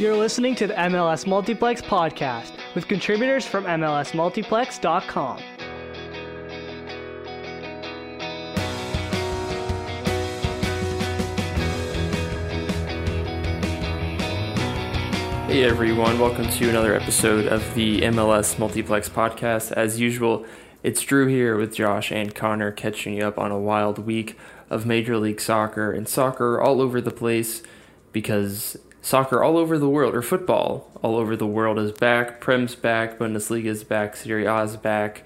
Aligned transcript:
You're 0.00 0.16
listening 0.16 0.54
to 0.54 0.66
the 0.66 0.72
MLS 0.72 1.26
Multiplex 1.26 1.82
podcast 1.82 2.52
with 2.74 2.88
contributors 2.88 3.44
from 3.44 3.64
MLSMultiplex.com. 3.64 5.38
Hey 15.46 15.64
everyone, 15.64 16.18
welcome 16.18 16.48
to 16.48 16.70
another 16.70 16.94
episode 16.94 17.46
of 17.48 17.74
the 17.74 18.00
MLS 18.00 18.58
Multiplex 18.58 19.10
podcast. 19.10 19.70
As 19.72 20.00
usual, 20.00 20.46
it's 20.82 21.02
Drew 21.02 21.26
here 21.26 21.58
with 21.58 21.74
Josh 21.74 22.10
and 22.10 22.34
Connor 22.34 22.72
catching 22.72 23.12
you 23.12 23.26
up 23.26 23.36
on 23.36 23.50
a 23.50 23.60
wild 23.60 23.98
week 23.98 24.38
of 24.70 24.86
Major 24.86 25.18
League 25.18 25.42
Soccer 25.42 25.92
and 25.92 26.08
soccer 26.08 26.58
all 26.58 26.80
over 26.80 27.02
the 27.02 27.10
place 27.10 27.62
because 28.12 28.78
soccer 29.02 29.42
all 29.42 29.56
over 29.56 29.78
the 29.78 29.88
world, 29.88 30.14
or 30.14 30.22
football 30.22 30.90
all 31.02 31.16
over 31.16 31.36
the 31.36 31.46
world, 31.46 31.78
is 31.78 31.92
back. 31.92 32.40
Prem's 32.40 32.74
back, 32.74 33.18
Bundesliga 33.18 33.66
is 33.66 33.84
back, 33.84 34.16
Serie 34.16 34.46
A 34.46 34.62
is 34.62 34.76
back. 34.76 35.24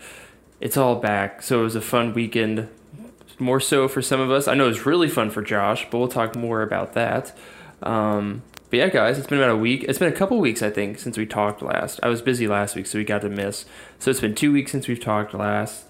It's 0.60 0.76
all 0.76 0.96
back. 0.96 1.42
So 1.42 1.60
it 1.60 1.64
was 1.64 1.74
a 1.74 1.80
fun 1.80 2.14
weekend, 2.14 2.68
more 3.38 3.60
so 3.60 3.88
for 3.88 4.00
some 4.00 4.20
of 4.20 4.30
us. 4.30 4.48
I 4.48 4.54
know 4.54 4.64
it 4.64 4.68
was 4.68 4.86
really 4.86 5.08
fun 5.08 5.30
for 5.30 5.42
Josh, 5.42 5.86
but 5.90 5.98
we'll 5.98 6.08
talk 6.08 6.36
more 6.36 6.62
about 6.62 6.94
that. 6.94 7.36
Um, 7.82 8.42
but 8.70 8.78
yeah, 8.78 8.88
guys, 8.88 9.18
it's 9.18 9.26
been 9.26 9.38
about 9.38 9.50
a 9.50 9.56
week. 9.56 9.84
It's 9.86 9.98
been 9.98 10.12
a 10.12 10.16
couple 10.16 10.40
weeks, 10.40 10.62
I 10.62 10.70
think, 10.70 10.98
since 10.98 11.16
we 11.16 11.26
talked 11.26 11.62
last. 11.62 12.00
I 12.02 12.08
was 12.08 12.22
busy 12.22 12.48
last 12.48 12.74
week, 12.74 12.86
so 12.86 12.98
we 12.98 13.04
got 13.04 13.22
to 13.22 13.28
miss. 13.28 13.66
So 13.98 14.10
it's 14.10 14.20
been 14.20 14.34
two 14.34 14.52
weeks 14.52 14.72
since 14.72 14.88
we've 14.88 15.00
talked 15.00 15.34
last. 15.34 15.84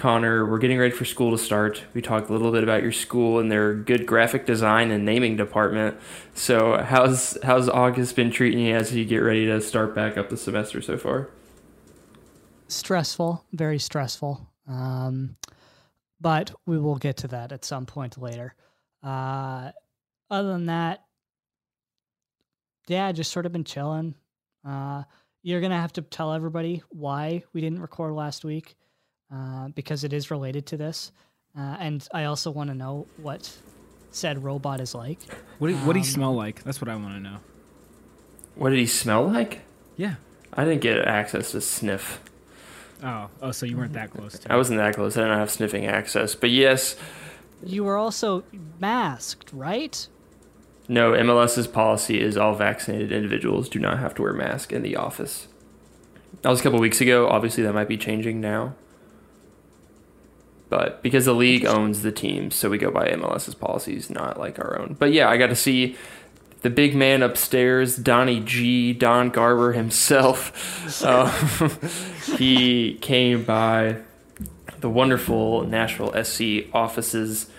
Connor, 0.00 0.46
we're 0.46 0.58
getting 0.58 0.78
ready 0.78 0.94
for 0.94 1.04
school 1.04 1.30
to 1.30 1.36
start. 1.36 1.84
We 1.92 2.00
talked 2.00 2.30
a 2.30 2.32
little 2.32 2.50
bit 2.50 2.62
about 2.62 2.82
your 2.82 2.90
school 2.90 3.38
and 3.38 3.52
their 3.52 3.74
good 3.74 4.06
graphic 4.06 4.46
design 4.46 4.90
and 4.90 5.04
naming 5.04 5.36
department. 5.36 5.98
So 6.32 6.82
how's 6.82 7.36
how's 7.42 7.68
August 7.68 8.16
been 8.16 8.30
treating 8.30 8.60
you 8.60 8.74
as 8.74 8.94
you 8.94 9.04
get 9.04 9.18
ready 9.18 9.44
to 9.44 9.60
start 9.60 9.94
back 9.94 10.16
up 10.16 10.30
the 10.30 10.38
semester 10.38 10.80
so 10.80 10.96
far? 10.96 11.28
Stressful, 12.68 13.44
very 13.52 13.78
stressful. 13.78 14.48
Um, 14.66 15.36
but 16.18 16.54
we 16.64 16.78
will 16.78 16.96
get 16.96 17.18
to 17.18 17.28
that 17.28 17.52
at 17.52 17.66
some 17.66 17.84
point 17.84 18.16
later. 18.16 18.54
Uh, 19.02 19.70
other 20.30 20.52
than 20.52 20.66
that, 20.66 21.04
yeah, 22.88 23.12
just 23.12 23.32
sort 23.32 23.44
of 23.44 23.52
been 23.52 23.64
chilling. 23.64 24.14
Uh, 24.66 25.02
you're 25.42 25.60
gonna 25.60 25.78
have 25.78 25.92
to 25.92 26.00
tell 26.00 26.32
everybody 26.32 26.82
why 26.88 27.44
we 27.52 27.60
didn't 27.60 27.82
record 27.82 28.14
last 28.14 28.46
week, 28.46 28.76
uh, 29.32 29.68
because 29.68 30.04
it 30.04 30.12
is 30.12 30.30
related 30.30 30.66
to 30.66 30.76
this, 30.76 31.12
uh, 31.56 31.76
and 31.80 32.06
I 32.12 32.24
also 32.24 32.50
want 32.50 32.70
to 32.70 32.74
know 32.74 33.06
what 33.16 33.50
said 34.10 34.42
robot 34.42 34.80
is 34.80 34.94
like. 34.94 35.18
What 35.58 35.68
do, 35.68 35.76
what 35.78 35.92
do 35.92 35.98
you 36.00 36.04
Um, 36.04 36.10
smell 36.10 36.34
like? 36.34 36.62
That's 36.64 36.80
what 36.80 36.88
I 36.88 36.96
want 36.96 37.14
to 37.14 37.20
know. 37.20 37.36
What 38.56 38.70
did 38.70 38.78
he 38.78 38.86
smell 38.86 39.26
like? 39.28 39.60
Yeah. 39.96 40.14
I 40.52 40.64
didn't 40.64 40.80
get 40.80 40.98
access 41.06 41.52
to 41.52 41.60
sniff. 41.60 42.20
Oh, 43.02 43.28
oh, 43.40 43.52
so 43.52 43.64
you 43.66 43.76
weren't 43.76 43.92
that 43.94 44.10
close 44.10 44.38
to. 44.40 44.52
I 44.52 44.56
wasn't 44.56 44.78
that 44.78 44.94
close. 44.94 45.16
I 45.16 45.20
didn't 45.22 45.38
have 45.38 45.50
sniffing 45.50 45.86
access. 45.86 46.34
But 46.34 46.50
yes, 46.50 46.96
You 47.64 47.84
were 47.84 47.96
also 47.96 48.42
masked, 48.78 49.52
right? 49.52 50.06
no, 50.88 51.12
MLS's 51.12 51.68
policy 51.68 52.20
is 52.20 52.36
all 52.36 52.54
vaccinated 52.56 53.12
individuals 53.12 53.68
do 53.68 53.78
not 53.78 54.00
have 54.00 54.12
to 54.16 54.22
wear 54.22 54.32
masks 54.32 54.72
in 54.72 54.82
the 54.82 54.96
office. 54.96 55.46
That 56.42 56.50
was 56.50 56.58
a 56.60 56.62
couple 56.64 56.80
weeks 56.80 57.00
ago. 57.00 57.28
Obviously, 57.28 57.62
that 57.62 57.72
might 57.74 57.86
be 57.88 57.96
changing 57.96 58.40
now. 58.40 58.74
But 60.70 61.02
because 61.02 61.24
the 61.24 61.34
league 61.34 61.66
owns 61.66 62.02
the 62.02 62.12
team, 62.12 62.52
so 62.52 62.70
we 62.70 62.78
go 62.78 62.92
by 62.92 63.08
MLS's 63.08 63.56
policies, 63.56 64.08
not 64.08 64.38
like 64.38 64.58
our 64.60 64.78
own. 64.78 64.96
But 64.98 65.12
yeah, 65.12 65.28
I 65.28 65.36
got 65.36 65.48
to 65.48 65.56
see 65.56 65.96
the 66.62 66.70
big 66.70 66.94
man 66.94 67.22
upstairs, 67.22 67.96
Donnie 67.96 68.40
G, 68.40 68.92
Don 68.92 69.30
Garber 69.30 69.72
himself. 69.72 71.02
Uh, 71.04 71.28
he 72.36 72.94
came 73.02 73.42
by 73.44 73.96
the 74.80 74.88
wonderful 74.88 75.64
Nashville 75.64 76.12
SC 76.22 76.72
offices 76.72 77.50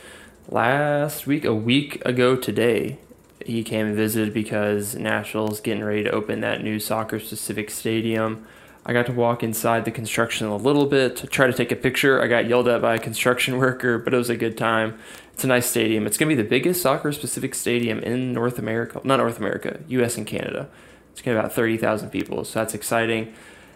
last 0.48 1.28
week, 1.28 1.44
a 1.44 1.54
week 1.54 2.04
ago 2.06 2.38
today. 2.38 2.98
He 3.46 3.64
came 3.64 3.88
and 3.88 3.96
visited 3.96 4.34
because 4.34 4.96
Nashville's 4.96 5.60
getting 5.60 5.84
ready 5.84 6.04
to 6.04 6.12
open 6.12 6.40
that 6.42 6.64
new 6.64 6.80
soccer 6.80 7.20
specific 7.20 7.70
stadium. 7.72 8.46
I 8.86 8.94
got 8.94 9.06
to 9.06 9.14
walk 9.14 9.44
inside 9.44 9.86
the 9.86 9.92
construction 9.92 10.48
a 10.48 10.56
little 10.56 10.88
bit 10.88 11.16
to 11.18 11.28
try 11.28 11.46
to 11.48 11.54
take 11.54 11.72
a 11.72 11.76
picture. 11.76 12.22
I 12.22 12.28
got 12.28 12.48
yelled 12.48 12.68
at 12.68 12.82
by 12.82 12.96
a 12.96 13.00
construction 13.00 13.58
worker, 13.60 14.00
but 14.00 14.14
it 14.14 14.18
was 14.18 14.30
a 14.30 14.38
good 14.38 14.58
time. 14.58 14.98
It's 15.34 15.44
a 15.44 15.48
nice 15.48 15.68
stadium. 15.68 16.08
It's 16.08 16.18
going 16.18 16.30
to 16.30 16.36
be 16.36 16.42
the 16.42 16.48
biggest 16.48 16.82
soccer 16.82 17.12
specific 17.12 17.54
stadium 17.56 18.00
in 18.00 18.34
North 18.34 18.58
America. 18.58 19.00
Not 19.04 19.18
North 19.18 19.38
America, 19.38 19.80
US 19.88 20.18
and 20.18 20.26
Canada. 20.26 20.68
It's 21.12 21.22
going 21.22 21.36
to 21.36 21.42
be 21.42 21.46
about 21.46 21.54
30,000 21.54 22.10
people, 22.10 22.44
so 22.44 22.60
that's 22.60 22.74
exciting. 22.74 23.34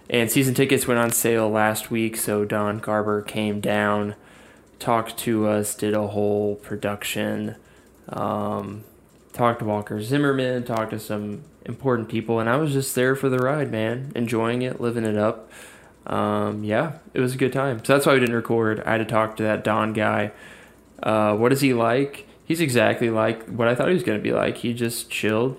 And 0.09 0.29
season 0.31 0.53
tickets 0.53 0.87
went 0.87 0.99
on 0.99 1.11
sale 1.11 1.49
last 1.49 1.91
week, 1.91 2.15
so 2.17 2.45
Don 2.45 2.79
Garber 2.79 3.21
came 3.21 3.59
down, 3.59 4.15
talked 4.79 5.17
to 5.19 5.47
us, 5.47 5.75
did 5.75 5.93
a 5.93 6.07
whole 6.07 6.55
production, 6.55 7.55
um, 8.09 8.83
talked 9.33 9.59
to 9.59 9.65
Walker 9.65 10.01
Zimmerman, 10.01 10.63
talked 10.63 10.91
to 10.91 10.99
some 10.99 11.43
important 11.65 12.09
people, 12.09 12.39
and 12.39 12.49
I 12.49 12.57
was 12.57 12.73
just 12.73 12.95
there 12.95 13.15
for 13.15 13.29
the 13.29 13.39
ride, 13.39 13.71
man, 13.71 14.11
enjoying 14.15 14.61
it, 14.61 14.79
living 14.79 15.05
it 15.05 15.17
up. 15.17 15.51
Um, 16.07 16.63
yeah, 16.63 16.99
it 17.13 17.19
was 17.19 17.33
a 17.33 17.37
good 17.37 17.51
time. 17.51 17.83
So 17.83 17.93
that's 17.93 18.05
why 18.05 18.13
we 18.13 18.19
didn't 18.19 18.35
record. 18.35 18.81
I 18.85 18.91
had 18.91 18.97
to 18.99 19.05
talk 19.05 19.37
to 19.37 19.43
that 19.43 19.63
Don 19.63 19.93
guy. 19.93 20.31
Uh, 21.01 21.35
what 21.35 21.51
is 21.51 21.61
he 21.61 21.73
like? 21.73 22.27
He's 22.45 22.61
exactly 22.61 23.09
like 23.09 23.45
what 23.47 23.67
I 23.67 23.75
thought 23.75 23.87
he 23.87 23.93
was 23.93 24.03
going 24.03 24.19
to 24.19 24.23
be 24.23 24.31
like. 24.31 24.57
He 24.57 24.73
just 24.73 25.09
chilled. 25.09 25.57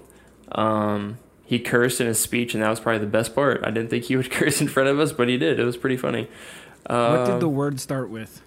Um, 0.53 1.19
he 1.45 1.59
cursed 1.59 2.01
in 2.01 2.07
his 2.07 2.21
speech, 2.21 2.55
and 2.55 2.63
that 2.63 2.71
was 2.71 2.81
probably 2.81 3.01
the 3.01 3.07
best 3.07 3.35
part. 3.35 3.61
I 3.65 3.71
didn't 3.71 3.91
think 3.91 4.05
he 4.05 4.17
would 4.17 4.31
curse 4.31 4.61
in 4.61 4.69
front 4.69 4.89
of 4.89 5.01
us, 5.01 5.13
but 5.13 5.29
he 5.29 5.37
did. 5.37 5.59
It 5.59 5.65
was 5.65 5.77
pretty 5.77 5.97
funny. 5.97 6.29
Uh, 6.87 7.17
what 7.17 7.27
did 7.27 7.41
the 7.41 7.49
word 7.49 7.81
start 7.81 8.09
with? 8.09 8.43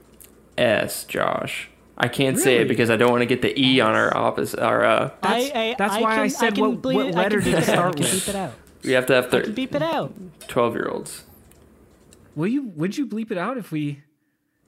S, 0.57 1.03
Josh? 1.03 1.69
I 1.99 2.07
can't 2.07 2.39
say 2.39 2.57
it 2.59 2.67
because 2.67 2.89
I 2.89 2.95
don't 2.95 3.11
want 3.11 3.21
to 3.21 3.25
get 3.25 3.41
the 3.41 3.59
E 3.59 3.81
on 3.81 3.93
our 3.93 4.15
opposite. 4.15 4.59
Our 4.59 4.85
uh, 4.85 5.09
That's- 5.21 5.51
I, 5.53 5.59
I, 5.71 5.75
that's 5.77 5.93
I 5.95 6.01
why 6.01 6.15
can, 6.15 6.23
I 6.23 6.27
said 6.29 6.55
can 6.55 6.63
what- 6.69 6.81
bleep 6.81 6.93
what 6.95 7.05
it- 7.07 7.15
letter 7.15 7.39
did 7.41 7.55
it 7.55 7.63
start 7.63 7.99
with? 7.99 8.11
beep 8.11 8.27
it 8.29 8.35
out. 8.35 8.53
we 8.83 8.91
have 8.93 9.05
to 9.07 9.13
have 9.15 9.25
I 9.25 9.29
thir- 9.29 9.51
beep 9.51 9.75
it 9.75 9.81
out. 9.81 10.13
12 10.47 10.75
year 10.75 10.87
olds. 10.89 11.23
Will 12.35 12.47
you? 12.47 12.63
Would 12.75 12.97
you 12.97 13.05
bleep 13.05 13.31
it 13.31 13.37
out 13.37 13.57
if 13.57 13.71
we? 13.71 14.01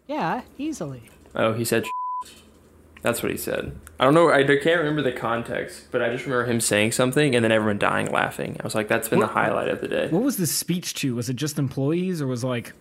Yeah, 0.07 0.41
easily. 0.57 1.03
Oh, 1.33 1.53
he 1.53 1.63
said. 1.63 1.85
That's 3.01 3.23
what 3.23 3.31
he 3.31 3.37
said. 3.37 3.79
I 3.99 4.03
don't 4.03 4.13
know. 4.13 4.29
I 4.31 4.43
can't 4.43 4.77
remember 4.79 5.01
the 5.01 5.11
context, 5.13 5.85
but 5.89 6.01
I 6.01 6.09
just 6.11 6.25
remember 6.25 6.45
him 6.51 6.59
saying 6.59 6.91
something 6.91 7.33
and 7.33 7.43
then 7.43 7.51
everyone 7.51 7.79
dying 7.79 8.11
laughing. 8.11 8.57
I 8.59 8.63
was 8.63 8.75
like, 8.75 8.87
that's 8.89 9.07
been 9.09 9.19
the 9.19 9.27
highlight 9.27 9.69
of 9.69 9.79
the 9.81 9.87
day. 9.87 10.07
What 10.09 10.21
was 10.21 10.37
the 10.37 10.45
speech 10.45 10.93
to? 10.95 11.15
Was 11.15 11.27
it 11.29 11.35
just 11.35 11.57
employees 11.57 12.21
or 12.21 12.27
was 12.27 12.43
it 12.43 12.47
like 12.47 12.73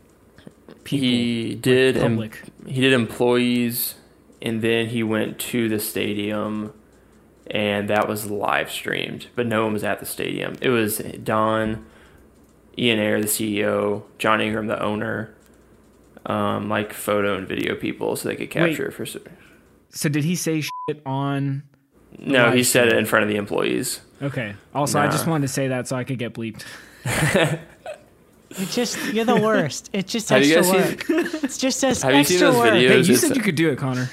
people? 0.84 1.06
he 1.06 1.54
did 1.54 1.96
em- 1.96 2.30
he 2.66 2.80
did 2.82 2.92
employees 2.92 3.94
and 4.42 4.62
then 4.62 4.86
he 4.88 5.02
went 5.02 5.38
to 5.38 5.68
the 5.68 5.78
stadium 5.80 6.72
and 7.50 7.88
that 7.88 8.08
was 8.08 8.30
live 8.30 8.70
streamed 8.70 9.26
but 9.34 9.46
no 9.46 9.64
one 9.64 9.72
was 9.72 9.84
at 9.84 9.98
the 10.00 10.06
stadium 10.06 10.54
it 10.60 10.68
was 10.70 10.98
don 11.22 11.84
Ian 12.78 12.98
Ayre, 13.00 13.20
the 13.20 13.26
CEO, 13.26 14.04
John 14.18 14.40
Ingram, 14.40 14.66
the 14.68 14.80
owner, 14.80 15.34
um, 16.24 16.68
like 16.70 16.92
photo 16.94 17.36
and 17.36 17.46
video 17.46 17.74
people, 17.74 18.14
so 18.16 18.28
they 18.28 18.36
could 18.36 18.48
capture 18.50 18.86
it 18.86 18.92
for. 18.92 19.04
cer- 19.04 19.20
So 19.90 20.08
did 20.08 20.24
he 20.24 20.34
say 20.34 20.60
shit 20.62 21.02
on? 21.04 21.64
No, 22.18 22.52
he 22.52 22.58
live 22.58 22.66
said 22.66 22.86
it 22.88 22.96
in 22.96 23.04
front 23.04 23.24
of 23.24 23.28
the 23.28 23.36
employees. 23.36 24.00
Okay. 24.22 24.54
Also, 24.74 24.98
I 24.98 25.08
just 25.08 25.26
wanted 25.26 25.48
to 25.48 25.52
say 25.52 25.68
that 25.68 25.88
so 25.88 25.96
I 25.96 26.04
could 26.04 26.18
get 26.18 26.32
bleeped. 26.32 26.62
It 28.58 28.68
just 28.70 28.98
you're 29.12 29.24
the 29.24 29.36
worst. 29.40 29.90
It's 29.92 30.10
just 30.10 30.28
Have 30.30 30.44
you 30.44 30.56
extra 30.56 30.76
guys 30.80 30.90
work. 30.90 31.04
It's 31.44 31.56
just 31.56 31.84
as 31.84 32.02
Have 32.02 32.12
you 32.14 32.18
extra 32.18 32.36
seen 32.38 32.46
those 32.48 32.56
work. 32.56 32.70
videos? 32.70 32.88
Hey, 32.88 32.94
you 32.96 33.00
it's- 33.02 33.20
said 33.20 33.36
you 33.36 33.42
could 33.42 33.54
do 33.54 33.70
it, 33.70 33.78
Connor. 33.78 34.10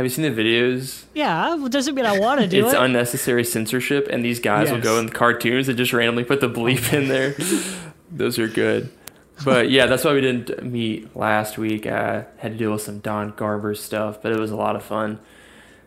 Have 0.00 0.06
you 0.06 0.08
seen 0.08 0.34
the 0.34 0.42
videos? 0.42 1.04
Yeah, 1.12 1.56
well, 1.56 1.68
doesn't 1.68 1.94
mean 1.94 2.06
I 2.06 2.18
want 2.18 2.40
to 2.40 2.48
do 2.48 2.60
it's 2.64 2.72
it. 2.72 2.76
It's 2.76 2.82
unnecessary 2.82 3.44
censorship, 3.44 4.08
and 4.10 4.24
these 4.24 4.40
guys 4.40 4.72
will 4.72 4.80
go 4.80 4.94
Yes. 4.94 5.02
in 5.02 5.08
cartoons 5.10 5.68
and 5.68 5.76
just 5.76 5.92
randomly 5.92 6.24
put 6.24 6.40
the 6.40 6.48
bleep 6.48 6.90
in 6.94 7.08
there. 7.08 7.34
Those 8.10 8.38
are 8.38 8.48
good. 8.48 8.88
But 9.44 9.68
yeah, 9.68 9.84
that's 9.84 10.02
why 10.02 10.14
we 10.14 10.22
didn't 10.22 10.62
meet 10.64 11.14
last 11.14 11.58
week. 11.58 11.86
I 11.86 12.24
had 12.38 12.52
to 12.52 12.56
deal 12.56 12.72
with 12.72 12.80
some 12.80 13.00
Don 13.00 13.32
Garber 13.36 13.74
stuff, 13.74 14.22
but 14.22 14.32
it 14.32 14.40
was 14.40 14.50
a 14.50 14.56
lot 14.56 14.74
of 14.74 14.82
fun. 14.82 15.18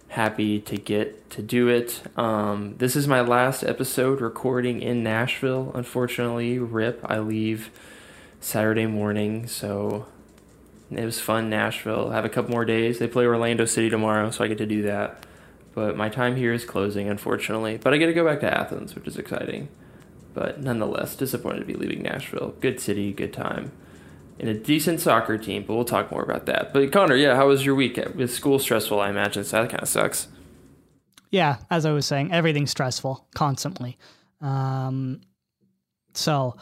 Happy 0.10 0.60
to 0.60 0.78
get 0.78 1.28
to 1.32 1.42
do 1.42 1.68
it. 1.68 2.04
Um, 2.16 2.76
this 2.78 2.96
is 2.96 3.08
my 3.08 3.22
last 3.22 3.64
episode 3.64 4.22
recording 4.22 4.80
in 4.84 5.02
Nashville. 5.02 5.72
Unfortunately, 5.74 6.60
rip. 6.60 7.02
I 7.04 7.18
leave 7.18 7.72
Saturday 8.40 8.86
morning, 8.86 9.48
so 9.48 10.06
it 10.98 11.06
was 11.06 11.20
fun. 11.20 11.50
Nashville. 11.50 12.12
I 12.12 12.16
have 12.16 12.26
a 12.26 12.30
couple 12.30 12.52
more 12.52 12.66
days. 12.66 13.00
They 13.00 13.08
play 13.08 13.26
Orlando 13.26 13.66
City 13.66 13.90
tomorrow, 13.90 14.32
so 14.32 14.44
I 14.44 14.48
get 14.48 14.58
to 14.60 14.66
do 14.66 14.82
that. 14.84 15.26
But 15.74 15.98
my 15.98 16.10
time 16.10 16.36
here 16.36 16.54
is 16.54 16.66
closing, 16.66 17.10
unfortunately. 17.10 17.78
But 17.78 17.94
I 17.94 17.98
get 17.98 18.08
to 18.08 18.14
go 18.14 18.26
back 18.26 18.40
to 18.42 18.52
Athens, 18.58 18.94
which 18.96 19.08
is 19.08 19.18
exciting. 19.18 19.70
But 20.34 20.62
nonetheless, 20.62 21.16
disappointed 21.16 21.60
to 21.60 21.66
be 21.66 21.74
leaving 21.74 22.02
Nashville. 22.04 22.56
Good 22.60 22.80
city, 22.80 23.12
good 23.14 23.34
time. 23.34 23.72
And 24.40 24.50
a 24.50 24.54
decent 24.54 25.00
soccer 25.00 25.38
team, 25.38 25.64
but 25.68 25.76
we'll 25.76 25.86
talk 25.86 26.12
more 26.12 26.24
about 26.24 26.48
that. 26.48 26.74
But 26.74 26.92
Connor, 26.92 27.16
yeah, 27.16 27.36
how 27.36 27.48
was 27.48 27.66
your 27.66 27.76
week? 27.76 28.00
With 28.16 28.34
school 28.34 28.58
stressful, 28.60 29.00
I 29.00 29.10
imagine, 29.10 29.44
so 29.44 29.62
that 29.62 29.70
kind 29.70 29.82
of 29.84 29.88
sucks. 29.88 30.28
yeah, 31.32 31.58
as 31.70 31.86
I 31.86 31.92
was 31.92 32.06
saying, 32.06 32.32
everything's 32.32 32.72
stressful 32.72 33.28
constantly. 33.36 33.98
Um, 34.42 35.22
so 36.14 36.56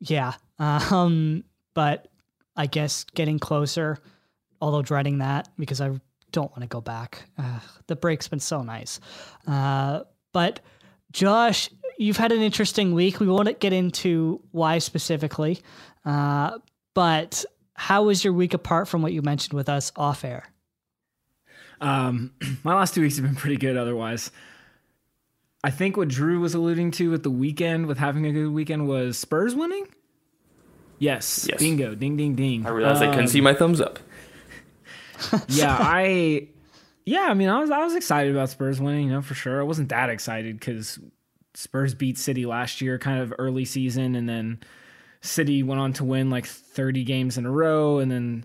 yeah, 0.00 0.34
um, 0.58 1.44
but 1.74 2.08
I 2.56 2.66
guess 2.66 3.04
getting 3.14 3.38
closer, 3.38 3.98
although 4.60 4.82
dreading 4.82 5.18
that 5.18 5.48
because 5.58 5.80
I 5.80 6.00
don't 6.32 6.50
want 6.50 6.62
to 6.62 6.68
go 6.68 6.80
back. 6.80 7.24
Uh, 7.38 7.60
the 7.86 7.96
break's 7.96 8.28
been 8.28 8.40
so 8.40 8.62
nice. 8.62 9.00
Uh, 9.46 10.00
but 10.32 10.60
Josh, 11.12 11.70
you've 11.98 12.16
had 12.16 12.32
an 12.32 12.42
interesting 12.42 12.94
week. 12.94 13.20
We 13.20 13.26
won't 13.26 13.60
get 13.60 13.72
into 13.72 14.42
why 14.50 14.78
specifically, 14.78 15.60
uh, 16.04 16.58
but 16.94 17.44
how 17.74 18.04
was 18.04 18.24
your 18.24 18.32
week 18.32 18.54
apart 18.54 18.88
from 18.88 19.02
what 19.02 19.12
you 19.12 19.22
mentioned 19.22 19.52
with 19.52 19.68
us 19.68 19.92
off 19.96 20.24
air? 20.24 20.44
Um, 21.80 22.32
my 22.64 22.74
last 22.74 22.94
two 22.94 23.02
weeks 23.02 23.16
have 23.16 23.24
been 23.24 23.34
pretty 23.34 23.56
good 23.56 23.76
otherwise. 23.76 24.30
I 25.64 25.70
think 25.70 25.96
what 25.96 26.08
Drew 26.08 26.40
was 26.40 26.54
alluding 26.54 26.92
to 26.92 27.10
with 27.10 27.22
the 27.22 27.30
weekend, 27.30 27.86
with 27.86 27.98
having 27.98 28.24
a 28.26 28.32
good 28.32 28.48
weekend, 28.48 28.86
was 28.86 29.18
Spurs 29.18 29.54
winning. 29.54 29.86
Yes, 30.98 31.46
Yes. 31.48 31.58
bingo, 31.60 31.94
ding, 31.94 32.16
ding, 32.16 32.34
ding. 32.34 32.66
I 32.66 32.70
realized 32.70 33.02
I 33.02 33.06
couldn't 33.06 33.20
Um, 33.22 33.26
see 33.28 33.40
my 33.40 33.54
thumbs 33.54 33.80
up. 33.80 33.98
yeah, 35.48 35.76
I, 35.78 36.48
yeah, 37.04 37.26
I 37.28 37.34
mean, 37.34 37.48
I 37.48 37.60
was 37.60 37.70
I 37.70 37.78
was 37.84 37.94
excited 37.94 38.32
about 38.32 38.50
Spurs 38.50 38.80
winning, 38.80 39.06
you 39.08 39.12
know, 39.12 39.22
for 39.22 39.34
sure. 39.34 39.60
I 39.60 39.64
wasn't 39.64 39.88
that 39.90 40.10
excited 40.10 40.58
because 40.58 40.98
Spurs 41.54 41.94
beat 41.94 42.18
City 42.18 42.44
last 42.46 42.80
year, 42.80 42.98
kind 42.98 43.20
of 43.20 43.32
early 43.38 43.64
season, 43.64 44.14
and 44.14 44.28
then 44.28 44.60
City 45.22 45.62
went 45.62 45.80
on 45.80 45.92
to 45.94 46.04
win 46.04 46.28
like 46.30 46.46
30 46.46 47.04
games 47.04 47.38
in 47.38 47.46
a 47.46 47.50
row, 47.50 47.98
and 47.98 48.10
then 48.10 48.44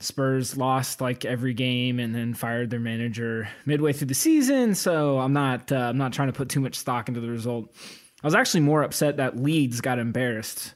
Spurs 0.00 0.56
lost 0.56 1.00
like 1.00 1.24
every 1.24 1.52
game, 1.54 1.98
and 2.00 2.14
then 2.14 2.32
fired 2.34 2.70
their 2.70 2.80
manager 2.80 3.48
midway 3.66 3.92
through 3.92 4.06
the 4.06 4.14
season. 4.14 4.74
So 4.74 5.18
I'm 5.18 5.32
not 5.34 5.70
uh, 5.72 5.76
I'm 5.76 5.98
not 5.98 6.12
trying 6.12 6.28
to 6.28 6.32
put 6.34 6.48
too 6.48 6.60
much 6.60 6.74
stock 6.76 7.08
into 7.08 7.20
the 7.20 7.28
result. 7.28 7.74
I 8.22 8.26
was 8.26 8.34
actually 8.34 8.60
more 8.60 8.82
upset 8.82 9.18
that 9.18 9.36
Leeds 9.36 9.80
got 9.80 9.98
embarrassed 9.98 10.74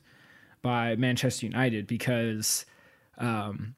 by 0.63 0.97
Manchester 0.97 1.47
United 1.47 1.87
because 1.87 2.65
um, 3.19 3.75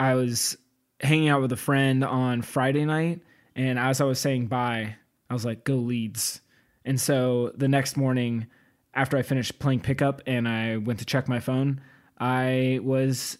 I 0.00 0.14
was 0.14 0.56
hanging 1.00 1.28
out 1.28 1.42
with 1.42 1.52
a 1.52 1.56
friend 1.56 2.02
on 2.04 2.42
Friday 2.42 2.84
night, 2.84 3.20
and 3.54 3.78
as 3.78 4.00
I 4.00 4.04
was 4.04 4.18
saying 4.18 4.46
bye, 4.46 4.96
I 5.30 5.34
was 5.34 5.44
like, 5.44 5.64
"Go 5.64 5.76
Leeds!" 5.76 6.40
And 6.84 7.00
so 7.00 7.52
the 7.54 7.68
next 7.68 7.96
morning, 7.96 8.46
after 8.94 9.16
I 9.16 9.22
finished 9.22 9.58
playing 9.58 9.80
pickup 9.80 10.22
and 10.26 10.48
I 10.48 10.78
went 10.78 10.98
to 11.00 11.04
check 11.04 11.28
my 11.28 11.40
phone, 11.40 11.80
I 12.18 12.80
was 12.82 13.38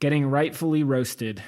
getting 0.00 0.26
rightfully 0.26 0.82
roasted 0.82 1.42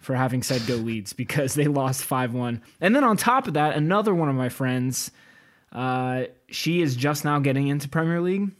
for 0.00 0.14
having 0.14 0.42
said 0.42 0.66
"Go 0.66 0.76
Leeds" 0.76 1.12
because 1.12 1.54
they 1.54 1.66
lost 1.66 2.04
five 2.04 2.32
one. 2.32 2.62
And 2.80 2.96
then 2.96 3.04
on 3.04 3.16
top 3.16 3.46
of 3.46 3.54
that, 3.54 3.76
another 3.76 4.14
one 4.14 4.28
of 4.28 4.34
my 4.34 4.48
friends, 4.48 5.10
uh, 5.72 6.24
she 6.48 6.80
is 6.80 6.96
just 6.96 7.24
now 7.24 7.38
getting 7.38 7.68
into 7.68 7.88
Premier 7.88 8.20
League 8.20 8.50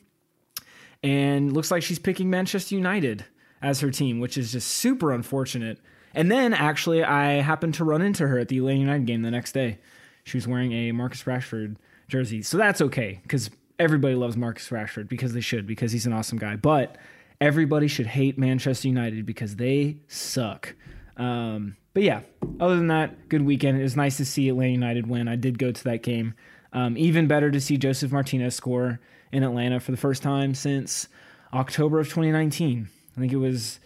and 1.03 1.53
looks 1.53 1.71
like 1.71 1.83
she's 1.83 1.99
picking 1.99 2.31
Manchester 2.31 2.75
United 2.75 3.25
as 3.63 3.81
her 3.81 3.91
team, 3.91 4.21
which 4.21 4.39
is 4.39 4.53
just 4.53 4.69
super 4.69 5.13
unfortunate. 5.13 5.79
And 6.15 6.31
then 6.31 6.55
actually, 6.55 7.05
I 7.05 7.41
happened 7.41 7.75
to 7.75 7.85
run 7.85 8.03
into 8.03 8.27
her 8.27 8.39
at 8.39 8.49
the 8.49 8.59
Atlanta 8.59 8.81
United 8.81 9.07
game 9.07 9.23
the 9.23 9.31
next 9.31 9.53
day. 9.53 9.79
She 10.25 10.37
was 10.37 10.47
wearing 10.47 10.73
a 10.73 10.93
Marcus 10.93 11.25
Rashford 11.25 11.77
jersey, 12.09 12.43
so 12.43 12.57
that's 12.57 12.81
okay 12.81 13.21
because 13.23 13.51
everybody 13.79 14.15
loves 14.15 14.37
Marcus 14.37 14.69
Rashford 14.69 15.09
because 15.09 15.33
they 15.33 15.41
should 15.41 15.67
because 15.67 15.93
he's 15.93 16.07
an 16.07 16.13
awesome 16.13 16.39
guy. 16.39 16.57
But 16.57 16.97
everybody 17.41 17.89
should 17.89 18.07
hate 18.07 18.39
Manchester 18.39 18.89
United 18.89 19.25
because 19.27 19.57
they 19.57 19.99
suck. 20.09 20.75
Um, 21.17 21.77
but 21.95 22.03
yeah, 22.03 22.21
other 22.61 22.77
than 22.77 22.89
that, 22.89 23.29
good 23.29 23.43
weekend. 23.43 23.79
It 23.79 23.83
was 23.83 23.97
nice 23.97 24.17
to 24.19 24.25
see 24.25 24.49
Atlanta 24.49 24.73
United 24.73 25.07
win. 25.07 25.29
I 25.29 25.37
did 25.37 25.59
go 25.59 25.73
to 25.73 25.85
that 25.85 26.03
game. 26.03 26.35
Um, 26.73 26.97
even 26.99 27.27
better 27.27 27.51
to 27.51 27.61
see 27.61 27.77
Joseph 27.77 28.13
Martinez 28.13 28.55
score 28.55 29.01
in 29.33 29.43
Atlanta 29.43 29.81
for 29.81 29.91
the 29.91 29.97
first 29.97 30.23
time 30.23 30.55
since 30.55 31.09
October 31.53 32.01
of 32.01 32.09
2019. 32.09 32.89
I 33.17 33.21
think 33.21 33.33
it 33.33 33.37
was 33.37 33.81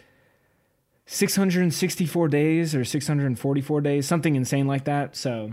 664 1.07 2.29
days 2.29 2.75
or 2.75 2.85
644 2.85 3.81
days, 3.81 4.07
something 4.07 4.37
insane 4.37 4.67
like 4.67 4.85
that. 4.85 5.17
So 5.17 5.53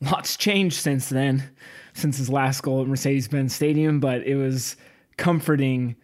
lots 0.00 0.36
changed 0.36 0.76
since 0.76 1.08
then, 1.08 1.50
since 1.94 2.18
his 2.18 2.30
last 2.30 2.62
goal 2.62 2.82
at 2.82 2.88
Mercedes 2.88 3.28
Benz 3.28 3.54
Stadium, 3.54 4.00
but 4.00 4.22
it 4.22 4.36
was 4.36 4.76
comforting 5.16 5.96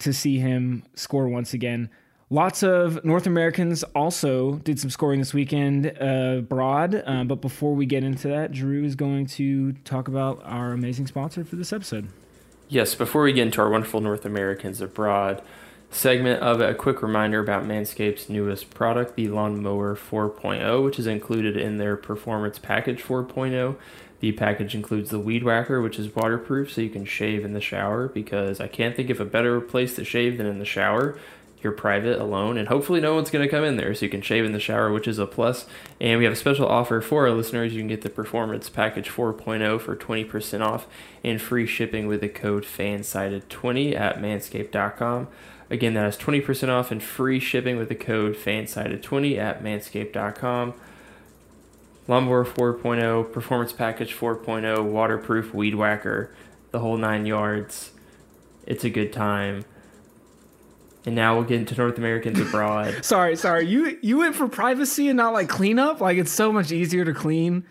to 0.00 0.12
see 0.12 0.38
him 0.38 0.84
score 0.94 1.28
once 1.28 1.54
again. 1.54 1.90
Lots 2.34 2.64
of 2.64 3.04
North 3.04 3.28
Americans 3.28 3.84
also 3.94 4.56
did 4.56 4.80
some 4.80 4.90
scoring 4.90 5.20
this 5.20 5.32
weekend 5.32 5.86
uh, 5.86 6.38
abroad. 6.38 7.00
Uh, 7.06 7.22
but 7.22 7.40
before 7.40 7.76
we 7.76 7.86
get 7.86 8.02
into 8.02 8.26
that, 8.26 8.50
Drew 8.50 8.82
is 8.82 8.96
going 8.96 9.26
to 9.26 9.74
talk 9.84 10.08
about 10.08 10.42
our 10.44 10.72
amazing 10.72 11.06
sponsor 11.06 11.44
for 11.44 11.54
this 11.54 11.72
episode. 11.72 12.08
Yes, 12.68 12.96
before 12.96 13.22
we 13.22 13.32
get 13.32 13.42
into 13.42 13.60
our 13.60 13.70
wonderful 13.70 14.00
North 14.00 14.24
Americans 14.24 14.80
abroad 14.80 15.42
segment 15.92 16.42
of 16.42 16.60
a 16.60 16.74
quick 16.74 17.02
reminder 17.02 17.38
about 17.38 17.66
Manscaped's 17.66 18.28
newest 18.28 18.74
product, 18.74 19.14
the 19.14 19.28
Lawnmower 19.28 19.94
4.0, 19.94 20.82
which 20.82 20.98
is 20.98 21.06
included 21.06 21.56
in 21.56 21.78
their 21.78 21.96
Performance 21.96 22.58
Package 22.58 23.00
4.0. 23.00 23.76
The 24.18 24.32
package 24.32 24.74
includes 24.74 25.10
the 25.10 25.20
Weed 25.20 25.44
Whacker, 25.44 25.80
which 25.80 26.00
is 26.00 26.12
waterproof, 26.12 26.72
so 26.72 26.80
you 26.80 26.90
can 26.90 27.04
shave 27.04 27.44
in 27.44 27.52
the 27.52 27.60
shower, 27.60 28.08
because 28.08 28.60
I 28.60 28.66
can't 28.66 28.96
think 28.96 29.10
of 29.10 29.20
a 29.20 29.24
better 29.24 29.60
place 29.60 29.94
to 29.94 30.04
shave 30.04 30.36
than 30.36 30.46
in 30.46 30.58
the 30.58 30.64
shower. 30.64 31.16
You're 31.64 31.72
private, 31.72 32.20
alone, 32.20 32.58
and 32.58 32.68
hopefully 32.68 33.00
no 33.00 33.14
one's 33.14 33.30
going 33.30 33.42
to 33.42 33.50
come 33.50 33.64
in 33.64 33.78
there, 33.78 33.94
so 33.94 34.04
you 34.04 34.10
can 34.10 34.20
shave 34.20 34.44
in 34.44 34.52
the 34.52 34.60
shower, 34.60 34.92
which 34.92 35.08
is 35.08 35.18
a 35.18 35.24
plus. 35.24 35.64
And 35.98 36.18
we 36.18 36.24
have 36.24 36.34
a 36.34 36.36
special 36.36 36.68
offer 36.68 37.00
for 37.00 37.26
our 37.26 37.32
listeners. 37.32 37.72
You 37.72 37.80
can 37.80 37.88
get 37.88 38.02
the 38.02 38.10
Performance 38.10 38.68
Package 38.68 39.08
4.0 39.08 39.80
for 39.80 39.96
20% 39.96 40.60
off 40.60 40.86
and 41.24 41.40
free 41.40 41.66
shipping 41.66 42.06
with 42.06 42.20
the 42.20 42.28
code 42.28 42.64
FANSIDED20 42.64 43.98
at 43.98 44.18
manscaped.com. 44.18 45.28
Again, 45.70 45.94
that 45.94 46.06
is 46.06 46.18
20% 46.18 46.68
off 46.68 46.90
and 46.90 47.02
free 47.02 47.40
shipping 47.40 47.78
with 47.78 47.88
the 47.88 47.94
code 47.94 48.36
FANSIDED20 48.36 49.38
at 49.38 49.62
manscaped.com. 49.62 50.74
Lawnmower 52.06 52.44
4.0, 52.44 53.32
Performance 53.32 53.72
Package 53.72 54.14
4.0, 54.14 54.84
waterproof 54.84 55.54
weed 55.54 55.76
whacker, 55.76 56.30
the 56.72 56.80
whole 56.80 56.98
nine 56.98 57.24
yards. 57.24 57.92
It's 58.66 58.84
a 58.84 58.90
good 58.90 59.14
time. 59.14 59.64
And 61.06 61.14
now 61.14 61.34
we'll 61.34 61.44
get 61.44 61.60
into 61.60 61.74
North 61.74 61.98
Americans 61.98 62.40
abroad. 62.40 62.98
Sorry, 63.04 63.36
sorry. 63.36 63.66
You 63.66 63.98
you 64.00 64.18
went 64.18 64.34
for 64.34 64.48
privacy 64.48 65.08
and 65.08 65.16
not 65.18 65.34
like 65.34 65.48
cleanup. 65.48 66.00
Like 66.00 66.16
it's 66.16 66.32
so 66.32 66.50
much 66.50 66.72
easier 66.72 67.04
to 67.04 67.12
clean, 67.12 67.64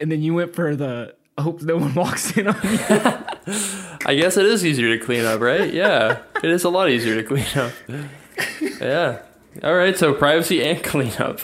and 0.00 0.10
then 0.10 0.22
you 0.22 0.32
went 0.32 0.54
for 0.54 0.74
the 0.74 1.14
hope 1.38 1.60
no 1.62 1.76
one 1.76 1.94
walks 1.94 2.36
in 2.36 2.48
on 2.48 2.56
you. 2.62 2.78
I 4.06 4.14
guess 4.18 4.36
it 4.36 4.46
is 4.46 4.64
easier 4.64 4.96
to 4.96 5.04
clean 5.04 5.24
up, 5.24 5.40
right? 5.40 5.72
Yeah, 5.72 6.22
it 6.42 6.50
is 6.50 6.64
a 6.64 6.70
lot 6.70 6.88
easier 6.88 7.14
to 7.20 7.22
clean 7.22 7.46
up. 7.56 7.72
Yeah. 8.80 9.22
All 9.62 9.74
right, 9.74 9.96
so 9.96 10.14
privacy 10.14 10.64
and 10.64 10.82
cleanup. 10.82 11.40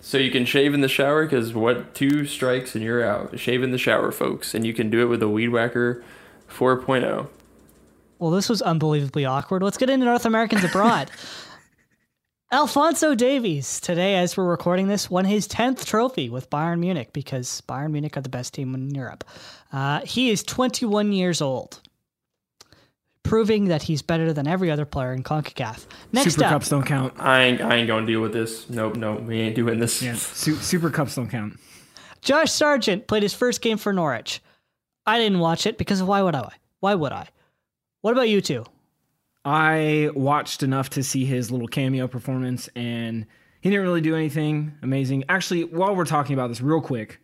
So 0.00 0.18
you 0.18 0.30
can 0.30 0.44
shave 0.44 0.72
in 0.74 0.82
the 0.82 0.88
shower 0.88 1.24
because 1.24 1.52
what 1.52 1.94
two 1.94 2.26
strikes 2.26 2.74
and 2.74 2.84
you're 2.84 3.02
out. 3.02 3.40
Shave 3.40 3.62
in 3.62 3.70
the 3.70 3.78
shower, 3.78 4.12
folks, 4.12 4.54
and 4.54 4.64
you 4.66 4.72
can 4.74 4.88
do 4.88 5.02
it 5.02 5.06
with 5.06 5.22
a 5.22 5.28
Weed 5.28 5.48
Whacker 5.48 6.04
4.0. 6.48 7.28
Well, 8.22 8.30
this 8.30 8.48
was 8.48 8.62
unbelievably 8.62 9.24
awkward. 9.24 9.64
Let's 9.64 9.76
get 9.76 9.90
into 9.90 10.06
North 10.06 10.24
Americans 10.26 10.62
abroad. 10.62 11.10
Alfonso 12.52 13.16
Davies, 13.16 13.80
today 13.80 14.14
as 14.14 14.36
we're 14.36 14.44
recording 14.44 14.86
this, 14.86 15.10
won 15.10 15.24
his 15.24 15.48
10th 15.48 15.84
trophy 15.84 16.30
with 16.30 16.48
Bayern 16.48 16.78
Munich 16.78 17.12
because 17.12 17.62
Bayern 17.68 17.90
Munich 17.90 18.16
are 18.16 18.20
the 18.20 18.28
best 18.28 18.54
team 18.54 18.76
in 18.76 18.94
Europe. 18.94 19.24
Uh, 19.72 20.02
he 20.02 20.30
is 20.30 20.44
21 20.44 21.12
years 21.12 21.42
old, 21.42 21.80
proving 23.24 23.64
that 23.64 23.82
he's 23.82 24.02
better 24.02 24.32
than 24.32 24.46
every 24.46 24.70
other 24.70 24.84
player 24.84 25.12
in 25.12 25.24
CONCACAF. 25.24 25.84
Next 26.12 26.34
Super 26.34 26.44
up, 26.44 26.50
Cups 26.50 26.68
don't 26.68 26.86
count. 26.86 27.14
I 27.18 27.42
ain't, 27.42 27.60
I 27.60 27.74
ain't 27.74 27.88
gonna 27.88 28.06
deal 28.06 28.20
with 28.20 28.32
this. 28.32 28.70
Nope, 28.70 28.94
nope, 28.94 29.22
we 29.22 29.40
ain't 29.40 29.56
doing 29.56 29.80
this. 29.80 30.00
Yeah, 30.00 30.14
Su- 30.14 30.54
Super 30.54 30.90
Cups 30.90 31.16
don't 31.16 31.28
count. 31.28 31.58
Josh 32.20 32.52
Sargent 32.52 33.08
played 33.08 33.24
his 33.24 33.34
first 33.34 33.60
game 33.60 33.78
for 33.78 33.92
Norwich. 33.92 34.40
I 35.06 35.18
didn't 35.18 35.40
watch 35.40 35.66
it 35.66 35.76
because 35.76 36.00
why 36.04 36.22
would 36.22 36.36
I? 36.36 36.52
Why 36.78 36.94
would 36.94 37.10
I? 37.10 37.26
What 38.02 38.12
about 38.12 38.28
you 38.28 38.40
two? 38.40 38.64
I 39.44 40.10
watched 40.14 40.64
enough 40.64 40.90
to 40.90 41.04
see 41.04 41.24
his 41.24 41.52
little 41.52 41.68
cameo 41.68 42.08
performance, 42.08 42.68
and 42.74 43.26
he 43.60 43.70
didn't 43.70 43.84
really 43.84 44.00
do 44.00 44.16
anything 44.16 44.74
amazing. 44.82 45.22
Actually, 45.28 45.64
while 45.64 45.94
we're 45.94 46.04
talking 46.04 46.34
about 46.34 46.48
this, 46.48 46.60
real 46.60 46.80
quick, 46.80 47.20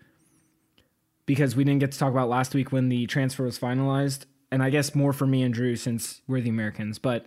because 1.27 1.57
we 1.57 1.65
didn't 1.65 1.81
get 1.81 1.91
to 1.93 1.99
talk 1.99 2.13
about 2.13 2.29
last 2.29 2.55
week 2.55 2.71
when 2.71 2.89
the 2.89 3.07
transfer 3.07 3.43
was 3.43 3.59
finalized, 3.59 4.27
and 4.53 4.63
I 4.63 4.71
guess 4.71 4.95
more 4.95 5.13
for 5.13 5.27
me 5.27 5.43
and 5.43 5.53
Drew 5.53 5.75
since 5.75 6.23
we're 6.29 6.41
the 6.41 6.49
Americans, 6.49 7.01
but 7.01 7.27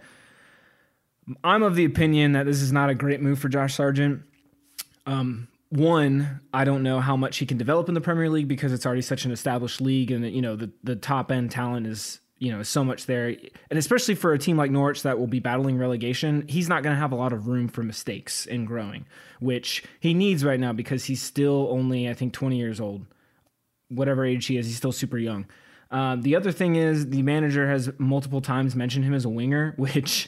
I'm 1.44 1.62
of 1.62 1.76
the 1.76 1.86
opinion 1.86 2.32
that 2.32 2.46
this 2.46 2.62
is 2.62 2.72
not 2.72 2.90
a 2.90 2.96
great 2.96 3.22
move 3.22 3.38
for 3.38 3.50
Josh 3.50 3.76
Sargent. 3.76 4.24
Um, 5.06 5.50
one, 5.70 6.40
I 6.54 6.64
don't 6.64 6.84
know 6.84 7.02
how 7.02 7.18
much 7.18 7.38
he 7.38 7.46
can 7.46 7.58
develop 7.58 7.90
in 7.90 7.96
the 7.96 8.02
Premier 8.02 8.30
League 8.30 8.48
because 8.48 8.72
it's 8.72 8.86
already 8.86 9.02
such 9.02 9.26
an 9.26 9.32
established 9.32 9.82
league, 9.82 10.10
and 10.10 10.26
you 10.32 10.42
know 10.42 10.56
the 10.56 10.72
the 10.86 10.96
top 10.96 11.34
end 11.34 11.52
talent 11.52 11.86
is 11.86 12.22
you 12.42 12.52
know 12.52 12.64
so 12.64 12.84
much 12.84 13.06
there, 13.06 13.36
and 13.70 13.78
especially 13.78 14.16
for 14.16 14.34
a 14.34 14.40
team 14.40 14.58
like 14.58 14.72
Norwich 14.72 15.04
that 15.04 15.20
will 15.20 15.28
be 15.28 15.40
battling 15.40 15.78
relegation, 15.78 16.44
he's 16.48 16.68
not 16.68 16.82
going 16.82 16.96
to 16.96 17.00
have 17.00 17.12
a 17.12 17.16
lot 17.16 17.34
of 17.34 17.48
room 17.48 17.68
for 17.68 17.84
mistakes 17.84 18.48
in 18.48 18.66
growing, 18.66 19.06
which 19.40 19.84
he 20.00 20.16
needs 20.16 20.44
right 20.44 20.60
now 20.60 20.74
because 20.74 21.06
he's 21.06 21.22
still 21.22 21.68
only 21.70 22.10
I 22.10 22.16
think 22.16 22.34
20 22.34 22.58
years 22.58 22.82
old. 22.82 23.06
Whatever 23.90 24.26
age 24.26 24.48
he 24.48 24.58
is, 24.58 24.66
he's 24.66 24.78
still 24.78 24.92
super 24.92 25.20
young. 25.20 25.46
Uh, 25.92 26.16
the 26.20 26.36
other 26.36 26.52
thing 26.52 26.78
is 26.78 27.10
the 27.10 27.22
manager 27.22 27.70
has 27.70 27.92
multiple 28.00 28.42
times 28.42 28.76
mentioned 28.76 29.06
him 29.06 29.14
as 29.14 29.24
a 29.24 29.30
winger, 29.30 29.76
which 29.78 30.28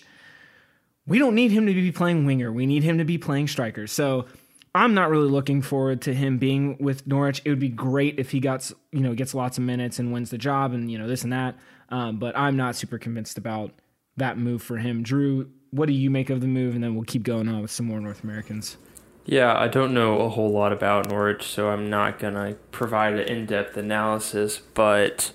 we 1.07 1.17
don't 1.17 1.33
need 1.33 1.49
him 1.49 1.65
to 1.65 1.73
be 1.73 1.91
playing 1.91 2.27
winger. 2.27 2.51
We 2.51 2.67
need 2.67 2.83
him 2.83 2.99
to 2.99 3.05
be 3.05 3.17
playing 3.17 3.47
striker. 3.47 3.87
So 3.87 4.27
I'm 4.75 4.93
not 4.93 5.09
really 5.09 5.29
looking 5.29 5.63
forward 5.63 6.01
to 6.03 6.13
him 6.13 6.37
being 6.37 6.77
with 6.79 7.07
Norwich. 7.07 7.41
It 7.43 7.49
would 7.49 7.59
be 7.59 7.69
great 7.69 8.19
if 8.19 8.29
he 8.29 8.39
got 8.39 8.71
you 8.91 8.99
know 8.99 9.15
gets 9.15 9.33
lots 9.33 9.57
of 9.57 9.63
minutes 9.63 9.97
and 9.97 10.13
wins 10.13 10.29
the 10.29 10.37
job 10.37 10.73
and 10.73 10.91
you 10.91 10.99
know 10.99 11.07
this 11.07 11.23
and 11.23 11.33
that. 11.33 11.55
Um, 11.93 12.17
but 12.17 12.35
I'm 12.35 12.57
not 12.57 12.75
super 12.75 12.97
convinced 12.97 13.37
about 13.37 13.69
that 14.17 14.35
move 14.35 14.63
for 14.63 14.77
him. 14.77 15.03
Drew, 15.03 15.51
what 15.69 15.85
do 15.85 15.93
you 15.93 16.09
make 16.09 16.31
of 16.31 16.41
the 16.41 16.47
move? 16.47 16.73
And 16.73 16.83
then 16.83 16.95
we'll 16.95 17.03
keep 17.03 17.21
going 17.21 17.47
on 17.47 17.61
with 17.61 17.69
some 17.69 17.85
more 17.85 18.01
North 18.01 18.23
Americans. 18.23 18.77
Yeah, 19.25 19.55
I 19.55 19.67
don't 19.67 19.93
know 19.93 20.21
a 20.21 20.29
whole 20.29 20.49
lot 20.49 20.73
about 20.73 21.07
Norwich, 21.07 21.43
so 21.43 21.69
I'm 21.69 21.91
not 21.91 22.17
gonna 22.17 22.55
provide 22.71 23.13
an 23.13 23.27
in-depth 23.27 23.77
analysis. 23.77 24.57
But 24.73 25.33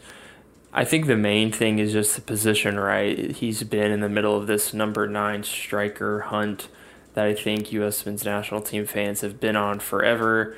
I 0.72 0.84
think 0.84 1.06
the 1.06 1.16
main 1.16 1.52
thing 1.52 1.78
is 1.78 1.92
just 1.92 2.16
the 2.16 2.22
position, 2.22 2.76
right? 2.76 3.30
He's 3.36 3.62
been 3.62 3.92
in 3.92 4.00
the 4.00 4.08
middle 4.08 4.36
of 4.36 4.48
this 4.48 4.74
number 4.74 5.06
nine 5.06 5.44
striker 5.44 6.22
hunt 6.22 6.66
that 7.14 7.24
I 7.24 7.34
think 7.34 7.70
U.S. 7.70 8.04
men's 8.04 8.24
national 8.24 8.62
team 8.62 8.84
fans 8.84 9.20
have 9.20 9.38
been 9.38 9.54
on 9.54 9.78
forever. 9.78 10.56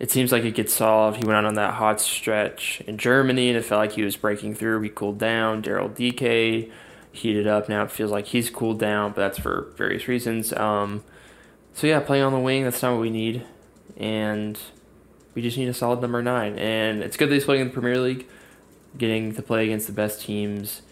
It 0.00 0.10
seems 0.10 0.32
like 0.32 0.44
it 0.44 0.54
gets 0.54 0.74
solved. 0.74 1.18
He 1.18 1.24
went 1.24 1.36
out 1.36 1.44
on 1.44 1.54
that 1.54 1.74
hot 1.74 2.00
stretch 2.00 2.82
in 2.86 2.98
Germany, 2.98 3.48
and 3.48 3.56
it 3.56 3.64
felt 3.64 3.78
like 3.78 3.92
he 3.92 4.02
was 4.02 4.16
breaking 4.16 4.54
through. 4.56 4.80
He 4.82 4.88
cooled 4.88 5.18
down. 5.18 5.62
Daryl 5.62 5.88
Dike 5.88 6.70
heated 7.12 7.46
up. 7.46 7.68
Now 7.68 7.84
it 7.84 7.92
feels 7.92 8.10
like 8.10 8.26
he's 8.26 8.50
cooled 8.50 8.80
down, 8.80 9.10
but 9.12 9.16
that's 9.16 9.38
for 9.38 9.72
various 9.76 10.08
reasons. 10.08 10.52
Um, 10.52 11.04
so 11.72 11.86
yeah, 11.86 12.00
playing 12.00 12.24
on 12.24 12.32
the 12.32 12.40
wing, 12.40 12.64
that's 12.64 12.82
not 12.82 12.92
what 12.92 13.00
we 13.00 13.10
need, 13.10 13.44
and 13.96 14.58
we 15.34 15.42
just 15.42 15.56
need 15.56 15.68
a 15.68 15.74
solid 15.74 16.00
number 16.00 16.22
nine. 16.22 16.58
And 16.58 17.02
it's 17.02 17.16
good 17.16 17.28
that 17.30 17.34
he's 17.34 17.44
playing 17.44 17.62
in 17.62 17.68
the 17.68 17.72
Premier 17.72 17.98
League, 17.98 18.26
getting 18.98 19.34
to 19.34 19.42
play 19.42 19.64
against 19.64 19.86
the 19.86 19.92
best 19.92 20.22
teams 20.22 20.82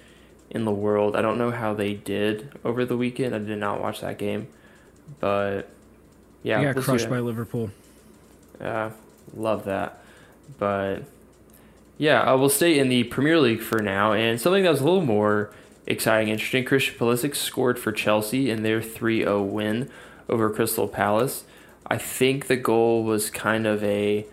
in 0.50 0.64
the 0.64 0.72
world. 0.72 1.16
I 1.16 1.22
don't 1.22 1.38
know 1.38 1.50
how 1.50 1.74
they 1.74 1.94
did 1.94 2.52
over 2.64 2.84
the 2.84 2.96
weekend. 2.96 3.34
I 3.34 3.38
did 3.38 3.58
not 3.58 3.80
watch 3.80 4.00
that 4.00 4.18
game, 4.18 4.48
but 5.18 5.68
yeah, 6.42 6.58
He 6.58 6.64
got 6.72 6.82
crushed 6.82 7.10
by 7.10 7.18
Liverpool. 7.18 7.70
Love 9.34 9.64
that. 9.64 10.02
But 10.58 11.04
yeah, 11.98 12.20
I 12.20 12.34
will 12.34 12.48
stay 12.48 12.78
in 12.78 12.88
the 12.88 13.04
Premier 13.04 13.38
League 13.38 13.60
for 13.60 13.80
now. 13.80 14.12
And 14.12 14.40
something 14.40 14.62
that 14.64 14.70
was 14.70 14.80
a 14.80 14.84
little 14.84 15.04
more 15.04 15.52
exciting, 15.86 16.28
interesting 16.28 16.64
Christian 16.64 16.96
Pulisic 16.96 17.34
scored 17.34 17.78
for 17.78 17.92
Chelsea 17.92 18.50
in 18.50 18.62
their 18.62 18.82
3 18.82 19.20
0 19.20 19.42
win 19.42 19.90
over 20.28 20.50
Crystal 20.50 20.88
Palace. 20.88 21.44
I 21.86 21.98
think 21.98 22.46
the 22.46 22.56
goal 22.56 23.04
was 23.04 23.30
kind 23.30 23.66
of 23.66 23.82
a. 23.84 24.26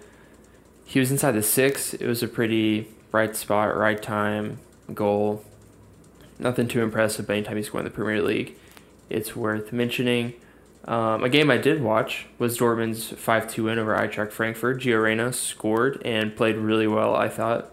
He 0.85 0.99
was 0.99 1.11
inside 1.11 1.33
the 1.33 1.43
six. 1.43 1.93
It 1.93 2.07
was 2.07 2.23
a 2.23 2.27
pretty 2.27 2.87
right 3.11 3.35
spot, 3.35 3.75
right 3.75 4.01
time 4.01 4.59
goal. 4.93 5.43
Nothing 6.39 6.67
too 6.67 6.81
impressive, 6.81 7.27
but 7.27 7.33
anytime 7.33 7.57
you 7.57 7.63
score 7.63 7.81
in 7.81 7.85
the 7.85 7.91
Premier 7.91 8.21
League, 8.21 8.55
it's 9.09 9.35
worth 9.35 9.73
mentioning. 9.73 10.33
Um, 10.89 11.23
a 11.23 11.29
game 11.29 11.51
I 11.51 11.57
did 11.57 11.83
watch 11.83 12.25
was 12.39 12.57
Dortmund's 12.57 13.09
5 13.11 13.47
2 13.47 13.65
win 13.65 13.77
over 13.77 13.95
Eintracht 13.95 14.31
Frankfurt. 14.31 14.79
Gio 14.81 15.03
Reyna 15.03 15.31
scored 15.31 16.01
and 16.03 16.35
played 16.35 16.57
really 16.57 16.87
well, 16.87 17.15
I 17.15 17.29
thought. 17.29 17.71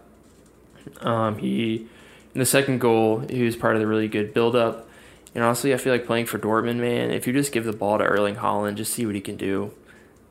Um, 1.01 1.39
he, 1.39 1.87
in 2.35 2.39
the 2.39 2.45
second 2.45 2.79
goal, 2.79 3.21
he 3.27 3.41
was 3.41 3.55
part 3.55 3.75
of 3.75 3.81
the 3.81 3.87
really 3.87 4.07
good 4.07 4.35
build 4.35 4.55
up. 4.55 4.87
And 5.33 5.43
honestly, 5.43 5.73
I 5.73 5.77
feel 5.77 5.93
like 5.93 6.05
playing 6.05 6.27
for 6.27 6.37
Dortmund, 6.37 6.77
man, 6.77 7.09
if 7.09 7.25
you 7.25 7.33
just 7.33 7.51
give 7.51 7.65
the 7.65 7.73
ball 7.73 7.97
to 7.97 8.03
Erling 8.03 8.35
Haaland, 8.35 8.75
just 8.75 8.93
see 8.93 9.07
what 9.07 9.15
he 9.15 9.21
can 9.21 9.35
do. 9.35 9.73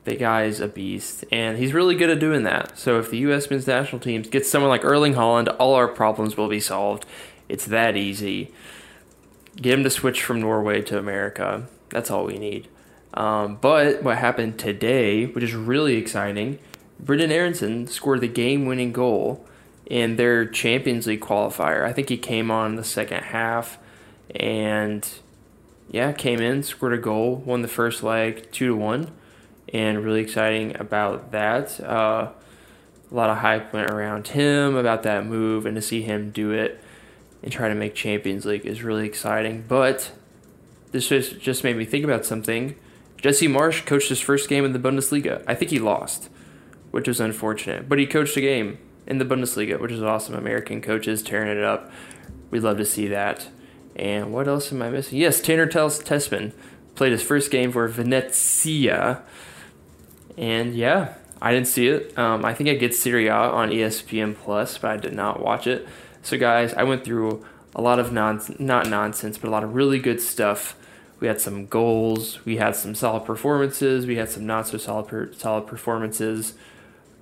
The 0.05 0.15
guy's 0.15 0.61
a 0.61 0.69
beast, 0.69 1.25
and 1.29 1.57
he's 1.57 1.73
really 1.73 1.93
good 1.93 2.09
at 2.09 2.19
doing 2.19 2.43
that. 2.43 2.79
So 2.79 2.97
if 2.99 3.11
the 3.11 3.17
U.S. 3.17 3.49
men's 3.49 3.67
national 3.67 3.99
teams 3.99 4.29
get 4.29 4.45
someone 4.45 4.69
like 4.69 4.85
Erling 4.85 5.15
Haaland, 5.15 5.53
all 5.59 5.73
our 5.73 5.89
problems 5.89 6.37
will 6.37 6.47
be 6.47 6.61
solved. 6.61 7.05
It's 7.49 7.65
that 7.65 7.97
easy. 7.97 8.53
Get 9.57 9.73
him 9.73 9.83
to 9.83 9.89
switch 9.89 10.23
from 10.23 10.39
Norway 10.39 10.81
to 10.83 10.97
America. 10.97 11.67
That's 11.89 12.09
all 12.09 12.23
we 12.23 12.37
need. 12.37 12.69
Um, 13.13 13.57
but 13.61 14.03
what 14.03 14.17
happened 14.17 14.59
today, 14.59 15.25
which 15.25 15.43
is 15.43 15.55
really 15.55 15.95
exciting, 15.95 16.59
Brenden 17.03 17.31
Aaronson 17.31 17.87
scored 17.87 18.21
the 18.21 18.27
game-winning 18.27 18.91
goal 18.91 19.45
in 19.85 20.17
their 20.17 20.45
Champions 20.45 21.07
League 21.07 21.21
qualifier. 21.21 21.83
I 21.83 21.93
think 21.93 22.09
he 22.09 22.17
came 22.17 22.51
on 22.51 22.75
the 22.75 22.83
second 22.83 23.23
half, 23.23 23.77
and 24.35 25.07
yeah, 25.89 26.11
came 26.11 26.41
in, 26.41 26.63
scored 26.63 26.93
a 26.93 26.97
goal, 26.97 27.37
won 27.37 27.61
the 27.61 27.67
first 27.67 28.03
leg 28.03 28.51
two 28.51 28.67
to 28.67 28.75
one, 28.75 29.11
and 29.73 30.03
really 30.03 30.21
exciting 30.21 30.75
about 30.79 31.31
that. 31.31 31.79
Uh, 31.79 32.31
a 33.09 33.15
lot 33.15 33.29
of 33.29 33.37
hype 33.37 33.71
went 33.71 33.89
around 33.89 34.27
him 34.27 34.75
about 34.75 35.03
that 35.03 35.25
move, 35.25 35.65
and 35.65 35.75
to 35.75 35.81
see 35.81 36.01
him 36.01 36.31
do 36.31 36.51
it 36.51 36.83
and 37.41 37.51
try 37.51 37.69
to 37.69 37.75
make 37.75 37.95
Champions 37.95 38.45
League 38.45 38.65
is 38.65 38.83
really 38.83 39.05
exciting. 39.05 39.63
But 39.65 40.11
this 40.91 41.07
just 41.07 41.39
just 41.39 41.63
made 41.63 41.77
me 41.77 41.85
think 41.85 42.03
about 42.03 42.25
something. 42.25 42.75
Jesse 43.17 43.47
Marsch 43.47 43.85
coached 43.85 44.09
his 44.09 44.19
first 44.19 44.47
game 44.47 44.63
in 44.63 44.73
the 44.73 44.79
Bundesliga. 44.79 45.43
I 45.47 45.55
think 45.55 45.71
he 45.71 45.79
lost, 45.79 46.29
which 46.91 47.07
was 47.07 47.19
unfortunate. 47.19 47.89
But 47.89 47.99
he 47.99 48.05
coached 48.05 48.37
a 48.37 48.41
game 48.41 48.77
in 49.05 49.17
the 49.17 49.25
Bundesliga, 49.25 49.79
which 49.79 49.91
is 49.91 50.03
awesome. 50.03 50.35
American 50.35 50.81
coaches 50.81 51.23
tearing 51.23 51.55
it 51.55 51.63
up. 51.63 51.91
We'd 52.51 52.63
love 52.63 52.77
to 52.77 52.85
see 52.85 53.07
that. 53.07 53.47
And 53.95 54.31
what 54.31 54.47
else 54.47 54.71
am 54.71 54.81
I 54.81 54.89
missing? 54.89 55.17
Yes, 55.17 55.41
Tanner 55.41 55.65
Tes- 55.65 56.03
Tessmann 56.03 56.53
played 56.95 57.11
his 57.11 57.23
first 57.23 57.49
game 57.49 57.71
for 57.71 57.87
Venezia. 57.87 59.23
And 60.37 60.75
yeah, 60.75 61.15
I 61.41 61.51
didn't 61.51 61.67
see 61.67 61.87
it. 61.87 62.17
Um, 62.17 62.45
I 62.45 62.53
think 62.53 62.69
I 62.69 62.75
get 62.75 62.93
Serie 62.93 63.27
A 63.27 63.33
on 63.33 63.69
ESPN 63.69 64.35
Plus, 64.35 64.77
but 64.77 64.91
I 64.91 64.97
did 64.97 65.13
not 65.13 65.41
watch 65.41 65.65
it. 65.65 65.87
So 66.21 66.37
guys, 66.37 66.73
I 66.73 66.83
went 66.83 67.03
through 67.03 67.45
a 67.75 67.81
lot 67.81 67.99
of 67.99 68.11
non 68.11 68.41
not 68.59 68.89
nonsense, 68.89 69.37
but 69.37 69.47
a 69.47 69.51
lot 69.51 69.63
of 69.63 69.73
really 69.73 69.99
good 69.99 70.21
stuff. 70.21 70.75
We 71.19 71.27
had 71.27 71.41
some 71.41 71.65
goals, 71.65 72.45
we 72.45 72.57
had 72.57 72.75
some 72.75 72.93
solid 72.93 73.25
performances, 73.25 74.05
we 74.05 74.17
had 74.17 74.29
some 74.29 74.45
not 74.45 74.67
so 74.67 74.77
solid 74.77 75.07
per- 75.07 75.33
solid 75.33 75.65
performances. 75.65 76.53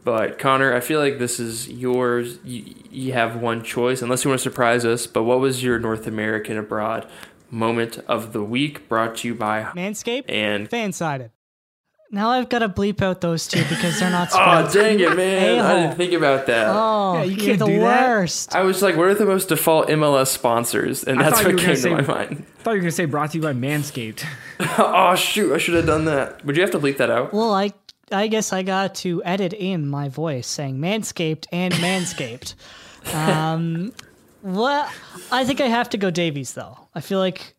But 0.03 0.37
Connor, 0.37 0.73
I 0.73 0.81
feel 0.81 0.99
like 0.99 1.17
this 1.17 1.39
is 1.39 1.67
yours. 1.67 2.37
You, 2.43 2.75
you 2.91 3.13
have 3.13 3.37
one 3.37 3.63
choice, 3.63 4.03
unless 4.03 4.23
you 4.23 4.29
want 4.29 4.39
to 4.39 4.43
surprise 4.43 4.85
us. 4.85 5.07
But 5.07 5.23
what 5.23 5.39
was 5.39 5.63
your 5.63 5.79
North 5.79 6.05
American 6.05 6.57
abroad 6.57 7.07
moment 7.49 7.97
of 8.07 8.31
the 8.31 8.43
week? 8.43 8.87
Brought 8.87 9.15
to 9.17 9.27
you 9.29 9.33
by 9.33 9.63
Manscaped, 9.75 10.25
and 10.29 10.69
Fansided. 10.69 11.31
Now 12.15 12.29
I've 12.29 12.47
got 12.47 12.59
to 12.59 12.69
bleep 12.69 13.01
out 13.01 13.19
those 13.19 13.45
two 13.45 13.61
because 13.65 13.99
they're 13.99 14.09
not. 14.09 14.29
oh 14.33 14.71
dang 14.73 14.99
it, 15.01 15.15
man! 15.17 15.59
I 15.59 15.61
A-hole. 15.73 15.81
didn't 15.81 15.97
think 15.97 16.13
about 16.13 16.45
that. 16.45 16.67
Oh, 16.69 17.15
Yeah, 17.17 17.23
you 17.23 17.31
you 17.31 17.35
are 17.35 17.45
can't 17.45 17.59
the 17.59 17.65
do 17.65 17.79
that. 17.81 18.07
worst. 18.09 18.55
I 18.55 18.61
was 18.61 18.81
like, 18.81 18.95
what 18.95 19.07
are 19.07 19.13
the 19.13 19.25
most 19.25 19.49
default 19.49 19.89
MLS 19.89 20.27
sponsors? 20.27 21.03
And 21.03 21.19
I 21.19 21.23
that's 21.23 21.41
thought 21.41 21.49
you 21.49 21.55
what 21.55 21.55
were 21.55 21.59
came 21.59 21.65
gonna 21.67 21.75
to 21.75 21.81
say- 21.81 21.89
my 22.13 22.15
mind. 22.25 22.45
I 22.59 22.63
thought 22.63 22.71
you 22.71 22.77
were 22.77 22.81
gonna 22.83 22.91
say 22.91 23.05
brought 23.05 23.31
to 23.31 23.37
you 23.37 23.43
by 23.43 23.53
Manscaped. 23.53 24.25
oh 24.79 25.15
shoot! 25.15 25.53
I 25.53 25.57
should 25.57 25.73
have 25.75 25.85
done 25.85 26.05
that. 26.05 26.43
Would 26.45 26.55
you 26.55 26.61
have 26.61 26.71
to 26.71 26.79
bleep 26.79 26.97
that 26.97 27.09
out? 27.11 27.33
Well, 27.33 27.53
I 27.53 27.73
I 28.11 28.27
guess 28.27 28.53
I 28.53 28.63
got 28.63 28.95
to 28.95 29.21
edit 29.25 29.51
in 29.51 29.85
my 29.87 30.07
voice 30.07 30.47
saying 30.47 30.77
Manscaped 30.77 31.47
and 31.51 31.73
Manscaped. 31.73 32.55
um, 33.13 33.91
Well, 34.41 34.89
I 35.31 35.43
think 35.43 35.59
I 35.59 35.65
have 35.67 35.89
to 35.89 35.97
go 35.97 36.11
Davies 36.11 36.53
though. 36.53 36.77
I 36.95 37.01
feel 37.01 37.19
like 37.19 37.55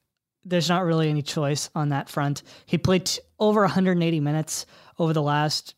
there's 0.47 0.69
not 0.69 0.85
really 0.85 1.11
any 1.11 1.23
choice 1.23 1.69
on 1.75 1.89
that 1.91 2.09
front. 2.09 2.43
He 2.67 2.79
played 2.79 3.07
t- 3.07 3.21
over 3.39 3.63
180 3.63 4.21
minutes 4.21 4.65
over 4.99 5.13
the 5.13 5.23
last 5.23 5.75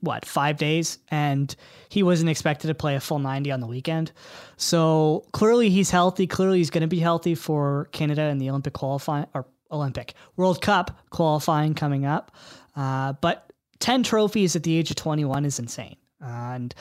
what 0.00 0.24
five 0.24 0.56
days, 0.56 0.98
and 1.10 1.54
he 1.88 2.02
wasn't 2.02 2.30
expected 2.30 2.68
to 2.68 2.74
play 2.74 2.94
a 2.94 3.00
full 3.00 3.18
90 3.18 3.50
on 3.50 3.60
the 3.60 3.66
weekend. 3.66 4.12
So 4.56 5.24
clearly 5.32 5.70
he's 5.70 5.90
healthy. 5.90 6.26
Clearly 6.26 6.58
he's 6.58 6.70
going 6.70 6.82
to 6.82 6.88
be 6.88 7.00
healthy 7.00 7.34
for 7.34 7.88
Canada 7.92 8.22
in 8.22 8.38
the 8.38 8.48
Olympic 8.50 8.72
qualifying 8.72 9.26
or 9.34 9.46
Olympic 9.70 10.14
World 10.36 10.62
Cup 10.62 10.98
qualifying 11.10 11.74
coming 11.74 12.06
up. 12.06 12.34
Uh, 12.76 13.14
but 13.14 13.52
10 13.80 14.02
trophies 14.02 14.56
at 14.56 14.62
the 14.62 14.76
age 14.76 14.90
of 14.90 14.96
21 14.96 15.44
is 15.44 15.58
insane, 15.58 15.96
and 16.20 16.74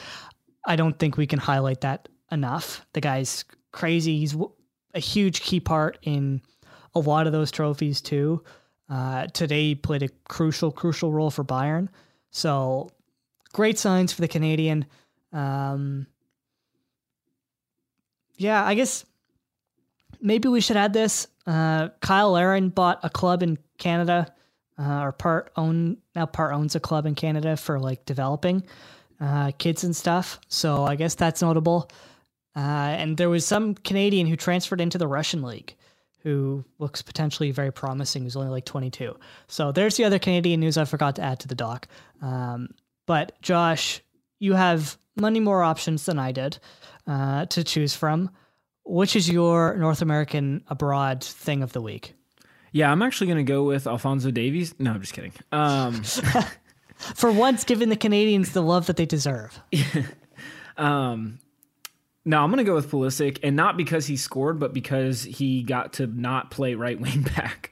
I 0.66 0.76
don't 0.76 0.98
think 0.98 1.18
we 1.18 1.28
can 1.28 1.40
highlight 1.40 1.82
that 1.82 2.10
enough. 2.32 2.86
The 2.94 3.02
guy's 3.02 3.46
crazy. 3.72 4.20
He's 4.20 4.36
a 4.94 5.00
huge 5.00 5.42
key 5.42 5.60
part 5.60 5.98
in 6.02 6.42
a 6.96 7.00
lot 7.00 7.28
of 7.28 7.34
those 7.34 7.52
trophies 7.52 8.02
too. 8.02 8.44
Uh, 8.90 9.28
today 9.28 9.70
he 9.70 9.76
played 9.76 10.04
a 10.04 10.10
crucial, 10.28 10.72
crucial 10.72 11.12
role 11.12 11.30
for 11.30 11.44
Bayern. 11.44 11.90
So 12.32 12.90
great 13.54 13.78
signs 13.78 14.12
for 14.12 14.22
the 14.22 14.28
Canadian. 14.28 14.86
Um, 15.32 16.08
yeah, 18.38 18.66
I 18.66 18.74
guess 18.74 19.06
maybe 20.22 20.48
we 20.48 20.62
should 20.62 20.78
add 20.78 20.94
this. 20.94 21.28
Uh, 21.46 21.90
Cyle 22.04 22.32
Larin 22.32 22.70
bought 22.70 23.00
a 23.04 23.10
club 23.10 23.44
in 23.44 23.58
Canada, 23.78 24.34
uh, 24.78 25.02
or 25.02 25.12
part 25.12 25.52
own 25.56 25.98
now 26.16 26.26
part 26.26 26.54
owns 26.54 26.76
a 26.76 26.80
club 26.80 27.06
in 27.06 27.16
Canada 27.16 27.58
for 27.58 27.80
like 27.80 28.06
developing 28.06 28.64
uh, 29.20 29.52
kids 29.58 29.84
and 29.84 29.96
stuff. 29.96 30.40
So 30.48 30.86
I 30.86 30.96
guess 30.96 31.16
that's 31.16 31.42
notable. 31.42 31.92
Uh, 32.56 32.60
and 32.60 33.18
there 33.18 33.30
was 33.30 33.46
some 33.46 33.76
Canadian 33.76 34.28
who 34.28 34.36
transferred 34.36 34.82
into 34.82 34.98
the 34.98 35.08
Russian 35.08 35.44
league 35.44 35.76
who 36.24 36.64
looks 36.80 37.02
potentially 37.02 37.52
very 37.52 37.72
promising, 37.72 38.24
who's 38.24 38.36
only 38.36 38.50
like 38.50 38.66
22. 38.66 39.18
So 39.48 39.72
there's 39.72 39.98
the 39.98 40.04
other 40.04 40.20
Canadian 40.20 40.60
news 40.60 40.78
I 40.78 40.86
forgot 40.86 41.16
to 41.16 41.22
add 41.22 41.40
to 41.42 41.48
the 41.48 41.56
doc. 41.56 41.88
Um, 42.22 42.70
but 43.06 43.42
Josh, 43.42 44.02
you 44.40 44.54
have 44.54 44.98
many 45.16 45.40
more 45.40 45.64
options 45.64 46.06
than 46.06 46.20
I 46.20 46.32
did 46.32 46.60
uh, 47.08 47.46
to 47.48 47.64
choose 47.64 47.96
from. 47.96 48.32
Which 48.86 49.16
is 49.16 49.30
your 49.30 49.76
North 49.78 50.02
American 50.02 50.64
abroad 50.68 51.24
thing 51.24 51.62
of 51.62 51.74
the 51.74 51.82
week? 51.82 52.16
Yeah, 52.72 52.92
I'm 52.92 53.02
actually 53.02 53.28
going 53.28 53.46
to 53.46 53.52
go 53.52 53.64
with 53.64 53.86
Alfonso 53.86 54.32
Davies. 54.32 54.74
No, 54.80 54.92
I'm 54.92 55.02
just 55.02 55.14
kidding. 55.14 55.34
Um, 55.52 56.02
For 57.00 57.32
once, 57.32 57.64
giving 57.64 57.90
the 57.90 57.96
Canadians 57.96 58.52
the 58.52 58.62
love 58.62 58.88
that 58.88 58.98
they 58.98 59.06
deserve. 59.06 59.60
um, 60.78 61.40
no, 62.30 62.44
I'm 62.44 62.52
going 62.52 62.60
to 62.60 62.64
go 62.64 62.76
with 62.76 62.92
Pulisic, 62.92 63.40
and 63.42 63.56
not 63.56 63.76
because 63.76 64.06
he 64.06 64.16
scored, 64.16 64.60
but 64.60 64.72
because 64.72 65.24
he 65.24 65.64
got 65.64 65.94
to 65.94 66.06
not 66.06 66.52
play 66.52 66.76
right 66.76 67.00
wing 67.02 67.24
back. 67.36 67.72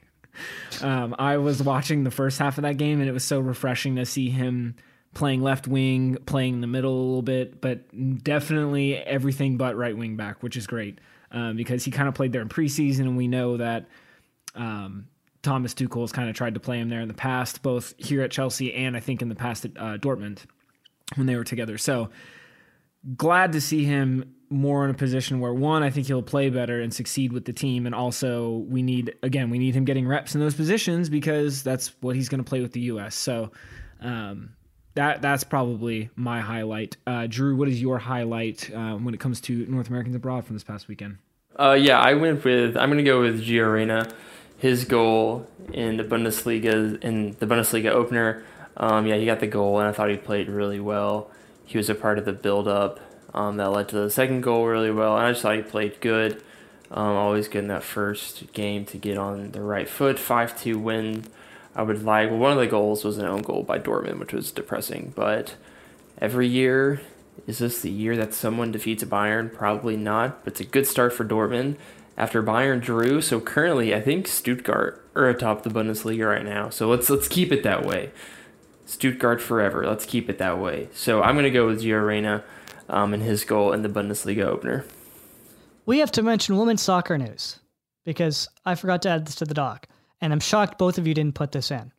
Um, 0.82 1.14
I 1.16 1.36
was 1.36 1.62
watching 1.62 2.02
the 2.02 2.10
first 2.10 2.40
half 2.40 2.58
of 2.58 2.62
that 2.62 2.76
game, 2.76 2.98
and 2.98 3.08
it 3.08 3.12
was 3.12 3.22
so 3.22 3.38
refreshing 3.38 3.94
to 3.96 4.04
see 4.04 4.30
him 4.30 4.74
playing 5.14 5.42
left 5.42 5.68
wing, 5.68 6.16
playing 6.26 6.54
in 6.54 6.60
the 6.60 6.66
middle 6.66 6.92
a 6.92 7.04
little 7.06 7.22
bit, 7.22 7.60
but 7.60 7.84
definitely 8.24 8.96
everything 8.96 9.58
but 9.58 9.76
right 9.76 9.96
wing 9.96 10.16
back, 10.16 10.42
which 10.42 10.56
is 10.56 10.66
great 10.66 10.98
um, 11.30 11.56
because 11.56 11.84
he 11.84 11.92
kind 11.92 12.08
of 12.08 12.14
played 12.16 12.32
there 12.32 12.42
in 12.42 12.48
preseason, 12.48 13.02
and 13.02 13.16
we 13.16 13.28
know 13.28 13.58
that 13.58 13.86
um, 14.56 15.06
Thomas 15.44 15.72
Tuchel 15.72 16.00
has 16.00 16.10
kind 16.10 16.28
of 16.28 16.34
tried 16.34 16.54
to 16.54 16.60
play 16.60 16.80
him 16.80 16.88
there 16.88 17.00
in 17.00 17.06
the 17.06 17.14
past, 17.14 17.62
both 17.62 17.94
here 17.96 18.22
at 18.22 18.32
Chelsea 18.32 18.74
and 18.74 18.96
I 18.96 19.00
think 19.00 19.22
in 19.22 19.28
the 19.28 19.36
past 19.36 19.64
at 19.64 19.76
uh, 19.76 19.98
Dortmund 19.98 20.46
when 21.14 21.28
they 21.28 21.36
were 21.36 21.44
together. 21.44 21.78
So 21.78 22.10
glad 23.16 23.52
to 23.52 23.60
see 23.60 23.84
him 23.84 24.34
more 24.50 24.84
in 24.84 24.90
a 24.90 24.94
position 24.94 25.40
where 25.40 25.52
one, 25.52 25.82
I 25.82 25.90
think 25.90 26.06
he'll 26.06 26.22
play 26.22 26.50
better 26.50 26.80
and 26.80 26.92
succeed 26.92 27.32
with 27.32 27.44
the 27.44 27.52
team, 27.52 27.86
and 27.86 27.94
also 27.94 28.64
we 28.68 28.82
need 28.82 29.14
again 29.22 29.50
we 29.50 29.58
need 29.58 29.74
him 29.74 29.84
getting 29.84 30.06
reps 30.06 30.34
in 30.34 30.40
those 30.40 30.54
positions 30.54 31.08
because 31.08 31.62
that's 31.62 31.94
what 32.00 32.16
he's 32.16 32.28
going 32.28 32.42
to 32.42 32.48
play 32.48 32.60
with 32.60 32.72
the 32.72 32.80
U.S. 32.80 33.14
So. 33.14 33.52
Um, 34.00 34.50
that 34.94 35.22
that's 35.22 35.44
probably 35.44 36.10
my 36.16 36.40
highlight. 36.40 36.96
Uh, 37.06 37.28
Drew, 37.28 37.54
what 37.54 37.68
is 37.68 37.80
your 37.80 37.98
highlight 37.98 38.68
uh, 38.74 38.94
when 38.94 39.14
it 39.14 39.20
comes 39.20 39.40
to 39.42 39.64
North 39.66 39.88
Americans 39.88 40.16
abroad 40.16 40.44
from 40.44 40.56
this 40.56 40.64
past 40.64 40.88
weekend? 40.88 41.18
Uh, 41.56 41.76
yeah, 41.78 42.00
I 42.00 42.14
went 42.14 42.44
with 42.44 42.76
I'm 42.76 42.88
going 42.90 42.98
to 42.98 43.08
go 43.08 43.20
with 43.20 43.44
Gio 43.44 43.72
Reyna. 43.72 44.08
His 44.58 44.84
goal 44.84 45.48
in 45.72 45.98
the 45.98 46.04
Bundesliga 46.04 47.00
in 47.02 47.36
the 47.38 47.46
Bundesliga 47.46 47.90
opener. 47.90 48.42
Um, 48.76 49.06
yeah, 49.06 49.16
he 49.16 49.26
got 49.26 49.38
the 49.38 49.46
goal, 49.46 49.78
and 49.78 49.88
I 49.88 49.92
thought 49.92 50.10
he 50.10 50.16
played 50.16 50.48
really 50.48 50.80
well. 50.80 51.30
He 51.64 51.78
was 51.78 51.88
a 51.90 51.94
part 51.94 52.18
of 52.18 52.24
the 52.24 52.32
build-up 52.32 52.98
um, 53.34 53.56
that 53.56 53.70
led 53.70 53.88
to 53.90 53.96
the 53.96 54.10
second 54.10 54.42
goal 54.42 54.66
really 54.66 54.90
well, 54.90 55.16
and 55.16 55.26
I 55.26 55.30
just 55.32 55.42
thought 55.42 55.56
he 55.56 55.62
played 55.62 56.00
good. 56.00 56.42
Um, 56.90 57.16
always 57.16 57.48
in 57.48 57.68
that 57.68 57.82
first 57.82 58.50
game 58.54 58.86
to 58.86 58.96
get 58.96 59.18
on 59.18 59.50
the 59.50 59.60
right 59.60 59.88
foot. 59.88 60.18
Five 60.18 60.58
two 60.58 60.78
win 60.78 61.24
I 61.74 61.82
would 61.82 62.02
like. 62.02 62.30
Well, 62.30 62.38
one 62.38 62.52
of 62.52 62.58
the 62.58 62.66
goals 62.66 63.04
was 63.04 63.18
an 63.18 63.26
own 63.26 63.42
goal 63.42 63.62
by 63.62 63.78
Dortmund, 63.78 64.18
which 64.18 64.32
was 64.32 64.50
depressing. 64.50 65.12
But 65.14 65.54
every 66.20 66.48
year, 66.48 67.00
is 67.46 67.58
this 67.58 67.82
the 67.82 67.90
year 67.90 68.16
that 68.16 68.34
someone 68.34 68.72
defeats 68.72 69.04
Bayern? 69.04 69.52
Probably 69.52 69.96
not. 69.96 70.44
But 70.44 70.54
it's 70.54 70.60
a 70.60 70.64
good 70.64 70.86
start 70.86 71.12
for 71.12 71.24
Dortmund 71.24 71.76
after 72.16 72.42
Bayern 72.42 72.80
drew. 72.80 73.20
So 73.20 73.40
currently, 73.40 73.94
I 73.94 74.00
think 74.00 74.26
Stuttgart 74.26 75.06
are 75.14 75.28
atop 75.28 75.62
the 75.62 75.70
Bundesliga 75.70 76.28
right 76.28 76.44
now. 76.44 76.70
So 76.70 76.88
let's 76.88 77.08
let's 77.10 77.28
keep 77.28 77.52
it 77.52 77.62
that 77.62 77.84
way. 77.84 78.10
Stuttgart 78.86 79.40
forever. 79.40 79.86
Let's 79.86 80.06
keep 80.06 80.30
it 80.30 80.38
that 80.38 80.58
way. 80.58 80.88
So 80.94 81.22
I'm 81.22 81.36
gonna 81.36 81.50
go 81.50 81.66
with 81.66 81.82
Gio 81.82 82.04
Reyna 82.04 82.42
um, 82.88 83.14
and 83.14 83.22
his 83.22 83.44
goal 83.44 83.72
in 83.72 83.82
the 83.82 83.88
Bundesliga 83.88 84.44
opener. 84.44 84.84
We 85.86 85.98
have 85.98 86.12
to 86.12 86.22
mention 86.22 86.56
women's 86.56 86.82
soccer 86.82 87.16
news 87.16 87.58
because 88.04 88.48
I 88.64 88.74
forgot 88.74 89.02
to 89.02 89.10
add 89.10 89.26
this 89.26 89.36
to 89.36 89.44
the 89.44 89.54
doc 89.54 89.88
and 90.20 90.32
I'm 90.32 90.40
shocked 90.40 90.78
both 90.78 90.98
of 90.98 91.06
you 91.06 91.14
didn't 91.14 91.34
put 91.34 91.52
this 91.52 91.70
in. 91.70 91.92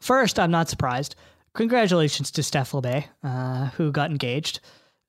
First, 0.00 0.38
I'm 0.38 0.50
not 0.50 0.68
surprised. 0.68 1.14
Congratulations 1.54 2.30
to 2.32 2.42
Steph 2.42 2.72
Labbe, 2.72 3.04
uh, 3.22 3.66
who 3.70 3.90
got 3.90 4.10
engaged. 4.10 4.60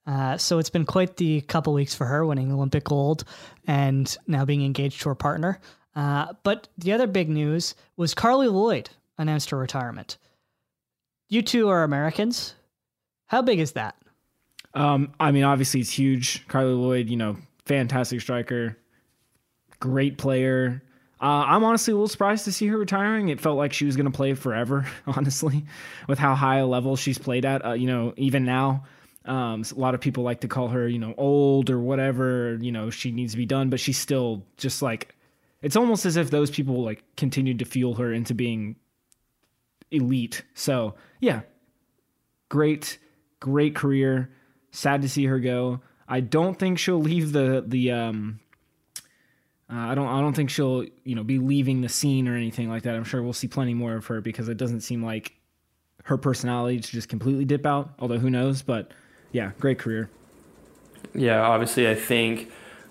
Uh, 0.06 0.38
so 0.38 0.58
it's 0.58 0.70
been 0.70 0.86
quite 0.86 1.18
the 1.18 1.42
couple 1.42 1.74
weeks 1.74 1.94
for 1.94 2.06
her, 2.06 2.26
winning 2.26 2.52
Olympic 2.52 2.86
gold 2.86 3.26
and 3.68 4.16
now 4.26 4.46
being 4.46 4.64
engaged 4.64 5.02
to 5.02 5.10
her 5.10 5.16
partner. 5.16 5.60
Uh, 5.96 6.34
but 6.44 6.70
the 6.78 6.94
other 6.94 7.08
big 7.08 7.28
news 7.28 7.76
was 7.98 8.16
Carli 8.16 8.48
Lloyd 8.48 8.90
announced 9.18 9.50
her 9.50 9.58
retirement. 9.58 10.18
You 11.28 11.42
two 11.42 11.68
are 11.68 11.84
Americans. 11.84 12.56
How 13.26 13.42
big 13.42 13.60
is 13.60 13.74
that? 13.74 13.96
Um, 14.78 15.14
I 15.20 15.32
mean, 15.32 15.44
obviously 15.44 15.80
it's 15.82 15.92
huge. 15.92 16.48
Carli 16.48 16.74
Lloyd, 16.74 17.10
you 17.10 17.18
know, 17.18 17.38
fantastic 17.66 18.22
striker, 18.22 18.78
great 19.80 20.18
player, 20.18 20.82
uh, 21.20 21.46
I'm 21.48 21.64
honestly 21.64 21.94
a 21.94 21.96
little 21.96 22.08
surprised 22.08 22.46
to 22.46 22.52
see 22.52 22.68
her 22.68 22.78
retiring. 22.78 23.30
It 23.30 23.42
felt 23.42 23.58
like 23.58 23.74
she 23.74 23.86
was 23.86 23.96
going 23.96 24.06
to 24.06 24.16
play 24.16 24.34
forever, 24.36 24.86
honestly, 25.08 25.66
with 26.08 26.20
how 26.20 26.36
high 26.36 26.58
a 26.58 26.68
level 26.68 26.96
she's 26.96 27.18
played 27.18 27.44
at. 27.44 27.66
Uh, 27.66 27.74
you 27.74 27.88
know, 27.88 28.14
even 28.18 28.46
now, 28.46 28.84
um, 29.26 29.64
a 29.76 29.80
lot 29.80 29.96
of 29.96 30.02
people 30.02 30.24
like 30.24 30.42
to 30.42 30.48
call 30.48 30.68
her, 30.68 30.88
you 30.88 31.00
know, 31.00 31.16
old 31.18 31.72
or 31.72 31.80
whatever. 31.80 32.56
You 32.62 32.72
know, 32.72 32.92
she 32.92 33.12
needs 33.12 33.34
to 33.34 33.38
be 33.38 33.48
done, 33.48 33.70
but 33.70 33.80
she's 33.80 33.98
still 33.98 34.44
just 34.58 34.82
like. 34.82 35.16
It's 35.64 35.76
almost 35.76 36.06
as 36.06 36.18
if 36.18 36.30
those 36.30 36.52
people 36.52 36.84
like 36.84 37.04
continued 37.16 37.60
to 37.60 37.66
fuel 37.66 37.96
her 37.96 38.14
into 38.14 38.36
being 38.36 38.76
elite. 39.90 40.44
So 40.54 40.94
yeah, 41.20 41.42
great, 42.50 43.00
great 43.40 43.74
career. 43.74 44.30
Sad 44.72 45.02
to 45.02 45.10
see 45.10 45.26
her 45.26 45.40
go. 45.40 45.82
I 46.08 46.20
don't 46.20 46.58
think 46.58 46.80
she'll 46.80 47.02
leave 47.02 47.32
the 47.32 47.64
the 47.66 47.92
um, 47.92 48.40
uh, 49.70 49.76
I 49.76 49.96
don't. 49.96 50.08
I 50.08 50.22
don't 50.22 50.34
think 50.34 50.50
she'll, 50.50 50.86
you 51.04 51.16
know, 51.16 51.24
be 51.24 51.40
leaving 51.40 51.82
the 51.82 51.90
scene 51.90 52.28
or 52.28 52.36
anything 52.36 52.70
like 52.70 52.84
that. 52.84 52.96
I'm 52.96 53.04
sure 53.04 53.22
we'll 53.22 53.34
see 53.34 53.48
plenty 53.48 53.74
more 53.74 53.96
of 53.96 54.06
her 54.08 54.22
because 54.22 54.48
it 54.48 54.58
doesn't 54.58 54.82
seem 54.82 55.04
like 55.04 55.34
her 56.06 56.18
personality 56.18 56.80
to 56.80 56.92
just 56.92 57.10
completely 57.10 57.44
dip 57.44 57.66
out. 57.66 57.92
Although 58.00 58.20
who 58.20 58.30
knows? 58.30 58.62
But 58.62 58.92
yeah, 59.34 59.52
great 59.60 59.78
career. 59.78 60.10
Yeah, 61.14 61.42
obviously, 61.42 61.90
I 61.90 61.96
think 61.96 62.50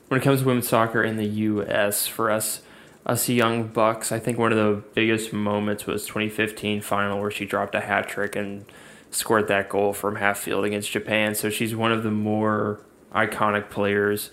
when 0.09 0.21
it 0.21 0.25
comes 0.25 0.41
to 0.41 0.47
women's 0.47 0.69
soccer 0.69 1.03
in 1.03 1.17
the 1.17 1.25
U.S. 1.25 2.07
for 2.07 2.31
us, 2.31 2.61
us 3.07 3.27
young 3.27 3.69
bucks, 3.69 4.13
I 4.13 4.19
think 4.19 4.39
one 4.39 4.53
of 4.53 4.59
the 4.59 4.83
biggest 4.95 5.33
moments 5.33 5.87
was 5.87 6.05
2015 6.07 6.83
final 6.83 7.21
where 7.21 7.31
she 7.31 7.47
dropped 7.47 7.75
a 7.75 7.81
hat 7.81 8.07
trick 8.07 8.37
and 8.37 8.67
scored 9.11 9.49
that 9.49 9.69
goal 9.69 9.93
from 9.93 10.17
half 10.17 10.39
field 10.39 10.65
against 10.65 10.91
Japan. 10.91 11.35
So 11.35 11.51
she's 11.51 11.75
one 11.75 11.93
of 11.93 12.03
the 12.03 12.11
more 12.11 12.81
iconic 13.15 13.71
players 13.71 14.31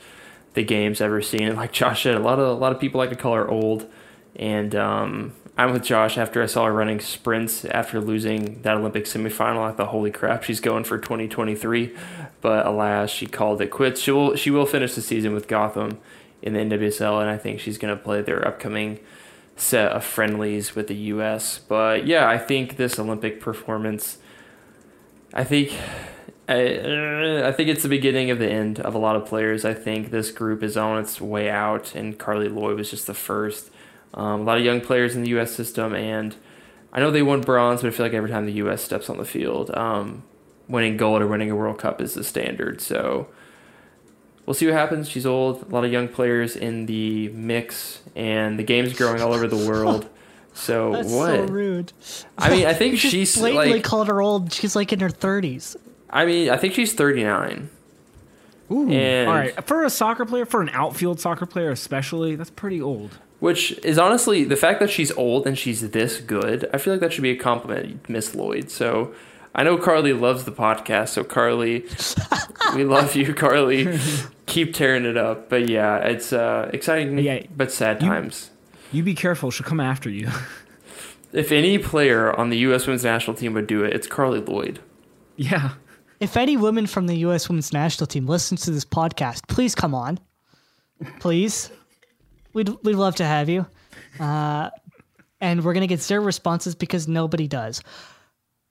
the 0.54 0.64
game's 0.64 1.02
ever 1.02 1.22
seen. 1.22 1.48
And 1.48 1.58
like 1.58 1.72
Josh 1.72 2.04
said, 2.04 2.16
a 2.16 2.20
lot 2.20 2.40
of 2.40 2.48
a 2.48 2.54
lot 2.54 2.72
of 2.72 2.80
people 2.80 3.00
like 3.00 3.10
to 3.10 3.16
call 3.16 3.36
her 3.36 3.50
old, 3.50 3.90
and 4.36 4.76
um, 4.76 5.34
I'm 5.58 5.72
with 5.72 5.84
Josh 5.84 6.18
after 6.18 6.42
I 6.42 6.48
saw 6.48 6.66
her 6.66 6.74
running 6.74 7.00
sprints 7.00 7.66
after 7.66 8.00
losing 8.02 8.62
that 8.64 8.78
Olympic 8.78 9.06
semifinal. 9.06 9.60
I 9.60 9.72
thought, 9.72 9.90
holy 9.90 10.12
crap, 10.12 10.44
she's 10.44 10.60
going 10.60 10.84
for 10.84 10.98
2023. 10.98 11.96
But 12.42 12.66
alas, 12.66 13.10
she 13.10 13.26
called 13.26 13.62
it 13.62 13.72
quits. 13.72 14.02
She 14.02 14.12
will 14.12 14.36
she 14.36 14.52
will 14.52 14.66
finish 14.66 14.96
the 14.96 15.02
season 15.02 15.34
with 15.34 15.48
Gotham 15.48 16.00
in 16.42 16.54
the 16.54 16.60
NWSL, 16.60 17.22
and 17.22 17.30
I 17.30 17.38
think 17.38 17.60
she's 17.60 17.78
going 17.78 17.96
to 17.96 18.02
play 18.02 18.22
their 18.22 18.46
upcoming 18.46 19.00
set 19.56 19.92
of 19.92 20.04
friendlies 20.04 20.76
with 20.76 20.88
the 20.88 20.96
U.S. 20.96 21.60
But 21.60 22.06
yeah, 22.06 22.28
I 22.28 22.38
think 22.38 22.78
this 22.78 23.00
Olympic 23.00 23.40
performance, 23.40 24.18
I 25.34 25.44
think 25.44 25.74
I, 26.48 27.48
I 27.48 27.52
think 27.52 27.70
it's 27.70 27.84
the 27.84 27.90
beginning 27.90 28.30
of 28.30 28.40
the 28.40 28.50
end 28.50 28.80
of 28.80 28.94
a 28.94 28.98
lot 28.98 29.16
of 29.16 29.26
players. 29.26 29.66
I 29.66 29.74
think 29.74 30.12
this 30.12 30.30
group 30.30 30.62
is 30.62 30.76
on 30.76 31.00
its 31.00 31.22
way 31.22 31.50
out, 31.50 31.96
and 31.96 32.20
Carli 32.20 32.54
Lloyd 32.54 32.78
was 32.78 32.90
just 32.90 33.08
the 33.08 33.14
first. 33.14 33.72
Um, 34.14 34.42
a 34.42 34.44
lot 34.44 34.58
of 34.58 34.64
young 34.64 34.82
players 34.82 35.16
in 35.16 35.24
the 35.24 35.30
U.S. 35.30 35.54
system, 35.54 35.96
and 35.96 36.36
I 36.92 37.00
know 37.00 37.10
they 37.10 37.24
won 37.24 37.42
bronze, 37.42 37.82
but 37.82 37.88
I 37.88 37.92
feel 37.92 38.06
like 38.06 38.14
every 38.14 38.30
time 38.30 38.46
the 38.46 38.54
U.S. 38.54 38.84
steps 38.84 39.10
on 39.10 39.18
the 39.18 39.26
field, 39.26 39.72
um, 39.76 40.24
winning 40.68 40.98
gold 40.98 41.22
or 41.22 41.28
winning 41.28 41.50
a 41.50 41.56
World 41.56 41.80
Cup 41.80 42.02
is 42.02 42.14
the 42.14 42.24
standard. 42.24 42.82
So 42.82 43.30
we'll 44.46 44.54
see 44.54 44.68
what 44.68 44.76
happens. 44.76 45.10
She's 45.10 45.26
old. 45.26 45.64
A 45.64 45.66
lot 45.74 45.86
of 45.86 45.92
young 45.92 46.10
players 46.10 46.56
in 46.56 46.86
the 46.86 47.30
mix, 47.30 48.02
and 48.16 48.60
the 48.60 48.64
game's 48.64 48.94
growing 48.96 49.22
all 49.22 49.34
over 49.34 49.48
the 49.48 49.68
world. 49.68 50.10
So 50.54 50.92
That's 50.94 51.10
what? 51.12 51.36
so 51.36 51.44
rude. 51.46 51.94
I 52.38 52.50
mean, 52.50 52.66
I 52.66 52.74
think 52.76 52.94
You 52.94 53.00
just 53.00 53.12
she's 53.12 53.38
blatantly 53.38 53.74
like. 53.74 53.84
called 53.84 54.08
her 54.08 54.22
old. 54.22 54.54
She's 54.54 54.76
like 54.76 54.94
in 54.94 55.00
her 55.00 55.10
thirties. 55.10 55.76
I 56.10 56.26
mean, 56.26 56.50
I 56.52 56.58
think 56.58 56.76
she's 56.76 56.94
39. 56.94 57.70
Ooh. 58.72 58.90
And- 58.92 59.28
All 59.28 59.34
right, 59.36 59.66
for 59.66 59.84
a 59.84 59.90
soccer 59.90 60.26
player, 60.26 60.46
for 60.46 60.62
an 60.62 60.70
outfield 60.70 61.20
soccer 61.20 61.46
player 61.48 61.72
especially, 61.72 62.36
that's 62.36 62.50
pretty 62.52 62.82
old. 62.82 63.18
Which 63.40 63.72
is 63.84 63.98
honestly 63.98 64.44
the 64.46 64.56
fact 64.56 64.80
that 64.80 64.90
she's 64.90 65.12
old 65.14 65.46
and 65.48 65.58
she's 65.58 65.90
this 65.90 66.20
good. 66.22 66.70
I 66.74 66.78
feel 66.78 66.94
like 66.94 67.02
that 67.02 67.12
should 67.12 67.24
be 67.24 67.32
a 67.32 67.36
compliment, 67.36 68.08
Miss 68.08 68.34
Lloyd. 68.36 68.70
So 68.72 69.14
I 69.54 69.64
know 69.64 69.76
Carli 69.78 70.14
loves 70.14 70.46
the 70.46 70.52
podcast. 70.52 71.10
So 71.10 71.24
Carli, 71.26 71.84
we 72.76 72.86
love 72.86 73.16
you, 73.16 73.34
Carli. 73.34 74.00
Keep 74.46 74.74
tearing 74.76 75.04
it 75.06 75.18
up. 75.18 75.50
But 75.50 75.68
yeah, 75.68 75.98
it's 75.98 76.32
uh, 76.32 76.70
exciting 76.74 77.18
Yeah, 77.18 77.44
but 77.58 77.72
sad 77.72 78.02
you- 78.02 78.08
times. 78.08 78.50
You 78.94 79.04
be 79.04 79.14
careful; 79.16 79.52
she'll 79.52 79.68
come 79.68 79.80
after 79.80 80.10
you. 80.10 80.30
If 81.34 81.52
any 81.52 81.80
player 81.80 82.32
on 82.40 82.52
the 82.52 82.58
U.S. 82.60 82.86
women's 82.86 83.04
national 83.04 83.36
team 83.36 83.54
would 83.56 83.66
do 83.66 83.84
it, 83.84 83.92
it's 83.94 84.06
Carli 84.08 84.48
Lloyd. 84.48 84.80
yeah. 85.36 85.72
If 86.20 86.38
any 86.38 86.58
woman 86.58 86.86
from 86.86 87.08
the 87.08 87.16
U.S. 87.18 87.50
Women's 87.50 87.74
National 87.74 88.06
Team 88.06 88.28
listens 88.28 88.62
to 88.66 88.72
this 88.72 88.86
podcast, 88.86 89.48
please 89.48 89.74
come 89.74 89.96
on. 89.96 90.20
Please, 91.20 91.72
we'd 92.54 92.70
we'd 92.84 92.96
love 92.96 93.16
to 93.16 93.26
have 93.26 93.50
you. 93.50 93.66
Uh, 94.20 94.70
and 95.42 95.66
we're 95.66 95.74
gonna 95.74 95.88
get 95.88 96.02
zero 96.02 96.24
responses 96.24 96.76
because 96.76 97.08
nobody 97.08 97.48
does. 97.48 97.82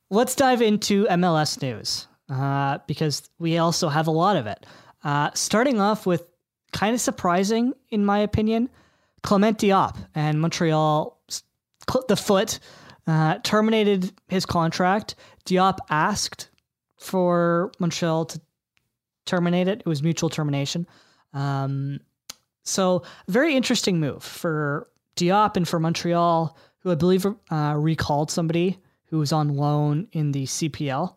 Let's 0.08 0.34
dive 0.36 0.62
into 0.62 1.04
MLS 1.06 1.60
news 1.60 2.06
uh, 2.30 2.78
because 2.86 3.28
we 3.40 3.58
also 3.58 3.88
have 3.88 4.06
a 4.06 4.12
lot 4.12 4.36
of 4.36 4.46
it. 4.46 4.64
Uh, 5.02 5.30
starting 5.34 5.80
off 5.80 6.06
with 6.06 6.24
kind 6.72 6.94
of 6.94 7.00
surprising, 7.00 7.74
in 7.90 8.04
my 8.04 8.20
opinion, 8.20 8.70
Clement 9.22 9.58
Diop 9.58 9.96
and 10.14 10.40
Montreal, 10.40 11.18
the 12.08 12.16
foot, 12.16 12.58
uh, 13.06 13.38
terminated 13.42 14.12
his 14.28 14.46
contract. 14.46 15.14
Diop 15.44 15.78
asked 15.90 16.50
for 16.96 17.72
Montreal 17.78 18.26
to 18.26 18.40
terminate 19.26 19.68
it. 19.68 19.80
It 19.80 19.86
was 19.86 20.02
mutual 20.02 20.30
termination. 20.30 20.86
Um, 21.32 22.00
so 22.64 23.02
very 23.28 23.56
interesting 23.56 23.98
move 23.98 24.22
for 24.22 24.88
Diop 25.16 25.56
and 25.56 25.66
for 25.66 25.80
Montreal, 25.80 26.56
who 26.80 26.90
I 26.90 26.94
believe 26.94 27.26
uh, 27.26 27.74
recalled 27.76 28.30
somebody 28.30 28.78
who 29.06 29.18
was 29.18 29.32
on 29.32 29.56
loan 29.56 30.08
in 30.12 30.32
the 30.32 30.44
CPL 30.44 31.16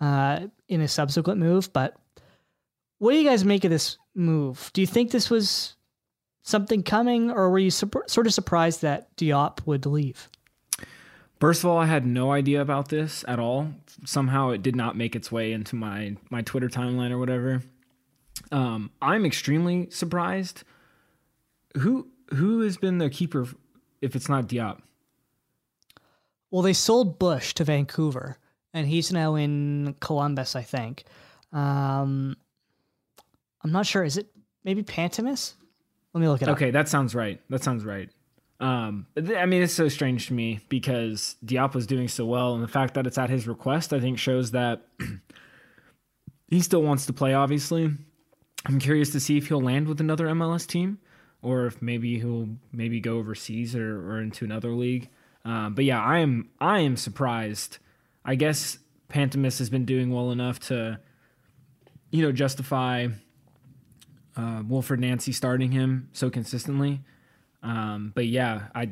uh, 0.00 0.40
in 0.68 0.80
a 0.80 0.88
subsequent 0.88 1.40
move. 1.40 1.72
But 1.72 1.96
what 2.98 3.12
do 3.12 3.18
you 3.18 3.28
guys 3.28 3.44
make 3.44 3.64
of 3.64 3.70
this 3.70 3.98
move? 4.14 4.70
Do 4.72 4.80
you 4.80 4.86
think 4.86 5.10
this 5.10 5.30
was 5.30 5.76
something 6.48 6.82
coming, 6.82 7.30
or 7.30 7.50
were 7.50 7.58
you 7.58 7.70
sup- 7.70 8.08
sort 8.08 8.26
of 8.26 8.34
surprised 8.34 8.82
that 8.82 9.14
Diop 9.16 9.66
would 9.66 9.86
leave? 9.86 10.28
First 11.38 11.62
of 11.62 11.70
all, 11.70 11.78
I 11.78 11.86
had 11.86 12.04
no 12.04 12.32
idea 12.32 12.60
about 12.60 12.88
this 12.88 13.24
at 13.28 13.38
all. 13.38 13.68
Somehow, 14.04 14.50
it 14.50 14.62
did 14.62 14.74
not 14.74 14.96
make 14.96 15.14
its 15.14 15.30
way 15.30 15.52
into 15.52 15.76
my 15.76 16.16
my 16.30 16.42
Twitter 16.42 16.68
timeline 16.68 17.10
or 17.10 17.18
whatever. 17.18 17.62
Um, 18.50 18.90
I'm 19.00 19.24
extremely 19.24 19.88
surprised. 19.90 20.64
Who 21.76 22.08
who 22.34 22.60
has 22.60 22.76
been 22.76 22.98
their 22.98 23.10
keeper 23.10 23.46
if 24.00 24.16
it's 24.16 24.28
not 24.28 24.48
Diop? 24.48 24.80
Well, 26.50 26.62
they 26.62 26.72
sold 26.72 27.18
Bush 27.18 27.54
to 27.54 27.64
Vancouver, 27.64 28.38
and 28.72 28.86
he's 28.88 29.12
now 29.12 29.34
in 29.34 29.94
Columbus, 30.00 30.56
I 30.56 30.62
think. 30.62 31.04
Um, 31.52 32.36
I'm 33.62 33.72
not 33.72 33.86
sure. 33.86 34.02
Is 34.02 34.16
it 34.16 34.28
maybe 34.64 34.82
Pantemis? 34.82 35.54
Let 36.14 36.20
me 36.20 36.28
look 36.28 36.42
at 36.42 36.48
it 36.48 36.50
up. 36.50 36.56
Okay, 36.56 36.70
that 36.70 36.88
sounds 36.88 37.14
right. 37.14 37.40
That 37.50 37.62
sounds 37.62 37.84
right. 37.84 38.10
Um, 38.60 39.06
I 39.16 39.46
mean, 39.46 39.62
it's 39.62 39.72
so 39.72 39.88
strange 39.88 40.28
to 40.28 40.34
me 40.34 40.60
because 40.68 41.36
Diop 41.44 41.74
was 41.74 41.86
doing 41.86 42.08
so 42.08 42.26
well, 42.26 42.54
and 42.54 42.62
the 42.62 42.68
fact 42.68 42.94
that 42.94 43.06
it's 43.06 43.18
at 43.18 43.30
his 43.30 43.46
request, 43.46 43.92
I 43.92 44.00
think, 44.00 44.18
shows 44.18 44.50
that 44.50 44.86
he 46.48 46.60
still 46.60 46.82
wants 46.82 47.06
to 47.06 47.12
play. 47.12 47.34
Obviously, 47.34 47.90
I'm 48.66 48.78
curious 48.80 49.10
to 49.10 49.20
see 49.20 49.36
if 49.36 49.48
he'll 49.48 49.62
land 49.62 49.86
with 49.86 50.00
another 50.00 50.26
MLS 50.28 50.66
team, 50.66 50.98
or 51.40 51.66
if 51.66 51.80
maybe 51.80 52.18
he'll 52.18 52.48
maybe 52.72 53.00
go 53.00 53.18
overseas 53.18 53.76
or, 53.76 54.10
or 54.10 54.20
into 54.20 54.44
another 54.44 54.72
league. 54.72 55.08
Um, 55.44 55.74
but 55.74 55.84
yeah, 55.84 56.02
I 56.02 56.18
am 56.18 56.50
I 56.60 56.80
am 56.80 56.96
surprised. 56.96 57.78
I 58.24 58.34
guess 58.34 58.78
Pantemis 59.08 59.58
has 59.58 59.70
been 59.70 59.84
doing 59.84 60.12
well 60.12 60.32
enough 60.32 60.58
to, 60.60 60.98
you 62.10 62.22
know, 62.22 62.32
justify 62.32 63.08
uh, 64.38 64.62
Wilfried 64.62 65.00
Nancy 65.00 65.32
starting 65.32 65.72
him 65.72 66.08
so 66.12 66.30
consistently. 66.30 67.00
Um, 67.62 68.12
but 68.14 68.26
yeah, 68.26 68.68
I 68.74 68.90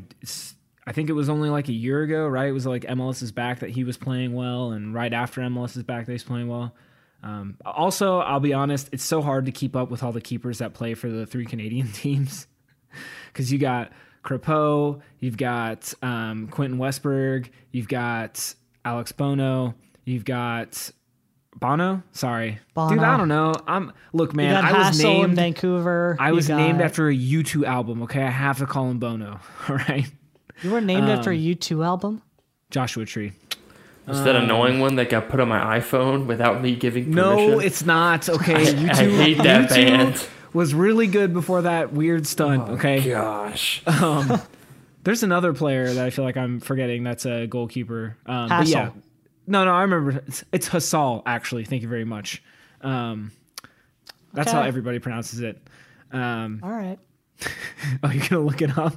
I 0.86 0.92
think 0.92 1.08
it 1.08 1.12
was 1.12 1.28
only 1.28 1.50
like 1.50 1.68
a 1.68 1.72
year 1.72 2.02
ago, 2.02 2.26
right? 2.26 2.48
It 2.48 2.52
was 2.52 2.66
like 2.66 2.82
MLS 2.82 3.22
is 3.22 3.30
back 3.30 3.60
that 3.60 3.70
he 3.70 3.84
was 3.84 3.96
playing 3.96 4.34
well, 4.34 4.72
and 4.72 4.92
right 4.92 5.12
after 5.12 5.40
MLS 5.42 5.76
is 5.76 5.84
back 5.84 6.06
that 6.06 6.12
he's 6.12 6.24
playing 6.24 6.48
well. 6.48 6.74
Um, 7.22 7.56
also, 7.64 8.18
I'll 8.18 8.40
be 8.40 8.52
honest, 8.52 8.88
it's 8.92 9.04
so 9.04 9.22
hard 9.22 9.46
to 9.46 9.52
keep 9.52 9.76
up 9.76 9.90
with 9.90 10.02
all 10.02 10.12
the 10.12 10.20
keepers 10.20 10.58
that 10.58 10.74
play 10.74 10.94
for 10.94 11.08
the 11.08 11.26
three 11.26 11.46
Canadian 11.46 11.88
teams 11.92 12.48
because 13.32 13.52
you 13.52 13.58
got 13.58 13.92
Crepeau, 14.24 15.00
you've 15.20 15.36
got 15.36 15.94
um, 16.02 16.48
Quentin 16.48 16.78
Westberg, 16.78 17.50
you've 17.70 17.88
got 17.88 18.54
Alex 18.84 19.12
Bono, 19.12 19.74
you've 20.04 20.24
got 20.24 20.90
Bono. 21.58 22.02
Sorry, 22.12 22.58
Bono. 22.74 22.90
dude, 22.94 23.02
I 23.02 23.16
don't 23.16 23.28
know. 23.28 23.54
I'm 23.66 23.92
look, 24.12 24.32
You 24.32 24.36
man. 24.36 24.62
got 24.62 24.64
I 24.72 24.78
was 24.78 24.86
Hassel 24.88 25.10
in 25.10 25.20
named. 25.22 25.36
Vancouver. 25.36 26.16
I 26.20 26.28
You 26.28 26.34
was 26.34 26.48
named 26.48 26.80
after 26.80 27.08
a 27.08 27.14
U2 27.14 27.64
album. 27.66 28.02
Okay, 28.02 28.22
I 28.22 28.30
have 28.30 28.58
to 28.58 28.66
call 28.66 28.90
him 28.90 28.98
Bono. 28.98 29.40
All 29.68 29.76
right, 29.76 30.06
You 30.62 30.70
were 30.70 30.80
named 30.80 31.08
after 31.08 31.30
a 31.30 31.34
um, 31.36 31.40
U2 31.42 31.84
album? 31.84 32.22
Joshua 32.70 33.04
Tree. 33.06 33.32
It's 34.08 34.20
that 34.20 34.36
annoying 34.36 34.78
one 34.78 34.94
that 34.96 35.08
got 35.10 35.28
put 35.28 35.40
on 35.40 35.48
my 35.48 35.80
iPhone 35.80 36.26
without 36.26 36.62
me 36.62 36.76
giving 36.76 37.12
permission. 37.12 37.50
No, 37.50 37.58
it's 37.58 37.84
not. 37.84 38.28
Okay, 38.28 38.54
U2. 38.54 38.88
I 38.90 38.94
hate 38.94 39.38
that 39.38 39.68
U2 39.70 39.74
band. 39.74 40.28
Was 40.52 40.72
really 40.74 41.06
good 41.08 41.32
before 41.34 41.62
that 41.62 41.92
weird 41.92 42.24
stunt. 42.26 42.68
okay, 42.70 43.00
Gosh. 43.08 43.82
there's 45.04 45.22
another 45.22 45.52
player 45.52 45.92
that 45.92 46.04
I 46.04 46.10
feel 46.10 46.24
like 46.24 46.36
I'm 46.36 46.60
forgetting. 46.60 47.02
That's 47.04 47.26
a 47.26 47.46
goalkeeper. 47.46 48.16
Um, 48.26 48.48
but 48.48 48.66
yeah, 48.68 48.84
Hassel. 48.86 49.02
No, 49.46 49.64
no, 49.64 49.72
I 49.72 49.82
remember. 49.82 50.22
It's, 50.26 50.44
it's 50.52 50.68
Hassal. 50.68 51.22
Actually, 51.26 51.64
thank 51.64 51.82
you 51.82 51.88
very 51.88 52.04
much. 52.04 52.42
Um, 52.80 53.32
that's 54.32 54.52
how 54.52 54.62
everybody 54.62 54.98
pronounces 54.98 55.40
it. 55.40 55.60
Um, 56.12 56.60
All 56.62 56.70
right. 56.70 56.98
oh, 58.02 58.10
you're 58.10 58.26
gonna 58.28 58.42
look 58.42 58.62
it 58.62 58.76
up. 58.78 58.94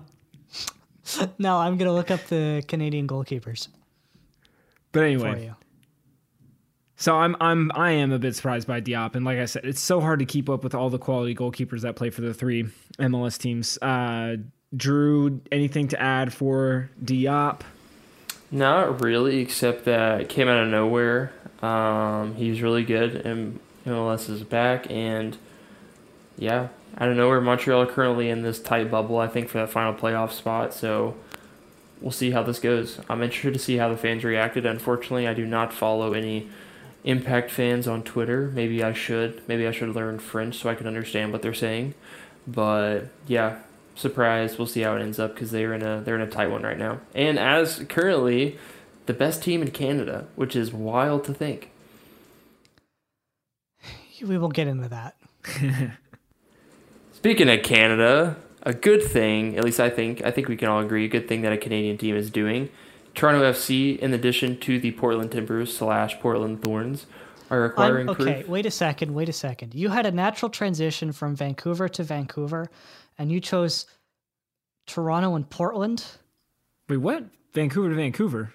No, 1.40 1.58
I'm 1.58 1.78
going 1.78 1.88
to 1.88 1.94
look 1.94 2.12
up 2.12 2.24
the 2.28 2.64
Canadian 2.68 3.08
goalkeepers 3.08 3.68
But 4.92 5.04
anyway. 5.04 5.52
So 6.98 7.16
I'm 7.16 7.38
I'm 7.40 7.72
I 7.76 7.92
am 7.92 8.12
a 8.12 8.20
bit 8.20 8.36
surprised 8.36 8.68
by 8.68 8.82
Diop, 8.82 9.16
and 9.16 9.24
like 9.24 9.40
I 9.40 9.46
said, 9.46 9.64
it's 9.64 9.80
so 9.80 10.02
hard 10.02 10.20
to 10.20 10.26
keep 10.26 10.50
up 10.50 10.66
with 10.66 10.76
all 10.76 10.90
the 10.90 11.00
quality 11.00 11.34
goalkeepers 11.34 11.82
that 11.82 11.96
play 11.96 12.10
for 12.10 12.20
the 12.20 12.34
three 12.34 12.66
MLS 13.00 13.38
teams. 13.38 13.78
Uh, 13.82 14.36
Drew, 14.76 15.40
anything 15.50 15.88
to 15.88 16.02
add 16.02 16.34
for 16.34 16.90
Diop? 17.04 17.62
Not 18.52 19.02
really, 19.02 19.40
except 19.40 19.86
that 19.86 20.22
it 20.22 20.30
came 20.30 20.48
out 20.48 20.64
of 20.64 20.70
nowhere. 20.70 21.32
Um, 21.62 22.36
he's 22.36 22.62
really 22.62 22.84
good, 22.84 23.16
and 23.16 23.60
MLS 23.86 24.30
is 24.30 24.44
back, 24.44 24.90
and 24.90 25.38
yeah, 26.38 26.70
out 26.98 27.10
of 27.10 27.18
nowhere, 27.18 27.42
Montreal 27.42 27.84
are 27.84 27.86
currently 27.86 28.30
in 28.30 28.42
this 28.42 28.60
tight 28.60 28.90
bubble. 28.90 29.20
I 29.20 29.28
think 29.28 29.50
for 29.50 29.60
that 29.60 29.70
final 29.70 29.94
playoff 29.94 30.32
spot. 30.32 30.74
So 30.74 31.16
we'll 32.02 32.12
see 32.12 32.32
how 32.32 32.44
this 32.44 32.60
goes. 32.60 33.00
I'm 33.10 33.22
interested 33.22 33.54
to 33.54 33.60
see 33.60 33.78
how 33.78 33.90
the 33.90 33.98
fans 33.98 34.24
reacted. 34.24 34.66
Unfortunately, 34.66 35.28
I 35.28 35.34
do 35.34 35.46
not 35.46 35.74
follow 35.74 36.14
any 36.14 36.50
Impact 37.06 37.50
fans 37.50 37.88
on 37.88 38.04
Twitter. 38.04 38.52
Maybe 38.54 38.84
I 38.84 38.92
should. 38.92 39.42
Maybe 39.48 39.66
I 39.66 39.72
should 39.72 39.96
learn 39.96 40.20
French 40.20 40.58
so 40.58 40.70
I 40.70 40.76
can 40.76 40.86
understand 40.86 41.32
what 41.32 41.42
they're 41.42 41.54
saying. 41.54 41.94
But 42.46 43.06
yeah, 43.26 43.60
surprise. 44.00 44.58
We'll 44.58 44.68
see 44.68 44.82
how 44.82 44.96
it 44.96 45.02
ends 45.02 45.20
up 45.20 45.34
because 45.36 45.52
they're 45.52 45.74
in 45.74 45.84
a 45.84 46.02
they're 46.02 46.16
in 46.16 46.22
a 46.22 46.28
tight 46.30 46.48
one 46.50 46.64
right 46.64 46.78
now. 46.78 47.00
And 47.14 47.38
as 47.38 47.86
currently 47.90 48.58
the 49.06 49.14
best 49.14 49.44
team 49.44 49.62
in 49.62 49.72
Canada, 49.72 50.28
which 50.36 50.56
is 50.56 50.72
wild 50.74 51.24
to 51.26 51.34
think. 51.34 51.72
We 54.22 54.38
will 54.38 54.50
get 54.50 54.68
into 54.68 54.90
that. 54.90 55.16
Speaking 57.14 57.50
of 57.50 57.64
Canada, 57.64 58.36
a 58.64 58.74
good 58.74 59.02
thing, 59.04 59.58
at 59.58 59.64
least 59.64 59.80
I 59.80 59.90
think, 59.90 60.24
I 60.26 60.32
think 60.32 60.48
we 60.50 60.58
can 60.58 60.68
all 60.68 60.80
agree, 60.82 61.06
a 61.06 61.08
good 61.08 61.28
thing 61.28 61.42
that 61.42 61.54
a 61.54 61.58
Canadian 61.58 61.98
team 61.98 62.16
is 62.16 62.30
doing. 62.30 62.70
Toronto 63.16 63.42
FC, 63.52 63.98
in 63.98 64.14
addition 64.14 64.60
to 64.60 64.80
the 64.80 64.92
Portland 64.92 65.32
Timbers 65.32 65.76
slash 65.76 66.20
Portland 66.20 66.62
Thorns, 66.62 67.06
are 67.50 67.62
requiring 67.62 68.10
I'm- 68.10 68.22
okay, 68.22 68.34
proof. 68.42 68.48
wait 68.50 68.66
a 68.66 68.72
second. 68.72 69.14
Wait 69.14 69.28
a 69.30 69.34
second. 69.34 69.74
You 69.74 69.90
had 69.90 70.06
a 70.06 70.12
natural 70.12 70.50
transition 70.50 71.12
from 71.14 71.36
Vancouver 71.36 71.88
to 71.90 72.04
Vancouver, 72.04 72.70
and 73.20 73.32
you 73.32 73.40
chose 73.40 73.86
Toronto 74.88 75.36
and 75.36 75.48
Portland. 75.48 76.04
Wait, 76.88 76.98
what? 76.98 77.26
Vancouver 77.54 77.90
to 77.90 77.96
Vancouver. 77.96 78.54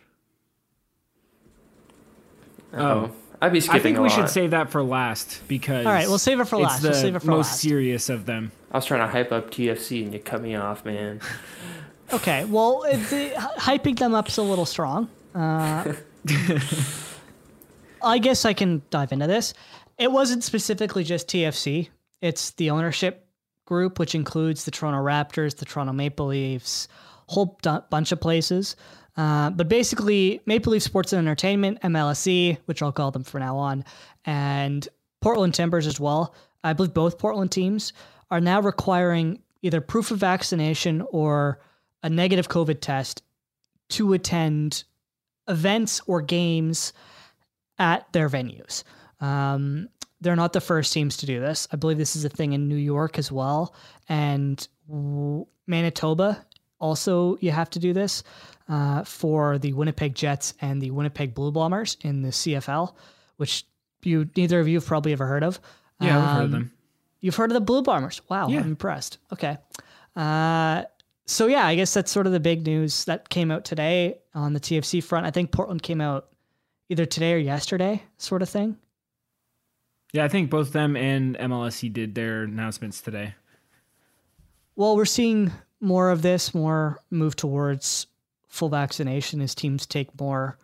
Oh, 2.73 3.13
I'd 3.41 3.53
be 3.53 3.61
skipping 3.61 3.81
I 3.81 3.83
think 3.83 3.99
a 3.99 4.03
we 4.03 4.09
lot. 4.09 4.15
should 4.17 4.29
save 4.29 4.51
that 4.51 4.71
for 4.71 4.83
last 4.83 5.43
because. 5.47 5.87
All 5.87 5.93
right, 5.93 6.09
we'll 6.09 6.19
save 6.19 6.41
it 6.41 6.47
for 6.47 6.57
it's 6.57 6.65
last. 6.65 6.83
The 6.83 6.89
We'll 6.89 6.99
save 7.01 7.15
it 7.17 7.21
for 7.21 7.31
most 7.31 7.47
last. 7.51 7.61
serious 7.61 8.09
of 8.09 8.27
them. 8.27 8.51
I 8.73 8.79
was 8.79 8.87
trying 8.87 9.01
to 9.03 9.07
hype 9.07 9.31
up 9.31 9.51
TFC 9.53 10.03
and 10.03 10.13
you 10.13 10.19
cut 10.19 10.43
me 10.43 10.57
off, 10.57 10.85
man. 10.85 11.21
Okay, 12.13 12.45
well, 12.45 12.83
it, 12.83 12.99
the, 13.09 13.31
hyping 13.57 13.99
them 13.99 14.15
up's 14.15 14.37
a 14.37 14.43
little 14.43 14.67
strong. 14.67 15.09
Uh, 15.35 15.95
I 18.05 18.19
guess 18.19 18.45
I 18.45 18.53
can 18.53 18.83
dive 18.91 19.11
into 19.11 19.27
this. 19.27 19.55
It 19.97 20.13
wasn't 20.13 20.45
specifically 20.45 21.03
just 21.03 21.29
TFC. 21.29 21.89
It's 22.21 22.51
the 22.53 22.69
ownership 22.71 23.24
group, 23.65 23.99
which 23.99 24.15
includes 24.15 24.65
the 24.65 24.71
Toronto 24.71 25.01
Raptors, 25.03 25.57
the 25.57 25.65
Toronto 25.65 25.93
Maple 25.93 26.27
Leafs, 26.27 26.89
whole 27.27 27.59
d- 27.63 27.79
bunch 27.91 28.13
of 28.13 28.21
places. 28.21 28.77
Uh, 29.17 29.51
but 29.51 29.69
basically, 29.69 30.41
Maple 30.47 30.73
Leaf 30.73 30.83
Sports 30.83 31.13
and 31.13 31.21
Entertainment, 31.27 31.81
MLSE, 31.83 32.59
which 32.67 32.83
I'll 32.83 32.93
call 32.93 33.11
them 33.11 33.25
from 33.25 33.41
now 33.41 33.57
on, 33.57 33.85
and 34.25 34.87
Portland 35.21 35.55
Timbers 35.55 35.87
as 35.87 36.01
well. 36.01 36.35
I 36.63 36.73
believe 36.73 36.95
both 36.95 37.19
Portland 37.19 37.53
teams 37.53 37.93
are 38.31 38.41
now 38.41 38.61
requiring 38.61 39.41
either 39.63 39.81
proof 39.81 40.11
of 40.11 40.19
vaccination 40.19 41.03
or 41.11 41.61
a 42.03 42.11
negative 42.11 42.49
COVID 42.49 42.81
test 42.81 43.23
to 43.91 44.13
attend 44.13 44.85
events 45.49 46.01
or 46.07 46.21
games 46.21 46.93
at 47.79 48.11
their 48.13 48.29
venues. 48.29 48.83
Um, 49.21 49.89
they're 50.25 50.35
not 50.35 50.53
the 50.53 50.61
first 50.61 50.93
teams 50.93 51.17
to 51.19 51.27
do 51.27 51.39
this. 51.39 51.69
I 51.71 51.77
believe 51.77 51.99
this 51.99 52.17
is 52.17 52.25
a 52.25 52.29
thing 52.29 52.53
in 52.53 52.69
New 52.69 52.75
York 52.77 53.19
as 53.19 53.31
well, 53.31 53.75
and 54.09 54.67
w- 54.89 55.47
Manitoba 55.69 56.45
also. 56.81 57.37
You 57.41 57.53
have 57.53 57.71
to 57.71 57.79
do 57.79 57.93
this 57.93 58.25
uh, 58.69 59.05
for 59.05 59.59
the 59.59 59.73
Winnipeg 59.75 60.15
Jets 60.17 60.55
and 60.61 60.83
the 60.83 60.91
Winnipeg 60.91 61.35
Blue 61.35 61.53
Bombers 61.53 61.97
in 62.01 62.23
the 62.23 62.31
CFL, 62.31 62.95
which 63.37 63.65
you 64.03 64.29
neither 64.37 64.59
of 64.61 64.67
you 64.69 64.77
have 64.79 64.87
probably 64.87 65.13
ever 65.13 65.27
heard 65.27 65.45
of. 65.45 65.61
Yeah, 66.01 66.19
I've 66.19 66.31
heard 66.37 66.39
of 66.41 66.45
Um, 66.47 66.51
them. 66.51 66.73
You've 67.21 67.37
heard 67.37 67.51
of 67.51 67.55
the 67.55 67.61
Blue 67.61 67.83
Bombers? 67.83 68.21
Wow, 68.29 68.49
Yeah. 68.49 68.59
I'm 68.61 68.67
impressed. 68.67 69.17
Okay. 69.33 69.57
Uh, 70.17 70.85
so 71.27 71.47
yeah, 71.47 71.67
I 71.67 71.75
guess 71.75 71.95
that's 71.95 72.11
sort 72.13 72.27
of 72.27 72.33
the 72.35 72.41
big 72.41 72.67
news 72.67 73.05
that 73.07 73.31
came 73.31 73.51
out 73.51 73.65
today 73.65 74.19
on 74.35 74.53
the 74.53 74.61
TFC 74.61 75.03
front. 75.03 75.25
I 75.27 75.31
think 75.31 75.51
Portland 75.53 75.83
came 75.83 76.01
out 76.03 76.29
either 76.91 77.07
today 77.07 77.33
or 77.33 77.39
yesterday, 77.39 78.03
sort 78.19 78.43
of 78.43 78.49
thing. 78.51 78.77
Yeah, 80.15 80.25
I 80.25 80.29
think 80.29 80.49
both 80.49 80.73
them 80.73 80.97
and 80.97 81.37
MLSE 81.37 81.93
did 81.93 82.15
their 82.15 82.45
announcements 82.45 83.01
today. 83.01 83.35
Well, 84.77 84.97
we're 84.97 85.07
seeing 85.07 85.51
more 85.81 86.11
of 86.11 86.23
this, 86.23 86.55
more 86.55 87.01
move 87.11 87.35
towards 87.35 88.07
full 88.47 88.69
vaccination 88.69 89.41
as 89.41 89.57
teams 89.57 89.87
take 89.87 90.09
more 90.21 90.57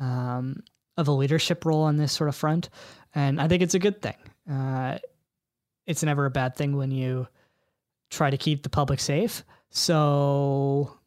um, 0.00 0.60
of 0.96 1.06
a 1.06 1.12
leadership 1.12 1.64
role 1.64 1.82
on 1.82 1.98
this 1.98 2.12
sort 2.12 2.28
of 2.28 2.34
front, 2.34 2.68
and 3.14 3.40
I 3.40 3.46
think 3.46 3.62
it's 3.62 3.74
a 3.74 3.78
good 3.78 4.02
thing. 4.02 4.16
Uh, 4.50 4.98
it's 5.86 6.02
never 6.02 6.26
a 6.26 6.30
bad 6.30 6.56
thing 6.56 6.76
when 6.76 6.90
you 6.90 7.28
try 8.10 8.28
to 8.28 8.36
keep 8.36 8.64
the 8.64 8.70
public 8.70 8.98
safe. 8.98 9.44
So, 9.70 10.98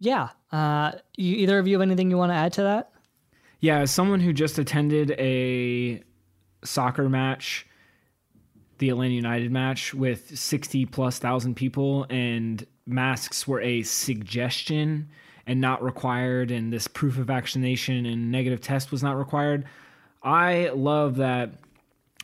yeah, 0.00 0.30
uh, 0.50 0.90
you, 1.16 1.36
either 1.36 1.60
of 1.60 1.68
you 1.68 1.74
have 1.74 1.82
anything 1.82 2.10
you 2.10 2.18
want 2.18 2.32
to 2.32 2.36
add 2.36 2.54
to 2.54 2.62
that? 2.62 2.90
Yeah, 3.60 3.78
as 3.78 3.92
someone 3.92 4.18
who 4.18 4.32
just 4.32 4.58
attended 4.58 5.12
a 5.12 6.02
soccer 6.64 7.08
match, 7.08 7.66
the 8.78 8.90
Atlanta 8.90 9.14
United 9.14 9.50
match 9.50 9.94
with 9.94 10.38
60 10.38 10.86
plus 10.86 11.18
thousand 11.18 11.54
people, 11.54 12.06
and 12.10 12.66
masks 12.86 13.46
were 13.46 13.60
a 13.60 13.82
suggestion 13.82 15.08
and 15.46 15.60
not 15.60 15.82
required, 15.82 16.50
and 16.50 16.72
this 16.72 16.86
proof 16.86 17.18
of 17.18 17.26
vaccination 17.26 18.06
and 18.06 18.30
negative 18.30 18.60
test 18.60 18.92
was 18.92 19.02
not 19.02 19.16
required. 19.16 19.64
I 20.22 20.70
love 20.74 21.16
that 21.16 21.54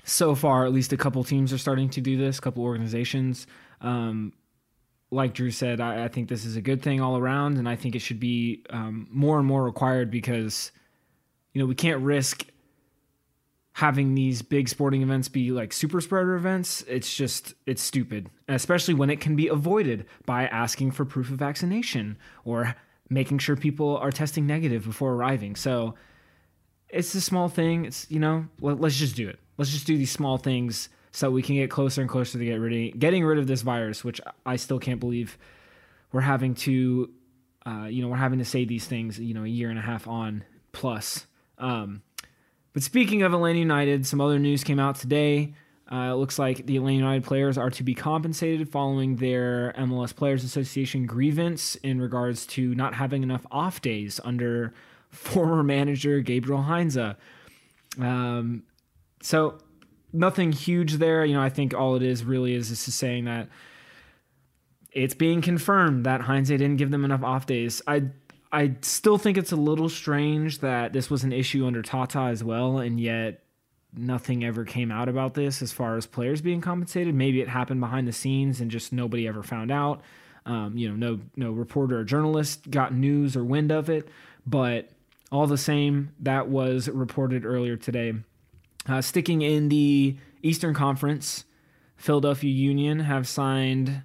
so 0.04 0.34
far, 0.34 0.66
at 0.66 0.72
least 0.72 0.92
a 0.92 0.96
couple 0.96 1.24
teams 1.24 1.52
are 1.52 1.58
starting 1.58 1.88
to 1.90 2.00
do 2.00 2.16
this, 2.18 2.38
a 2.38 2.42
couple 2.42 2.62
organizations. 2.62 3.46
Um, 3.80 4.34
like 5.10 5.32
Drew 5.32 5.50
said, 5.50 5.80
I, 5.80 6.04
I 6.04 6.08
think 6.08 6.28
this 6.28 6.44
is 6.44 6.56
a 6.56 6.60
good 6.60 6.82
thing 6.82 7.00
all 7.00 7.16
around, 7.16 7.56
and 7.56 7.68
I 7.68 7.76
think 7.76 7.94
it 7.94 8.00
should 8.00 8.20
be 8.20 8.64
um, 8.70 9.08
more 9.10 9.38
and 9.38 9.46
more 9.46 9.64
required 9.64 10.10
because 10.10 10.70
you 11.54 11.60
know, 11.60 11.66
we 11.66 11.74
can't 11.74 12.02
risk 12.02 12.44
having 13.74 14.14
these 14.14 14.40
big 14.40 14.68
sporting 14.68 15.02
events 15.02 15.28
be 15.28 15.50
like 15.50 15.72
super 15.72 16.00
spreader 16.00 16.36
events. 16.36 16.82
It's 16.86 17.12
just, 17.12 17.54
it's 17.66 17.82
stupid, 17.82 18.30
especially 18.48 18.94
when 18.94 19.10
it 19.10 19.20
can 19.20 19.34
be 19.34 19.48
avoided 19.48 20.06
by 20.24 20.46
asking 20.46 20.92
for 20.92 21.04
proof 21.04 21.28
of 21.30 21.38
vaccination 21.38 22.16
or 22.44 22.76
making 23.10 23.38
sure 23.38 23.56
people 23.56 23.96
are 23.96 24.12
testing 24.12 24.46
negative 24.46 24.84
before 24.84 25.12
arriving. 25.12 25.56
So 25.56 25.96
it's 26.88 27.16
a 27.16 27.20
small 27.20 27.48
thing. 27.48 27.84
It's, 27.84 28.08
you 28.08 28.20
know, 28.20 28.46
let, 28.60 28.80
let's 28.80 28.96
just 28.96 29.16
do 29.16 29.28
it. 29.28 29.40
Let's 29.58 29.72
just 29.72 29.88
do 29.88 29.98
these 29.98 30.12
small 30.12 30.38
things 30.38 30.88
so 31.10 31.32
we 31.32 31.42
can 31.42 31.56
get 31.56 31.68
closer 31.68 32.00
and 32.00 32.08
closer 32.08 32.38
to 32.38 32.44
get 32.44 32.60
rid 32.60 32.94
of, 32.94 33.00
getting 33.00 33.24
rid 33.24 33.38
of 33.38 33.48
this 33.48 33.62
virus, 33.62 34.04
which 34.04 34.20
I 34.46 34.54
still 34.54 34.78
can't 34.78 35.00
believe 35.00 35.36
we're 36.12 36.20
having 36.20 36.54
to, 36.54 37.10
uh, 37.66 37.86
you 37.90 38.02
know, 38.02 38.08
we're 38.08 38.16
having 38.16 38.38
to 38.38 38.44
say 38.44 38.64
these 38.66 38.86
things, 38.86 39.18
you 39.18 39.34
know, 39.34 39.42
a 39.42 39.48
year 39.48 39.68
and 39.68 39.80
a 39.80 39.82
half 39.82 40.06
on 40.06 40.44
plus. 40.70 41.26
Um, 41.58 42.02
but 42.74 42.82
speaking 42.82 43.22
of 43.22 43.32
Atlanta 43.32 43.60
United, 43.60 44.06
some 44.06 44.20
other 44.20 44.38
news 44.38 44.62
came 44.62 44.78
out 44.78 44.96
today. 44.96 45.54
Uh, 45.90 46.10
it 46.12 46.16
looks 46.16 46.38
like 46.38 46.66
the 46.66 46.76
Atlanta 46.76 46.96
United 46.96 47.24
players 47.24 47.56
are 47.56 47.70
to 47.70 47.84
be 47.84 47.94
compensated 47.94 48.68
following 48.68 49.16
their 49.16 49.72
MLS 49.78 50.14
Players 50.14 50.42
Association 50.42 51.06
grievance 51.06 51.76
in 51.76 52.00
regards 52.00 52.46
to 52.46 52.74
not 52.74 52.94
having 52.94 53.22
enough 53.22 53.46
off 53.50 53.80
days 53.80 54.18
under 54.24 54.74
former 55.10 55.62
manager 55.62 56.20
Gabriel 56.20 56.62
Heinze. 56.62 57.14
Um, 58.00 58.64
so 59.22 59.58
nothing 60.12 60.50
huge 60.50 60.94
there. 60.94 61.24
You 61.24 61.34
know, 61.34 61.42
I 61.42 61.50
think 61.50 61.74
all 61.74 61.94
it 61.94 62.02
is 62.02 62.24
really 62.24 62.54
is 62.54 62.70
is 62.70 62.80
saying 62.80 63.26
that 63.26 63.48
it's 64.90 65.14
being 65.14 65.42
confirmed 65.42 66.06
that 66.06 66.22
Heinze 66.22 66.48
didn't 66.48 66.76
give 66.76 66.90
them 66.90 67.04
enough 67.04 67.22
off 67.22 67.46
days. 67.46 67.82
I 67.86 68.04
I 68.54 68.76
still 68.82 69.18
think 69.18 69.36
it's 69.36 69.50
a 69.50 69.56
little 69.56 69.88
strange 69.88 70.60
that 70.60 70.92
this 70.92 71.10
was 71.10 71.24
an 71.24 71.32
issue 71.32 71.66
under 71.66 71.82
Tata 71.82 72.20
as 72.20 72.44
well, 72.44 72.78
and 72.78 73.00
yet 73.00 73.42
nothing 73.96 74.44
ever 74.44 74.64
came 74.64 74.92
out 74.92 75.08
about 75.08 75.34
this 75.34 75.60
as 75.60 75.72
far 75.72 75.96
as 75.96 76.06
players 76.06 76.40
being 76.40 76.60
compensated. 76.60 77.16
Maybe 77.16 77.40
it 77.40 77.48
happened 77.48 77.80
behind 77.80 78.06
the 78.06 78.12
scenes 78.12 78.60
and 78.60 78.70
just 78.70 78.92
nobody 78.92 79.26
ever 79.26 79.42
found 79.42 79.72
out. 79.72 80.02
Um, 80.46 80.76
you 80.76 80.88
know, 80.88 80.94
no 80.94 81.20
no 81.34 81.50
reporter 81.50 81.98
or 81.98 82.04
journalist 82.04 82.70
got 82.70 82.94
news 82.94 83.34
or 83.34 83.42
wind 83.42 83.72
of 83.72 83.90
it, 83.90 84.08
but 84.46 84.90
all 85.32 85.48
the 85.48 85.58
same, 85.58 86.12
that 86.20 86.48
was 86.48 86.88
reported 86.88 87.44
earlier 87.44 87.76
today. 87.76 88.14
Uh, 88.86 89.00
sticking 89.00 89.42
in 89.42 89.68
the 89.68 90.16
Eastern 90.42 90.74
Conference, 90.74 91.44
Philadelphia 91.96 92.52
Union 92.52 93.00
have 93.00 93.26
signed 93.26 94.02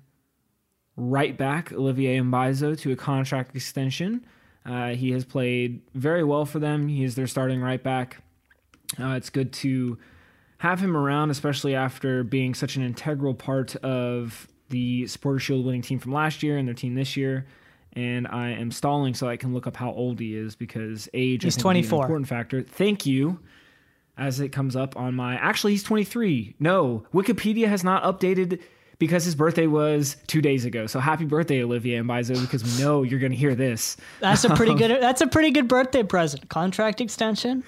right 0.96 1.38
back 1.38 1.72
Olivier 1.72 2.20
Mbaizo 2.20 2.76
to 2.80 2.92
a 2.92 2.96
contract 2.96 3.56
extension. 3.56 4.26
Uh, 4.70 4.90
he 4.90 5.12
has 5.12 5.26
played 5.26 5.82
very 5.96 6.24
well 6.24 6.46
for 6.46 6.60
them. 6.60 6.88
He 6.88 7.04
is 7.04 7.16
their 7.16 7.26
starting 7.26 7.60
right 7.60 7.82
back. 7.82 8.22
Uh, 9.00 9.14
it's 9.14 9.32
good 9.32 9.52
to 9.54 9.98
have 10.60 10.80
him 10.80 10.96
around, 10.96 11.32
especially 11.32 11.74
after 11.74 12.24
being 12.24 12.54
such 12.54 12.76
an 12.76 12.84
integral 12.84 13.34
part 13.34 13.76
of 13.78 14.48
the 14.70 15.08
Supporter 15.08 15.40
Shield 15.40 15.66
winning 15.66 15.82
team 15.82 15.98
from 15.98 16.12
last 16.12 16.44
year 16.44 16.58
and 16.58 16.68
their 16.68 16.76
team 16.76 16.94
this 16.94 17.18
year. 17.18 17.48
And 17.94 18.28
I 18.28 18.50
am 18.50 18.70
stalling 18.72 19.16
so 19.16 19.28
I 19.28 19.38
can 19.38 19.54
look 19.54 19.66
up 19.66 19.76
how 19.76 19.92
old 19.92 20.20
he 20.20 20.36
is 20.36 20.56
because 20.56 21.10
age 21.16 21.44
He's 21.44 21.56
I 21.56 21.58
think, 21.58 21.66
will 21.66 21.72
be 21.74 21.80
an 21.80 22.02
important 22.04 22.28
factor. 22.28 22.62
Thank 22.62 23.08
you. 23.08 23.40
As 24.18 24.40
it 24.40 24.50
comes 24.50 24.76
up 24.76 24.98
on 24.98 25.16
my, 25.16 25.36
actually 25.36 25.72
he's 25.72 25.84
23. 25.84 26.56
No, 26.60 27.06
Wikipedia 27.14 27.68
has 27.68 27.84
not 27.84 28.04
updated 28.04 28.62
because 29.00 29.24
his 29.24 29.34
birthday 29.34 29.66
was 29.66 30.18
two 30.28 30.42
days 30.42 30.66
ago. 30.66 30.86
So 30.86 31.00
happy 31.00 31.26
birthday, 31.26 31.64
Olivia 31.64 32.00
and 32.00 32.08
Mbaizo, 32.08 32.40
because 32.40 32.64
we 32.64 32.84
know 32.84 33.04
you're 33.04 33.20
going 33.20 33.32
to 33.32 33.38
hear 33.38 33.56
this. 33.56 33.98
That's 34.20 34.44
a 34.44 34.54
pretty 34.54 34.76
good. 34.78 35.02
That's 35.02 35.22
a 35.22 35.28
pretty 35.28 35.52
good 35.52 35.68
birthday 35.68 36.04
present. 36.04 36.50
Contract 36.50 37.02
extension. 37.02 37.64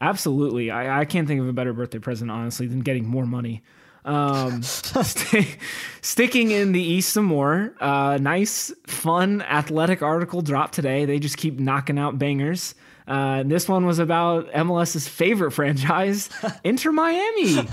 Absolutely. 0.00 0.70
I, 0.70 1.00
I 1.00 1.04
can't 1.04 1.28
think 1.28 1.40
of 1.40 1.48
a 1.48 1.52
better 1.52 1.72
birthday 1.72 2.00
present, 2.00 2.30
honestly, 2.30 2.66
than 2.66 2.80
getting 2.80 3.06
more 3.06 3.24
money. 3.24 3.62
Um, 4.04 4.62
st- 4.64 5.56
sticking 6.00 6.50
in 6.50 6.72
the 6.72 6.82
East 6.82 7.12
some 7.12 7.24
more. 7.24 7.72
Uh, 7.80 8.18
nice, 8.20 8.72
fun, 8.86 9.42
athletic 9.42 10.02
article 10.02 10.42
dropped 10.42 10.74
today. 10.74 11.04
They 11.04 11.20
just 11.20 11.36
keep 11.36 11.60
knocking 11.60 11.98
out 11.98 12.18
bangers. 12.18 12.74
Uh, 13.06 13.42
this 13.44 13.68
one 13.68 13.86
was 13.86 13.98
about 13.98 14.50
MLS's 14.52 15.06
favorite 15.06 15.52
franchise, 15.52 16.30
Inter 16.64 16.92
Miami. 16.92 17.68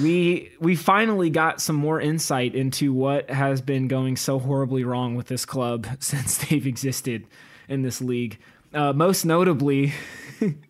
We 0.00 0.52
we 0.60 0.76
finally 0.76 1.30
got 1.30 1.60
some 1.60 1.76
more 1.76 2.00
insight 2.00 2.54
into 2.54 2.92
what 2.92 3.30
has 3.30 3.62
been 3.62 3.88
going 3.88 4.16
so 4.16 4.38
horribly 4.38 4.84
wrong 4.84 5.14
with 5.14 5.28
this 5.28 5.44
club 5.46 5.86
since 6.00 6.38
they've 6.38 6.66
existed 6.66 7.26
in 7.68 7.82
this 7.82 8.00
league. 8.00 8.38
Uh, 8.74 8.92
most 8.92 9.24
notably, 9.24 9.94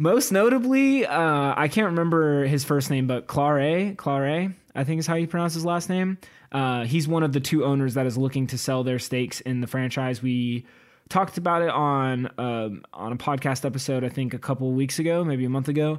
Most 0.00 0.30
notably, 0.30 1.06
uh, 1.06 1.54
I 1.56 1.68
can't 1.68 1.86
remember 1.86 2.44
his 2.44 2.64
first 2.64 2.90
name, 2.90 3.06
but 3.06 3.26
Claure, 3.26 3.94
Claure, 3.96 4.54
I 4.74 4.84
think 4.84 5.00
is 5.00 5.06
how 5.06 5.16
you 5.16 5.26
pronounce 5.26 5.54
his 5.54 5.64
last 5.64 5.88
name. 5.88 6.18
Uh, 6.52 6.84
he's 6.84 7.08
one 7.08 7.22
of 7.22 7.32
the 7.32 7.40
two 7.40 7.64
owners 7.64 7.94
that 7.94 8.06
is 8.06 8.16
looking 8.16 8.46
to 8.48 8.58
sell 8.58 8.84
their 8.84 8.98
stakes 8.98 9.40
in 9.40 9.60
the 9.60 9.66
franchise. 9.66 10.22
We 10.22 10.66
talked 11.08 11.36
about 11.36 11.62
it 11.62 11.70
on 11.70 12.30
um, 12.38 12.84
on 12.92 13.12
a 13.12 13.16
podcast 13.16 13.64
episode, 13.64 14.04
I 14.04 14.08
think 14.08 14.34
a 14.34 14.38
couple 14.38 14.70
weeks 14.72 14.98
ago, 14.98 15.24
maybe 15.24 15.44
a 15.44 15.50
month 15.50 15.68
ago. 15.68 15.98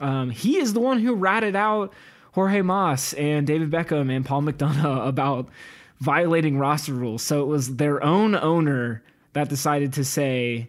Um, 0.00 0.30
he 0.30 0.58
is 0.58 0.72
the 0.72 0.80
one 0.80 1.00
who 1.00 1.14
ratted 1.14 1.56
out 1.56 1.92
Jorge 2.32 2.62
Mas 2.62 3.12
and 3.14 3.46
David 3.46 3.70
Beckham 3.70 4.14
and 4.14 4.24
Paul 4.24 4.42
McDonough 4.42 5.06
about 5.08 5.48
violating 6.00 6.58
roster 6.58 6.92
rules. 6.92 7.22
So 7.22 7.42
it 7.42 7.46
was 7.46 7.76
their 7.76 8.02
own 8.02 8.34
owner 8.34 9.02
that 9.32 9.48
decided 9.48 9.92
to 9.94 10.04
say, 10.04 10.68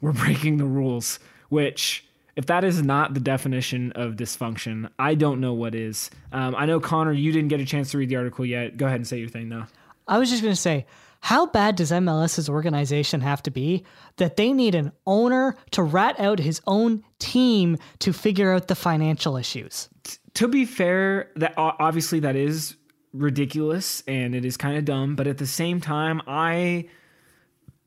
we're 0.00 0.12
breaking 0.12 0.58
the 0.58 0.64
rules, 0.64 1.18
which 1.48 2.04
if 2.36 2.46
that 2.46 2.64
is 2.64 2.82
not 2.82 3.14
the 3.14 3.20
definition 3.20 3.92
of 3.92 4.14
dysfunction, 4.14 4.90
I 4.98 5.14
don't 5.14 5.40
know 5.40 5.54
what 5.54 5.74
is. 5.74 6.10
Um, 6.32 6.54
I 6.56 6.66
know 6.66 6.80
Connor, 6.80 7.12
you 7.12 7.32
didn't 7.32 7.48
get 7.48 7.60
a 7.60 7.64
chance 7.64 7.92
to 7.92 7.98
read 7.98 8.08
the 8.08 8.16
article 8.16 8.44
yet. 8.44 8.76
Go 8.76 8.86
ahead 8.86 8.96
and 8.96 9.06
say 9.06 9.18
your 9.18 9.28
thing 9.28 9.48
though. 9.48 9.66
I 10.06 10.18
was 10.18 10.30
just 10.30 10.42
going 10.42 10.54
to 10.54 10.60
say, 10.60 10.86
how 11.24 11.46
bad 11.46 11.76
does 11.76 11.90
MLS's 11.90 12.50
organization 12.50 13.22
have 13.22 13.42
to 13.44 13.50
be 13.50 13.82
that 14.18 14.36
they 14.36 14.52
need 14.52 14.74
an 14.74 14.92
owner 15.06 15.56
to 15.70 15.82
rat 15.82 16.20
out 16.20 16.38
his 16.38 16.60
own 16.66 17.02
team 17.18 17.78
to 18.00 18.12
figure 18.12 18.52
out 18.52 18.68
the 18.68 18.74
financial 18.74 19.38
issues? 19.38 19.88
To 20.34 20.48
be 20.48 20.66
fair, 20.66 21.30
that 21.36 21.54
obviously 21.56 22.20
that 22.20 22.36
is 22.36 22.76
ridiculous 23.14 24.04
and 24.06 24.34
it 24.34 24.44
is 24.44 24.58
kind 24.58 24.76
of 24.76 24.84
dumb, 24.84 25.16
but 25.16 25.26
at 25.26 25.38
the 25.38 25.46
same 25.46 25.80
time, 25.80 26.20
I 26.26 26.90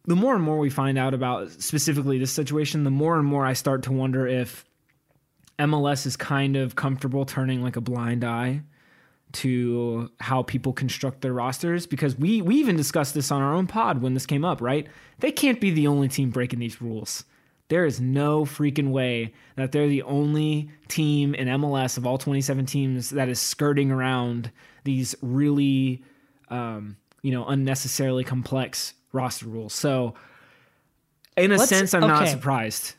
the 0.06 0.16
more 0.16 0.34
and 0.34 0.44
more 0.44 0.58
we 0.58 0.72
find 0.72 0.98
out 0.98 1.14
about 1.14 1.52
specifically 1.52 2.18
this 2.18 2.32
situation, 2.32 2.86
the 2.86 2.90
more 2.90 3.20
and 3.20 3.28
more 3.28 3.46
I 3.46 3.54
start 3.54 3.84
to 3.84 3.92
wonder 3.92 4.26
if 4.26 4.66
MLS 5.60 6.08
is 6.08 6.18
kind 6.18 6.56
of 6.56 6.76
comfortable 6.76 7.24
turning 7.24 7.62
like 7.62 7.76
a 7.76 7.82
blind 7.82 8.24
eye 8.24 8.64
to 9.34 10.10
how 10.20 10.44
people 10.44 10.74
construct 10.74 11.22
their 11.22 11.34
rosters 11.34 11.86
because 11.86 12.18
we 12.18 12.42
we 12.42 12.56
even 12.56 12.78
discussed 12.78 13.14
this 13.14 13.32
on 13.32 13.42
our 13.42 13.54
own 13.54 13.68
pod 13.68 14.02
when 14.02 14.14
this 14.14 14.26
came 14.26 14.46
up, 14.46 14.62
right? 14.62 14.88
They 15.20 15.32
can't 15.32 15.60
be 15.60 15.72
the 15.72 15.88
only 15.88 16.08
team 16.08 16.30
breaking 16.30 16.60
these 16.60 16.82
rules. 16.82 17.26
There 17.70 17.86
is 17.86 18.00
no 18.00 18.46
freaking 18.46 18.92
way 18.92 19.34
that 19.58 19.74
they're 19.74 19.90
the 19.90 20.04
only 20.04 20.70
team 20.88 21.36
in 21.36 21.50
MLS 21.50 21.98
of 21.98 22.08
all 22.08 22.18
27 22.18 22.66
teams 22.66 23.10
that 23.10 23.28
is 23.28 23.42
skirting 23.42 23.92
around 23.92 24.52
these 24.86 25.16
really 25.22 26.02
um, 26.50 26.96
you 27.22 27.32
know, 27.32 27.46
unnecessarily 27.46 28.24
complex 28.24 28.94
roster 29.12 29.48
rules. 29.48 29.74
So, 29.74 30.14
in 31.36 31.52
a 31.52 31.58
Let's, 31.58 31.70
sense, 31.70 31.94
I'm 31.94 32.04
okay. 32.04 32.14
not 32.14 32.28
surprised. 32.30 32.96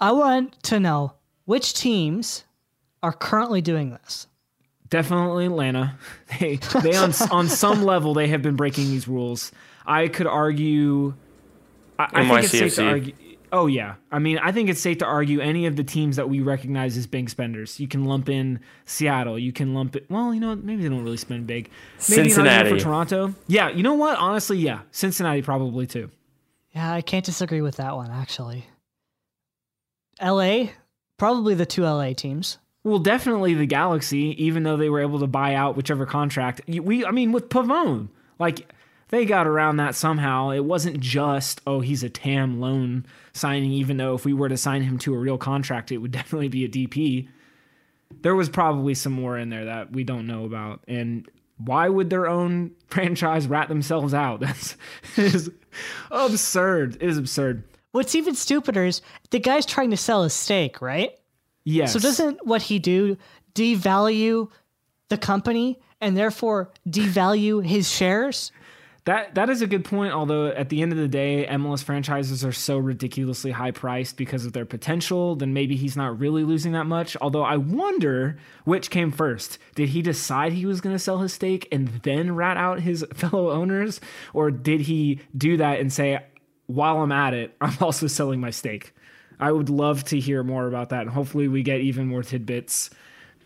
I 0.00 0.12
want 0.12 0.62
to 0.64 0.80
know 0.80 1.14
which 1.44 1.74
teams 1.74 2.44
are 3.02 3.12
currently 3.12 3.60
doing 3.60 3.90
this. 3.90 4.26
Definitely 4.90 5.46
Atlanta. 5.46 5.96
They 6.38 6.56
they 6.82 6.96
on 6.96 7.12
on 7.30 7.48
some 7.48 7.82
level 7.82 8.14
they 8.14 8.28
have 8.28 8.42
been 8.42 8.56
breaking 8.56 8.84
these 8.84 9.08
rules. 9.08 9.52
I 9.86 10.08
could 10.08 10.26
argue. 10.26 11.14
I, 11.98 12.08
I 12.12 12.28
think 12.28 12.44
it's 12.44 12.50
safe 12.52 12.74
to 12.76 12.86
argue. 12.86 13.14
Oh 13.52 13.66
yeah, 13.66 13.96
I 14.12 14.20
mean, 14.20 14.38
I 14.38 14.52
think 14.52 14.68
it's 14.68 14.80
safe 14.80 14.98
to 14.98 15.06
argue 15.06 15.40
any 15.40 15.66
of 15.66 15.74
the 15.74 15.82
teams 15.82 16.16
that 16.16 16.28
we 16.28 16.40
recognize 16.40 16.96
as 16.96 17.06
big 17.06 17.28
spenders. 17.28 17.80
You 17.80 17.88
can 17.88 18.04
lump 18.04 18.28
in 18.28 18.60
Seattle. 18.84 19.38
You 19.38 19.52
can 19.52 19.74
lump 19.74 19.96
it. 19.96 20.06
Well, 20.08 20.32
you 20.32 20.40
know, 20.40 20.54
maybe 20.54 20.82
they 20.82 20.88
don't 20.88 21.02
really 21.02 21.16
spend 21.16 21.48
big. 21.48 21.68
Maybe 22.08 22.30
Cincinnati 22.30 22.70
for 22.70 22.78
Toronto. 22.78 23.34
Yeah, 23.48 23.70
you 23.70 23.82
know 23.82 23.94
what? 23.94 24.18
Honestly, 24.18 24.58
yeah, 24.58 24.82
Cincinnati 24.92 25.42
probably 25.42 25.86
too. 25.86 26.10
Yeah, 26.72 26.92
I 26.92 27.00
can't 27.00 27.24
disagree 27.24 27.60
with 27.60 27.76
that 27.76 27.96
one 27.96 28.10
actually. 28.10 28.66
L.A. 30.20 30.72
probably 31.16 31.54
the 31.54 31.66
two 31.66 31.84
L.A. 31.84 32.14
teams. 32.14 32.58
Well, 32.82 32.98
definitely 32.98 33.54
the 33.54 33.66
Galaxy, 33.66 34.42
even 34.42 34.62
though 34.62 34.76
they 34.76 34.88
were 34.88 35.00
able 35.00 35.20
to 35.20 35.26
buy 35.26 35.54
out 35.54 35.76
whichever 35.76 36.06
contract. 36.06 36.62
We, 36.66 37.04
I 37.04 37.10
mean, 37.10 37.32
with 37.32 37.50
Pavón, 37.50 38.08
like 38.38 38.72
they 39.10 39.26
got 39.26 39.46
around 39.46 39.76
that 39.76 39.94
somehow. 39.94 40.50
It 40.50 40.64
wasn't 40.64 41.00
just, 41.00 41.60
oh, 41.66 41.80
he's 41.80 42.02
a 42.02 42.08
TAM 42.08 42.60
loan 42.60 43.04
signing, 43.32 43.72
even 43.72 43.96
though 43.96 44.14
if 44.14 44.24
we 44.24 44.32
were 44.32 44.48
to 44.48 44.56
sign 44.56 44.82
him 44.82 44.98
to 45.00 45.14
a 45.14 45.18
real 45.18 45.36
contract, 45.36 45.92
it 45.92 45.98
would 45.98 46.10
definitely 46.12 46.48
be 46.48 46.64
a 46.64 46.68
DP. 46.68 47.28
There 48.22 48.34
was 48.34 48.48
probably 48.48 48.94
some 48.94 49.12
more 49.12 49.36
in 49.36 49.50
there 49.50 49.66
that 49.66 49.92
we 49.92 50.04
don't 50.04 50.26
know 50.26 50.44
about. 50.44 50.82
And 50.88 51.28
why 51.58 51.88
would 51.88 52.08
their 52.08 52.26
own 52.26 52.70
franchise 52.86 53.46
rat 53.46 53.68
themselves 53.68 54.14
out? 54.14 54.40
That's 54.40 54.76
is 55.16 55.50
absurd. 56.10 56.96
It 56.96 57.08
is 57.08 57.18
absurd. 57.18 57.64
What's 57.92 58.14
even 58.14 58.36
stupider 58.36 58.84
is 58.84 59.02
the 59.30 59.40
guy's 59.40 59.66
trying 59.66 59.90
to 59.90 59.96
sell 59.96 60.22
a 60.22 60.30
stake, 60.30 60.80
right? 60.80 61.10
Yes. 61.64 61.92
So 61.92 61.98
doesn't 61.98 62.46
what 62.46 62.62
he 62.62 62.78
do 62.78 63.16
devalue 63.54 64.48
the 65.08 65.18
company 65.18 65.80
and 66.00 66.16
therefore 66.16 66.70
devalue 66.88 67.64
his 67.64 67.90
shares? 67.90 68.52
That 69.06 69.34
that 69.34 69.48
is 69.48 69.62
a 69.62 69.66
good 69.66 69.84
point. 69.84 70.12
Although 70.12 70.48
at 70.48 70.68
the 70.68 70.82
end 70.82 70.92
of 70.92 70.98
the 70.98 71.08
day, 71.08 71.46
MLS 71.50 71.82
franchises 71.82 72.44
are 72.44 72.52
so 72.52 72.76
ridiculously 72.76 73.50
high 73.50 73.70
priced 73.70 74.16
because 74.16 74.44
of 74.44 74.52
their 74.52 74.66
potential, 74.66 75.36
then 75.36 75.54
maybe 75.54 75.74
he's 75.74 75.96
not 75.96 76.18
really 76.18 76.44
losing 76.44 76.72
that 76.72 76.84
much. 76.84 77.16
Although 77.20 77.42
I 77.42 77.56
wonder 77.56 78.38
which 78.64 78.90
came 78.90 79.10
first. 79.10 79.58
Did 79.74 79.90
he 79.90 80.02
decide 80.02 80.52
he 80.52 80.66
was 80.66 80.80
going 80.82 80.94
to 80.94 80.98
sell 80.98 81.18
his 81.18 81.32
stake 81.32 81.66
and 81.72 81.88
then 82.02 82.34
rat 82.34 82.58
out 82.58 82.80
his 82.80 83.04
fellow 83.14 83.50
owners, 83.50 84.00
or 84.34 84.50
did 84.50 84.82
he 84.82 85.20
do 85.36 85.56
that 85.56 85.80
and 85.80 85.90
say, 85.90 86.22
"While 86.66 86.98
I'm 86.98 87.12
at 87.12 87.32
it, 87.32 87.56
I'm 87.60 87.76
also 87.80 88.06
selling 88.06 88.40
my 88.40 88.50
stake"? 88.50 88.94
I 89.40 89.50
would 89.50 89.70
love 89.70 90.04
to 90.04 90.20
hear 90.20 90.42
more 90.42 90.68
about 90.68 90.90
that, 90.90 91.02
and 91.02 91.10
hopefully 91.10 91.48
we 91.48 91.62
get 91.62 91.80
even 91.80 92.06
more 92.06 92.22
tidbits 92.22 92.90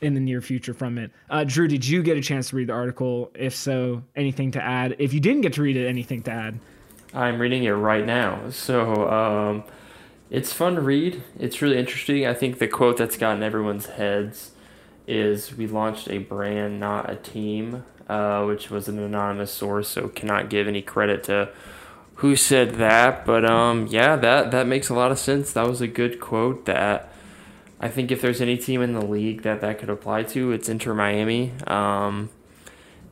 in 0.00 0.14
the 0.14 0.20
near 0.20 0.40
future 0.40 0.74
from 0.74 0.98
it. 0.98 1.12
Uh, 1.30 1.44
Drew, 1.44 1.68
did 1.68 1.86
you 1.86 2.02
get 2.02 2.16
a 2.16 2.20
chance 2.20 2.50
to 2.50 2.56
read 2.56 2.68
the 2.68 2.72
article? 2.72 3.30
If 3.34 3.54
so, 3.54 4.02
anything 4.16 4.50
to 4.52 4.62
add? 4.62 4.96
If 4.98 5.14
you 5.14 5.20
didn't 5.20 5.42
get 5.42 5.54
to 5.54 5.62
read 5.62 5.76
it, 5.76 5.86
anything 5.86 6.22
to 6.24 6.30
add? 6.30 6.58
I'm 7.14 7.40
reading 7.40 7.64
it 7.64 7.70
right 7.70 8.04
now. 8.04 8.50
So 8.50 9.08
um, 9.08 9.64
it's 10.30 10.52
fun 10.52 10.74
to 10.74 10.80
read. 10.80 11.22
It's 11.38 11.62
really 11.62 11.78
interesting. 11.78 12.26
I 12.26 12.34
think 12.34 12.58
the 12.58 12.66
quote 12.66 12.96
that's 12.96 13.16
gotten 13.16 13.42
everyone's 13.42 13.86
heads 13.86 14.50
is 15.06 15.56
We 15.56 15.66
launched 15.66 16.08
a 16.10 16.18
brand, 16.18 16.80
not 16.80 17.08
a 17.10 17.16
team, 17.16 17.84
uh, 18.08 18.44
which 18.44 18.70
was 18.70 18.88
an 18.88 18.98
anonymous 18.98 19.52
source, 19.52 19.88
so 19.88 20.08
cannot 20.08 20.50
give 20.50 20.66
any 20.66 20.82
credit 20.82 21.22
to 21.24 21.50
who 22.16 22.36
said 22.36 22.76
that. 22.76 23.24
But 23.24 23.44
um, 23.44 23.86
yeah, 23.88 24.16
that, 24.16 24.50
that 24.50 24.66
makes 24.66 24.88
a 24.88 24.94
lot 24.94 25.10
of 25.10 25.18
sense. 25.18 25.52
That 25.52 25.68
was 25.68 25.80
a 25.80 25.88
good 25.88 26.20
quote 26.20 26.64
that 26.66 27.12
I 27.80 27.88
think 27.88 28.10
if 28.10 28.22
there's 28.22 28.40
any 28.40 28.56
team 28.56 28.82
in 28.82 28.92
the 28.92 29.04
league 29.04 29.42
that 29.42 29.60
that 29.60 29.78
could 29.78 29.90
apply 29.90 30.22
to, 30.24 30.52
it's 30.52 30.68
Inter 30.68 30.94
Miami. 30.94 31.52
Um, 31.66 32.30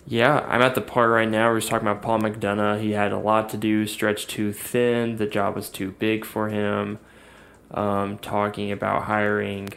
yeah, 0.06 0.40
I'm 0.48 0.62
at 0.62 0.74
the 0.74 0.80
part 0.80 1.10
right 1.10 1.28
now 1.28 1.48
where 1.48 1.58
he's 1.58 1.68
talking 1.68 1.86
about 1.86 2.02
Paul 2.02 2.20
McDonough. 2.20 2.80
He 2.80 2.92
had 2.92 3.12
a 3.12 3.18
lot 3.18 3.48
to 3.50 3.56
do, 3.56 3.86
stretched 3.86 4.30
too 4.30 4.52
thin, 4.52 5.16
the 5.16 5.26
job 5.26 5.54
was 5.54 5.68
too 5.68 5.92
big 5.92 6.24
for 6.24 6.48
him. 6.48 6.98
Um, 7.70 8.18
talking 8.18 8.70
about 8.70 9.04
hiring 9.04 9.70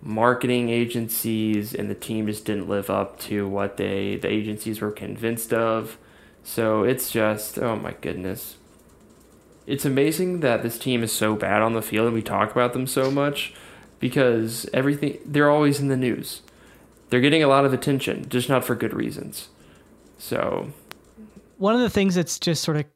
marketing 0.00 0.70
agencies, 0.70 1.74
and 1.74 1.90
the 1.90 1.94
team 1.94 2.26
just 2.26 2.44
didn't 2.44 2.68
live 2.68 2.90
up 2.90 3.18
to 3.20 3.46
what 3.46 3.76
they 3.76 4.16
the 4.16 4.28
agencies 4.28 4.80
were 4.80 4.90
convinced 4.90 5.52
of. 5.52 5.98
So 6.48 6.82
it's 6.82 7.10
just, 7.10 7.58
oh 7.58 7.76
my 7.76 7.92
goodness. 8.00 8.56
It's 9.66 9.84
amazing 9.84 10.40
that 10.40 10.62
this 10.62 10.78
team 10.78 11.02
is 11.02 11.12
so 11.12 11.36
bad 11.36 11.60
on 11.60 11.74
the 11.74 11.82
field 11.82 12.06
and 12.06 12.14
we 12.14 12.22
talk 12.22 12.50
about 12.50 12.72
them 12.72 12.86
so 12.86 13.10
much 13.10 13.52
because 14.00 14.66
everything 14.72 15.18
they're 15.26 15.50
always 15.50 15.78
in 15.78 15.88
the 15.88 15.96
news. 15.96 16.40
They're 17.10 17.20
getting 17.20 17.42
a 17.42 17.48
lot 17.48 17.66
of 17.66 17.74
attention, 17.74 18.30
just 18.30 18.48
not 18.48 18.64
for 18.64 18.74
good 18.74 18.94
reasons. 18.94 19.50
So, 20.16 20.72
one 21.58 21.74
of 21.74 21.82
the 21.82 21.90
things 21.90 22.14
that's 22.14 22.38
just 22.38 22.64
sort 22.64 22.78
of 22.78 22.86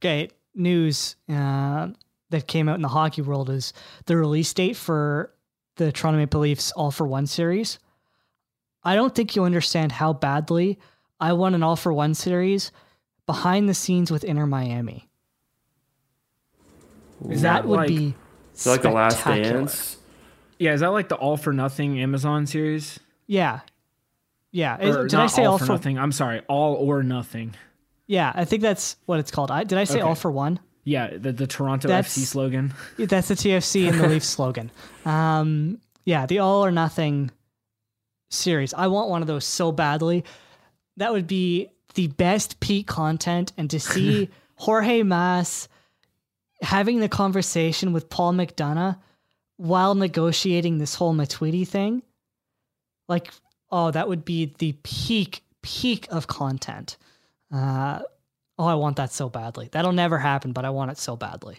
okay, 0.00 0.30
news 0.54 1.16
uh, 1.28 1.88
that 2.30 2.46
came 2.46 2.68
out 2.68 2.76
in 2.76 2.82
the 2.82 2.88
hockey 2.88 3.22
world 3.22 3.50
is 3.50 3.72
the 4.06 4.16
release 4.16 4.54
date 4.54 4.76
for 4.76 5.34
the 5.76 5.90
Toronto 5.90 6.18
Maple 6.18 6.40
Leafs 6.42 6.70
All 6.72 6.92
for 6.92 7.08
One 7.08 7.26
series. 7.26 7.80
I 8.84 8.94
don't 8.94 9.16
think 9.16 9.34
you 9.34 9.42
understand 9.42 9.90
how 9.90 10.12
badly 10.12 10.78
I 11.18 11.32
want 11.32 11.56
an 11.56 11.64
All 11.64 11.74
for 11.74 11.92
One 11.92 12.14
series 12.14 12.70
behind 13.30 13.68
the 13.68 13.74
scenes 13.74 14.10
with 14.10 14.24
Inter 14.24 14.46
Miami. 14.46 15.08
Is 17.28 17.42
that, 17.42 17.62
that 17.62 17.68
would 17.68 17.76
like, 17.76 17.88
be 17.88 18.14
so 18.54 18.72
like 18.72 18.82
the 18.82 18.90
Last 18.90 19.24
Dance 19.24 19.98
yeah, 20.60 20.74
is 20.74 20.80
that 20.80 20.88
like 20.88 21.08
the 21.08 21.16
All 21.16 21.38
for 21.38 21.54
Nothing 21.54 21.98
Amazon 22.00 22.46
series? 22.46 23.00
Yeah. 23.26 23.60
Yeah. 24.52 24.76
Or 24.76 25.06
did 25.06 25.18
I 25.18 25.26
say 25.26 25.44
all, 25.44 25.52
all 25.52 25.58
for, 25.58 25.64
for, 25.64 25.72
nothing? 25.72 25.98
I'm 25.98 26.12
sorry, 26.12 26.42
all 26.48 26.74
or 26.74 27.02
nothing. 27.02 27.54
Yeah, 28.06 28.30
I 28.34 28.44
think 28.44 28.60
that's 28.60 28.96
what 29.06 29.20
it's 29.20 29.30
called. 29.30 29.50
I, 29.50 29.64
did 29.64 29.78
I 29.78 29.84
say 29.84 30.00
okay. 30.00 30.02
all 30.02 30.14
for 30.14 30.30
one? 30.30 30.60
Yeah, 30.84 31.16
the, 31.16 31.32
the 31.32 31.46
Toronto 31.46 31.88
that's, 31.88 32.18
FC 32.18 32.26
slogan. 32.26 32.74
That's 32.98 33.28
the 33.28 33.34
TFC 33.34 33.88
and 33.88 33.98
the 33.98 34.08
Leafs 34.08 34.26
slogan. 34.36 34.70
Um, 35.06 35.80
yeah, 36.04 36.26
the 36.26 36.40
all 36.40 36.62
or 36.64 36.72
nothing 36.72 37.30
series. 38.28 38.74
I 38.74 38.88
want 38.88 39.08
one 39.08 39.22
of 39.22 39.28
those 39.28 39.46
so 39.46 39.72
badly. 39.72 40.24
That 40.98 41.12
would 41.12 41.26
be 41.26 41.70
the 41.94 42.08
best 42.08 42.60
peak 42.60 42.86
content, 42.86 43.52
and 43.56 43.70
to 43.70 43.80
see 43.80 44.28
Jorge 44.56 45.02
Mas 45.02 45.68
having 46.62 47.00
the 47.00 47.08
conversation 47.08 47.92
with 47.92 48.10
Paul 48.10 48.34
McDonough 48.34 48.98
while 49.56 49.94
negotiating 49.94 50.78
this 50.78 50.94
whole 50.94 51.14
Matuidi 51.14 51.66
thing, 51.66 52.02
like, 53.08 53.30
oh, 53.70 53.90
that 53.90 54.08
would 54.08 54.24
be 54.24 54.54
the 54.58 54.72
peak, 54.82 55.42
peak 55.62 56.06
of 56.10 56.26
content. 56.26 56.96
Uh, 57.52 58.00
oh, 58.58 58.66
I 58.66 58.74
want 58.74 58.96
that 58.96 59.12
so 59.12 59.28
badly. 59.28 59.68
That'll 59.72 59.92
never 59.92 60.18
happen, 60.18 60.52
but 60.52 60.64
I 60.64 60.70
want 60.70 60.90
it 60.90 60.98
so 60.98 61.16
badly. 61.16 61.58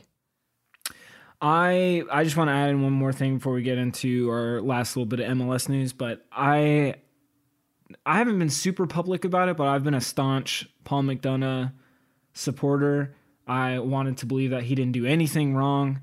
I 1.42 2.04
I 2.12 2.24
just 2.24 2.38
want 2.38 2.50
to 2.50 2.54
add 2.54 2.70
in 2.70 2.84
one 2.84 2.94
more 2.94 3.12
thing 3.12 3.38
before 3.38 3.54
we 3.54 3.64
get 3.64 3.80
into 3.80 4.30
our 4.30 4.62
last 4.62 4.96
little 4.96 5.08
bit 5.08 5.20
of 5.20 5.38
MLS 5.38 5.68
news, 5.70 5.92
but 5.92 6.24
I 6.32 6.96
I 8.06 8.18
haven't 8.18 8.39
been 8.39 8.50
super 8.50 8.88
public 8.88 9.26
about 9.26 9.50
it, 9.50 9.58
but 9.58 9.68
I've 9.68 9.84
been 9.84 9.94
a 9.94 10.02
staunch 10.02 10.68
Paul 10.84 11.04
McDonough 11.04 11.72
supporter. 12.34 13.16
I 13.48 13.80
wanted 13.80 14.18
to 14.18 14.26
believe 14.26 14.52
that 14.52 14.64
he 14.64 14.76
didn't 14.76 14.94
do 14.94 15.06
anything 15.06 15.56
wrong. 15.56 16.02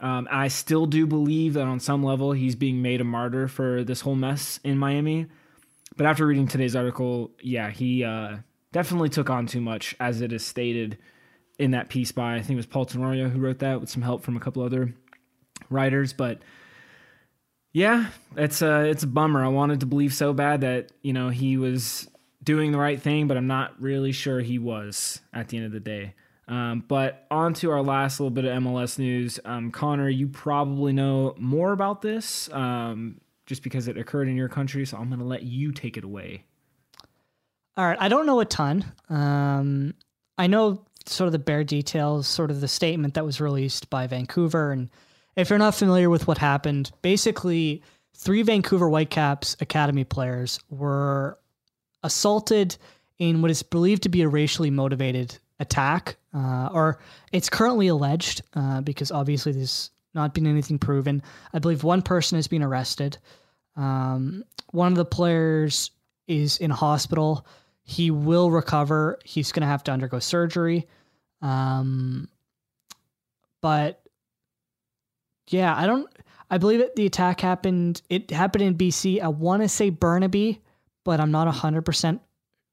Um, 0.00 0.28
I 0.30 0.48
still 0.48 0.86
do 0.86 1.06
believe 1.06 1.54
that 1.54 1.66
on 1.66 1.80
some 1.80 2.02
level 2.02 2.32
he's 2.32 2.54
being 2.54 2.82
made 2.82 3.00
a 3.00 3.04
martyr 3.04 3.48
for 3.48 3.82
this 3.82 4.02
whole 4.02 4.14
mess 4.14 4.60
in 4.62 4.78
Miami. 4.78 5.26
But 5.96 6.06
after 6.06 6.26
reading 6.26 6.46
today's 6.46 6.76
article, 6.76 7.30
yeah, 7.40 7.70
he 7.70 8.04
uh, 8.04 8.36
definitely 8.72 9.08
took 9.08 9.30
on 9.30 9.46
too 9.46 9.60
much, 9.60 9.96
as 9.98 10.20
it 10.20 10.32
is 10.32 10.44
stated 10.44 10.98
in 11.58 11.70
that 11.70 11.88
piece 11.88 12.12
by 12.12 12.34
I 12.34 12.40
think 12.40 12.52
it 12.52 12.56
was 12.56 12.66
Paul 12.66 12.84
Tenorio 12.84 13.30
who 13.30 13.40
wrote 13.40 13.60
that 13.60 13.80
with 13.80 13.88
some 13.88 14.02
help 14.02 14.22
from 14.22 14.36
a 14.36 14.40
couple 14.40 14.62
other 14.62 14.94
writers. 15.70 16.12
But 16.12 16.40
yeah, 17.76 18.06
it's 18.38 18.62
a 18.62 18.84
it's 18.86 19.02
a 19.02 19.06
bummer. 19.06 19.44
I 19.44 19.48
wanted 19.48 19.80
to 19.80 19.86
believe 19.86 20.14
so 20.14 20.32
bad 20.32 20.62
that 20.62 20.92
you 21.02 21.12
know 21.12 21.28
he 21.28 21.58
was 21.58 22.08
doing 22.42 22.72
the 22.72 22.78
right 22.78 22.98
thing, 22.98 23.28
but 23.28 23.36
I'm 23.36 23.48
not 23.48 23.78
really 23.78 24.12
sure 24.12 24.40
he 24.40 24.58
was 24.58 25.20
at 25.34 25.48
the 25.48 25.58
end 25.58 25.66
of 25.66 25.72
the 25.72 25.80
day. 25.80 26.14
Um, 26.48 26.84
but 26.88 27.26
on 27.30 27.52
to 27.54 27.70
our 27.70 27.82
last 27.82 28.18
little 28.18 28.30
bit 28.30 28.46
of 28.46 28.62
MLS 28.62 28.98
news. 28.98 29.38
Um, 29.44 29.70
Connor, 29.70 30.08
you 30.08 30.26
probably 30.26 30.94
know 30.94 31.34
more 31.36 31.72
about 31.72 32.00
this 32.00 32.50
um, 32.50 33.20
just 33.44 33.62
because 33.62 33.88
it 33.88 33.98
occurred 33.98 34.28
in 34.28 34.36
your 34.36 34.48
country, 34.48 34.86
so 34.86 34.96
I'm 34.96 35.08
going 35.08 35.20
to 35.20 35.26
let 35.26 35.42
you 35.42 35.70
take 35.70 35.98
it 35.98 36.04
away. 36.04 36.44
All 37.76 37.84
right, 37.84 37.98
I 38.00 38.08
don't 38.08 38.24
know 38.24 38.40
a 38.40 38.46
ton. 38.46 38.86
Um, 39.10 39.92
I 40.38 40.46
know 40.46 40.86
sort 41.04 41.26
of 41.26 41.32
the 41.32 41.38
bare 41.38 41.62
details, 41.62 42.26
sort 42.26 42.50
of 42.50 42.62
the 42.62 42.68
statement 42.68 43.12
that 43.14 43.26
was 43.26 43.38
released 43.38 43.90
by 43.90 44.06
Vancouver. 44.06 44.72
And 44.72 44.88
if 45.36 45.50
you're 45.50 45.58
not 45.58 45.74
familiar 45.74 46.10
with 46.10 46.26
what 46.26 46.38
happened, 46.38 46.90
basically, 47.02 47.82
three 48.14 48.42
Vancouver 48.42 48.88
Whitecaps 48.88 49.56
Academy 49.60 50.04
players 50.04 50.58
were 50.70 51.38
assaulted 52.02 52.76
in 53.18 53.42
what 53.42 53.50
is 53.50 53.62
believed 53.62 54.02
to 54.04 54.08
be 54.08 54.22
a 54.22 54.28
racially 54.28 54.70
motivated 54.70 55.36
attack, 55.60 56.16
uh, 56.34 56.68
or 56.72 56.98
it's 57.32 57.48
currently 57.48 57.88
alleged 57.88 58.42
uh, 58.54 58.80
because 58.80 59.10
obviously 59.10 59.52
there's 59.52 59.90
not 60.14 60.34
been 60.34 60.46
anything 60.46 60.78
proven. 60.78 61.22
I 61.52 61.58
believe 61.58 61.84
one 61.84 62.02
person 62.02 62.36
has 62.36 62.48
been 62.48 62.62
arrested. 62.62 63.18
Um, 63.76 64.44
one 64.70 64.92
of 64.92 64.96
the 64.96 65.04
players 65.04 65.90
is 66.26 66.58
in 66.58 66.70
hospital. 66.70 67.46
He 67.82 68.10
will 68.10 68.50
recover. 68.50 69.18
He's 69.24 69.52
going 69.52 69.62
to 69.62 69.68
have 69.68 69.84
to 69.84 69.92
undergo 69.92 70.18
surgery. 70.18 70.86
Um, 71.42 72.28
but 73.60 74.00
yeah, 75.48 75.74
I 75.76 75.86
don't. 75.86 76.08
I 76.50 76.58
believe 76.58 76.80
it. 76.80 76.94
The 76.96 77.06
attack 77.06 77.40
happened. 77.40 78.02
It 78.08 78.30
happened 78.30 78.62
in 78.62 78.76
BC. 78.76 79.20
I 79.20 79.28
want 79.28 79.62
to 79.62 79.68
say 79.68 79.90
Burnaby, 79.90 80.60
but 81.04 81.20
I'm 81.20 81.30
not 81.30 81.48
hundred 81.48 81.82
percent 81.82 82.20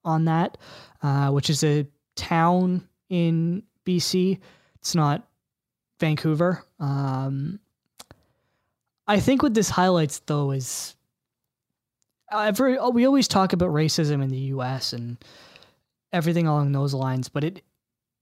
on 0.06 0.26
that. 0.26 0.58
Uh, 1.02 1.32
which 1.32 1.50
is 1.50 1.64
a 1.64 1.88
town 2.16 2.88
in 3.10 3.64
BC. 3.86 4.40
It's 4.76 4.96
not 4.96 5.28
Vancouver. 6.00 6.64
Um, 6.80 7.60
I 9.08 9.20
think 9.20 9.44
what 9.44 9.54
this 9.54 9.70
highlights 9.70 10.20
though 10.26 10.52
is 10.52 10.96
every 12.32 12.78
we 12.92 13.06
always 13.06 13.28
talk 13.28 13.54
about 13.54 13.70
racism 13.70 14.24
in 14.24 14.30
the 14.30 14.38
U.S. 14.38 14.94
and 14.94 15.18
everything 16.12 16.48
along 16.48 16.72
those 16.72 16.94
lines, 16.94 17.30
but 17.30 17.44
it 17.44 17.62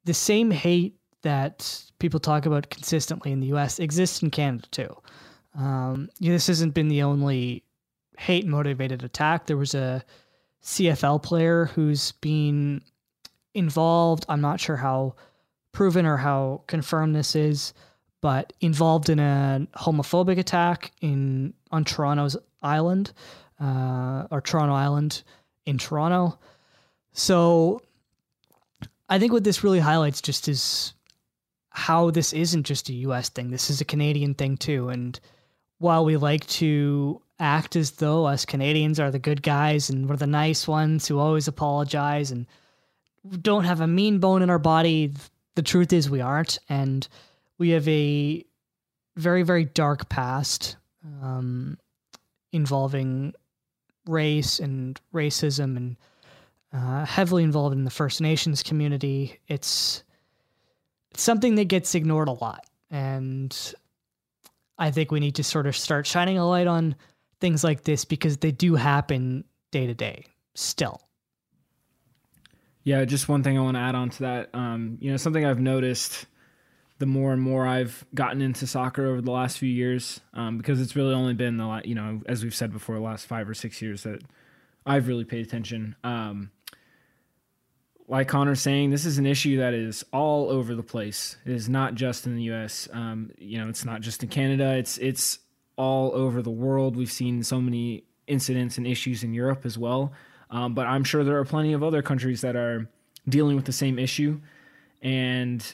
the 0.05 0.13
same 0.13 0.51
hate 0.51 0.95
that 1.21 1.83
people 1.99 2.19
talk 2.19 2.45
about 2.45 2.69
consistently 2.69 3.31
in 3.31 3.39
the 3.39 3.47
U.S. 3.47 3.79
exists 3.79 4.21
in 4.21 4.31
Canada 4.31 4.67
too. 4.71 4.95
Um, 5.55 6.09
this 6.19 6.47
hasn't 6.47 6.73
been 6.73 6.87
the 6.87 7.03
only 7.03 7.63
hate 8.17 8.47
motivated 8.47 9.03
attack. 9.03 9.45
There 9.45 9.57
was 9.57 9.75
a 9.75 10.03
CFL 10.63 11.21
player 11.21 11.65
who's 11.65 12.13
been 12.13 12.81
involved. 13.53 14.25
I'm 14.29 14.41
not 14.41 14.59
sure 14.59 14.77
how 14.77 15.15
proven 15.71 16.05
or 16.05 16.17
how 16.17 16.63
confirmed 16.67 17.15
this 17.15 17.35
is, 17.35 17.73
but 18.21 18.53
involved 18.61 19.09
in 19.09 19.19
a 19.19 19.67
homophobic 19.75 20.37
attack 20.37 20.91
in 21.01 21.53
on 21.71 21.83
Toronto's 21.83 22.37
island, 22.61 23.13
uh, 23.59 24.27
or 24.29 24.41
Toronto 24.41 24.73
Island 24.73 25.23
in 25.65 25.77
Toronto. 25.77 26.37
So 27.13 27.81
I 29.09 29.19
think 29.19 29.33
what 29.33 29.43
this 29.43 29.63
really 29.63 29.79
highlights 29.79 30.21
just 30.21 30.47
is 30.47 30.93
how 31.71 32.11
this 32.11 32.33
isn't 32.33 32.63
just 32.63 32.89
a 32.89 32.93
US 32.93 33.29
thing. 33.29 33.49
This 33.49 33.69
is 33.69 33.81
a 33.81 33.85
Canadian 33.85 34.33
thing 34.33 34.57
too. 34.57 34.89
And 34.89 35.19
while 35.79 36.05
we 36.05 36.17
like 36.17 36.45
to 36.47 37.21
act 37.39 37.75
as 37.75 37.91
though 37.91 38.25
us 38.25 38.45
Canadians 38.45 38.99
are 38.99 39.09
the 39.09 39.19
good 39.19 39.41
guys 39.41 39.89
and 39.89 40.07
we're 40.07 40.15
the 40.15 40.27
nice 40.27 40.67
ones 40.67 41.07
who 41.07 41.17
always 41.17 41.47
apologize 41.47 42.29
and 42.31 42.45
don't 43.41 43.63
have 43.63 43.81
a 43.81 43.87
mean 43.87 44.19
bone 44.19 44.41
in 44.41 44.49
our 44.49 44.59
body. 44.59 45.13
The 45.55 45.61
truth 45.61 45.93
is, 45.93 46.09
we 46.09 46.21
aren't, 46.21 46.59
and 46.69 47.07
we 47.57 47.69
have 47.69 47.87
a 47.87 48.45
very, 49.15 49.43
very 49.43 49.65
dark 49.65 50.09
past 50.09 50.77
um, 51.21 51.77
involving 52.51 53.33
race 54.07 54.59
and 54.59 54.99
racism, 55.13 55.77
and 55.77 55.97
uh, 56.73 57.05
heavily 57.05 57.43
involved 57.43 57.75
in 57.75 57.83
the 57.83 57.91
First 57.91 58.21
Nations 58.21 58.63
community. 58.63 59.39
It's, 59.47 60.03
something 61.15 61.55
that 61.55 61.65
gets 61.65 61.95
ignored 61.95 62.27
a 62.27 62.33
lot, 62.33 62.65
and 62.89 63.55
I 64.77 64.91
think 64.91 65.11
we 65.11 65.19
need 65.19 65.35
to 65.35 65.43
sort 65.43 65.67
of 65.67 65.75
start 65.75 66.07
shining 66.07 66.37
a 66.37 66.47
light 66.47 66.67
on 66.67 66.95
things 67.39 67.63
like 67.63 67.83
this 67.83 68.05
because 68.05 68.37
they 68.37 68.51
do 68.51 68.75
happen 68.75 69.43
day 69.71 69.87
to 69.87 69.93
day 69.93 70.25
still. 70.53 71.01
Yeah, 72.83 73.05
just 73.05 73.29
one 73.29 73.43
thing 73.43 73.57
I 73.57 73.61
want 73.61 73.77
to 73.77 73.81
add 73.81 73.95
on 73.95 74.09
to 74.09 74.19
that. 74.23 74.49
Um, 74.53 74.97
you 74.99 75.11
know, 75.11 75.17
something 75.17 75.45
I've 75.45 75.59
noticed 75.59 76.25
the 76.97 77.05
more 77.05 77.33
and 77.33 77.41
more 77.41 77.65
I've 77.65 78.05
gotten 78.13 78.41
into 78.41 78.67
soccer 78.67 79.07
over 79.07 79.21
the 79.21 79.31
last 79.31 79.57
few 79.57 79.69
years, 79.69 80.21
um, 80.33 80.57
because 80.57 80.79
it's 80.79 80.95
really 80.95 81.13
only 81.13 81.33
been 81.33 81.57
the 81.57 81.81
you 81.83 81.95
know, 81.95 82.21
as 82.27 82.43
we've 82.43 82.55
said 82.55 82.71
before, 82.71 82.95
the 82.95 83.01
last 83.01 83.25
five 83.25 83.49
or 83.49 83.53
six 83.53 83.81
years 83.81 84.03
that 84.03 84.21
I've 84.85 85.07
really 85.07 85.25
paid 85.25 85.45
attention. 85.45 85.95
Um, 86.03 86.51
like 88.11 88.27
Connor's 88.27 88.61
saying, 88.61 88.89
this 88.89 89.05
is 89.05 89.17
an 89.17 89.25
issue 89.25 89.57
that 89.59 89.73
is 89.73 90.03
all 90.11 90.49
over 90.49 90.75
the 90.75 90.83
place. 90.83 91.37
It 91.45 91.53
is 91.53 91.69
not 91.69 91.95
just 91.95 92.25
in 92.25 92.35
the 92.35 92.43
U.S. 92.43 92.89
Um, 92.91 93.31
you 93.37 93.57
know, 93.57 93.69
it's 93.69 93.85
not 93.85 94.01
just 94.01 94.21
in 94.21 94.27
Canada. 94.27 94.75
It's 94.75 94.97
it's 94.97 95.39
all 95.77 96.11
over 96.13 96.41
the 96.41 96.51
world. 96.51 96.97
We've 96.97 97.11
seen 97.11 97.41
so 97.41 97.61
many 97.61 98.03
incidents 98.27 98.77
and 98.77 98.85
issues 98.85 99.23
in 99.23 99.33
Europe 99.33 99.65
as 99.65 99.77
well. 99.77 100.11
Um, 100.49 100.73
but 100.73 100.87
I'm 100.87 101.05
sure 101.05 101.23
there 101.23 101.39
are 101.39 101.45
plenty 101.45 101.71
of 101.71 101.83
other 101.83 102.01
countries 102.01 102.41
that 102.41 102.57
are 102.57 102.89
dealing 103.29 103.55
with 103.55 103.63
the 103.63 103.71
same 103.71 103.97
issue. 103.97 104.41
And, 105.01 105.65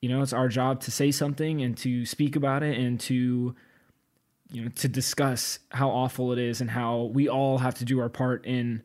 you 0.00 0.08
know, 0.08 0.22
it's 0.22 0.32
our 0.32 0.46
job 0.46 0.80
to 0.82 0.92
say 0.92 1.10
something 1.10 1.60
and 1.60 1.76
to 1.78 2.06
speak 2.06 2.36
about 2.36 2.62
it 2.62 2.78
and 2.78 3.00
to, 3.00 3.56
you 4.52 4.62
know, 4.62 4.68
to 4.76 4.86
discuss 4.86 5.58
how 5.70 5.90
awful 5.90 6.30
it 6.30 6.38
is 6.38 6.60
and 6.60 6.70
how 6.70 7.10
we 7.12 7.28
all 7.28 7.58
have 7.58 7.74
to 7.74 7.84
do 7.84 7.98
our 7.98 8.08
part 8.08 8.46
in 8.46 8.84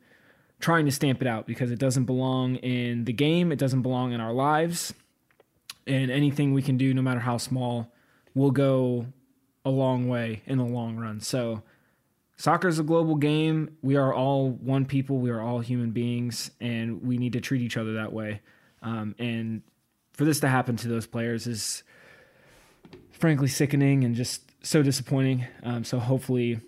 trying 0.59 0.85
to 0.85 0.91
stamp 0.91 1.21
it 1.21 1.27
out 1.27 1.47
because 1.47 1.71
it 1.71 1.79
doesn't 1.79 2.05
belong 2.05 2.55
in 2.57 3.05
the 3.05 3.13
game, 3.13 3.51
it 3.51 3.59
doesn't 3.59 3.81
belong 3.81 4.11
in 4.11 4.19
our 4.19 4.33
lives. 4.33 4.93
And 5.87 6.11
anything 6.11 6.53
we 6.53 6.61
can 6.61 6.77
do, 6.77 6.93
no 6.93 7.01
matter 7.01 7.21
how 7.21 7.37
small, 7.37 7.91
will 8.35 8.51
go 8.51 9.07
a 9.65 9.69
long 9.69 10.07
way 10.07 10.43
in 10.45 10.57
the 10.57 10.65
long 10.65 10.97
run. 10.97 11.19
So, 11.19 11.63
soccer 12.37 12.67
is 12.67 12.79
a 12.79 12.83
global 12.83 13.15
game. 13.15 13.77
We 13.81 13.95
are 13.95 14.13
all 14.13 14.51
one 14.51 14.85
people. 14.85 15.17
We 15.17 15.31
are 15.31 15.41
all 15.41 15.59
human 15.59 15.91
beings, 15.91 16.51
and 16.59 17.01
we 17.03 17.17
need 17.17 17.33
to 17.33 17.41
treat 17.41 17.61
each 17.61 17.77
other 17.77 17.93
that 17.93 18.13
way. 18.13 18.41
Um, 18.81 19.15
and 19.17 19.61
for 20.13 20.25
this 20.25 20.39
to 20.41 20.47
happen 20.47 20.75
to 20.77 20.87
those 20.87 21.07
players 21.07 21.47
is 21.47 21.83
frankly 23.11 23.47
sickening 23.47 24.03
and 24.03 24.15
just 24.15 24.43
so 24.65 24.83
disappointing. 24.83 25.45
Um, 25.63 25.83
so 25.83 25.99
hopefully, 25.99 26.59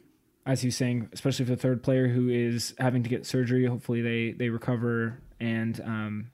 as 0.45 0.63
you're 0.63 0.71
saying, 0.71 1.09
especially 1.13 1.45
for 1.45 1.51
the 1.51 1.61
third 1.61 1.83
player 1.83 2.07
who 2.07 2.29
is 2.29 2.73
having 2.79 3.03
to 3.03 3.09
get 3.09 3.25
surgery, 3.25 3.65
hopefully 3.65 4.01
they 4.01 4.31
they 4.31 4.49
recover 4.49 5.19
and 5.39 5.79
um, 5.81 6.31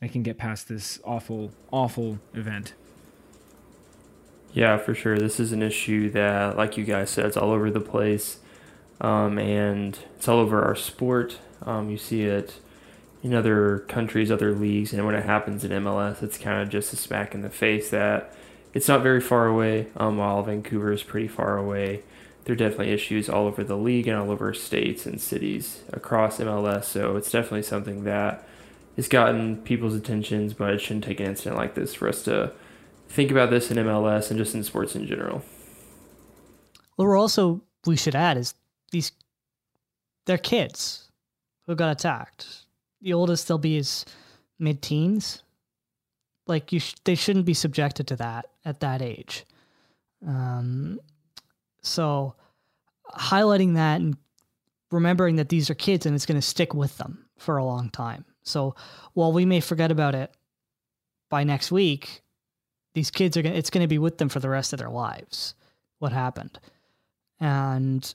they 0.00 0.08
can 0.08 0.22
get 0.22 0.38
past 0.38 0.68
this 0.68 1.00
awful 1.04 1.52
awful 1.70 2.18
event. 2.34 2.74
Yeah, 4.52 4.76
for 4.76 4.94
sure. 4.94 5.16
This 5.18 5.40
is 5.40 5.52
an 5.52 5.62
issue 5.62 6.10
that, 6.10 6.58
like 6.58 6.76
you 6.76 6.84
guys 6.84 7.08
said, 7.08 7.24
it's 7.24 7.38
all 7.38 7.52
over 7.52 7.70
the 7.70 7.80
place, 7.80 8.38
um, 9.00 9.38
and 9.38 9.98
it's 10.16 10.28
all 10.28 10.38
over 10.38 10.62
our 10.62 10.76
sport. 10.76 11.38
Um, 11.62 11.88
you 11.88 11.96
see 11.96 12.24
it 12.24 12.60
in 13.22 13.32
other 13.32 13.78
countries, 13.88 14.30
other 14.30 14.52
leagues, 14.52 14.92
and 14.92 15.06
when 15.06 15.14
it 15.14 15.24
happens 15.24 15.64
in 15.64 15.70
MLS, 15.70 16.22
it's 16.22 16.36
kind 16.36 16.60
of 16.60 16.68
just 16.68 16.92
a 16.92 16.96
smack 16.96 17.34
in 17.34 17.40
the 17.40 17.48
face 17.48 17.88
that 17.90 18.34
it's 18.74 18.88
not 18.88 19.02
very 19.02 19.20
far 19.20 19.46
away. 19.46 19.86
Um, 19.96 20.18
while 20.18 20.42
Vancouver 20.42 20.92
is 20.92 21.02
pretty 21.02 21.28
far 21.28 21.56
away, 21.56 22.02
there 22.44 22.54
are 22.54 22.56
definitely 22.56 22.90
issues 22.90 23.28
all 23.28 23.46
over 23.46 23.62
the 23.62 23.76
league 23.76 24.08
and 24.08 24.18
all 24.18 24.30
over 24.30 24.52
states 24.52 25.06
and 25.06 25.20
cities 25.20 25.82
across 25.92 26.38
MLS. 26.38 26.84
So 26.84 27.16
it's 27.16 27.30
definitely 27.30 27.62
something 27.62 28.04
that 28.04 28.46
has 28.96 29.08
gotten 29.08 29.58
people's 29.58 29.94
attentions, 29.94 30.52
but 30.52 30.74
it 30.74 30.80
shouldn't 30.80 31.04
take 31.04 31.20
an 31.20 31.26
incident 31.26 31.56
like 31.56 31.74
this 31.74 31.94
for 31.94 32.08
us 32.08 32.22
to 32.24 32.52
think 33.08 33.30
about 33.30 33.50
this 33.50 33.70
in 33.70 33.76
MLS 33.78 34.30
and 34.30 34.38
just 34.38 34.54
in 34.54 34.64
sports 34.64 34.96
in 34.96 35.06
general. 35.06 35.42
Well, 36.96 37.08
we're 37.08 37.18
also 37.18 37.62
we 37.86 37.96
should 37.96 38.14
add 38.14 38.36
is 38.36 38.54
these 38.90 39.12
they're 40.26 40.38
kids 40.38 41.10
who 41.66 41.74
got 41.74 41.90
attacked. 41.90 42.66
The 43.00 43.12
oldest 43.12 43.48
they'll 43.48 43.58
be 43.58 43.76
is 43.76 44.04
mid 44.58 44.82
teens. 44.82 45.42
Like 46.46 46.72
you, 46.72 46.80
sh- 46.80 46.94
they 47.04 47.14
shouldn't 47.14 47.44
be 47.46 47.54
subjected 47.54 48.06
to 48.08 48.16
that 48.16 48.46
at 48.64 48.80
that 48.80 49.00
age. 49.00 49.44
Um, 50.26 51.00
so 51.82 52.34
highlighting 53.14 53.74
that 53.74 54.00
and 54.00 54.16
remembering 54.90 55.36
that 55.36 55.48
these 55.48 55.70
are 55.70 55.74
kids 55.74 56.06
and 56.06 56.14
it's 56.14 56.26
going 56.26 56.40
to 56.40 56.46
stick 56.46 56.74
with 56.74 56.96
them 56.98 57.26
for 57.36 57.56
a 57.56 57.64
long 57.64 57.90
time. 57.90 58.24
So 58.42 58.74
while 59.14 59.32
we 59.32 59.44
may 59.44 59.60
forget 59.60 59.90
about 59.90 60.14
it 60.14 60.32
by 61.28 61.44
next 61.44 61.72
week, 61.72 62.22
these 62.94 63.10
kids 63.10 63.36
are 63.36 63.42
going 63.42 63.54
it's 63.54 63.70
going 63.70 63.82
to 63.82 63.88
be 63.88 63.98
with 63.98 64.18
them 64.18 64.28
for 64.28 64.40
the 64.40 64.48
rest 64.48 64.72
of 64.72 64.78
their 64.78 64.90
lives. 64.90 65.54
What 65.98 66.12
happened? 66.12 66.58
And 67.40 68.14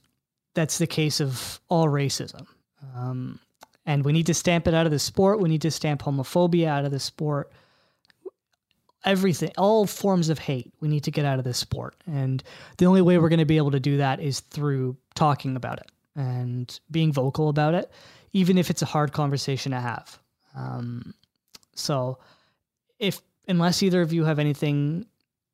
that's 0.54 0.78
the 0.78 0.88
case 0.88 1.20
of 1.20 1.60
all 1.70 1.88
racism. 1.88 2.48
Um, 2.96 3.40
and 3.86 4.04
we 4.04 4.14
need 4.14 4.26
to 4.28 4.34
stamp 4.34 4.68
it 4.68 4.74
out 4.74 4.86
of 4.86 4.92
the 4.92 5.00
sport. 5.00 5.40
We 5.40 5.50
need 5.50 5.62
to 5.62 5.72
stamp 5.72 6.04
homophobia 6.04 6.68
out 6.68 6.86
of 6.86 6.92
the 6.92 7.00
sport. 7.00 7.52
Everything, 9.08 9.52
all 9.58 9.88
forms 9.88 10.28
of 10.28 10.38
hate, 10.38 10.74
we 10.82 10.90
need 10.90 11.06
to 11.06 11.12
get 11.12 11.24
out 11.24 11.40
of 11.40 11.46
this 11.46 11.58
sport. 11.58 11.96
And 12.06 12.44
the 12.78 12.86
only 12.86 13.02
way 13.02 13.18
we're 13.18 13.30
going 13.30 13.40
to 13.40 13.46
be 13.46 13.56
able 13.56 13.72
to 13.72 13.80
do 13.80 13.98
that 13.98 14.20
is 14.20 14.42
through 14.42 14.98
talking 15.16 15.56
about 15.56 15.80
it 15.80 15.90
and 16.18 16.78
being 16.92 17.14
vocal 17.14 17.48
about 17.48 17.74
it, 17.74 17.90
even 18.34 18.58
if 18.58 18.70
it's 18.70 18.82
a 18.82 18.86
hard 18.86 19.14
conversation 19.14 19.72
to 19.72 19.80
have. 19.80 20.20
Um, 20.56 21.14
so, 21.74 22.20
if 23.00 23.22
unless 23.48 23.82
either 23.82 24.02
of 24.02 24.12
you 24.12 24.26
have 24.26 24.40
anything 24.40 25.06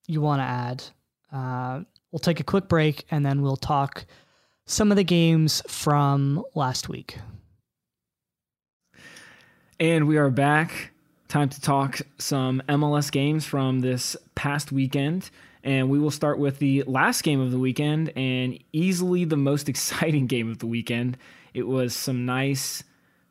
you 0.07 0.19
want 0.19 0.39
to 0.39 0.45
add, 0.45 0.83
uh, 1.31 1.81
we'll 2.11 2.19
take 2.19 2.39
a 2.39 2.43
quick 2.43 2.67
break 2.67 3.05
and 3.11 3.23
then 3.23 3.43
we'll 3.43 3.55
talk 3.55 4.05
some 4.65 4.91
of 4.91 4.97
the 4.97 5.03
games 5.03 5.61
from 5.67 6.43
last 6.55 6.89
week. 6.89 7.17
And 9.79 10.07
we 10.07 10.17
are 10.17 10.29
back. 10.29 10.92
Time 11.33 11.49
to 11.49 11.61
talk 11.61 11.99
some 12.19 12.61
MLS 12.69 13.11
games 13.11 13.43
from 13.43 13.79
this 13.79 14.15
past 14.35 14.71
weekend. 14.71 15.31
And 15.63 15.89
we 15.89 15.97
will 15.97 16.11
start 16.11 16.37
with 16.37 16.59
the 16.59 16.83
last 16.83 17.23
game 17.23 17.41
of 17.41 17.49
the 17.49 17.57
weekend 17.57 18.15
and 18.15 18.59
easily 18.71 19.25
the 19.25 19.35
most 19.35 19.67
exciting 19.67 20.27
game 20.27 20.51
of 20.51 20.59
the 20.59 20.67
weekend. 20.67 21.17
It 21.55 21.63
was 21.63 21.95
some 21.95 22.27
nice, 22.27 22.83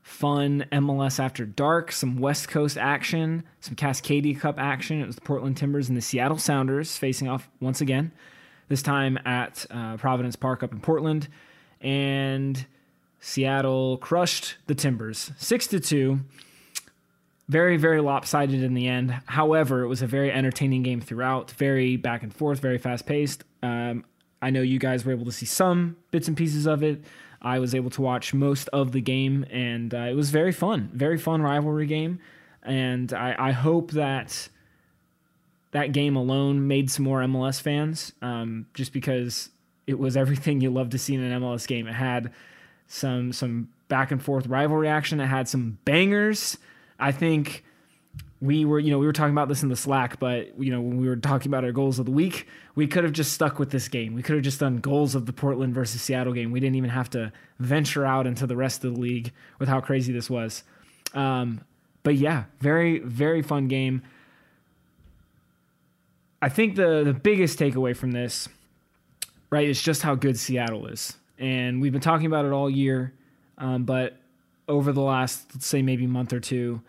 fun 0.03 0.65
MLS 0.73 1.21
after 1.21 1.47
dark, 1.47 1.93
some 1.93 2.17
West 2.17 2.49
Coast 2.49 2.77
action, 2.77 3.45
some 3.61 3.77
Cascadia 3.77 4.37
Cup 4.37 4.59
action. 4.59 5.01
It 5.01 5.07
was 5.07 5.15
the 5.15 5.21
Portland 5.21 5.57
Timbers 5.57 5.89
and 5.89 5.97
the 5.97 6.03
Seattle 6.03 6.39
Sounders 6.39 6.97
facing 6.97 7.29
off 7.29 7.49
once 7.61 7.81
again, 7.81 8.11
this 8.67 8.83
time 8.83 9.17
at 9.25 9.65
uh, 9.71 9.97
Providence 9.97 10.35
Park 10.35 10.65
up 10.65 10.73
in 10.73 10.81
Portland. 10.81 11.29
And 11.81 12.67
Seattle 13.21 13.97
crushed 13.99 14.57
the 14.67 14.75
Timbers 14.75 15.31
6 15.37 15.69
to 15.69 15.79
2 15.79 16.21
very 17.53 17.77
very 17.77 18.01
lopsided 18.01 18.63
in 18.63 18.75
the 18.75 18.89
end. 18.89 19.15
However 19.27 19.83
it 19.83 19.89
was 19.89 20.03
a 20.03 20.07
very 20.07 20.33
entertaining 20.33 20.83
game 20.83 21.01
throughout. 21.01 21.51
Very 21.53 21.97
back 21.97 22.23
and 22.23 22.35
forth 22.35 22.61
very 22.61 22.79
fast 22.79 23.07
paced 23.07 23.45
um, 23.63 24.05
i 24.41 24.51
know 24.51 24.63
you 24.63 24.79
guys 24.79 25.05
were 25.05 25.13
able 25.13 25.27
to 25.27 25.33
see 25.33 25.47
some 25.47 25.97
bits 26.11 26.27
and 26.29 26.37
pieces 26.37 26.67
of 26.67 26.83
it. 26.83 27.05
I 27.43 27.59
was 27.59 27.75
able 27.75 27.91
to 27.91 28.03
watch 28.03 28.33
most 28.33 28.69
of 28.69 28.93
the 28.93 29.01
game 29.01 29.45
and 29.51 29.93
uh, 29.93 30.09
it 30.11 30.15
was 30.15 30.31
very 30.31 30.53
fun. 30.53 30.91
Very 30.95 31.19
fun 31.19 31.43
rivalry 31.43 31.87
game. 31.87 32.21
And 32.63 33.13
I, 33.13 33.35
I 33.37 33.53
hope 33.53 33.91
that 33.93 34.49
that 35.73 35.93
game 35.93 36.15
alone 36.17 36.69
made 36.69 36.91
some 36.91 37.05
more 37.05 37.21
mls 37.21 37.61
fans 37.61 38.13
um, 38.23 38.67
just 38.75 38.93
because 38.93 39.51
it 39.87 39.99
was 39.99 40.17
everything 40.23 40.61
you 40.61 40.71
love 40.71 40.91
to 40.91 40.99
see 40.99 41.15
in 41.15 41.23
an 41.23 41.43
mls 41.43 41.67
game. 41.67 41.87
It 41.87 41.95
had 41.95 42.33
some 42.87 43.33
some 43.33 43.69
back 43.89 44.11
and 44.11 44.23
forth 44.23 44.47
rivalry 44.47 44.89
action. 44.89 45.21
It 45.21 45.27
had 45.27 45.49
some 45.49 45.79
bangers 45.85 46.57
I 47.03 47.11
think 47.13 47.65
we 48.41 48.65
were, 48.65 48.79
you 48.79 48.91
know, 48.91 48.99
we 48.99 49.07
were 49.07 49.13
talking 49.13 49.33
about 49.33 49.49
this 49.49 49.63
in 49.63 49.69
the 49.69 49.77
Slack, 49.77 50.19
but 50.19 50.59
you 50.59 50.71
know, 50.71 50.81
when 50.81 51.01
we 51.01 51.09
were 51.09 51.17
talking 51.17 51.49
about 51.49 51.65
our 51.65 51.73
goals 51.73 51.99
of 51.99 52.07
the 52.07 52.13
week, 52.13 52.47
we 52.75 52.87
could 52.87 53.05
have 53.05 53.13
just 53.13 53.33
stuck 53.33 53.59
with 53.59 53.71
this 53.71 53.89
game. 53.89 54.15
We 54.15 54.23
could 54.23 54.37
have 54.37 54.45
just 54.45 54.61
done 54.61 54.79
goals 54.79 55.15
of 55.15 55.27
the 55.27 55.33
Portland 55.33 55.75
versus 55.75 56.01
Seattle 56.01 56.33
game. 56.33 56.53
We 56.53 56.61
didn't 56.61 56.77
even 56.77 56.91
have 56.91 57.11
to 57.11 57.33
venture 57.59 58.07
out 58.07 58.27
into 58.27 58.47
the 58.47 58.57
rest 58.57 58.85
of 58.85 58.95
the 58.95 59.01
league 59.01 59.33
with 59.59 59.69
how 59.69 59.81
crazy 59.81 60.13
this 60.13 60.31
was. 60.31 60.63
Um, 61.13 61.61
but 62.05 62.17
yeah, 62.17 62.45
very 62.61 63.01
very 63.01 63.43
fun 63.43 63.69
game. 63.69 64.03
I 66.41 66.49
think 66.49 66.77
the 66.77 67.03
the 67.05 67.15
biggest 67.15 67.59
takeaway 67.59 67.97
from 67.97 68.13
this, 68.13 68.49
right, 69.51 69.69
is 69.69 69.83
just 69.83 70.03
how 70.03 70.15
good 70.15 70.39
Seattle 70.39 70.87
is, 70.87 71.17
and 71.39 71.81
we've 71.83 71.93
been 71.93 72.01
talking 72.01 72.27
about 72.27 72.45
it 72.45 72.53
all 72.53 72.71
year. 72.71 73.13
Um, 73.59 73.85
but 73.85 74.17
over 74.67 74.93
the 74.93 75.03
last, 75.03 75.47
let's 75.55 75.67
say, 75.67 75.83
maybe 75.83 76.07
month 76.07 76.33
or 76.33 76.41
two, 76.41 76.83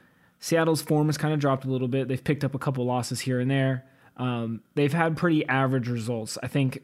Seattle's 0.43 0.81
form 0.81 1.07
has 1.07 1.17
kind 1.17 1.33
of 1.33 1.39
dropped 1.39 1.63
a 1.63 1.69
little 1.69 1.87
bit. 1.87 2.09
They've 2.09 2.21
picked 2.21 2.43
up 2.43 2.53
a 2.53 2.59
couple 2.59 2.83
losses 2.83 3.21
here 3.21 3.39
and 3.39 3.49
there. 3.49 3.85
Um, 4.17 4.61
they've 4.75 4.91
had 4.91 5.15
pretty 5.15 5.47
average 5.47 5.87
results. 5.87 6.37
I 6.43 6.47
think 6.47 6.83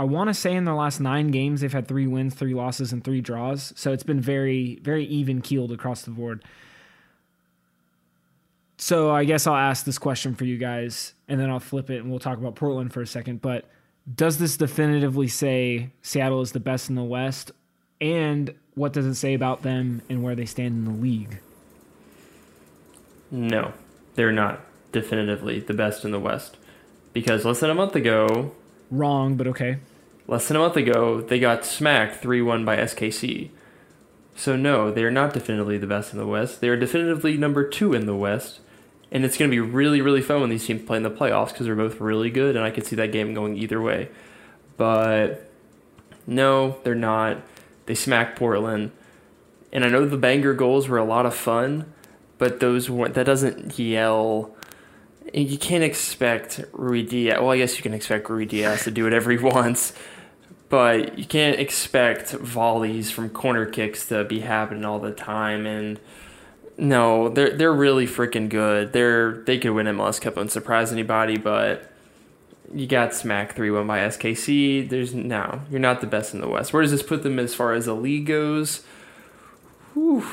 I 0.00 0.02
want 0.02 0.26
to 0.26 0.34
say 0.34 0.56
in 0.56 0.64
their 0.64 0.74
last 0.74 0.98
nine 0.98 1.28
games, 1.28 1.60
they've 1.60 1.72
had 1.72 1.86
three 1.86 2.08
wins, 2.08 2.34
three 2.34 2.54
losses, 2.54 2.92
and 2.92 3.04
three 3.04 3.20
draws. 3.20 3.72
So 3.76 3.92
it's 3.92 4.02
been 4.02 4.20
very, 4.20 4.80
very 4.82 5.04
even 5.04 5.40
keeled 5.40 5.70
across 5.70 6.02
the 6.02 6.10
board. 6.10 6.42
So 8.76 9.12
I 9.12 9.22
guess 9.22 9.46
I'll 9.46 9.54
ask 9.54 9.84
this 9.84 9.98
question 9.98 10.34
for 10.34 10.44
you 10.44 10.58
guys, 10.58 11.14
and 11.28 11.38
then 11.38 11.50
I'll 11.50 11.60
flip 11.60 11.90
it 11.90 11.98
and 11.98 12.10
we'll 12.10 12.18
talk 12.18 12.38
about 12.38 12.56
Portland 12.56 12.92
for 12.92 13.02
a 13.02 13.06
second. 13.06 13.40
But 13.40 13.66
does 14.12 14.38
this 14.38 14.56
definitively 14.56 15.28
say 15.28 15.92
Seattle 16.02 16.40
is 16.40 16.50
the 16.50 16.58
best 16.58 16.88
in 16.88 16.96
the 16.96 17.04
West? 17.04 17.52
And 18.00 18.52
what 18.74 18.92
does 18.92 19.06
it 19.06 19.14
say 19.14 19.34
about 19.34 19.62
them 19.62 20.02
and 20.10 20.24
where 20.24 20.34
they 20.34 20.44
stand 20.44 20.74
in 20.74 20.84
the 20.86 21.00
league? 21.00 21.38
No, 23.30 23.72
they're 24.14 24.32
not 24.32 24.60
definitively 24.92 25.60
the 25.60 25.74
best 25.74 26.04
in 26.04 26.10
the 26.10 26.20
West. 26.20 26.56
Because 27.12 27.44
less 27.44 27.60
than 27.60 27.70
a 27.70 27.74
month 27.74 27.94
ago. 27.94 28.52
Wrong, 28.90 29.36
but 29.36 29.46
okay. 29.46 29.78
Less 30.26 30.48
than 30.48 30.56
a 30.56 30.60
month 30.60 30.76
ago, 30.76 31.20
they 31.20 31.38
got 31.38 31.64
smacked 31.64 32.16
3 32.16 32.42
1 32.42 32.64
by 32.64 32.76
SKC. 32.76 33.50
So, 34.36 34.54
no, 34.56 34.92
they 34.92 35.02
are 35.02 35.10
not 35.10 35.32
definitively 35.32 35.78
the 35.78 35.86
best 35.86 36.12
in 36.12 36.18
the 36.18 36.26
West. 36.26 36.60
They 36.60 36.68
are 36.68 36.76
definitively 36.76 37.36
number 37.36 37.68
two 37.68 37.92
in 37.92 38.06
the 38.06 38.14
West. 38.14 38.60
And 39.10 39.24
it's 39.24 39.36
going 39.36 39.50
to 39.50 39.54
be 39.54 39.60
really, 39.60 40.00
really 40.00 40.20
fun 40.20 40.40
when 40.40 40.50
these 40.50 40.66
teams 40.66 40.82
play 40.82 40.98
in 40.98 41.02
the 41.02 41.10
playoffs 41.10 41.48
because 41.48 41.66
they're 41.66 41.74
both 41.74 42.00
really 42.00 42.30
good, 42.30 42.54
and 42.56 42.64
I 42.64 42.70
could 42.70 42.86
see 42.86 42.94
that 42.96 43.10
game 43.10 43.34
going 43.34 43.56
either 43.56 43.80
way. 43.80 44.10
But 44.76 45.50
no, 46.26 46.76
they're 46.84 46.94
not. 46.94 47.38
They 47.86 47.94
smacked 47.94 48.38
Portland. 48.38 48.92
And 49.72 49.84
I 49.84 49.88
know 49.88 50.06
the 50.06 50.16
banger 50.16 50.54
goals 50.54 50.88
were 50.88 50.98
a 50.98 51.04
lot 51.04 51.26
of 51.26 51.34
fun, 51.34 51.92
but 52.38 52.60
those 52.60 52.88
weren't, 52.88 53.14
that 53.14 53.26
doesn't 53.26 53.78
yell. 53.78 54.54
You 55.34 55.58
can't 55.58 55.84
expect 55.84 56.60
Ruidíaz. 56.72 57.40
Well, 57.40 57.50
I 57.50 57.58
guess 57.58 57.76
you 57.76 57.82
can 57.82 57.92
expect 57.92 58.28
Ruidíaz 58.28 58.84
to 58.84 58.90
do 58.90 59.04
whatever 59.04 59.30
he 59.30 59.36
wants, 59.42 59.92
but 60.68 61.18
you 61.18 61.26
can't 61.26 61.58
expect 61.58 62.30
volleys 62.30 63.10
from 63.10 63.28
corner 63.28 63.66
kicks 63.66 64.06
to 64.08 64.24
be 64.24 64.40
happening 64.40 64.84
all 64.84 64.98
the 64.98 65.12
time. 65.12 65.66
And 65.66 66.00
no, 66.78 67.28
they're 67.28 67.56
they're 67.56 67.72
really 67.72 68.06
freaking 68.06 68.48
good. 68.48 68.92
They're 68.92 69.32
they 69.32 69.58
could 69.58 69.72
win 69.72 69.86
MLS 69.86 70.20
Cup 70.20 70.36
and 70.36 70.50
surprise 70.50 70.92
anybody, 70.92 71.36
but 71.36 71.90
you 72.72 72.86
got 72.86 73.14
smack 73.14 73.54
three 73.54 73.70
one 73.70 73.86
by 73.86 73.98
SKC. 73.98 74.88
There's 74.88 75.14
no, 75.14 75.62
you're 75.70 75.80
not 75.80 76.00
the 76.00 76.06
best 76.06 76.34
in 76.34 76.40
the 76.40 76.48
West. 76.48 76.72
Where 76.72 76.82
does 76.82 76.90
this 76.92 77.02
put 77.02 77.22
them 77.22 77.38
as 77.38 77.54
far 77.54 77.72
as 77.72 77.86
the 77.86 77.94
league 77.94 78.26
goes? 78.26 78.84
Whew. 79.94 80.26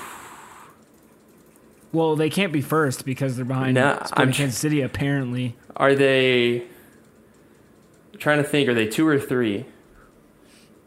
Well, 1.96 2.16
they 2.18 2.30
can't 2.30 2.52
be 2.52 2.62
first 2.62 3.06
because 3.06 3.38
they're 3.38 3.46
behind 3.46 3.76
No, 3.76 3.98
I'm- 4.14 4.34
Kansas 4.34 4.60
City. 4.60 4.82
Apparently, 4.82 5.56
Are 5.78 5.96
they? 5.96 6.64
I'm 8.14 8.20
trying 8.20 8.38
to 8.40 8.44
think. 8.44 8.68
Are 8.68 8.74
they 8.74 8.88
two 8.88 9.08
or 9.08 9.18
three? 9.20 9.66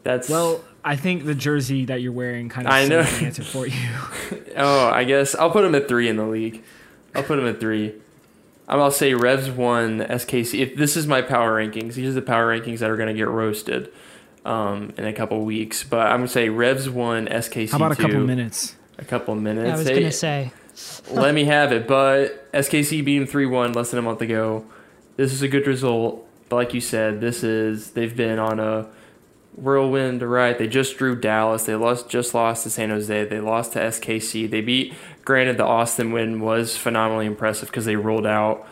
That's 0.03 0.29
well, 0.29 0.63
I 0.83 0.95
think 0.95 1.25
the 1.25 1.33
jersey 1.35 1.85
that 1.85 2.01
you're 2.01 2.11
wearing 2.13 2.47
kind 2.47 2.67
of 2.67 2.73
I 2.73 2.87
know. 2.87 3.03
says 3.03 3.19
the 3.19 3.25
answer 3.25 3.43
for 3.43 3.67
you. 3.67 3.89
Oh, 4.61 4.87
I 4.89 5.03
guess 5.05 5.35
I'll 5.35 5.51
put 5.51 5.61
them 5.61 5.73
at 5.73 5.87
three 5.87 6.09
in 6.09 6.17
the 6.17 6.25
league. 6.25 6.63
I'll 7.15 7.23
put 7.23 7.37
them 7.37 7.47
at 7.47 7.59
three. 7.59 7.89
I'm- 8.67 8.79
I'll 8.79 8.91
say 8.91 9.13
Revs 9.13 9.49
one, 9.49 9.99
SKC. 10.01 10.59
If 10.59 10.75
this 10.75 10.95
is 10.97 11.07
my 11.07 11.21
power 11.21 11.55
rankings, 11.63 11.93
these 11.93 12.09
are 12.09 12.13
the 12.13 12.21
power 12.21 12.55
rankings 12.55 12.79
that 12.79 12.89
are 12.89 12.97
going 12.97 13.07
to 13.07 13.13
get 13.13 13.27
roasted 13.29 13.89
um, 14.45 14.93
in 14.97 15.05
a 15.05 15.13
couple 15.13 15.43
weeks. 15.45 15.83
But 15.83 16.07
I'm 16.07 16.17
going 16.17 16.27
to 16.27 16.33
say 16.33 16.49
Revs 16.49 16.89
one, 16.89 17.27
SKC 17.27 17.71
How 17.71 17.77
about 17.77 17.93
a 17.93 17.95
couple 17.95 18.19
minutes? 18.19 18.75
A 18.97 19.05
couple 19.05 19.33
minutes. 19.35 19.69
I 19.71 19.77
was 19.77 19.87
going 19.87 20.03
to 20.03 20.11
say, 20.11 20.51
let 21.11 21.33
me 21.33 21.45
have 21.45 21.71
it. 21.71 21.87
But 21.87 22.51
SKC 22.53 23.03
beat 23.03 23.19
them 23.19 23.27
three 23.27 23.45
one 23.45 23.73
less 23.73 23.91
than 23.91 23.99
a 23.99 24.03
month 24.03 24.21
ago. 24.21 24.65
This 25.17 25.33
is 25.33 25.41
a 25.41 25.47
good 25.47 25.67
result, 25.67 26.25
but 26.47 26.55
like 26.55 26.73
you 26.73 26.81
said, 26.81 27.19
this 27.21 27.43
is 27.43 27.91
they've 27.91 28.15
been 28.15 28.39
on 28.39 28.59
a 28.59 28.87
whirlwind, 29.55 30.21
right? 30.21 30.57
They 30.57 30.67
just 30.67 30.97
drew 30.97 31.15
Dallas. 31.15 31.65
They 31.65 31.75
lost, 31.75 32.09
just 32.09 32.33
lost 32.33 32.63
to 32.63 32.69
San 32.69 32.89
Jose. 32.89 33.25
They 33.25 33.39
lost 33.39 33.73
to 33.73 33.79
SKC. 33.79 34.49
They 34.49 34.61
beat. 34.61 34.93
Granted, 35.25 35.57
the 35.57 35.65
Austin 35.65 36.11
win 36.11 36.39
was 36.39 36.77
phenomenally 36.77 37.25
impressive 37.25 37.69
because 37.69 37.85
they 37.85 37.95
rolled 37.95 38.25
out 38.25 38.67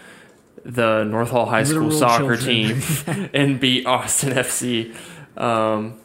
the 0.63 1.03
North 1.03 1.29
Hall 1.29 1.45
High 1.45 1.63
School 1.63 1.83
Literal 1.83 1.99
soccer 1.99 2.37
children. 2.37 2.81
team 2.81 3.29
and 3.33 3.59
beat 3.59 3.85
Austin 3.85 4.33
FC. 4.33 4.95
Um, 5.39 5.99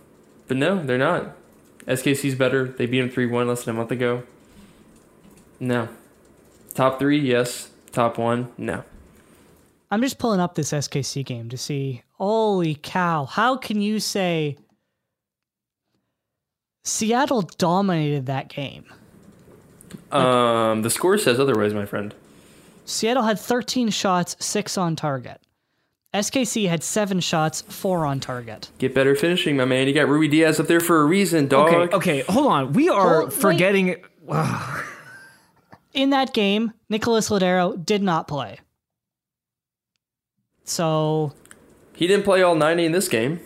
but 0.48 0.57
no, 0.57 0.82
they're 0.82 0.98
not. 0.98 1.36
SKC's 1.86 2.34
better. 2.34 2.68
They 2.68 2.86
beat 2.86 3.00
them 3.00 3.11
three 3.11 3.26
one 3.26 3.48
less 3.48 3.64
than 3.64 3.74
a 3.74 3.78
month 3.78 3.90
ago. 3.90 4.24
No. 5.63 5.89
Top 6.75 6.99
three, 6.99 7.21
yes. 7.21 7.71
Top 7.93 8.19
one, 8.19 8.49
no. 8.59 8.83
I'm 9.93 10.03
just 10.03 10.19
pulling 10.19 10.41
up 10.41 10.57
this 10.57 10.73
SKC 10.73 11.25
game 11.25 11.49
to 11.51 11.57
see. 11.57 12.03
Holy 12.15 12.75
cow! 12.75 13.27
How 13.27 13.57
can 13.57 13.81
you 13.81 14.01
say 14.01 14.57
Seattle 16.85 17.43
dominated 17.43 18.27
that 18.27 18.49
game? 18.49 18.85
Um, 20.11 20.83
the 20.83 20.91
score 20.91 21.17
says 21.19 21.39
otherwise, 21.39 21.75
my 21.75 21.87
friend. 21.87 22.15
Seattle 22.85 23.23
had 23.23 23.39
13 23.39 23.91
shots, 23.91 24.35
six 24.41 24.77
on 24.77 24.97
target. 24.97 25.41
SKC 26.15 26.69
had 26.69 26.83
seven 26.83 27.21
shots, 27.21 27.63
four 27.63 28.05
on 28.05 28.19
target. 28.21 28.71
Get 28.79 28.95
better 28.95 29.15
finishing, 29.15 29.57
my 29.57 29.65
man. 29.65 29.87
You 29.87 29.95
got 29.95 30.09
Rui 30.09 30.29
Diaz 30.29 30.59
up 30.61 30.67
there 30.67 30.81
for 30.81 31.01
a 31.01 31.05
reason, 31.05 31.47
dog. 31.49 31.73
Okay, 31.73 31.97
okay, 31.97 32.21
hold 32.23 32.49
on. 32.49 32.73
We 32.73 32.89
are 32.89 33.21
Hold- 33.21 33.25
wait. 33.33 33.41
forgetting. 33.41 33.97
In 35.93 36.11
that 36.11 36.32
game, 36.32 36.72
Nicholas 36.88 37.28
Lodeiro 37.28 37.82
did 37.84 38.03
not 38.03 38.26
play. 38.28 38.59
So, 40.64 41.32
He 41.95 42.07
didn't 42.07 42.24
play 42.24 42.43
all 42.43 42.55
90 42.55 42.86
in 42.86 42.93
this 42.93 43.09
game. 43.09 43.40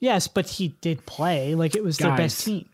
yes, 0.00 0.28
but 0.28 0.46
he 0.48 0.68
did 0.80 1.04
play. 1.06 1.54
Like 1.54 1.74
it 1.74 1.82
was 1.84 1.98
their 1.98 2.16
best 2.16 2.44
team. 2.44 2.68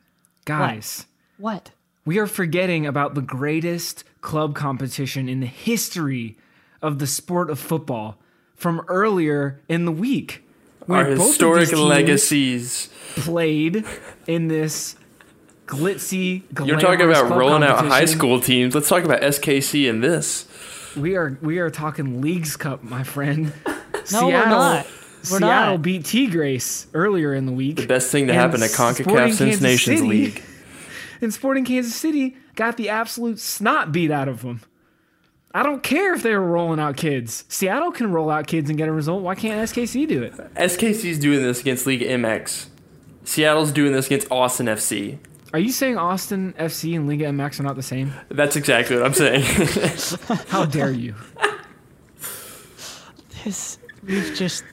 Guys, 0.45 1.07
What? 1.39 1.71
we 2.05 2.19
are 2.19 2.27
forgetting 2.27 2.87
about 2.87 3.15
the 3.15 3.23
greatest 3.23 4.05
club 4.21 4.55
competition 4.55 5.29
in 5.29 5.41
the 5.41 5.47
history 5.47 6.37
of 6.83 6.99
the 6.99 7.07
sport 7.07 7.49
of 7.49 7.59
football 7.59 8.19
from 8.55 8.83
earlier 8.89 9.61
in 9.69 9.85
the 9.87 9.93
week. 9.93 10.43
where 10.87 10.99
Our 11.07 11.17
both 11.17 11.29
historic 11.29 11.73
legacies. 11.73 12.91
played 13.17 13.85
in 14.27 14.49
this 14.49 14.97
glitzy. 15.67 16.43
You're 16.67 16.81
talking 16.81 17.07
about 17.09 17.31
rolling 17.31 17.63
out 17.63 17.85
high 17.87 18.05
school 18.05 18.41
teams. 18.41 18.75
Let's 18.75 18.89
talk 18.89 19.05
about 19.05 19.21
SKC 19.23 19.89
in 19.89 20.01
this. 20.01 20.49
We 20.97 21.17
are 21.17 21.39
we 21.43 21.59
are 21.59 21.71
talking 21.71 22.21
Leagues 22.21 22.57
Cup, 22.57 22.83
my 22.83 23.03
friend. 23.03 23.53
No, 24.13 24.27
we're 24.27 24.33
not. 24.33 24.85
We're 25.31 25.39
Seattle 25.39 25.75
not. 25.77 25.83
beat 25.83 26.05
Tigres 26.05 26.89
earlier 26.93 27.33
in 27.33 27.47
the 27.47 27.53
week. 27.53 27.77
The 27.77 27.87
best 27.87 28.13
thing 28.13 28.27
to 28.27 28.35
happen 28.35 28.61
to 28.61 28.69
Sporting 28.69 29.07
CONCACAF 29.07 29.29
since 29.29 29.39
Kansas 29.39 29.61
Nations 29.63 29.99
City- 30.01 30.09
League. 30.11 30.43
And 31.23 31.33
Sporting 31.33 31.65
Kansas 31.65 31.95
City 31.95 32.37
got 32.55 32.77
the 32.77 32.91
absolute 32.91 33.39
snot 33.39 33.93
beat 33.93 34.11
out 34.11 34.29
of 34.29 34.43
them. 34.43 34.61
I 35.55 35.63
don't 35.63 35.83
care 35.83 36.13
if 36.13 36.23
they 36.23 36.33
were 36.35 36.45
rolling 36.45 36.79
out 36.81 36.99
kids. 36.99 37.45
Seattle 37.49 37.93
can 37.93 38.13
roll 38.13 38.29
out 38.29 38.47
kids 38.47 38.69
and 38.69 38.77
get 38.77 38.89
a 38.89 38.93
result. 38.93 39.23
Why 39.23 39.35
can't 39.35 39.67
SKC 39.71 40.07
do 40.07 40.23
it? 40.23 40.35
SKC's 40.57 41.19
doing 41.19 41.41
this 41.43 41.63
against 41.63 41.87
League 41.87 42.03
MX. 42.03 42.67
Seattle's 43.25 43.73
doing 43.73 43.93
this 43.93 44.05
against 44.07 44.31
Austin 44.31 44.67
FC. 44.67 45.17
Are 45.55 45.59
you 45.61 45.71
saying 45.71 45.97
Austin 45.97 46.53
FC 46.59 46.97
and 46.97 47.07
Liga 47.09 47.27
MX 47.27 47.61
are 47.61 47.63
not 47.63 47.77
the 47.77 47.83
same? 47.83 48.13
That's 48.29 48.57
exactly 48.57 48.97
what 48.97 49.07
I'm 49.07 49.15
saying. 49.15 49.45
How 50.49 50.65
dare 50.65 50.91
you? 50.91 51.15
This 53.45 53.79
we've 54.03 54.35
just. 54.35 54.65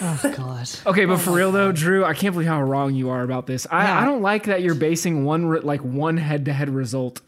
Oh 0.00 0.32
God. 0.36 0.68
Okay, 0.86 1.06
but 1.06 1.14
oh 1.14 1.16
for 1.18 1.32
real 1.32 1.50
though, 1.50 1.72
Drew, 1.72 2.04
I 2.04 2.14
can't 2.14 2.34
believe 2.34 2.46
how 2.48 2.62
wrong 2.62 2.94
you 2.94 3.08
are 3.10 3.22
about 3.22 3.46
this. 3.48 3.66
I, 3.68 3.82
Yeah. 3.84 4.00
I 4.00 4.04
don't 4.04 4.22
like 4.22 4.44
that 4.44 4.62
you're 4.62 4.74
basing 4.76 5.24
one 5.24 5.46
re- 5.46 5.58
like 5.60 5.80
one 5.80 6.18
head-to-head 6.18 6.68
result 6.70 7.20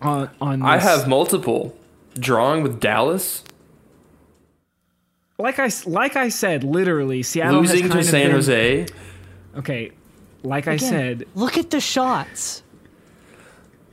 on 0.00 0.30
on. 0.40 0.60
This. 0.60 0.66
I 0.68 0.78
have 0.78 1.08
multiple. 1.08 1.76
Drawing 2.14 2.62
with 2.62 2.78
Dallas, 2.80 3.42
like 5.38 5.58
I 5.58 5.64
s- 5.66 5.86
like 5.86 6.14
I 6.16 6.28
said, 6.30 6.62
literally 6.64 7.22
Seattle 7.24 7.62
has 7.62 7.70
losing 7.72 7.88
kind 7.88 7.92
to 7.94 7.98
of 7.98 8.04
San 8.06 8.22
been- 8.26 8.30
Jose. 8.32 8.86
Okay, 9.56 9.90
like 10.42 10.68
I 10.68 10.76
said, 10.76 11.24
look 11.34 11.56
at 11.58 11.70
the 11.70 11.80
shots. 11.80 12.62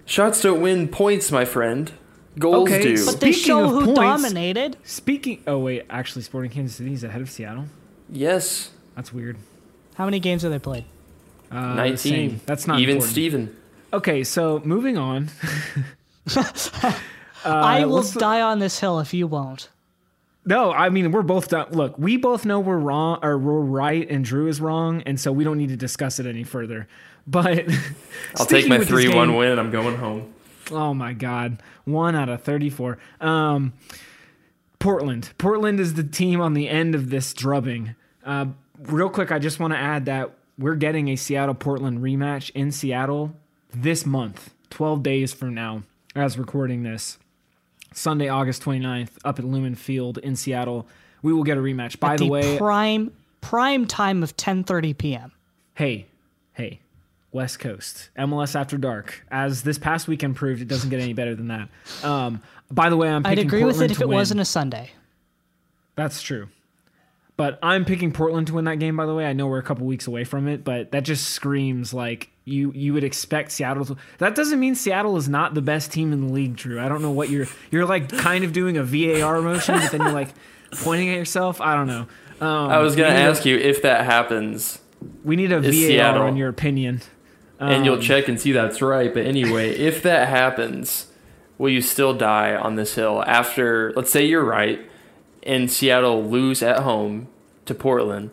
Shots 0.06 0.42
don't 0.42 0.62
win 0.62 0.88
points, 0.88 1.32
my 1.32 1.46
friend. 1.46 1.92
Goals 2.38 2.68
Okay, 2.70 2.82
do. 2.82 3.06
But 3.06 3.20
they 3.22 3.32
Speaking 3.32 3.48
show 3.48 3.64
of 3.66 3.70
who 3.72 3.86
points- 3.94 4.00
dominated. 4.00 4.78
speaking. 4.84 5.44
Oh 5.48 5.60
wait, 5.60 5.86
actually, 5.90 6.24
Sporting 6.24 6.52
Kansas 6.52 6.76
City 6.78 6.94
is 6.94 7.04
ahead 7.04 7.22
of 7.22 7.30
Seattle. 7.30 7.66
yes, 8.10 8.72
That's 8.96 9.14
weird. 9.14 9.38
How 9.96 10.06
many 10.06 10.20
games 10.20 10.42
have 10.42 10.52
they 10.52 10.60
played? 10.60 10.86
Uh, 11.52 11.76
19. 11.76 11.98
same. 11.98 12.42
That's 12.46 12.66
not 12.68 12.80
even 12.80 12.96
important. 12.96 13.12
Steven. 13.12 13.56
Okay, 13.94 14.24
so 14.24 14.62
moving 14.66 14.98
on. 14.98 15.30
I 17.46 17.86
will 17.86 17.86
Uh, 17.86 17.88
what's 17.98 18.12
the- 18.12 18.20
die 18.20 18.42
on 18.42 18.60
this 18.60 18.80
hill 18.80 19.00
if 19.00 19.14
you 19.14 19.28
won't. 19.28 19.70
No, 20.46 20.72
I 20.72 20.90
mean 20.90 21.12
we're 21.12 21.22
both 21.22 21.50
done. 21.50 21.72
Look, 21.72 21.98
we 21.98 22.18
both 22.18 22.46
know 22.46 22.60
we're 22.60 22.78
wrong 22.78 23.20
or 23.24 23.38
we're 23.38 23.62
right, 23.62 24.10
and 24.10 24.26
Drew 24.26 24.48
is 24.48 24.60
wrong, 24.60 25.02
and 25.06 25.20
so 25.20 25.32
we 25.32 25.44
don't 25.44 25.58
need 25.58 25.70
to 25.70 25.78
discuss 25.78 26.20
it 26.20 26.26
any 26.26 26.44
further. 26.44 26.88
But 27.26 27.64
I'll 28.36 28.46
take 28.46 28.68
my 28.68 28.84
3 28.84 29.08
1 29.08 29.38
win 29.38 29.52
and 29.52 29.60
I'm 29.60 29.72
going 29.72 29.96
home. 29.96 30.34
Oh 30.72 30.94
my 30.94 31.14
God, 31.14 31.64
one 31.86 32.16
out 32.16 32.28
of 32.28 32.44
thirty-four. 32.44 32.98
Um, 33.22 33.72
Portland. 34.80 35.32
Portland 35.38 35.80
is 35.80 35.94
the 35.94 36.04
team 36.04 36.42
on 36.42 36.54
the 36.54 36.68
end 36.68 36.96
of 36.96 37.10
this 37.10 37.34
drubbing. 37.34 37.96
Uh, 38.26 38.48
real 38.78 39.10
quick, 39.10 39.32
I 39.32 39.40
just 39.40 39.58
want 39.60 39.72
to 39.74 39.80
add 39.80 40.04
that 40.06 40.32
we're 40.58 40.76
getting 40.76 41.08
a 41.08 41.16
Seattle 41.16 41.56
Portland 41.56 42.00
rematch 42.00 42.50
in 42.52 42.72
Seattle 42.74 43.34
this 43.74 44.06
month, 44.06 44.54
twelve 44.70 45.02
days 45.02 45.32
from 45.34 45.54
now, 45.54 45.84
as 46.16 46.38
recording 46.38 46.84
this. 46.84 47.18
Sunday, 47.94 48.28
August 48.30 48.64
29th, 48.64 49.12
up 49.24 49.40
at 49.40 49.46
Lumen 49.46 49.76
Field 49.76 50.18
in 50.20 50.36
Seattle. 50.36 50.88
We 51.22 51.34
will 51.34 51.44
get 51.44 51.58
a 51.58 51.62
rematch. 51.62 52.00
By 52.00 52.14
At 52.14 52.20
the 52.20 52.28
way, 52.28 52.58
prime 52.58 53.12
prime 53.42 53.86
time 53.86 54.24
of 54.24 54.36
10:30 54.38 54.98
p.m. 54.98 55.32
hey, 55.76 56.06
hey, 56.54 56.80
West 57.32 57.60
Coast, 57.60 58.10
MLS 58.18 58.56
After 58.56 58.78
Dark. 58.78 59.24
As 59.32 59.64
this 59.64 59.78
past 59.78 60.08
weekend 60.08 60.36
proved, 60.36 60.62
it 60.62 60.68
doesn't 60.68 60.90
get 60.90 61.00
any 61.00 61.14
better 61.14 61.36
than 61.36 61.48
that. 61.48 61.70
Um, 62.04 62.42
by 62.72 62.90
the 62.90 62.98
way, 62.98 63.10
I'm 63.10 63.24
picking 63.24 63.36
Portland. 63.36 63.40
I'd 63.40 63.46
agree 63.46 63.64
with 63.64 63.82
it 63.82 63.92
if 63.92 64.02
it 64.02 64.08
win. 64.08 64.16
wasn't 64.18 64.42
a 64.42 64.46
Sunday. 64.46 64.92
That's 65.96 66.22
true. 66.22 66.50
But 67.36 67.58
I'm 67.64 67.86
picking 67.86 68.12
Portland 68.12 68.48
to 68.48 68.54
win 68.54 68.66
that 68.66 68.78
game. 68.80 68.96
By 68.96 69.06
the 69.06 69.16
way, 69.16 69.26
I 69.26 69.34
know 69.34 69.48
we're 69.48 69.58
a 69.60 69.64
couple 69.64 69.88
weeks 69.88 70.06
away 70.08 70.24
from 70.24 70.48
it, 70.48 70.64
but 70.64 70.92
that 70.92 71.04
just 71.04 71.30
screams 71.32 71.94
like 71.94 72.30
you 72.46 72.72
you 72.76 72.94
would 72.94 73.04
expect 73.04 73.52
Seattle 73.52 73.86
to. 73.86 73.98
That 74.18 74.36
doesn't 74.36 74.60
mean 74.60 74.76
Seattle 74.76 75.16
is 75.18 75.30
not 75.30 75.54
the 75.54 75.62
best 75.62 75.92
team 75.92 76.12
in 76.14 76.28
the 76.28 76.34
league, 76.34 76.56
Drew. 76.56 76.80
I 76.80 76.90
don't 76.90 77.02
know 77.02 77.12
what 77.12 77.30
you're 77.30 77.48
you're 77.72 77.86
like 77.86 78.10
kind 78.10 78.44
of 78.44 78.52
doing 78.54 78.78
a 78.78 78.84
VAR 78.84 79.42
motion, 79.42 79.76
but 79.80 79.92
then 79.92 80.02
you're 80.02 80.12
like 80.12 80.30
pointing 80.84 81.10
at 81.10 81.18
yourself. 81.18 81.62
I 81.62 81.76
don't 81.76 81.88
know. 81.88 82.06
Um, 82.42 82.70
I 82.70 82.80
was 82.80 82.96
going 82.96 83.10
to 83.10 83.16
we 83.16 83.22
need 83.22 83.28
a- 83.28 83.30
ask 83.32 83.46
you 83.46 83.58
if 83.58 83.82
that 83.84 84.04
happens, 84.06 84.80
We 85.24 85.36
need 85.36 85.52
a 85.52 85.62
VAR 85.62 85.72
Seattle- 85.72 86.24
on 86.24 86.36
your 86.36 86.50
opinion. 86.50 87.02
and 87.60 87.86
you'll 87.86 87.96
Um, 87.96 88.02
check 88.02 88.28
and 88.28 88.40
see 88.42 88.52
that's 88.52 88.82
right. 88.82 89.14
But 89.14 89.26
anyway, 89.26 89.70
if 89.78 90.02
that 90.04 90.28
happens, 90.28 91.08
will 91.58 91.70
you 91.70 91.82
still 91.82 92.14
die 92.14 92.54
on 92.56 92.76
this 92.76 92.96
hill 92.96 93.24
after, 93.26 93.94
let's 93.96 94.12
say 94.12 94.26
you're 94.26 94.44
right, 94.44 94.82
and 95.44 95.72
Seattle 95.72 96.24
lose 96.28 96.62
at 96.62 96.80
home 96.80 97.28
to 97.68 97.74
Portland? 97.74 98.32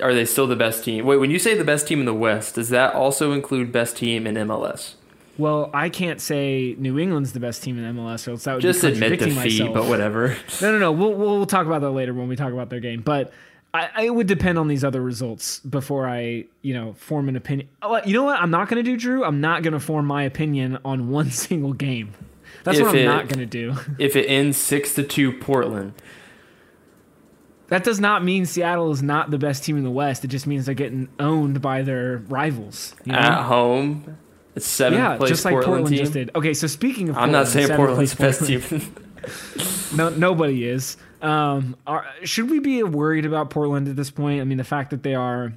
Are 0.00 0.14
they 0.14 0.24
still 0.24 0.46
the 0.46 0.56
best 0.56 0.84
team? 0.84 1.04
Wait, 1.04 1.18
when 1.18 1.30
you 1.30 1.38
say 1.38 1.54
the 1.56 1.64
best 1.64 1.86
team 1.86 2.00
in 2.00 2.06
the 2.06 2.14
West, 2.14 2.54
does 2.54 2.68
that 2.70 2.94
also 2.94 3.32
include 3.32 3.72
best 3.72 3.96
team 3.96 4.26
in 4.26 4.36
MLS? 4.36 4.94
Well, 5.38 5.70
I 5.74 5.88
can't 5.88 6.20
say 6.20 6.76
New 6.78 6.98
England's 6.98 7.32
the 7.32 7.40
best 7.40 7.62
team 7.62 7.78
in 7.82 7.96
MLS, 7.96 8.28
else 8.28 8.44
that 8.44 8.54
would 8.54 8.62
Just 8.62 8.82
be 8.82 8.88
admit 8.88 9.18
defeat, 9.18 9.34
myself. 9.34 9.74
but 9.74 9.86
whatever. 9.86 10.36
No, 10.60 10.72
no, 10.72 10.78
no. 10.78 10.92
We'll, 10.92 11.14
we'll 11.14 11.36
we'll 11.38 11.46
talk 11.46 11.66
about 11.66 11.80
that 11.80 11.90
later 11.90 12.12
when 12.14 12.28
we 12.28 12.36
talk 12.36 12.52
about 12.52 12.68
their 12.70 12.80
game. 12.80 13.00
But 13.00 13.32
I, 13.74 13.88
I 13.94 14.02
it 14.04 14.14
would 14.14 14.26
depend 14.26 14.58
on 14.58 14.68
these 14.68 14.84
other 14.84 15.00
results 15.00 15.58
before 15.60 16.06
I, 16.06 16.44
you 16.60 16.74
know, 16.74 16.92
form 16.94 17.28
an 17.30 17.36
opinion. 17.36 17.68
Oh, 17.80 17.98
you 18.04 18.12
know 18.12 18.24
what? 18.24 18.40
I'm 18.40 18.50
not 18.50 18.68
going 18.68 18.84
to 18.84 18.90
do, 18.90 18.96
Drew. 18.98 19.24
I'm 19.24 19.40
not 19.40 19.62
going 19.62 19.72
to 19.72 19.80
form 19.80 20.06
my 20.06 20.22
opinion 20.24 20.78
on 20.84 21.08
one 21.08 21.30
single 21.30 21.72
game. 21.72 22.12
That's 22.64 22.78
If 22.78 22.84
what 22.86 22.90
I'm 22.94 23.00
it- 23.00 23.04
not 23.06 23.28
going 23.28 23.38
to 23.40 23.46
do. 23.46 23.74
if 23.98 24.14
it 24.16 24.26
ends 24.26 24.58
six 24.58 24.94
to 24.96 25.02
two 25.02 25.32
Portland, 25.32 25.94
That 27.72 27.84
does 27.84 27.98
not 27.98 28.22
mean 28.22 28.44
Seattle 28.44 28.90
is 28.90 29.02
not 29.02 29.30
the 29.30 29.38
best 29.38 29.64
team 29.64 29.78
in 29.78 29.82
the 29.82 29.90
West. 29.90 30.26
It 30.26 30.28
just 30.28 30.46
means 30.46 30.66
they're 30.66 30.74
getting 30.74 31.08
owned 31.18 31.62
by 31.62 31.80
their 31.80 32.18
rivals. 32.28 32.94
You 33.06 33.12
know? 33.12 33.18
at 33.18 33.44
home, 33.44 34.18
it's 34.54 34.66
seventh 34.66 35.00
yeah, 35.00 35.16
place 35.16 35.30
just 35.30 35.46
like 35.46 35.54
Portland, 35.54 35.84
Portland, 35.84 35.96
just 35.96 36.12
did. 36.12 36.30
Okay, 36.34 36.52
so 36.52 36.66
speaking 36.66 37.08
of, 37.08 37.16
I'm 37.16 37.32
not 37.32 37.48
saying 37.48 37.68
Portland's 37.68 38.14
best 38.14 38.40
Portland- 38.40 38.68
team. 38.68 38.94
No, 39.96 40.10
nobody 40.10 40.68
is. 40.68 40.98
Um, 41.22 41.76
are, 41.86 42.04
should 42.24 42.50
we 42.50 42.58
be 42.58 42.82
worried 42.82 43.24
about 43.24 43.48
Portland 43.48 43.88
at 43.88 43.96
this 43.96 44.10
point? 44.10 44.42
I 44.42 44.44
mean, 44.44 44.58
the 44.58 44.64
fact 44.64 44.90
that 44.90 45.02
they 45.02 45.14
are 45.14 45.54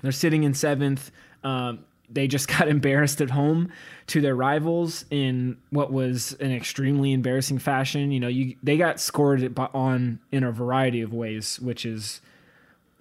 they're 0.00 0.12
sitting 0.12 0.44
in 0.44 0.54
seventh. 0.54 1.10
Um, 1.42 1.84
they 2.14 2.26
just 2.26 2.48
got 2.58 2.68
embarrassed 2.68 3.20
at 3.20 3.30
home 3.30 3.70
to 4.06 4.20
their 4.20 4.34
rivals 4.34 5.04
in 5.10 5.58
what 5.70 5.92
was 5.92 6.32
an 6.40 6.52
extremely 6.52 7.12
embarrassing 7.12 7.58
fashion. 7.58 8.10
You 8.10 8.20
know, 8.20 8.28
you 8.28 8.56
they 8.62 8.76
got 8.76 9.00
scored 9.00 9.58
on 9.58 10.20
in 10.32 10.44
a 10.44 10.52
variety 10.52 11.02
of 11.02 11.12
ways, 11.12 11.60
which 11.60 11.84
is 11.84 12.20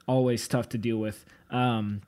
always 0.07 0.47
tough 0.47 0.69
to 0.69 0.77
deal 0.77 0.97
with. 0.97 1.25
Um, 1.49 2.01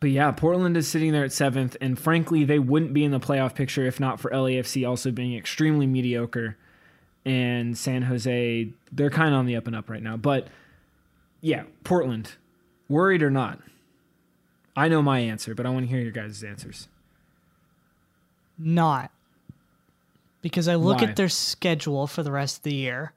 but 0.00 0.10
yeah, 0.10 0.30
Portland 0.30 0.76
is 0.76 0.86
sitting 0.86 1.12
there 1.12 1.24
at 1.24 1.32
seventh, 1.32 1.76
and 1.80 1.98
frankly, 1.98 2.44
they 2.44 2.60
wouldn't 2.60 2.94
be 2.94 3.04
in 3.04 3.10
the 3.10 3.18
playoff 3.18 3.54
picture 3.54 3.84
if 3.84 3.98
not 3.98 4.20
for 4.20 4.30
LAFC 4.30 4.88
also 4.88 5.10
being 5.10 5.36
extremely 5.36 5.86
mediocre. 5.86 6.56
And 7.24 7.76
San 7.76 8.02
Jose, 8.02 8.68
they're 8.92 9.10
kind 9.10 9.34
of 9.34 9.40
on 9.40 9.46
the 9.46 9.56
up 9.56 9.66
and 9.66 9.74
up 9.74 9.90
right 9.90 10.02
now. 10.02 10.16
But 10.16 10.48
yeah, 11.40 11.64
Portland, 11.84 12.32
worried 12.88 13.22
or 13.22 13.30
not? 13.30 13.58
I 14.78 14.88
know 14.88 15.02
my 15.02 15.18
answer, 15.18 15.54
but 15.54 15.66
I 15.66 15.70
want 15.70 15.86
to 15.86 15.90
hear 15.90 16.00
your 16.00 16.12
guys' 16.12 16.42
answers. 16.44 16.88
Not. 18.56 19.10
Because 20.40 20.68
I 20.68 20.76
look 20.76 20.98
Why? 21.00 21.08
at 21.08 21.16
their 21.16 21.28
schedule 21.28 22.06
for 22.06 22.22
the 22.22 22.30
rest 22.30 22.58
of 22.58 22.62
the 22.62 22.74
year. 22.74 23.12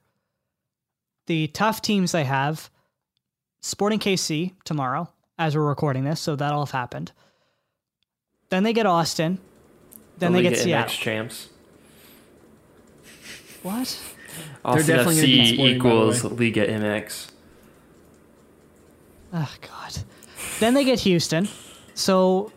The 1.28 1.47
tough 1.47 1.82
teams 1.82 2.12
they 2.14 2.24
have 2.24 2.70
Sporting 3.62 3.99
KC 3.99 4.53
tomorrow, 4.64 5.09
as 5.38 5.55
we're 5.55 5.68
recording 5.68 6.03
this, 6.03 6.20
so 6.20 6.36
that'll 6.36 6.66
have 6.66 6.72
happened. 6.72 7.12
Then 8.49 8.64
they 8.64 8.74
get 8.74 8.88
Austin. 8.88 9.38
Then 10.18 10.32
The 10.32 10.39
they 10.39 10.43
Liga 10.45 10.55
get 10.55 10.59
MX 10.59 10.64
Seattle. 10.64 10.89
champs. 10.95 11.49
What? 13.62 13.99
Austin 14.66 14.88
definitely 14.88 15.16
gonna 15.16 15.28
beat 15.28 15.39
FC 15.41 15.53
Sporting, 15.53 15.76
equals 15.76 16.24
way. 16.24 16.30
Liga 16.38 16.68
MX. 16.68 17.32
Oh 19.34 19.53
God. 19.62 19.97
Then 20.59 20.73
they 20.73 20.83
get 20.83 20.99
Houston. 21.01 21.47
So 21.93 22.51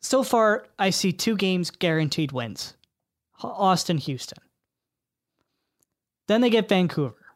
so 0.00 0.22
far 0.22 0.66
I 0.78 0.90
see 0.90 1.12
two 1.12 1.36
games 1.36 1.70
guaranteed 1.70 2.32
wins. 2.32 2.74
Austin, 3.42 3.98
Houston. 3.98 4.38
Then 6.28 6.40
they 6.40 6.50
get 6.50 6.68
Vancouver. 6.68 7.26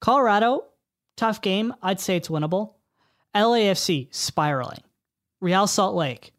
Colorado, 0.00 0.64
tough 1.16 1.40
game. 1.40 1.74
I'd 1.82 2.00
say 2.00 2.16
it's 2.16 2.28
winnable. 2.28 2.74
LAFC 3.34 4.08
spiraling. 4.10 4.82
Real 5.40 5.66
Salt 5.66 5.94
Lake, 5.94 6.32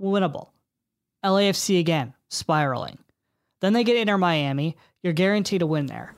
winnable. 0.00 0.48
LAFC 1.24 1.80
again, 1.80 2.14
spiraling. 2.28 2.98
Then 3.60 3.72
they 3.72 3.84
get 3.84 3.96
Inter 3.96 4.18
Miami. 4.18 4.76
You're 5.02 5.12
guaranteed 5.12 5.62
a 5.62 5.66
win 5.66 5.86
there. 5.86 6.14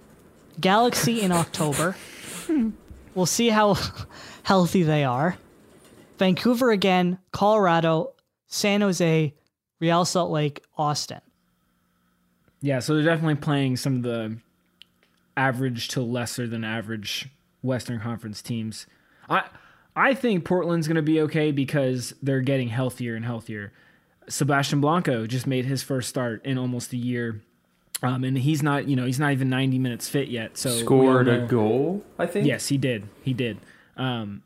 Galaxy 0.61 1.20
in 1.20 1.32
October. 1.32 1.97
We'll 3.14 3.26
see 3.26 3.49
how 3.49 3.76
healthy 4.45 4.82
they 4.82 5.05
are. 5.05 5.36
Vancouver 6.18 6.70
again, 6.70 7.18
Colorado, 7.32 8.12
San 8.47 8.80
Jose, 8.80 9.34
Real 9.80 10.05
Salt 10.05 10.30
Lake, 10.30 10.62
Austin. 10.78 11.20
Yeah, 12.61 12.78
so 12.78 12.95
they're 12.95 13.05
definitely 13.05 13.34
playing 13.34 13.76
some 13.76 13.97
of 13.97 14.03
the 14.03 14.38
average 15.36 15.88
to 15.88 16.01
lesser 16.01 16.47
than 16.47 16.64
average 16.64 17.28
Western 17.62 18.01
Conference 18.01 18.40
teams. 18.40 18.86
I 19.28 19.45
I 19.97 20.14
think 20.14 20.45
Portland's 20.45 20.88
going 20.88 20.97
to 20.97 21.03
be 21.03 21.20
okay 21.22 21.51
because 21.51 22.14
they're 22.22 22.40
getting 22.40 22.68
healthier 22.68 23.16
and 23.16 23.24
healthier. 23.24 23.72
Sebastian 24.28 24.80
Blanco 24.80 25.26
just 25.26 25.47
made 25.47 25.66
his 25.66 25.82
first 25.82 26.09
start 26.09 26.45
in 26.45 26.59
almost 26.59 26.92
a 26.92 26.97
year. 26.97 27.42
Um, 28.03 28.24
and 28.24 28.36
he's 28.36 28.62
not, 28.62 28.88
you 28.88 28.97
know, 28.97 29.05
he's 29.05 29.20
not 29.20 29.32
even 29.32 29.49
90 29.49 29.78
minutes 29.78 30.09
fit 30.09 30.28
yet. 30.28 30.59
So 30.59 30.70
we 30.70 30.80
Scored 30.80 31.28
a 31.28 31.47
goal, 31.47 32.05
I 32.18 32.26
think. 32.26 32.47
Yes, 32.47 32.68
he 32.68 32.76
did. 32.76 33.09
He 33.22 33.32
did. 33.32 33.59
Um, 33.97 34.42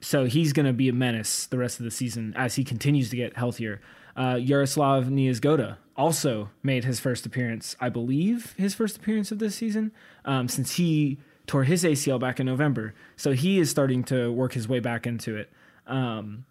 so 0.00 0.24
he's 0.24 0.52
going 0.52 0.66
to 0.66 0.72
be 0.72 0.88
a 0.88 0.92
menace 0.92 1.46
the 1.46 1.58
rest 1.58 1.78
of 1.78 1.84
the 1.84 1.90
season 1.90 2.34
as 2.36 2.56
he 2.56 2.64
continues 2.64 3.10
to 3.10 3.16
get 3.16 3.36
healthier. 3.36 3.80
Uh, 4.16 4.38
Yaroslav 4.40 5.06
Niezgoda 5.06 5.76
also 5.96 6.50
made 6.62 6.84
his 6.84 7.00
first 7.00 7.24
appearance, 7.24 7.76
I 7.80 7.88
believe, 7.88 8.54
his 8.58 8.74
first 8.74 8.96
appearance 8.96 9.30
of 9.30 9.38
this 9.38 9.54
season, 9.54 9.92
um, 10.24 10.48
since 10.48 10.76
he 10.76 11.18
tore 11.46 11.64
his 11.64 11.84
ACL 11.84 12.18
back 12.18 12.40
in 12.40 12.46
November. 12.46 12.94
So 13.16 13.32
he 13.32 13.58
is 13.58 13.70
starting 13.70 14.02
to 14.04 14.32
work 14.32 14.52
his 14.52 14.68
way 14.68 14.80
back 14.80 15.06
into 15.06 15.36
it. 15.36 15.50
Um, 15.86 16.44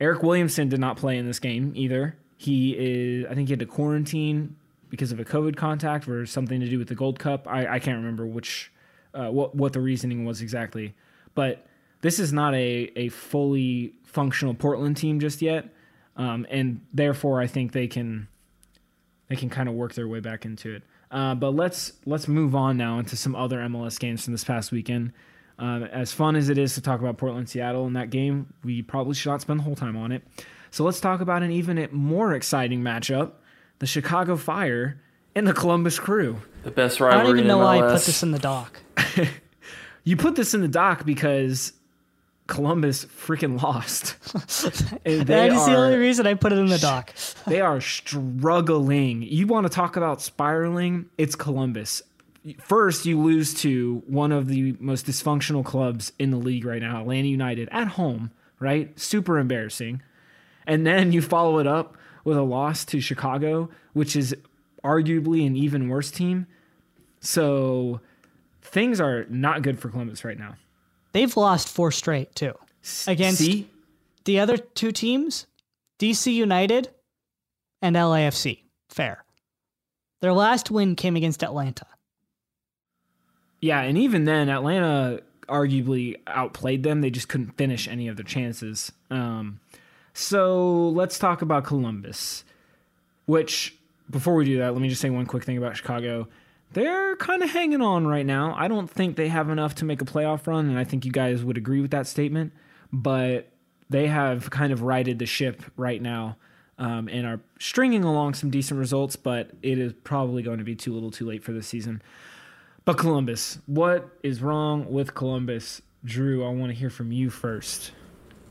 Eryk 0.00 0.22
Williamson 0.22 0.68
did 0.68 0.80
not 0.80 0.96
play 0.96 1.18
in 1.18 1.26
this 1.26 1.38
game 1.38 1.72
either. 1.74 2.16
He 2.36 2.74
is, 2.78 3.26
I 3.26 3.34
think 3.34 3.48
he 3.48 3.52
had 3.52 3.60
to 3.60 3.66
quarantine 3.66 4.56
because 4.90 5.12
of 5.12 5.20
a 5.20 5.24
COVID 5.24 5.56
contact 5.56 6.08
or 6.08 6.24
something 6.24 6.60
to 6.60 6.68
do 6.68 6.78
with 6.78 6.88
the 6.88 6.94
Gold 6.94 7.18
Cup. 7.18 7.46
I, 7.48 7.66
I 7.66 7.78
can't 7.78 7.98
remember 7.98 8.26
which, 8.26 8.72
uh, 9.12 9.28
what 9.28 9.54
what 9.54 9.72
the 9.72 9.80
reasoning 9.80 10.24
was 10.24 10.40
exactly. 10.40 10.94
But 11.34 11.66
this 12.00 12.18
is 12.18 12.32
not 12.32 12.54
a 12.54 12.90
a 12.96 13.08
fully 13.08 13.94
functional 14.04 14.54
Portland 14.54 14.96
team 14.96 15.20
just 15.20 15.42
yet, 15.42 15.68
um, 16.16 16.46
and 16.50 16.80
therefore 16.92 17.40
I 17.40 17.46
think 17.46 17.72
they 17.72 17.86
can 17.86 18.28
they 19.28 19.36
can 19.36 19.50
kind 19.50 19.68
of 19.68 19.74
work 19.74 19.94
their 19.94 20.08
way 20.08 20.20
back 20.20 20.44
into 20.44 20.74
it. 20.74 20.82
Uh, 21.10 21.34
but 21.34 21.50
let's 21.50 21.92
let's 22.06 22.28
move 22.28 22.54
on 22.54 22.76
now 22.76 22.98
into 22.98 23.16
some 23.16 23.34
other 23.34 23.58
MLS 23.58 23.98
games 23.98 24.24
from 24.24 24.32
this 24.32 24.44
past 24.44 24.72
weekend. 24.72 25.12
Um, 25.58 25.82
as 25.84 26.12
fun 26.12 26.36
as 26.36 26.48
it 26.48 26.58
is 26.58 26.74
to 26.74 26.80
talk 26.80 27.00
about 27.00 27.18
Portland 27.18 27.48
Seattle 27.48 27.86
in 27.88 27.94
that 27.94 28.10
game, 28.10 28.52
we 28.62 28.80
probably 28.80 29.14
should 29.14 29.30
not 29.30 29.40
spend 29.40 29.58
the 29.58 29.64
whole 29.64 29.74
time 29.74 29.96
on 29.96 30.12
it. 30.12 30.22
So 30.70 30.84
let's 30.84 31.00
talk 31.00 31.20
about 31.20 31.42
an 31.42 31.50
even 31.50 31.88
more 31.90 32.34
exciting 32.34 32.80
matchup: 32.80 33.32
the 33.80 33.86
Chicago 33.86 34.36
Fire 34.36 35.00
and 35.34 35.48
the 35.48 35.54
Columbus 35.54 35.98
Crew. 35.98 36.40
The 36.62 36.70
best 36.70 37.00
rivalry. 37.00 37.20
I 37.20 37.24
don't 37.24 37.36
even 37.36 37.44
in 37.44 37.48
know 37.48 37.58
why 37.58 37.78
I 37.78 37.80
put 37.80 38.04
this 38.04 38.22
in 38.22 38.30
the 38.30 38.38
doc. 38.38 38.80
You 40.08 40.16
put 40.16 40.36
this 40.36 40.54
in 40.54 40.62
the 40.62 40.68
doc 40.68 41.04
because 41.04 41.74
Columbus 42.48 43.04
freaking 43.04 43.62
lost. 43.62 44.16
And 45.04 45.26
That 45.26 45.52
is 45.52 45.64
the 45.66 45.76
only 45.76 45.98
reason 45.98 46.26
I 46.26 46.34
put 46.34 46.52
it 46.52 46.58
in 46.58 46.66
the 46.66 46.78
doc. 46.78 47.14
They 47.46 47.60
are 47.60 47.80
struggling. 47.80 49.22
You 49.22 49.46
want 49.46 49.66
to 49.66 49.72
talk 49.72 49.96
about 49.96 50.20
spiraling? 50.20 51.06
It's 51.16 51.36
Columbus. 51.36 52.02
First, 52.60 53.06
you 53.06 53.20
lose 53.20 53.54
to 53.62 54.02
one 54.06 54.32
of 54.32 54.48
the 54.48 54.76
most 54.80 55.06
dysfunctional 55.06 55.64
clubs 55.64 56.12
in 56.18 56.30
the 56.30 56.36
league 56.36 56.64
right 56.64 56.80
now, 56.80 57.00
Atlanta 57.00 57.28
United, 57.28 57.68
at 57.70 57.88
home, 57.88 58.30
right? 58.58 58.98
Super 58.98 59.38
embarrassing. 59.38 60.02
And 60.66 60.86
then 60.86 61.12
you 61.12 61.22
follow 61.22 61.58
it 61.58 61.66
up 61.66 61.96
with 62.24 62.36
a 62.36 62.42
loss 62.42 62.84
to 62.86 63.00
Chicago, 63.00 63.70
which 63.92 64.16
is 64.16 64.34
arguably 64.82 65.46
an 65.46 65.56
even 65.56 65.88
worse 65.88 66.10
team. 66.10 66.46
So 67.20 68.00
things 68.62 69.00
are 69.00 69.26
not 69.28 69.62
good 69.62 69.78
for 69.78 69.90
Columbus 69.90 70.24
right 70.24 70.38
now. 70.38 70.54
They've 71.12 71.36
lost 71.36 71.68
four 71.68 71.90
straight 71.90 72.34
too. 72.34 72.54
Against 73.06 73.38
See? 73.38 73.68
the 74.24 74.40
other 74.40 74.56
two 74.56 74.92
teams, 74.92 75.46
DC 75.98 76.32
United 76.32 76.90
and 77.82 77.96
LAFC. 77.96 78.62
Fair. 78.88 79.24
Their 80.20 80.32
last 80.32 80.70
win 80.70 80.96
came 80.96 81.16
against 81.16 81.42
Atlanta. 81.42 81.86
Yeah, 83.60 83.80
and 83.80 83.98
even 83.98 84.24
then, 84.24 84.48
Atlanta 84.48 85.20
arguably 85.48 86.16
outplayed 86.26 86.82
them. 86.82 87.00
They 87.00 87.10
just 87.10 87.28
couldn't 87.28 87.56
finish 87.56 87.88
any 87.88 88.08
of 88.08 88.16
their 88.16 88.24
chances. 88.24 88.92
Um, 89.10 89.60
so 90.12 90.88
let's 90.90 91.18
talk 91.18 91.42
about 91.42 91.64
Columbus. 91.64 92.44
Which, 93.26 93.76
before 94.08 94.34
we 94.34 94.44
do 94.44 94.58
that, 94.58 94.72
let 94.72 94.80
me 94.80 94.88
just 94.88 95.00
say 95.00 95.10
one 95.10 95.26
quick 95.26 95.44
thing 95.44 95.58
about 95.58 95.76
Chicago. 95.76 96.28
They're 96.72 97.16
kind 97.16 97.42
of 97.42 97.50
hanging 97.50 97.80
on 97.80 98.06
right 98.06 98.26
now. 98.26 98.54
I 98.56 98.68
don't 98.68 98.88
think 98.88 99.16
they 99.16 99.28
have 99.28 99.48
enough 99.48 99.74
to 99.76 99.84
make 99.84 100.02
a 100.02 100.04
playoff 100.04 100.46
run, 100.46 100.68
and 100.68 100.78
I 100.78 100.84
think 100.84 101.04
you 101.04 101.12
guys 101.12 101.42
would 101.42 101.56
agree 101.56 101.80
with 101.80 101.90
that 101.92 102.06
statement. 102.06 102.52
But 102.92 103.50
they 103.90 104.06
have 104.08 104.50
kind 104.50 104.72
of 104.72 104.82
righted 104.82 105.18
the 105.18 105.26
ship 105.26 105.62
right 105.76 106.00
now 106.00 106.36
um, 106.78 107.08
and 107.08 107.26
are 107.26 107.40
stringing 107.58 108.04
along 108.04 108.34
some 108.34 108.50
decent 108.50 108.78
results, 108.78 109.16
but 109.16 109.50
it 109.62 109.78
is 109.78 109.92
probably 110.04 110.42
going 110.42 110.58
to 110.58 110.64
be 110.64 110.74
too 110.74 110.92
little 110.92 111.10
too 111.10 111.26
late 111.26 111.42
for 111.42 111.52
this 111.52 111.66
season. 111.66 112.02
But 112.84 112.98
Columbus, 112.98 113.58
what 113.66 114.08
is 114.22 114.40
wrong 114.40 114.90
with 114.90 115.14
Columbus? 115.14 115.82
Drew, 116.04 116.44
I 116.44 116.50
want 116.50 116.72
to 116.72 116.78
hear 116.78 116.90
from 116.90 117.12
you 117.12 117.28
first. 117.28 117.92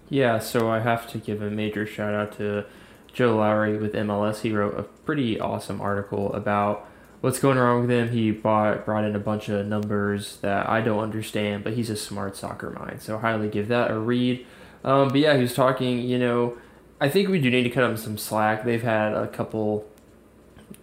Yeah, 0.10 0.40
so 0.40 0.70
I 0.70 0.80
have 0.80 1.10
to 1.12 1.18
give 1.18 1.42
a 1.42 1.50
major 1.50 1.86
shout 1.86 2.14
out 2.14 2.38
to 2.38 2.66
Joe 3.14 3.38
Lowry 3.38 3.78
with 3.78 3.94
MLS. 3.94 4.42
He 4.42 4.52
wrote 4.52 4.78
a 4.78 4.84
pretty 4.84 5.40
awesome 5.40 5.82
article 5.82 6.32
about 6.34 6.88
what's 7.22 7.40
going 7.40 7.58
wrong 7.58 7.82
with 7.82 7.90
him. 7.90 8.10
He 8.10 8.32
bought, 8.32 8.86
brought 8.86 9.04
in 9.04 9.16
a 9.16 9.20
bunch 9.20 9.50
of 9.50 9.66
numbers 9.66 10.38
that 10.38 10.70
I 10.70 10.82
don't 10.82 11.00
understand, 11.00 11.64
but 11.64 11.74
he's 11.74 11.90
a 11.90 11.96
smart 11.96 12.36
soccer 12.36 12.72
mind. 12.72 13.02
So 13.02 13.18
highly 13.18 13.50
give 13.50 13.68
that 13.70 13.92
a 13.92 13.98
read. 14.00 14.46
Um, 14.84 15.10
but 15.10 15.18
yeah, 15.18 15.36
he 15.36 15.42
was 15.42 15.54
talking, 15.56 16.00
you 16.00 16.20
know, 16.20 16.58
I 17.02 17.10
think 17.10 17.30
we 17.30 17.40
do 17.40 17.50
need 17.50 17.64
to 17.64 17.70
cut 17.70 17.84
him 17.84 17.98
some 17.98 18.18
slack. 18.18 18.64
They've 18.64 18.82
had 18.84 19.14
a 19.14 19.28
couple 19.28 19.86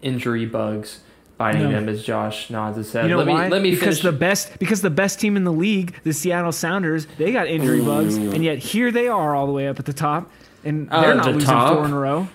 injury 0.03 0.47
bugs 0.47 1.01
biting 1.39 1.62
No. 1.62 1.70
them, 1.72 1.89
as 1.89 2.03
Josh 2.05 2.51
Nods 2.51 2.76
has 2.76 2.89
said. 2.91 3.05
You 3.05 3.11
know 3.11 3.18
let 3.18 3.26
why? 3.26 3.45
me 3.47 3.51
let 3.51 3.62
me 3.62 3.70
because 3.70 4.01
finish. 4.01 4.03
the 4.03 4.12
best 4.12 4.59
because 4.59 4.82
the 4.82 4.91
best 4.91 5.18
team 5.20 5.37
in 5.37 5.45
the 5.45 5.53
league, 5.53 5.95
the 6.05 6.12
Seattle 6.12 6.53
Sounders, 6.53 7.07
they 7.18 7.32
got 7.32 7.49
injury 7.49 7.80
bugs, 7.80 8.16
and 8.16 8.45
yet 8.45 8.59
here 8.59 8.93
they 8.93 9.09
are 9.09 9.35
all 9.35 9.47
the 9.47 9.53
way 9.53 9.66
up 9.66 9.78
at 9.78 9.85
the 9.87 9.93
top, 9.93 10.30
and 10.64 10.89
Uh, 10.91 11.01
they're 11.01 11.14
not 11.16 11.24
the 11.24 11.32
losing 11.32 11.49
top? 11.49 11.74
four 11.74 11.85
in 11.87 11.93
a 11.93 11.99
row. 11.99 12.28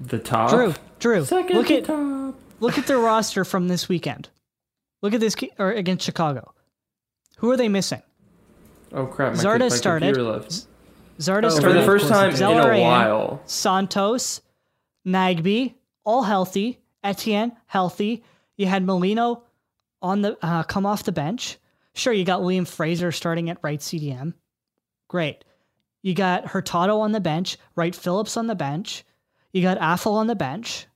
the 0.00 0.18
top. 0.18 0.50
Drew, 0.50 0.74
Drew, 0.98 1.24
Second 1.24 1.56
look 1.56 1.70
at 1.70 1.84
top. 1.84 2.34
Look 2.60 2.78
at 2.78 2.86
their 2.86 2.98
roster 2.98 3.44
from 3.44 3.68
this 3.68 3.88
weekend. 3.88 4.28
Look 5.02 5.14
at 5.14 5.20
this 5.20 5.36
or 5.58 5.72
against 5.72 6.04
Chicago. 6.04 6.54
Who 7.38 7.50
are 7.50 7.56
they 7.56 7.68
missing? 7.68 8.02
Oh 8.92 9.06
crap! 9.06 9.34
My, 9.36 9.42
Zardes 9.42 9.60
my 9.60 9.68
started. 9.68 10.06
computer 10.14 10.30
left. 10.30 10.66
Zardes 11.18 11.60
For 11.60 11.72
the 11.72 11.84
first 11.84 12.08
time 12.08 12.34
in 12.34 12.42
a 12.42 12.80
while. 12.80 13.42
Santos, 13.44 14.40
Nagbe, 15.06 15.74
all 16.04 16.22
healthy. 16.22 16.80
Etienne 17.04 17.52
healthy. 17.66 18.24
You 18.56 18.66
had 18.66 18.84
Molino 18.84 19.44
on 20.02 20.22
the 20.22 20.36
uh, 20.42 20.64
come 20.64 20.84
off 20.84 21.04
the 21.04 21.12
bench. 21.12 21.58
Sure, 21.94 22.12
you 22.12 22.24
got 22.24 22.40
Liam 22.40 22.66
Fraser 22.66 23.12
starting 23.12 23.50
at 23.50 23.58
right 23.62 23.80
CDM. 23.80 24.34
Great. 25.08 25.44
You 26.02 26.14
got 26.14 26.46
Hurtado 26.46 27.00
on 27.00 27.12
the 27.12 27.20
bench, 27.20 27.56
right 27.74 27.94
Phillips 27.94 28.36
on 28.36 28.46
the 28.46 28.54
bench. 28.54 29.04
You 29.52 29.62
got 29.62 29.78
Athel 29.78 30.14
on 30.14 30.26
the 30.26 30.36
bench. 30.36 30.86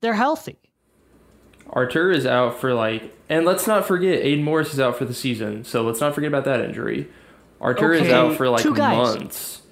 They're 0.00 0.14
healthy. 0.14 0.58
Artur 1.70 2.10
is 2.10 2.26
out 2.26 2.60
for 2.60 2.74
like, 2.74 3.14
and 3.28 3.44
let's 3.46 3.66
not 3.66 3.86
forget, 3.86 4.20
Aidan 4.24 4.44
Morris 4.44 4.72
is 4.74 4.80
out 4.80 4.96
for 4.96 5.04
the 5.04 5.14
season. 5.14 5.64
So 5.64 5.82
let's 5.82 6.00
not 6.00 6.14
forget 6.14 6.28
about 6.28 6.44
that 6.44 6.60
injury. 6.60 7.08
Artur 7.60 7.92
is 7.92 8.10
out 8.10 8.36
for 8.36 8.48
like 8.48 8.62
two 8.62 8.74
months. 8.74 9.62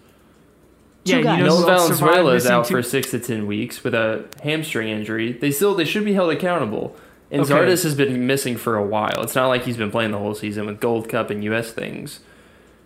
Two 1.05 1.23
guys. 1.23 1.39
you 1.39 1.45
Noah 1.47 1.57
who 1.63 1.71
else 1.71 1.87
survived 1.89 1.99
Valenzuela 2.01 2.35
is 2.35 2.47
out 2.47 2.67
two- 2.67 2.75
for 2.75 2.83
six 2.83 3.11
to 3.13 3.19
ten 3.19 3.47
weeks 3.47 3.83
with 3.83 3.95
a 3.95 4.27
hamstring 4.43 4.89
injury. 4.89 5.33
They 5.33 5.51
still 5.51 5.75
they 5.75 5.85
should 5.87 6.05
be 6.05 6.13
held 6.13 6.31
accountable. 6.31 6.95
And 7.31 7.43
Okay. 7.43 7.53
Zardes 7.53 7.83
has 7.85 7.95
been 7.95 8.27
missing 8.27 8.57
for 8.57 8.77
a 8.77 8.85
while. 8.85 9.23
It's 9.23 9.35
not 9.35 9.49
like 9.49 9.65
he's 9.65 9.77
been 9.77 9.91
playing 9.91 10.13
the 10.13 10.19
whole 10.19 10.35
season 10.35 10.67
with 10.67 10.81
Gold 10.81 11.09
Cup 11.09 11.31
and 11.31 11.43
US 11.45 11.73
things. 11.73 12.21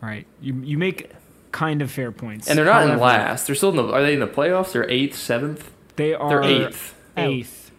Right. 0.01 0.27
You 0.41 0.55
you 0.63 0.79
make 0.79 1.11
kind 1.51 1.83
of 1.83 1.91
fair 1.91 2.13
points. 2.13 2.49
And 2.49 2.57
they're 2.57 2.65
not 2.65 2.83
in 2.83 2.89
However, 2.91 3.03
last. 3.05 3.47
They're 3.47 3.57
still 3.57 3.71
in 3.71 3.77
the 3.77 3.89
are 3.93 4.03
they 4.03 4.15
in 4.15 4.21
the 4.21 4.27
playoffs? 4.29 4.73
They're 4.73 4.89
eighth, 4.89 5.17
seventh? 5.17 5.71
They 5.97 6.15
are 6.15 6.29
They're 6.29 6.43
eighth. 6.45 6.95
Eighth. 7.17 7.71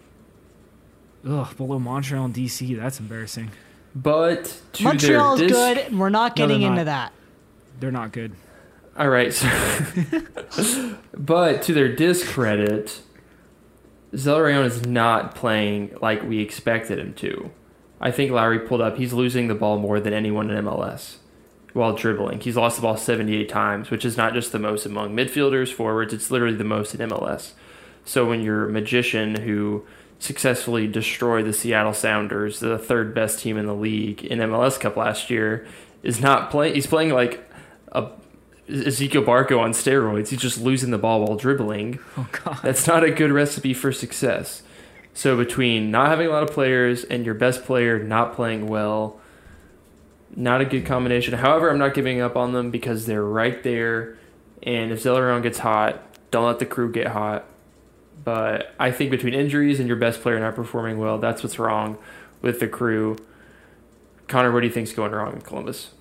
Ugh, 1.27 1.55
below 1.57 1.79
Montreal 1.79 2.25
and 2.25 2.33
DC. 2.33 2.75
That's 2.77 2.99
embarrassing. 2.99 3.51
But 3.95 4.59
to 4.73 4.83
Montreal's 4.83 5.39
their 5.39 5.47
dis- 5.47 5.57
good. 5.57 5.77
and 5.77 5.99
We're 5.99 6.09
not 6.09 6.37
No, 6.37 6.47
they're 6.47 6.55
getting 6.57 6.61
not. 6.67 6.71
into 6.73 6.85
that. 6.85 7.13
They're 7.79 7.91
not 7.91 8.11
good. 8.11 8.33
All 8.97 9.09
right. 9.09 9.33
So 9.33 9.47
but 11.17 11.61
to 11.63 11.73
their 11.73 11.93
discredit, 11.93 13.01
Zelarayan 14.13 14.65
is 14.65 14.85
not 14.85 15.35
playing 15.35 15.95
like 16.01 16.23
we 16.23 16.39
expected 16.39 16.99
him 16.99 17.13
to. 17.15 17.51
I 17.99 18.11
think 18.11 18.31
Lowry 18.31 18.59
pulled 18.59 18.81
up. 18.81 18.97
He's 18.97 19.13
losing 19.13 19.47
the 19.47 19.55
ball 19.55 19.79
more 19.79 19.99
than 19.99 20.13
anyone 20.13 20.49
in 20.51 20.63
MLS 20.65 21.17
while 21.73 21.95
dribbling. 21.95 22.41
He's 22.41 22.55
lost 22.57 22.75
the 22.75 22.81
ball 22.83 22.97
78 22.97 23.47
times, 23.49 23.89
which 23.89 24.05
is 24.05 24.17
not 24.17 24.33
just 24.33 24.51
the 24.51 24.59
most 24.59 24.85
among 24.85 25.15
midfielders, 25.15 25.71
forwards. 25.73 26.13
It's 26.13 26.29
literally 26.29 26.55
the 26.55 26.63
most 26.63 26.93
in 26.93 27.09
MLS. 27.09 27.53
So 28.05 28.27
when 28.27 28.41
your 28.41 28.67
magician 28.67 29.35
who 29.41 29.85
successfully 30.19 30.87
destroyed 30.87 31.45
the 31.45 31.53
Seattle 31.53 31.93
Sounders, 31.93 32.59
the 32.59 32.77
third 32.77 33.13
best 33.13 33.39
team 33.39 33.57
in 33.57 33.65
the 33.65 33.75
league 33.75 34.23
in 34.23 34.39
MLS 34.39 34.79
Cup 34.79 34.95
last 34.95 35.29
year, 35.29 35.65
is 36.01 36.19
not 36.21 36.49
playing. 36.51 36.75
He's 36.75 36.87
playing 36.87 37.13
like 37.13 37.49
a 37.91 38.09
Ezequiel 38.69 39.25
Barco 39.25 39.59
on 39.59 39.71
steroids. 39.71 40.29
He's 40.29 40.39
just 40.39 40.59
losing 40.59 40.91
the 40.91 40.97
ball 40.97 41.21
while 41.21 41.35
dribbling. 41.35 41.99
Oh 42.17 42.27
god. 42.31 42.59
That's 42.63 42.87
not 42.87 43.03
a 43.03 43.11
good 43.11 43.31
recipe 43.31 43.73
for 43.73 43.91
success. 43.91 44.63
So 45.13 45.37
between 45.37 45.91
not 45.91 46.09
having 46.09 46.27
a 46.27 46.29
lot 46.31 46.43
of 46.43 46.51
players 46.51 47.03
and 47.03 47.25
your 47.25 47.35
best 47.35 47.63
player 47.65 48.01
not 48.01 48.33
playing 48.33 48.67
well, 48.67 49.19
not 50.35 50.61
a 50.61 50.65
good 50.65 50.85
combination. 50.85 51.35
However, 51.35 51.69
I'm 51.69 51.77
not 51.77 51.93
giving 51.93 52.19
up 52.19 52.35
on 52.35 52.53
them 52.53 52.71
because 52.71 53.05
they're 53.05 53.23
right 53.23 53.61
there. 53.63 54.17
And 54.63 54.91
if 54.91 55.03
Zelarayan 55.03 55.43
gets 55.43 55.59
hot, 55.59 56.01
don't 56.31 56.45
let 56.45 56.59
the 56.59 56.65
crew 56.65 56.91
get 56.91 57.07
hot. 57.07 57.45
But 58.23 58.73
I 58.79 58.91
think 58.91 59.11
between 59.11 59.33
injuries 59.33 59.79
and 59.79 59.87
your 59.87 59.97
best 59.97 60.21
player 60.21 60.39
not 60.39 60.55
performing 60.55 60.97
well, 60.97 61.17
that's 61.17 61.43
what's 61.43 61.59
wrong 61.59 61.97
with 62.41 62.59
the 62.59 62.67
crew. 62.67 63.17
Connor, 64.27 64.51
what 64.51 64.61
do 64.61 64.67
you 64.67 64.73
think's 64.73 64.93
going 64.93 65.11
wrong 65.11 65.33
in 65.33 65.41
Columbus? 65.41 65.91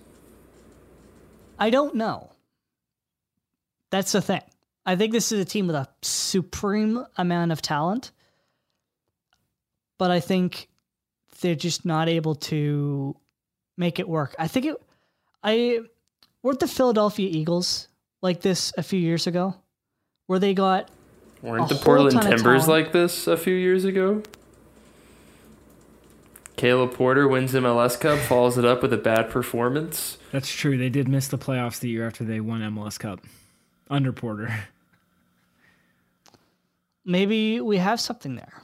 I 1.58 1.70
don't 1.70 1.94
know. 1.94 2.30
That's 3.90 4.12
the 4.12 4.20
thing. 4.20 4.42
I 4.84 4.96
think 4.96 5.12
this 5.12 5.32
is 5.32 5.40
a 5.40 5.44
team 5.44 5.66
with 5.66 5.76
a 5.76 5.88
supreme 6.02 7.04
amount 7.16 7.52
of 7.52 7.62
talent, 7.62 8.10
but 9.98 10.10
I 10.10 10.18
think 10.18 10.68
they're 11.40 11.54
just 11.54 11.84
not 11.84 12.08
able 12.08 12.34
to 12.36 13.16
make 13.76 13.98
it 13.98 14.08
work. 14.08 14.34
I 14.38 14.48
think 14.48 14.66
it. 14.66 14.76
I 15.44 15.80
weren't 16.42 16.60
the 16.60 16.68
Philadelphia 16.68 17.28
Eagles 17.30 17.88
like 18.22 18.40
this 18.40 18.72
a 18.76 18.82
few 18.82 18.98
years 18.98 19.26
ago, 19.26 19.54
where 20.26 20.38
they 20.38 20.54
got 20.54 20.90
Weren't 21.42 21.70
A 21.70 21.74
the 21.74 21.80
Portland 21.80 22.22
Timbers 22.22 22.68
like 22.68 22.92
this 22.92 23.26
a 23.26 23.36
few 23.36 23.54
years 23.54 23.84
ago? 23.84 24.22
Caleb 26.56 26.94
Porter 26.94 27.26
wins 27.26 27.52
MLS 27.54 27.98
Cup, 27.98 28.20
follows 28.20 28.56
it 28.56 28.64
up 28.64 28.82
with 28.82 28.92
a 28.92 28.96
bad 28.96 29.30
performance. 29.30 30.18
That's 30.30 30.48
true. 30.48 30.78
They 30.78 30.88
did 30.90 31.08
miss 31.08 31.26
the 31.26 31.38
playoffs 31.38 31.80
the 31.80 31.88
year 31.88 32.06
after 32.06 32.22
they 32.22 32.38
won 32.40 32.60
MLS 32.60 32.98
Cup 32.98 33.20
under 33.90 34.12
Porter. 34.12 34.66
maybe 37.04 37.60
we 37.60 37.78
have 37.78 38.00
something 38.00 38.36
there. 38.36 38.62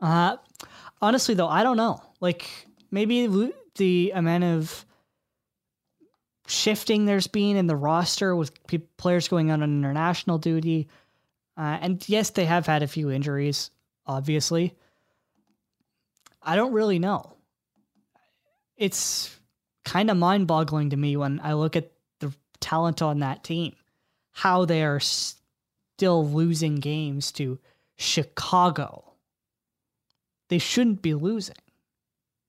Uh, 0.00 0.36
honestly, 1.00 1.34
though, 1.34 1.48
I 1.48 1.62
don't 1.62 1.76
know. 1.76 2.02
Like 2.20 2.48
maybe 2.90 3.52
the 3.76 4.12
amount 4.14 4.42
of 4.42 4.84
shifting 6.48 7.04
there's 7.04 7.28
been 7.28 7.56
in 7.56 7.68
the 7.68 7.76
roster 7.76 8.34
with 8.34 8.66
pe- 8.66 8.78
players 8.96 9.28
going 9.28 9.50
out 9.50 9.62
on 9.62 9.78
international 9.78 10.38
duty, 10.38 10.88
uh, 11.56 11.78
and 11.80 12.08
yes, 12.08 12.30
they 12.30 12.44
have 12.44 12.66
had 12.66 12.82
a 12.82 12.88
few 12.88 13.10
injuries. 13.10 13.70
Obviously, 14.06 14.74
I 16.42 16.56
don't 16.56 16.72
really 16.72 16.98
know. 16.98 17.36
It's 18.76 19.38
kind 19.84 20.10
of 20.10 20.16
mind-boggling 20.16 20.90
to 20.90 20.96
me 20.96 21.16
when 21.16 21.40
I 21.42 21.52
look 21.52 21.76
at 21.76 21.92
the 22.20 22.32
talent 22.60 23.02
on 23.02 23.20
that 23.20 23.44
team, 23.44 23.74
how 24.32 24.64
they 24.64 24.82
are 24.82 25.00
still 25.00 26.26
losing 26.28 26.76
games 26.76 27.32
to 27.32 27.58
Chicago. 27.96 29.12
They 30.48 30.58
shouldn't 30.58 31.02
be 31.02 31.14
losing. 31.14 31.56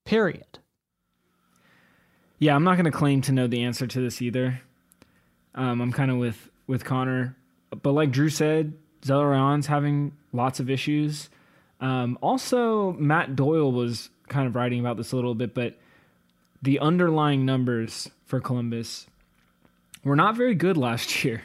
Period. 0.06 0.60
Yeah, 2.40 2.56
I'm 2.56 2.64
not 2.64 2.76
going 2.76 2.86
to 2.86 2.92
claim 2.92 3.22
to 3.22 3.32
know 3.32 3.48
the 3.48 3.64
answer 3.64 3.88
to 3.88 4.02
this 4.02 4.22
either. 4.22 4.62
Um, 5.56 5.82
I'm 5.82 5.94
kind 5.94 6.12
of 6.12 6.18
with 6.18 6.50
with 6.68 6.84
Connor, 6.84 7.38
but 7.70 7.92
like 7.92 8.12
Drew 8.12 8.30
said, 8.30 8.74
Zelarayan's 9.04 9.68
having 9.68 10.14
lots 10.32 10.60
of 10.60 10.70
issues. 10.70 11.30
Um, 11.80 12.18
also, 12.22 12.94
Matt 12.94 13.36
Doyle 13.36 13.72
was 13.72 14.10
kind 14.30 14.48
of 14.48 14.56
writing 14.56 14.80
about 14.80 14.98
this 14.98 15.12
a 15.12 15.16
little 15.16 15.36
bit, 15.36 15.54
but 15.54 15.78
the 16.62 16.80
underlying 16.80 17.46
numbers 17.46 18.10
for 18.26 18.40
Columbus 18.40 19.08
were 20.04 20.16
not 20.16 20.38
very 20.38 20.56
good 20.56 20.78
last 20.78 21.24
year. 21.26 21.44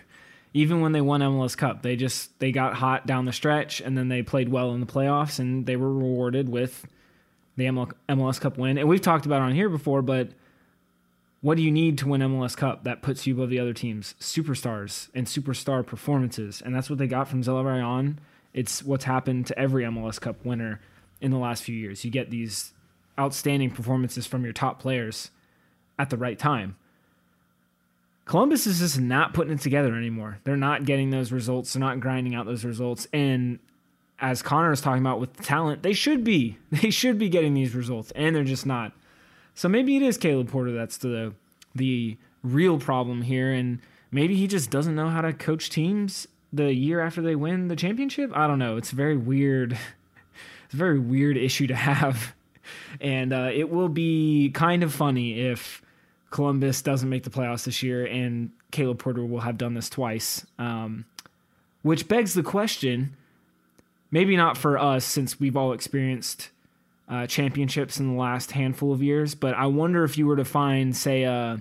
Even 0.55 0.81
when 0.81 0.93
they 0.93 1.01
won 1.01 1.21
MLS 1.21 1.57
Cup, 1.57 1.83
they 1.83 1.95
just 1.95 2.39
they 2.39 2.53
got 2.53 2.75
hot 2.75 3.07
down 3.07 3.27
the 3.27 3.33
stretch, 3.33 3.81
and 3.81 3.99
then 3.99 4.09
they 4.09 4.23
played 4.23 4.49
well 4.49 4.73
in 4.73 4.81
the 4.81 4.87
playoffs, 4.87 5.39
and 5.39 5.67
they 5.67 5.77
were 5.77 5.93
rewarded 5.93 6.49
with 6.49 6.87
the 7.57 7.65
MLS 7.65 8.41
Cup 8.41 8.57
win. 8.57 8.79
And 8.79 8.89
we've 8.89 9.03
talked 9.03 9.27
about 9.27 9.43
it 9.43 9.45
on 9.45 9.55
here 9.55 9.69
before, 9.69 10.01
but 10.01 10.31
what 11.41 11.57
do 11.57 11.63
you 11.63 11.71
need 11.71 11.99
to 11.99 12.09
win 12.09 12.21
MLS 12.21 12.57
Cup 12.57 12.85
that 12.85 13.03
puts 13.03 13.27
you 13.27 13.35
above 13.35 13.51
the 13.51 13.61
other 13.61 13.73
teams? 13.73 14.15
Superstars 14.21 15.09
and 15.15 15.27
superstar 15.27 15.87
performances. 15.87 16.61
And 16.65 16.75
that's 16.75 16.91
what 16.91 16.99
they 16.99 17.07
got 17.07 17.29
from 17.29 17.43
Zelarayan. 17.43 18.17
It's 18.53 18.83
what's 18.83 19.05
happened 19.05 19.47
to 19.47 19.59
every 19.59 19.85
MLS 19.85 20.21
Cup 20.21 20.45
winner 20.45 20.81
in 21.21 21.31
the 21.31 21.39
last 21.39 21.63
few 21.63 21.77
years. 21.77 22.05
You 22.05 22.11
get 22.11 22.31
these 22.31 22.73
outstanding 23.19 23.71
performances 23.71 24.27
from 24.27 24.45
your 24.45 24.53
top 24.53 24.81
players 24.81 25.31
at 25.99 26.11
the 26.11 26.17
right 26.17 26.39
time. 26.39 26.77
Columbus 28.25 28.67
is 28.67 28.81
just 28.81 29.01
not 29.01 29.33
putting 29.33 29.55
it 29.55 29.61
together 29.61 29.97
anymore. 29.97 30.39
They're 30.45 30.57
not 30.57 30.85
getting 30.85 31.11
those 31.11 31.33
results. 31.33 31.73
They're 31.73 31.81
not 31.81 32.01
grinding 32.01 32.35
out 32.35 32.47
those 32.47 32.65
results. 32.65 33.07
And 33.13 33.59
as 34.21 34.43
Connor 34.43 34.71
was 34.71 34.81
talking 34.81 35.03
about 35.03 35.21
with 35.21 35.35
talent, 35.41 35.83
they 35.83 35.93
should 35.93 36.25
be. 36.25 36.59
They 36.71 36.91
should 36.91 37.19
be 37.19 37.29
getting 37.29 37.55
these 37.55 37.75
results, 37.75 38.13
and 38.13 38.37
they're 38.37 38.45
just 38.45 38.67
not. 38.67 38.93
So 39.59 39.69
maybe 39.69 39.97
it 39.97 40.03
is 40.03 40.17
Caleb 40.19 40.49
Porter 40.51 40.71
that's 40.71 40.99
the 40.99 41.35
the 41.75 42.17
real 42.45 42.79
problem 42.79 43.23
here, 43.23 43.53
and 43.53 43.81
maybe 44.13 44.37
he 44.37 44.47
just 44.47 44.71
doesn't 44.71 44.95
know 44.95 45.09
how 45.09 45.21
to 45.21 45.33
coach 45.33 45.69
teams 45.69 46.29
the 46.53 46.73
year 46.73 47.01
after 47.01 47.21
they 47.21 47.35
win 47.35 47.67
the 47.67 47.75
championship. 47.75 48.31
I 48.37 48.47
don't 48.47 48.61
know. 48.61 48.77
It's 48.77 48.93
very 48.93 49.17
weird. 49.17 49.77
It's 50.67 50.75
a 50.75 50.77
very 50.77 50.99
weird 50.99 51.39
issue 51.39 51.67
to 51.69 51.75
have, 51.75 52.35
and 53.01 53.33
uh, 53.33 53.51
it 53.55 53.71
will 53.71 53.89
be 53.89 54.51
kind 54.51 54.83
of 54.83 54.93
funny 54.93 55.41
if 55.41 55.81
Columbus 56.31 56.83
doesn't 56.83 57.09
make 57.09 57.25
the 57.25 57.31
playoffs 57.31 57.65
this 57.65 57.83
year, 57.83 58.05
and 58.05 58.51
Caleb 58.71 58.99
Porter 58.99 59.25
will 59.25 59.41
have 59.41 59.57
done 59.57 59.73
this 59.73 59.89
twice. 59.89 60.47
Um, 60.59 61.07
which 61.81 62.07
begs 62.07 62.35
the 62.35 62.43
question 62.43 63.17
maybe 64.11 64.37
not 64.37 64.59
for 64.59 64.79
us 64.79 65.07
since 65.07 65.41
we've 65.41 65.57
all 65.57 65.73
experienced 65.73 66.51
uh, 67.09 67.27
championships 67.27 67.99
in 67.99 68.15
the 68.15 68.21
last 68.21 68.53
handful 68.53 68.93
of 68.93 69.03
years, 69.03 69.35
but 69.35 69.55
I 69.55 69.67
wonder 69.67 70.05
if 70.05 70.19
you 70.19 70.27
were 70.27 70.37
to 70.37 70.45
find, 70.45 70.95
say, 70.95 71.23
a, 71.23 71.61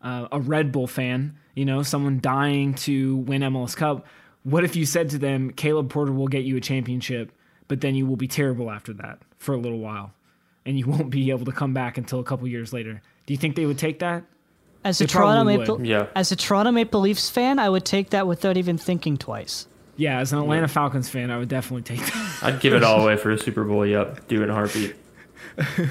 a, 0.00 0.28
a 0.32 0.40
Red 0.40 0.70
Bull 0.70 0.86
fan, 0.86 1.36
you 1.54 1.64
know, 1.64 1.82
someone 1.82 2.20
dying 2.20 2.74
to 2.74 3.16
win 3.16 3.42
MLS 3.42 3.76
Cup. 3.76 4.06
What 4.44 4.64
if 4.64 4.76
you 4.76 4.86
said 4.86 5.10
to 5.10 5.18
them, 5.18 5.50
Caleb 5.50 5.90
Porter 5.90 6.12
will 6.12 6.28
get 6.28 6.44
you 6.44 6.56
a 6.56 6.60
championship, 6.60 7.32
but 7.68 7.80
then 7.80 7.94
you 7.94 8.06
will 8.06 8.16
be 8.16 8.28
terrible 8.28 8.70
after 8.70 8.92
that 8.94 9.18
for 9.38 9.54
a 9.54 9.58
little 9.58 9.80
while, 9.80 10.12
and 10.64 10.78
you 10.78 10.86
won't 10.88 11.10
be 11.10 11.30
able 11.30 11.44
to 11.46 11.52
come 11.52 11.74
back 11.74 11.98
until 11.98 12.20
a 12.20 12.24
couple 12.24 12.46
years 12.46 12.72
later? 12.72 13.02
Do 13.26 13.34
you 13.34 13.38
think 13.38 13.56
they 13.56 13.66
would 13.66 13.78
take 13.78 13.98
that? 14.00 14.24
As 14.84 15.00
a 15.00 15.06
Toronto 15.06 15.44
Maple. 15.44 15.84
Yeah. 15.86 16.08
as 16.16 16.32
a 16.32 16.36
Toronto 16.36 16.72
Maple 16.72 17.00
Leafs 17.00 17.30
fan, 17.30 17.60
I 17.60 17.68
would 17.68 17.84
take 17.84 18.10
that 18.10 18.26
without 18.26 18.56
even 18.56 18.78
thinking 18.78 19.16
twice. 19.16 19.68
Yeah, 19.96 20.20
as 20.20 20.32
an 20.32 20.38
Atlanta 20.38 20.68
Falcons 20.68 21.08
fan, 21.08 21.30
I 21.30 21.38
would 21.38 21.48
definitely 21.48 21.82
take 21.82 22.04
that. 22.04 22.38
I'd 22.42 22.60
give 22.60 22.72
it 22.72 22.82
all 22.82 23.02
away 23.02 23.16
for 23.16 23.30
a 23.30 23.38
Super 23.38 23.64
Bowl. 23.64 23.86
Yep, 23.86 24.28
do 24.28 24.40
it 24.40 24.44
in 24.44 24.50
a 24.50 24.54
heartbeat. 24.54 24.96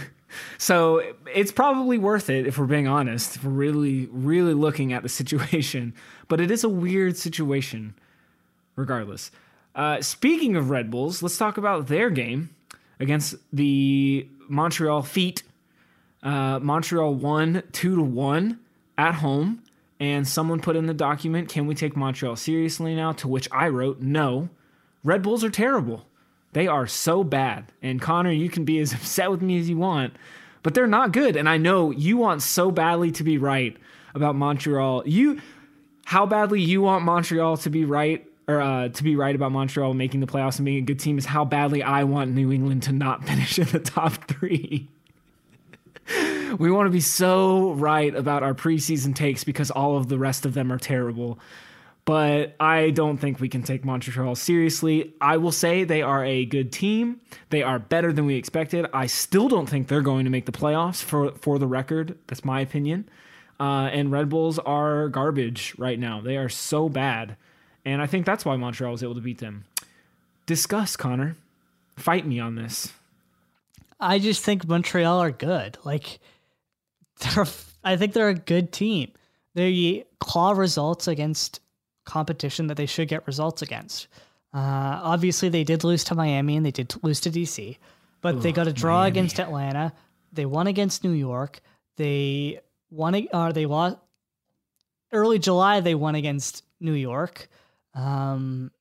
So 0.57 1.01
it's 1.33 1.51
probably 1.51 1.97
worth 1.97 2.29
it 2.29 2.47
if 2.47 2.57
we're 2.57 2.65
being 2.65 2.87
honest, 2.87 3.35
if 3.35 3.43
we're 3.43 3.51
really, 3.51 4.07
really 4.11 4.53
looking 4.53 4.93
at 4.93 5.03
the 5.03 5.09
situation. 5.21 5.93
But 6.27 6.39
it 6.39 6.51
is 6.51 6.63
a 6.63 6.69
weird 6.69 7.17
situation, 7.17 7.95
regardless. 8.75 9.31
Uh, 9.75 10.01
speaking 10.01 10.55
of 10.55 10.69
Red 10.69 10.91
Bulls, 10.91 11.23
let's 11.23 11.37
talk 11.37 11.57
about 11.57 11.87
their 11.87 12.09
game 12.09 12.49
against 12.99 13.35
the 13.51 14.27
Montreal 14.47 15.01
Feet. 15.01 15.43
Uh, 16.21 16.59
Montreal 16.59 17.15
won 17.15 17.63
two 17.71 17.95
to 17.95 18.03
one 18.03 18.59
at 18.97 19.15
home, 19.15 19.63
and 20.01 20.27
someone 20.27 20.59
put 20.59 20.75
in 20.75 20.87
the 20.87 20.93
document, 20.93 21.47
"Can 21.47 21.67
we 21.67 21.75
take 21.75 21.95
Montreal 21.95 22.35
seriously 22.35 22.95
now?" 22.95 23.13
To 23.13 23.29
which 23.29 23.47
I 23.51 23.69
wrote, 23.69 24.01
"No, 24.01 24.49
Red 25.03 25.21
Bulls 25.21 25.43
are 25.43 25.49
terrible. 25.49 26.05
They 26.53 26.67
are 26.67 26.87
so 26.87 27.23
bad. 27.23 27.71
And 27.81 28.01
Connor, 28.01 28.31
you 28.31 28.49
can 28.49 28.65
be 28.65 28.79
as 28.79 28.93
upset 28.93 29.31
with 29.31 29.41
me 29.41 29.59
as 29.59 29.69
you 29.69 29.77
want, 29.77 30.15
but 30.63 30.73
they're 30.73 30.87
not 30.87 31.11
good. 31.11 31.35
And 31.35 31.47
I 31.47 31.57
know 31.57 31.91
you 31.91 32.17
want 32.17 32.41
so 32.41 32.71
badly 32.71 33.11
to 33.11 33.23
be 33.23 33.37
right 33.37 33.75
about 34.13 34.35
Montreal. 34.35 35.03
You, 35.05 35.39
how 36.05 36.25
badly 36.25 36.61
you 36.61 36.81
want 36.81 37.05
Montreal 37.05 37.57
to 37.57 37.69
be 37.69 37.85
right, 37.85 38.27
or 38.47 38.61
uh, 38.61 38.89
to 38.89 39.03
be 39.03 39.15
right 39.15 39.35
about 39.35 39.51
Montreal 39.51 39.93
making 39.93 40.19
the 40.19 40.27
playoffs 40.27 40.57
and 40.57 40.65
being 40.65 40.79
a 40.79 40.85
good 40.85 40.99
team 40.99 41.17
is 41.17 41.25
how 41.25 41.45
badly 41.45 41.83
I 41.83 42.03
want 42.03 42.31
New 42.31 42.51
England 42.51 42.83
to 42.83 42.91
not 42.91 43.23
finish 43.27 43.57
in 43.57 43.67
the 43.67 43.79
top 43.79 44.13
three. 44.27 44.89
we 46.57 46.71
want 46.71 46.87
to 46.87 46.91
be 46.91 47.01
so 47.01 47.73
right 47.73 48.13
about 48.15 48.43
our 48.43 48.53
preseason 48.53 49.15
takes 49.15 49.43
because 49.43 49.71
all 49.71 49.97
of 49.97 50.07
the 50.07 50.17
rest 50.17 50.45
of 50.45 50.53
them 50.53 50.71
are 50.71 50.77
terrible 50.77 51.39
but 52.05 52.55
I 52.59 52.89
don't 52.89 53.17
think 53.17 53.39
we 53.39 53.49
can 53.49 53.63
take 53.63 53.85
Montreal 53.85 54.35
seriously. 54.35 55.13
I 55.21 55.37
will 55.37 55.51
say 55.51 55.83
they 55.83 56.01
are 56.01 56.25
a 56.25 56.45
good 56.45 56.71
team. 56.71 57.21
They 57.49 57.61
are 57.61 57.79
better 57.79 58.11
than 58.11 58.25
we 58.25 58.35
expected. 58.35 58.87
I 58.93 59.05
still 59.05 59.47
don't 59.47 59.67
think 59.67 59.87
they're 59.87 60.01
going 60.01 60.25
to 60.25 60.31
make 60.31 60.45
the 60.45 60.51
playoffs 60.51 61.03
for 61.03 61.31
for 61.33 61.59
the 61.59 61.67
record. 61.67 62.17
That's 62.27 62.43
my 62.43 62.61
opinion. 62.61 63.07
Uh, 63.59 63.89
and 63.93 64.11
Red 64.11 64.29
Bulls 64.29 64.57
are 64.57 65.07
garbage 65.09 65.75
right 65.77 65.99
now. 65.99 66.19
They 66.19 66.37
are 66.37 66.49
so 66.49 66.89
bad, 66.89 67.37
and 67.85 68.01
I 68.01 68.07
think 68.07 68.25
that's 68.25 68.43
why 68.43 68.55
Montreal 68.55 68.91
was 68.91 69.03
able 69.03 69.15
to 69.15 69.21
beat 69.21 69.37
them. 69.37 69.65
Discuss, 70.47 70.95
Connor. 70.95 71.35
Fight 71.95 72.25
me 72.25 72.39
on 72.39 72.55
this. 72.55 72.91
I 73.99 74.17
just 74.17 74.43
think 74.43 74.67
Montreal 74.67 75.19
are 75.19 75.29
good. 75.29 75.77
Like, 75.83 76.19
they're, 77.21 77.45
I 77.83 77.97
think 77.97 78.13
they're 78.13 78.29
a 78.29 78.35
good 78.35 78.71
team. 78.71 79.11
They 79.53 80.05
claw 80.19 80.51
results 80.51 81.07
against 81.07 81.59
competition 82.05 82.67
that 82.67 82.77
they 82.77 82.85
should 82.85 83.07
get 83.07 83.27
results 83.27 83.61
against. 83.61 84.07
Uh, 84.53 84.99
obviously, 85.03 85.49
they 85.49 85.63
did 85.63 85.83
lose 85.83 86.03
to 86.05 86.15
Miami 86.15 86.57
and 86.57 86.65
they 86.65 86.71
did 86.71 86.93
lose 87.03 87.21
to 87.21 87.31
DC, 87.31 87.77
but 88.21 88.41
they 88.41 88.51
got 88.51 88.67
a 88.67 88.73
draw 88.73 89.03
against 89.03 89.39
Atlanta. 89.39 89.93
They 90.33 90.45
won 90.45 90.67
against 90.67 91.03
New 91.03 91.11
York. 91.11 91.61
They 91.97 92.59
won, 92.89 93.15
ag- 93.15 93.29
or 93.33 93.53
they 93.53 93.65
lost 93.65 93.97
early 95.11 95.39
July. 95.39 95.79
They 95.79 95.95
won 95.95 96.15
against 96.15 96.63
New 96.79 96.93
York. 96.93 97.47
Um, 97.93 98.71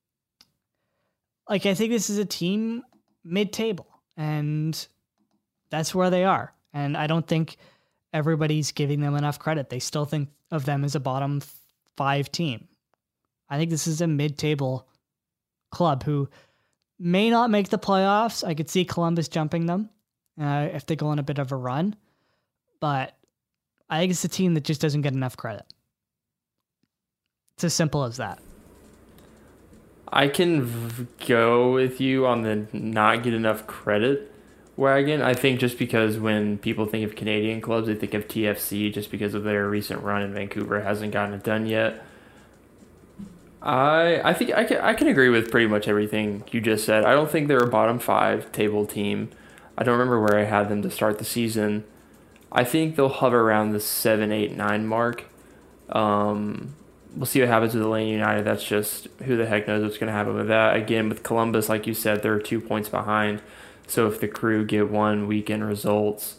like 1.49 1.67
I 1.67 1.75
think 1.75 1.93
this 1.93 2.11
is 2.11 2.19
a 2.19 2.25
team 2.25 2.83
mid-table, 3.25 3.87
and 4.17 4.87
that's 5.71 5.95
where 5.95 6.11
they 6.11 6.25
are. 6.25 6.53
And 6.73 6.97
I 6.97 7.07
don't 7.07 7.27
think 7.27 7.57
everybody's 8.13 8.73
giving 8.73 9.01
them 9.01 9.15
enough 9.17 9.39
credit. 9.39 9.71
They 9.71 9.79
still 9.79 10.05
think 10.05 10.31
of 10.51 10.65
them 10.65 10.85
as 10.85 10.95
a 10.95 11.01
bottom 11.01 11.43
five 11.97 12.31
team. 12.31 12.69
I 13.49 13.59
think 13.59 13.71
this 13.71 13.87
is 13.87 14.01
a 14.01 14.07
mid-table 14.07 14.89
club 15.71 16.03
who 16.03 16.29
may 16.99 17.31
not 17.31 17.51
make 17.51 17.69
the 17.69 17.79
playoffs. 17.79 18.47
I 18.47 18.55
could 18.55 18.71
see 18.71 18.85
Columbus 18.85 19.29
jumping 19.29 19.67
them 19.67 19.91
uh, 20.41 20.69
if 20.73 20.87
they 20.87 20.97
go 20.97 21.09
on 21.09 21.19
a 21.19 21.25
bit 21.25 21.39
of 21.39 21.53
a 21.53 21.57
run, 21.57 21.97
but 22.81 23.17
I 23.89 23.99
think 23.99 24.13
it's 24.13 24.25
a 24.25 24.29
team 24.29 24.55
that 24.55 24.65
just 24.65 24.81
doesn't 24.81 25.03
get 25.03 25.13
enough 25.13 25.37
credit. 25.37 25.65
It's 27.55 27.65
as 27.65 27.75
simple 27.75 28.05
as 28.05 28.17
that. 28.19 28.39
I 30.13 30.29
can 30.29 30.63
v- 30.63 31.07
go 31.27 31.73
with 31.73 32.01
you 32.01 32.27
on 32.27 32.43
the 32.43 32.67
not 32.73 33.23
get 33.23 33.35
enough 33.35 33.67
credit 33.67 34.30
wagon. 34.81 35.23
I 35.23 35.35
think 35.35 35.61
just 35.61 35.79
because 35.79 36.19
when 36.19 36.59
people 36.59 36.87
think 36.87 37.05
of 37.05 37.15
Canadian 37.15 37.61
clubs, 37.61 37.87
they 37.87 37.95
think 37.95 38.15
of 38.15 38.27
TFC 38.27 38.93
just 38.93 39.11
because 39.11 39.35
of 39.35 39.45
their 39.45 39.69
recent 39.69 40.03
run 40.03 40.23
in 40.23 40.35
Vancouver 40.35 40.81
hasn't 40.81 41.13
gotten 41.13 41.35
it 41.35 41.45
done 41.45 41.67
yet. 41.67 42.05
I 43.63 44.21
I 44.25 44.33
think 44.33 44.53
I 44.53 44.65
can 44.65 44.79
I 44.79 44.95
can 44.95 45.07
agree 45.07 45.29
with 45.29 45.51
pretty 45.51 45.67
much 45.67 45.87
everything 45.87 46.45
you 46.51 46.61
just 46.61 46.85
said. 46.85 47.05
I 47.05 47.13
don't 47.13 47.31
think 47.31 47.47
they're 47.47 47.59
a 47.59 47.69
bottom 47.69 47.99
five 47.99 48.51
table 48.53 48.87
team. 48.87 49.31
I 49.77 49.85
don't 49.85 49.99
remember 49.99 50.21
where 50.21 50.39
I 50.39 50.45
had 50.45 50.69
them 50.69 50.83
to 50.83 50.91
start 50.91 51.19
the 51.19 51.25
season. 51.25 51.85
I 52.51 52.65
think 52.65 52.97
they'll 52.97 53.09
hover 53.09 53.41
around 53.43 53.71
the 53.71 53.81
seven, 53.81 54.33
eight, 54.33 54.57
nine 54.57 54.87
mark. 54.87 55.25
Um, 55.91 56.75
we'll 57.15 57.27
see 57.27 57.41
what 57.41 57.49
happens 57.49 57.75
with 57.75 57.83
Atlanta 57.83 58.11
United. 58.11 58.45
That's 58.45 58.65
just 58.65 59.09
who 59.25 59.37
the 59.37 59.47
heck 59.47 59.69
knows 59.69 59.83
what's 59.83 59.99
going 59.99 60.09
to 60.09 60.13
happen 60.13 60.35
with 60.35 60.49
that. 60.49 60.77
Again, 60.77 61.09
with 61.09 61.23
Columbus, 61.23 61.69
like 61.69 61.87
you 61.87 61.95
said, 61.95 62.23
they're 62.23 62.41
two 62.41 62.61
points 62.61 62.89
behind. 62.89 63.41
So 63.91 64.07
if 64.07 64.21
the 64.21 64.29
crew 64.29 64.65
get 64.65 64.89
one 64.89 65.27
weekend 65.27 65.67
results 65.67 66.37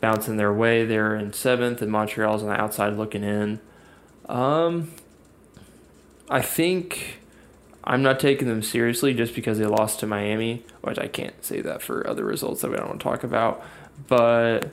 bouncing 0.00 0.36
their 0.36 0.52
way, 0.52 0.84
they're 0.84 1.16
in 1.16 1.32
seventh, 1.32 1.82
and 1.82 1.90
Montreal's 1.90 2.44
on 2.44 2.48
the 2.48 2.54
outside 2.54 2.96
looking 2.96 3.24
in. 3.24 3.58
Um, 4.28 4.92
I 6.30 6.40
think 6.42 7.18
I'm 7.82 8.04
not 8.04 8.20
taking 8.20 8.46
them 8.46 8.62
seriously 8.62 9.14
just 9.14 9.34
because 9.34 9.58
they 9.58 9.66
lost 9.66 9.98
to 10.00 10.06
Miami, 10.06 10.64
which 10.82 10.96
I 10.96 11.08
can't 11.08 11.44
say 11.44 11.60
that 11.60 11.82
for 11.82 12.06
other 12.06 12.24
results 12.24 12.60
that 12.60 12.70
we 12.70 12.76
don't 12.76 12.86
want 12.86 13.00
to 13.00 13.04
talk 13.04 13.24
about. 13.24 13.64
But 14.06 14.70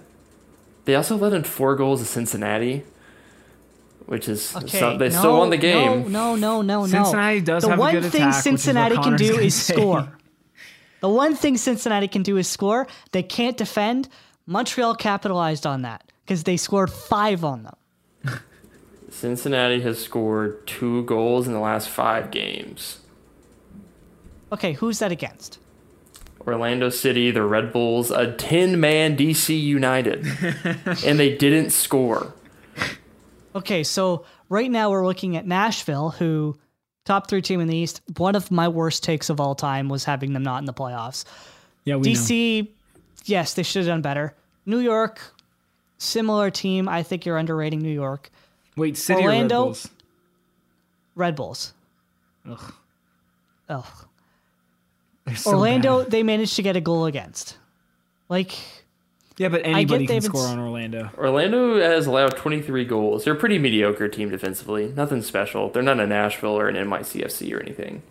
they 0.85 0.93
also 0.93 1.17
let 1.17 1.33
in 1.33 1.43
four 1.43 1.75
goals 1.75 1.99
to 2.01 2.05
Cincinnati, 2.05 2.83
which 4.05 4.29
is 4.29 4.55
Okay, 4.55 4.79
some, 4.79 4.99
they 4.99 5.09
no, 5.09 5.17
still 5.17 5.37
won 5.39 5.49
the 5.49 5.57
game. 5.57 6.11
No, 6.11 6.35
no, 6.35 6.35
no, 6.35 6.61
no, 6.61 6.81
no. 6.81 6.87
Cincinnati 6.87 7.41
does 7.41 7.63
the 7.63 7.69
have 7.69 7.79
a 7.79 7.81
one 7.81 7.93
good 7.93 8.03
thing 8.03 8.21
attack, 8.21 8.45
which 8.45 8.45
is 8.45 8.51
what 8.51 8.59
Cincinnati 8.59 8.97
can 8.97 9.15
do 9.15 9.39
is 9.39 9.55
score. 9.55 10.18
The 11.01 11.09
one 11.09 11.35
thing 11.35 11.57
Cincinnati 11.57 12.07
can 12.07 12.23
do 12.23 12.37
is 12.37 12.47
score. 12.47 12.87
They 13.11 13.23
can't 13.23 13.57
defend. 13.57 14.09
Montreal 14.45 14.95
capitalized 14.95 15.65
on 15.65 15.83
that 15.83 16.11
because 16.25 16.43
they 16.43 16.57
scored 16.57 16.91
five 16.91 17.43
on 17.43 17.63
them. 17.63 17.75
Cincinnati 19.09 19.81
has 19.81 20.03
scored 20.03 20.65
two 20.67 21.03
goals 21.03 21.47
in 21.47 21.53
the 21.53 21.59
last 21.59 21.89
five 21.89 22.31
games. 22.31 22.99
Okay, 24.51 24.73
who's 24.73 24.99
that 24.99 25.11
against? 25.11 25.59
Orlando 26.41 26.89
City, 26.89 27.31
the 27.31 27.43
Red 27.43 27.71
Bulls, 27.71 28.11
a 28.11 28.31
10 28.31 28.79
man 28.79 29.15
DC 29.15 29.59
United, 29.59 30.25
and 31.05 31.19
they 31.19 31.35
didn't 31.35 31.69
score. 31.71 32.33
Okay, 33.55 33.83
so 33.83 34.25
right 34.47 34.69
now 34.71 34.89
we're 34.89 35.05
looking 35.05 35.35
at 35.35 35.45
Nashville, 35.45 36.11
who 36.11 36.57
top 37.09 37.27
three 37.27 37.41
team 37.41 37.59
in 37.59 37.67
the 37.67 37.75
East. 37.75 38.01
One 38.17 38.35
of 38.35 38.51
my 38.51 38.67
worst 38.67 39.03
takes 39.03 39.31
of 39.31 39.41
all 39.41 39.55
time 39.55 39.89
was 39.89 40.03
having 40.03 40.33
them 40.33 40.43
not 40.43 40.59
in 40.59 40.65
the 40.65 40.73
playoffs. 40.73 41.25
Yeah, 41.83 41.95
we 41.95 42.13
know. 42.13 42.19
DC, 42.19 42.67
yes, 43.25 43.55
they 43.55 43.63
should 43.63 43.79
have 43.79 43.87
done 43.87 44.03
better. 44.03 44.35
New 44.67 44.77
York, 44.77 45.19
similar 45.97 46.51
team. 46.51 46.87
I 46.87 47.01
think 47.01 47.25
you're 47.25 47.37
underrating 47.37 47.79
New 47.81 47.91
York. 47.91 48.29
Wait, 48.77 48.95
City 48.95 49.23
Orlando- 49.23 49.63
or 49.63 49.65
Red 49.69 49.75
Bulls? 49.75 49.89
Red 51.15 51.35
Bulls. 51.35 51.73
Ugh, 52.47 52.73
Ugh. 53.69 53.85
so 55.35 55.51
Orlando, 55.51 56.03
bad. 56.03 56.11
they 56.11 56.21
managed 56.21 56.55
to 56.57 56.61
get 56.61 56.75
a 56.75 56.81
goal 56.81 57.05
against. 57.05 57.57
Like, 58.29 58.55
Yeah, 59.39 59.47
but 59.47 59.61
anybody 59.63 60.05
can 60.05 60.15
they've 60.15 60.21
been 60.21 60.31
score 60.31 60.47
on 60.47 60.59
Orlando. 60.59 61.11
Orlando 61.17 61.79
has 61.79 62.05
allowed 62.07 62.35
23 62.35 62.83
goals. 62.83 63.23
They're 63.23 63.35
a 63.35 63.37
pretty 63.37 63.57
mediocre 63.57 64.09
team 64.09 64.29
defensively. 64.29 64.91
Nothing 64.93 65.21
special. 65.21 65.69
They're 65.69 65.81
not 65.81 65.97
a 65.97 66.05
Nashville 66.05 66.59
or 66.59 66.67
an 66.67 66.75
NYCFC 66.75 67.55
or 67.55 67.61
anything. 67.61 68.03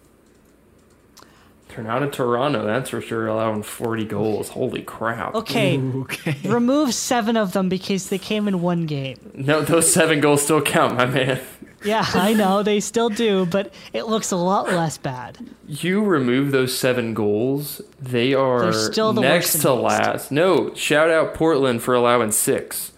They're 1.78 1.86
not 1.86 2.02
a 2.02 2.08
Toronto, 2.10 2.66
that's 2.66 2.90
for 2.90 3.00
sure, 3.00 3.28
allowing 3.28 3.62
40 3.62 4.04
goals. 4.06 4.48
Holy 4.48 4.82
crap. 4.82 5.32
okay, 5.36 5.78
Okay. 5.78 6.36
remove 6.44 6.92
seven 6.92 7.36
of 7.36 7.52
them 7.52 7.68
because 7.68 8.08
they 8.08 8.18
came 8.18 8.48
in 8.48 8.60
one 8.62 8.84
game. 8.86 9.30
No, 9.32 9.60
those 9.60 9.92
seven 9.94 10.20
goals 10.20 10.42
still 10.42 10.60
count, 10.60 10.96
my 10.96 11.06
man. 11.06 11.40
Yeah, 11.84 12.04
I 12.14 12.32
know 12.34 12.64
they 12.64 12.80
still 12.80 13.10
do, 13.10 13.46
but 13.46 13.72
it 13.92 14.08
looks 14.08 14.32
a 14.32 14.36
lot 14.36 14.66
less 14.72 14.98
bad. 14.98 15.38
You 15.68 16.02
remove 16.02 16.50
those 16.50 16.76
seven 16.76 17.14
goals, 17.14 17.80
they 18.02 18.34
are 18.34 18.62
They're 18.62 18.72
still 18.72 19.12
the 19.12 19.20
next 19.20 19.54
worst 19.54 19.54
in 19.54 19.60
to 19.60 19.68
the 19.68 19.74
East. 19.74 19.84
last. 19.84 20.32
No, 20.32 20.74
shout 20.74 21.10
out 21.12 21.32
Portland 21.34 21.80
for 21.80 21.94
allowing 21.94 22.32
six. 22.32 22.90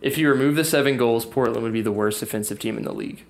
If 0.00 0.16
you 0.16 0.30
remove 0.30 0.54
the 0.54 0.62
seven 0.64 0.96
goals, 0.96 1.26
Portland 1.26 1.64
would 1.64 1.72
be 1.72 1.82
the 1.82 1.90
worst 1.90 2.22
offensive 2.22 2.60
team 2.60 2.76
in 2.78 2.84
the 2.84 2.94
league. 2.94 3.24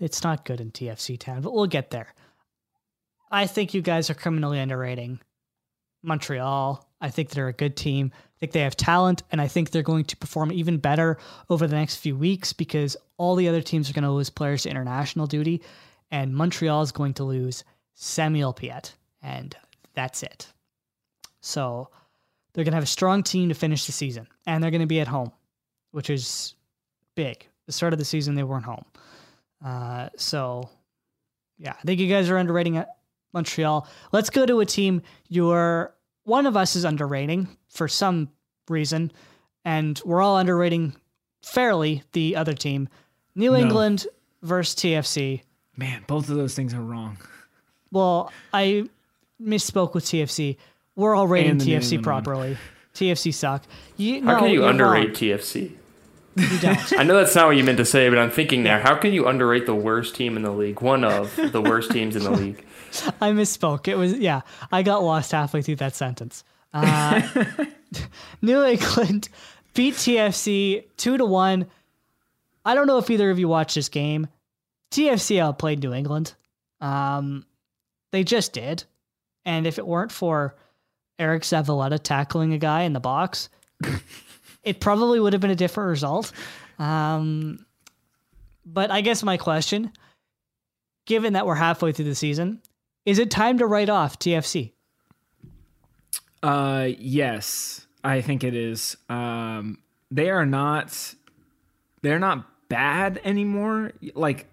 It's 0.00 0.22
not 0.22 0.44
good 0.44 0.60
in 0.60 0.70
TFC 0.70 1.18
town, 1.18 1.42
but 1.42 1.52
we'll 1.52 1.66
get 1.66 1.90
there. 1.90 2.14
I 3.30 3.46
think 3.46 3.74
you 3.74 3.82
guys 3.82 4.08
are 4.10 4.14
criminally 4.14 4.58
underrating 4.58 5.20
Montreal. 6.02 6.88
I 7.00 7.10
think 7.10 7.30
they're 7.30 7.48
a 7.48 7.52
good 7.52 7.76
team. 7.76 8.12
I 8.14 8.38
think 8.38 8.52
they 8.52 8.60
have 8.60 8.76
talent, 8.76 9.22
and 9.32 9.40
I 9.40 9.48
think 9.48 9.70
they're 9.70 9.82
going 9.82 10.04
to 10.06 10.16
perform 10.16 10.52
even 10.52 10.78
better 10.78 11.18
over 11.50 11.66
the 11.66 11.76
next 11.76 11.96
few 11.96 12.16
weeks 12.16 12.52
because 12.52 12.96
all 13.16 13.34
the 13.34 13.48
other 13.48 13.62
teams 13.62 13.90
are 13.90 13.94
going 13.94 14.04
to 14.04 14.10
lose 14.10 14.30
players 14.30 14.62
to 14.62 14.70
international 14.70 15.26
duty, 15.26 15.62
and 16.10 16.34
Montreal 16.34 16.82
is 16.82 16.92
going 16.92 17.14
to 17.14 17.24
lose 17.24 17.64
Samuel 17.94 18.52
Piette, 18.52 18.94
and 19.22 19.56
that's 19.94 20.22
it. 20.22 20.52
So 21.40 21.88
they're 22.52 22.64
going 22.64 22.72
to 22.72 22.76
have 22.76 22.84
a 22.84 22.86
strong 22.86 23.22
team 23.22 23.48
to 23.48 23.54
finish 23.54 23.86
the 23.86 23.92
season, 23.92 24.28
and 24.46 24.62
they're 24.62 24.70
going 24.70 24.80
to 24.80 24.86
be 24.86 25.00
at 25.00 25.08
home, 25.08 25.32
which 25.92 26.10
is 26.10 26.54
big. 27.14 27.46
The 27.66 27.72
start 27.72 27.92
of 27.92 27.98
the 27.98 28.04
season, 28.04 28.34
they 28.34 28.44
weren't 28.44 28.64
home. 28.64 28.84
Uh, 29.66 30.08
so, 30.16 30.68
yeah, 31.58 31.72
I 31.72 31.82
think 31.84 31.98
you 32.00 32.08
guys 32.08 32.30
are 32.30 32.36
underrating 32.36 32.84
Montreal. 33.32 33.88
Let's 34.12 34.30
go 34.30 34.46
to 34.46 34.60
a 34.60 34.66
team 34.66 35.02
you're 35.28 35.92
one 36.24 36.46
of 36.46 36.56
us 36.56 36.76
is 36.76 36.84
underrating 36.84 37.48
for 37.68 37.88
some 37.88 38.30
reason, 38.68 39.10
and 39.64 40.00
we're 40.04 40.22
all 40.22 40.38
underrating 40.38 40.94
fairly 41.42 42.02
the 42.12 42.36
other 42.36 42.52
team. 42.54 42.88
New 43.34 43.52
No. 43.52 43.56
England 43.58 44.06
versus 44.42 44.74
TFC. 44.76 45.42
Man, 45.76 46.04
both 46.06 46.28
of 46.30 46.36
those 46.36 46.54
things 46.54 46.72
are 46.72 46.80
wrong. 46.80 47.18
Well, 47.90 48.32
I 48.52 48.88
misspoke 49.42 49.94
with 49.94 50.04
TFC. 50.04 50.56
We're 50.94 51.14
all 51.14 51.26
rating 51.26 51.52
And 51.52 51.60
the 51.60 51.66
New 51.66 51.78
TFC 51.78 52.02
properly. 52.02 52.56
TFC 52.94 53.32
suck. 53.34 53.62
You, 53.96 54.24
How 54.24 54.34
no, 54.34 54.38
can 54.40 54.50
you 54.50 54.64
underrate 54.64 55.08
wrong. 55.08 55.14
TFC? 55.14 55.72
You 56.36 56.58
don't. 56.58 56.92
I 56.98 57.02
know 57.02 57.16
that's 57.16 57.34
not 57.34 57.46
what 57.46 57.56
you 57.56 57.64
meant 57.64 57.78
to 57.78 57.84
say, 57.84 58.08
but 58.08 58.18
I'm 58.18 58.30
thinking 58.30 58.62
now. 58.62 58.78
How 58.78 58.94
can 58.94 59.12
you 59.12 59.26
underrate 59.26 59.66
the 59.66 59.74
worst 59.74 60.14
team 60.14 60.36
in 60.36 60.42
the 60.42 60.50
league? 60.50 60.80
One 60.80 61.02
of 61.02 61.34
the 61.36 61.62
worst 61.62 61.90
teams 61.90 62.14
in 62.14 62.22
the 62.24 62.30
league. 62.30 62.64
I 63.20 63.30
misspoke. 63.32 63.88
It 63.88 63.96
was 63.96 64.14
yeah. 64.14 64.42
I 64.70 64.82
got 64.82 65.02
lost 65.02 65.32
halfway 65.32 65.62
through 65.62 65.76
that 65.76 65.94
sentence. 65.94 66.44
Uh, 66.72 67.22
New 68.42 68.62
England 68.64 69.28
beat 69.74 69.94
TFC 69.94 70.84
two 70.96 71.16
to 71.16 71.24
one. 71.24 71.66
I 72.64 72.74
don't 72.74 72.86
know 72.86 72.98
if 72.98 73.08
either 73.08 73.30
of 73.30 73.38
you 73.38 73.48
watched 73.48 73.74
this 73.74 73.88
game. 73.88 74.26
TFC 74.90 75.40
outplayed 75.40 75.82
New 75.82 75.94
England. 75.94 76.34
Um, 76.80 77.46
they 78.12 78.24
just 78.24 78.52
did, 78.52 78.84
and 79.44 79.66
if 79.66 79.78
it 79.78 79.86
weren't 79.86 80.12
for 80.12 80.54
Eriq 81.18 81.40
Zavaleta 81.40 81.98
tackling 82.00 82.52
a 82.52 82.58
guy 82.58 82.82
in 82.82 82.92
the 82.92 83.00
box, 83.00 83.48
it 84.66 84.80
probably 84.80 85.20
would 85.20 85.32
have 85.32 85.40
been 85.40 85.50
a 85.50 85.56
different 85.56 85.88
result. 85.88 86.32
Um, 86.78 87.64
but 88.66 88.90
I 88.90 89.00
guess 89.00 89.22
my 89.22 89.36
question, 89.36 89.92
given 91.06 91.34
that 91.34 91.46
we're 91.46 91.54
halfway 91.54 91.92
through 91.92 92.06
the 92.06 92.14
season, 92.16 92.60
is 93.06 93.20
it 93.20 93.30
time 93.30 93.58
to 93.58 93.66
write 93.66 93.88
off 93.88 94.18
TFC? 94.18 94.72
Uh, 96.42 96.88
yes, 96.98 97.86
I 98.02 98.20
think 98.20 98.42
it 98.44 98.54
is. 98.54 98.96
Um, 99.08 99.78
they 100.10 100.30
are 100.30 100.44
not. 100.44 101.14
They're 102.02 102.18
not 102.18 102.68
bad 102.68 103.20
anymore. 103.24 103.92
Like 104.14 104.46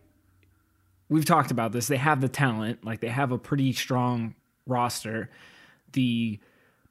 we've 1.09 1.25
talked 1.25 1.51
about 1.51 1.71
this, 1.71 1.87
they 1.87 1.97
have 1.97 2.21
the 2.21 2.29
talent. 2.29 2.85
Like 2.85 3.01
they 3.01 3.09
have 3.09 3.31
a 3.31 3.37
pretty 3.37 3.73
strong 3.73 4.35
roster. 4.67 5.31
The 5.93 6.39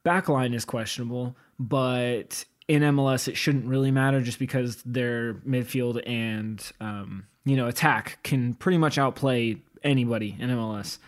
back 0.02 0.28
line 0.28 0.54
is 0.54 0.64
questionable, 0.64 1.36
but 1.58 2.44
in 2.72 2.82
MLS 2.82 3.28
it 3.28 3.36
shouldn't 3.36 3.66
really 3.66 3.90
matter 3.90 4.22
just 4.22 4.38
because 4.38 4.82
their 4.84 5.34
midfield 5.34 6.02
and 6.06 6.72
um, 6.80 7.26
you 7.44 7.54
know 7.54 7.66
attack 7.68 8.18
can 8.22 8.54
pretty 8.54 8.78
much 8.78 8.96
outplay 8.96 9.56
anybody 9.84 10.36
in 10.38 10.48
MLS. 10.50 10.98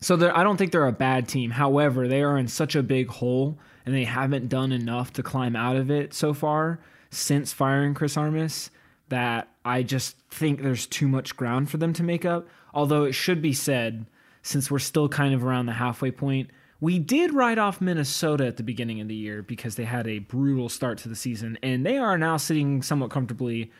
So 0.00 0.14
I 0.34 0.42
don't 0.42 0.56
think 0.56 0.72
they're 0.72 0.86
a 0.86 0.92
bad 0.92 1.28
team. 1.28 1.50
However, 1.50 2.06
they 2.06 2.22
are 2.22 2.38
in 2.38 2.48
such 2.48 2.74
a 2.74 2.82
big 2.82 3.08
hole 3.08 3.58
and 3.84 3.94
they 3.94 4.04
haven't 4.04 4.48
done 4.48 4.72
enough 4.72 5.12
to 5.14 5.22
climb 5.22 5.56
out 5.56 5.76
of 5.76 5.90
it 5.90 6.14
so 6.14 6.32
far 6.32 6.80
since 7.10 7.52
firing 7.52 7.92
Chris 7.92 8.16
Armas 8.16 8.70
that 9.08 9.48
I 9.64 9.82
just 9.82 10.16
think 10.30 10.62
there's 10.62 10.86
too 10.86 11.08
much 11.08 11.36
ground 11.36 11.70
for 11.70 11.76
them 11.76 11.92
to 11.94 12.02
make 12.02 12.24
up. 12.24 12.46
Although 12.72 13.04
it 13.04 13.12
should 13.12 13.42
be 13.42 13.52
said, 13.52 14.06
since 14.42 14.70
we're 14.70 14.78
still 14.78 15.08
kind 15.08 15.34
of 15.34 15.44
around 15.44 15.66
the 15.66 15.72
halfway 15.72 16.10
point, 16.10 16.50
we 16.80 16.98
did 16.98 17.32
write 17.32 17.58
off 17.58 17.80
Minnesota 17.80 18.46
at 18.46 18.56
the 18.56 18.62
beginning 18.62 19.00
of 19.00 19.08
the 19.08 19.14
year 19.14 19.42
because 19.42 19.76
they 19.76 19.84
had 19.84 20.06
a 20.06 20.18
brutal 20.20 20.68
start 20.68 20.98
to 20.98 21.08
the 21.08 21.16
season 21.16 21.58
and 21.62 21.84
they 21.86 21.96
are 21.98 22.18
now 22.18 22.36
sitting 22.36 22.82
somewhat 22.82 23.10
comfortably 23.10 23.70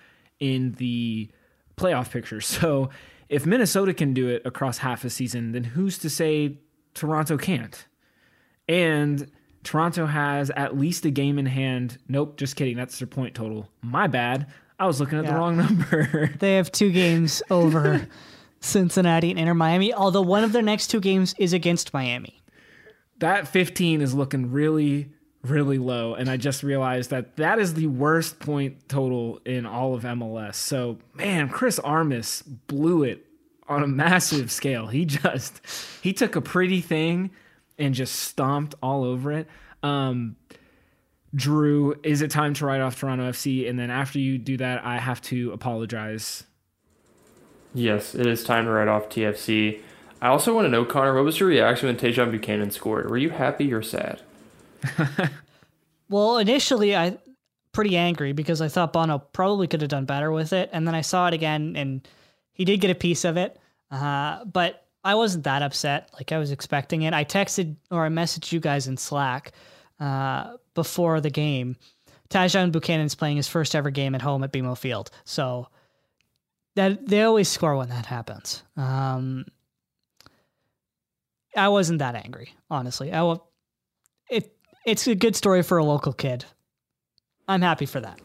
in 0.41 0.73
the 0.73 1.29
playoff 1.77 2.11
picture. 2.11 2.41
So 2.41 2.89
if 3.29 3.45
Minnesota 3.45 3.93
can 3.93 4.15
do 4.15 4.29
it 4.29 4.43
across 4.45 4.79
half 4.79 5.05
a 5.05 5.11
season, 5.11 5.53
then 5.53 5.65
who's 5.65 5.99
to 5.99 6.09
say 6.09 6.59
Toronto 6.95 7.37
can't? 7.37 7.87
And 8.69 9.31
Toronto 9.65 10.07
has 10.07 10.51
at 10.51 10.79
least 10.79 11.05
a 11.05 11.11
game 11.11 11.39
in 11.39 11.47
hand. 11.47 11.99
Nope, 12.09 12.37
just 12.37 12.57
kidding. 12.57 12.77
That's 12.77 12.99
their 12.99 13.09
point 13.09 13.35
total. 13.35 13.69
My 13.83 14.07
bad. 14.07 14.47
I 14.79 14.87
was 14.87 15.01
looking 15.01 15.19
at 15.19 15.25
Yeah. 15.25 15.33
the 15.33 15.37
wrong 15.39 15.57
number. 15.57 16.31
They 16.39 16.55
have 16.55 16.71
two 16.71 16.91
games 16.93 17.43
over 17.51 18.07
Cincinnati 18.61 19.31
and 19.31 19.39
Inter 19.39 19.55
Miami, 19.55 19.93
although 19.93 20.23
one 20.23 20.45
of 20.45 20.53
their 20.53 20.63
next 20.63 20.87
two 20.89 21.01
games 21.01 21.35
is 21.39 21.53
against 21.53 21.93
Miami. 21.93 22.41
That 23.19 23.49
15 23.49 24.01
is 24.01 24.15
looking 24.15 24.51
really 24.51 25.11
really 25.43 25.79
low 25.79 26.13
and 26.15 26.29
i 26.29 26.37
just 26.37 26.65
realized 26.65 27.11
that 27.11 27.37
that 27.37 27.61
is 27.61 27.75
the 27.75 27.87
worst 27.87 28.41
point 28.41 28.89
total 28.89 29.39
in 29.47 29.65
all 29.65 29.95
of 29.95 30.03
mls 30.03 30.57
so 30.57 30.99
man 31.15 31.49
chris 31.49 31.79
armas 31.79 32.43
blew 32.43 33.05
it 33.05 33.27
on 33.69 33.83
a 33.83 33.87
massive 33.87 34.51
scale. 34.51 34.87
He 34.87 35.05
just 35.05 35.61
he 36.03 36.13
took 36.13 36.37
a 36.37 36.41
pretty 36.41 36.81
thing 36.81 37.31
and 37.79 37.95
just 37.95 38.15
stomped 38.17 38.75
all 38.83 39.05
over 39.05 39.33
it. 39.33 39.49
Um 39.83 40.37
drew 41.35 41.95
is 42.03 42.23
it 42.23 42.31
time 42.31 42.55
to 42.55 42.65
write 42.65 42.81
off 42.81 42.99
toronto 42.99 43.29
fc 43.31 43.69
and 43.69 43.79
then 43.79 43.91
after 43.91 44.19
you 44.19 44.39
do 44.39 44.57
that 44.57 44.83
i 44.87 44.99
have 44.99 45.21
to 45.21 45.53
apologize. 45.53 46.45
Yes, 47.75 48.15
it 48.15 48.27
is 48.27 48.43
time 48.43 48.65
to 48.65 48.71
write 48.71 48.89
off 48.89 49.11
TFC. 49.11 49.81
I 50.21 50.29
also 50.29 50.55
want 50.55 50.65
to 50.67 50.71
know, 50.71 50.85
Connor, 50.85 51.15
what 51.15 51.25
was 51.25 51.39
your 51.39 51.49
reaction 51.49 51.89
when 51.89 51.97
Tajon 51.97 52.31
Buchanan 52.31 52.71
scored? 52.71 53.11
Were 53.11 53.19
you 53.19 53.31
happy 53.31 53.73
or 53.73 53.83
sad? 53.83 54.23
Well, 56.09 56.39
initially 56.39 56.97
I 56.97 57.19
pretty 57.73 57.97
angry 57.97 58.33
because 58.33 58.61
I 58.61 58.69
thought 58.69 58.93
Bono 58.93 59.19
probably 59.19 59.67
could 59.67 59.81
have 59.81 59.91
done 59.91 60.05
better 60.05 60.31
with 60.31 60.53
it, 60.53 60.71
and 60.73 60.87
then 60.87 60.95
I 60.95 61.01
saw 61.01 61.29
it 61.29 61.35
again, 61.35 61.75
and 61.77 62.07
he 62.53 62.65
did 62.65 62.81
get 62.81 62.91
a 62.91 62.95
piece 62.95 63.25
of 63.25 63.37
it. 63.37 63.59
Uh, 63.91 64.45
but 64.45 64.87
I 65.05 65.15
wasn't 65.15 65.45
that 65.45 65.63
upset. 65.63 66.11
Like 66.15 66.33
I 66.33 66.39
was 66.39 66.51
expecting 66.51 67.03
it. 67.03 67.13
I 67.13 67.25
texted 67.25 67.77
or 67.91 68.05
I 68.05 68.09
messaged 68.09 68.53
you 68.53 68.61
guys 68.61 68.87
in 68.89 68.97
Slack 68.97 69.53
uh, 70.01 70.57
before 70.75 71.21
the 71.21 71.31
game. 71.31 71.77
Tajon 72.29 72.73
Buchanan's 72.73 73.15
playing 73.15 73.37
his 73.37 73.47
first 73.47 73.75
ever 73.75 73.91
game 73.91 74.15
at 74.15 74.23
home 74.23 74.43
at 74.43 74.53
BMO 74.53 74.77
Field, 74.77 75.11
so 75.25 75.69
that 76.75 77.07
they 77.07 77.23
always 77.23 77.49
score 77.49 77.77
when 77.77 77.89
that 77.89 78.07
happens. 78.07 78.63
Um, 78.77 79.45
I 81.57 81.69
wasn't 81.69 82.01
that 82.01 82.15
angry, 82.15 82.51
honestly. 82.71 83.13
I 83.13 83.23
wa- 83.23 83.39
it 84.31 84.57
it's 84.85 85.07
a 85.07 85.15
good 85.15 85.35
story 85.37 85.63
for 85.63 85.79
a 85.79 85.85
local 85.85 86.13
kid. 86.13 86.45
I'm 87.49 87.63
happy 87.63 87.87
for 87.87 88.01
that. 88.01 88.21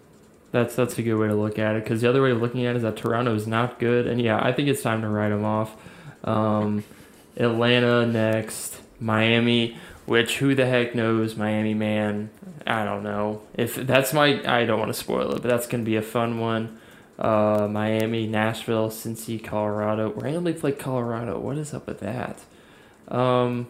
That's 0.52 0.76
that's 0.76 0.98
a 0.98 1.02
good 1.02 1.16
way 1.16 1.28
to 1.28 1.36
look 1.36 1.58
at 1.58 1.76
it 1.76 1.84
because 1.84 2.02
the 2.02 2.10
other 2.10 2.22
way 2.22 2.32
of 2.32 2.42
looking 2.42 2.66
at 2.66 2.76
it 2.76 2.78
is 2.78 2.84
that 2.84 2.98
Toronto 2.98 3.34
is 3.34 3.48
not 3.48 3.80
good, 3.80 4.06
and 4.08 4.22
yeah, 4.22 4.40
I 4.44 4.52
think 4.52 4.68
it's 4.68 4.82
time 4.82 5.02
to 5.02 5.08
write 5.08 5.30
them 5.30 5.46
off. 5.46 5.76
Um, 6.24 6.84
Atlanta 7.38 8.06
next, 8.06 8.80
Miami, 9.00 9.78
which 10.06 10.40
who 10.40 10.54
the 10.54 10.66
heck 10.66 10.94
knows, 10.94 11.36
Miami 11.36 11.74
man? 11.74 12.30
I 12.68 12.84
don't 12.84 13.04
know 13.04 13.42
if 13.54 13.76
that's 13.76 14.12
my. 14.14 14.42
I 14.46 14.66
don't 14.66 14.80
want 14.80 14.90
to 14.90 15.00
spoil 15.00 15.32
it, 15.32 15.42
but 15.42 15.50
that's 15.50 15.68
gonna 15.68 15.84
be 15.84 15.96
a 15.96 16.02
fun 16.02 16.40
one. 16.40 16.80
Uh, 17.18 17.68
Miami, 17.70 18.28
Nashville, 18.28 18.90
Cincy, 18.90 19.42
Colorado. 19.42 20.12
Randomly 20.14 20.54
play 20.54 20.72
Colorado. 20.72 21.40
What 21.40 21.58
is 21.58 21.74
up 21.74 21.88
with 21.88 22.00
that? 22.00 22.40
Um, 23.12 23.68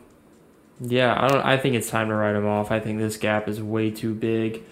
yeah, 0.79 1.15
I 1.19 1.27
don't. 1.27 1.45
I 1.45 1.57
think 1.57 1.75
it's 1.75 1.89
time 1.89 2.07
to 2.07 2.15
write 2.15 2.33
them 2.33 2.47
off. 2.47 2.71
I 2.71 2.79
think 2.79 2.99
this 2.99 3.17
gap 3.17 3.47
is 3.47 3.61
way 3.61 3.91
too 3.91 4.13
big. 4.13 4.63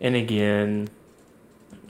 And 0.00 0.14
again, 0.16 0.88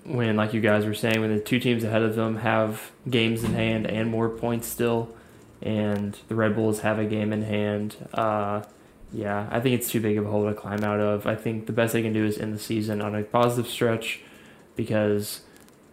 when 0.05 0.37
like 0.37 0.53
you 0.53 0.61
guys 0.61 0.85
were 0.85 0.95
saying, 0.95 1.21
when 1.21 1.35
the 1.35 1.41
two 1.41 1.59
teams 1.59 1.83
ahead 1.83 2.03
of 2.03 2.17
them 2.17 2.37
have 2.37 2.91
games 3.09 3.43
in 3.43 3.55
hand 3.55 3.87
and 3.87 4.11
more 4.11 4.29
points 4.29 4.69
still, 4.69 5.15
and 5.63 6.19
the 6.29 6.35
Red 6.35 6.55
Bulls 6.55 6.81
have 6.81 6.99
a 6.99 7.05
game 7.05 7.33
in 7.33 7.43
hand, 7.43 7.97
uh, 8.15 8.63
yeah, 9.13 9.49
I 9.51 9.61
think 9.61 9.79
it's 9.79 9.91
too 9.91 10.01
big 10.01 10.19
of 10.19 10.27
a 10.27 10.31
hole 10.31 10.47
to 10.47 10.55
climb 10.55 10.85
out 10.85 11.01
of. 11.01 11.27
I 11.27 11.35
think 11.35 11.67
the 11.67 11.73
best 11.73 11.93
they 11.93 12.03
can 12.03 12.13
do 12.13 12.25
is 12.25 12.39
end 12.39 12.55
the 12.55 12.59
season 12.59 13.01
on 13.01 13.15
a 13.15 13.23
positive 13.23 13.71
stretch, 13.71 14.21
because 14.77 15.43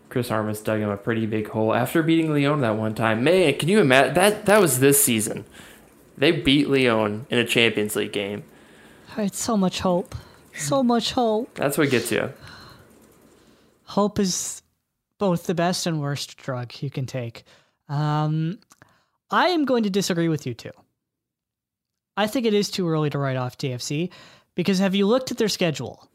Chris 0.10 0.32
Armas 0.32 0.62
dug 0.62 0.80
him 0.80 0.90
a 0.90 0.98
pretty 0.98 1.26
big 1.26 1.50
hole 1.50 1.74
after 1.74 2.02
beating 2.02 2.34
Leon 2.34 2.62
that 2.62 2.78
one 2.78 2.96
time. 2.96 3.24
Man, 3.24 3.54
can 3.56 3.70
you 3.70 3.80
imagine 3.80 4.14
that? 4.14 4.46
That 4.46 4.62
was 4.62 4.80
this 4.80 5.04
season. 5.04 5.46
They 6.18 6.32
beat 6.32 6.70
Leon 6.70 7.28
in 7.30 7.38
a 7.38 7.46
Champions 7.46 7.96
League 7.96 8.12
game. 8.12 8.44
It's 9.18 9.40
so 9.40 9.56
much 9.56 9.80
hope. 9.80 10.16
So 10.56 10.82
much 10.82 11.12
hope. 11.12 11.54
That's 11.54 11.78
what 11.78 11.92
gets 11.92 12.12
you. 12.12 12.34
Hope 13.84 14.20
is 14.20 14.64
both 15.20 15.46
the 15.46 15.54
best 15.54 15.86
and 15.86 16.02
worst 16.02 16.38
drug 16.38 16.74
you 16.82 16.90
can 16.90 17.06
take. 17.06 17.44
Um, 17.88 18.60
I 19.30 19.50
am 19.50 19.66
going 19.66 19.84
to 19.84 19.90
disagree 19.90 20.28
with 20.28 20.48
you 20.48 20.54
too. 20.54 20.72
I 22.16 22.26
think 22.26 22.48
it 22.48 22.54
is 22.54 22.72
too 22.72 22.90
early 22.90 23.12
to 23.12 23.20
write 23.20 23.38
off 23.38 23.58
TFC 23.58 24.10
because 24.56 24.80
have 24.80 24.96
you 24.96 25.06
looked 25.06 25.32
at 25.32 25.38
their 25.38 25.48
schedule? 25.48 26.10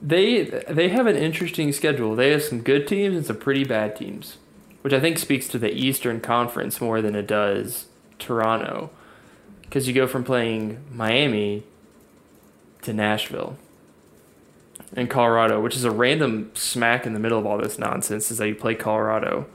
They 0.00 0.44
they 0.68 0.88
have 0.90 1.06
an 1.06 1.16
interesting 1.16 1.72
schedule. 1.72 2.14
They 2.14 2.30
have 2.30 2.42
some 2.42 2.60
good 2.60 2.86
teams 2.86 3.16
and 3.16 3.26
some 3.26 3.38
pretty 3.38 3.64
bad 3.64 3.96
teams, 3.96 4.36
which 4.82 4.92
I 4.92 5.00
think 5.00 5.18
speaks 5.18 5.48
to 5.48 5.58
the 5.58 5.72
Eastern 5.72 6.20
Conference 6.20 6.80
more 6.80 7.02
than 7.02 7.16
it 7.16 7.26
does 7.26 7.86
Toronto, 8.18 8.90
because 9.62 9.86
you 9.86 9.94
go 9.94 10.06
from 10.06 10.24
playing 10.24 10.84
Miami 10.90 11.64
to 12.82 12.92
Nashville 12.92 13.56
and 14.94 15.10
Colorado, 15.10 15.60
which 15.60 15.76
is 15.76 15.84
a 15.84 15.90
random 15.90 16.50
smack 16.54 17.06
in 17.06 17.14
the 17.14 17.20
middle 17.20 17.38
of 17.38 17.46
all 17.46 17.58
this 17.58 17.78
nonsense. 17.78 18.30
Is 18.30 18.38
that 18.38 18.48
you 18.48 18.54
play 18.54 18.74
Colorado. 18.74 19.46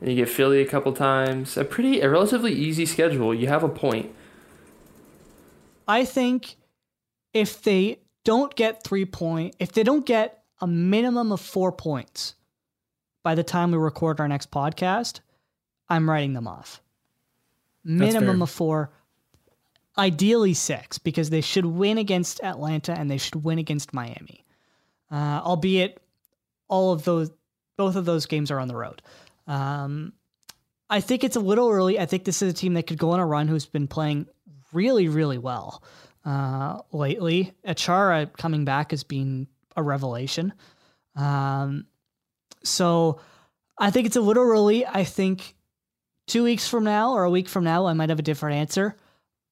And 0.00 0.10
you 0.10 0.16
get 0.16 0.28
Philly 0.28 0.60
a 0.60 0.66
couple 0.66 0.92
times. 0.92 1.56
A 1.56 1.64
pretty, 1.64 2.00
a 2.00 2.10
relatively 2.10 2.52
easy 2.52 2.86
schedule. 2.86 3.32
You 3.32 3.46
have 3.46 3.62
a 3.62 3.68
point. 3.68 4.12
I 5.86 6.04
think 6.04 6.56
if 7.32 7.62
they 7.62 8.00
don't 8.24 8.54
get 8.56 8.82
three 8.82 9.04
point, 9.04 9.54
if 9.58 9.72
they 9.72 9.82
don't 9.82 10.04
get 10.04 10.42
a 10.60 10.66
minimum 10.66 11.32
of 11.32 11.40
four 11.40 11.72
points 11.72 12.34
by 13.22 13.34
the 13.34 13.44
time 13.44 13.70
we 13.70 13.78
record 13.78 14.20
our 14.20 14.28
next 14.28 14.50
podcast, 14.50 15.20
I'm 15.88 16.08
writing 16.08 16.32
them 16.32 16.48
off. 16.48 16.80
Minimum 17.84 18.42
of 18.42 18.50
four, 18.50 18.90
ideally 19.98 20.54
six, 20.54 20.98
because 20.98 21.30
they 21.30 21.40
should 21.40 21.66
win 21.66 21.98
against 21.98 22.42
Atlanta 22.42 22.92
and 22.92 23.10
they 23.10 23.18
should 23.18 23.44
win 23.44 23.58
against 23.58 23.92
Miami. 23.92 24.44
Uh, 25.10 25.40
albeit 25.44 26.00
all 26.68 26.92
of 26.92 27.04
those, 27.04 27.30
both 27.76 27.96
of 27.96 28.04
those 28.04 28.26
games 28.26 28.50
are 28.50 28.60
on 28.60 28.68
the 28.68 28.76
road. 28.76 29.02
Um, 29.46 30.12
I 30.88 31.00
think 31.00 31.24
it's 31.24 31.36
a 31.36 31.40
little 31.40 31.68
early. 31.70 31.98
I 31.98 32.06
think 32.06 32.24
this 32.24 32.42
is 32.42 32.50
a 32.52 32.54
team 32.54 32.74
that 32.74 32.86
could 32.86 32.98
go 32.98 33.10
on 33.10 33.20
a 33.20 33.26
run 33.26 33.48
who's 33.48 33.66
been 33.66 33.88
playing 33.88 34.26
really, 34.72 35.08
really 35.08 35.38
well 35.38 35.82
uh, 36.24 36.80
lately. 36.92 37.52
Achara 37.66 38.32
coming 38.36 38.64
back 38.64 38.90
has 38.90 39.02
been 39.02 39.48
a 39.76 39.82
revelation. 39.82 40.52
Um, 41.16 41.86
so 42.62 43.20
I 43.78 43.90
think 43.90 44.06
it's 44.06 44.16
a 44.16 44.20
little 44.20 44.44
early. 44.44 44.86
I 44.86 45.04
think 45.04 45.54
two 46.26 46.44
weeks 46.44 46.68
from 46.68 46.84
now 46.84 47.12
or 47.12 47.24
a 47.24 47.30
week 47.30 47.48
from 47.48 47.64
now, 47.64 47.86
I 47.86 47.92
might 47.92 48.08
have 48.08 48.18
a 48.18 48.22
different 48.22 48.56
answer, 48.56 48.96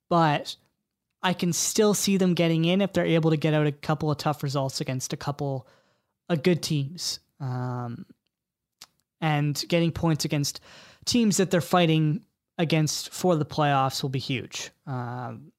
but 0.08 0.56
I 1.22 1.32
can 1.32 1.52
still 1.52 1.94
see 1.94 2.16
them 2.16 2.34
getting 2.34 2.64
in 2.64 2.80
if 2.80 2.92
they're 2.92 3.04
able 3.04 3.30
to 3.30 3.36
get 3.36 3.54
out 3.54 3.66
a 3.66 3.72
couple 3.72 4.10
of 4.10 4.18
tough 4.18 4.42
results 4.42 4.80
against 4.80 5.12
a 5.12 5.16
couple 5.16 5.66
of 6.28 6.42
good 6.42 6.62
teams. 6.62 7.20
Um, 7.40 8.06
and 9.20 9.62
getting 9.68 9.92
points 9.92 10.24
against 10.24 10.60
teams 11.04 11.36
that 11.36 11.50
they're 11.50 11.60
fighting 11.60 12.24
against 12.58 13.12
for 13.12 13.36
the 13.36 13.44
playoffs 13.44 14.02
will 14.02 14.10
be 14.10 14.18
huge. 14.18 14.70
Um, 14.86 15.52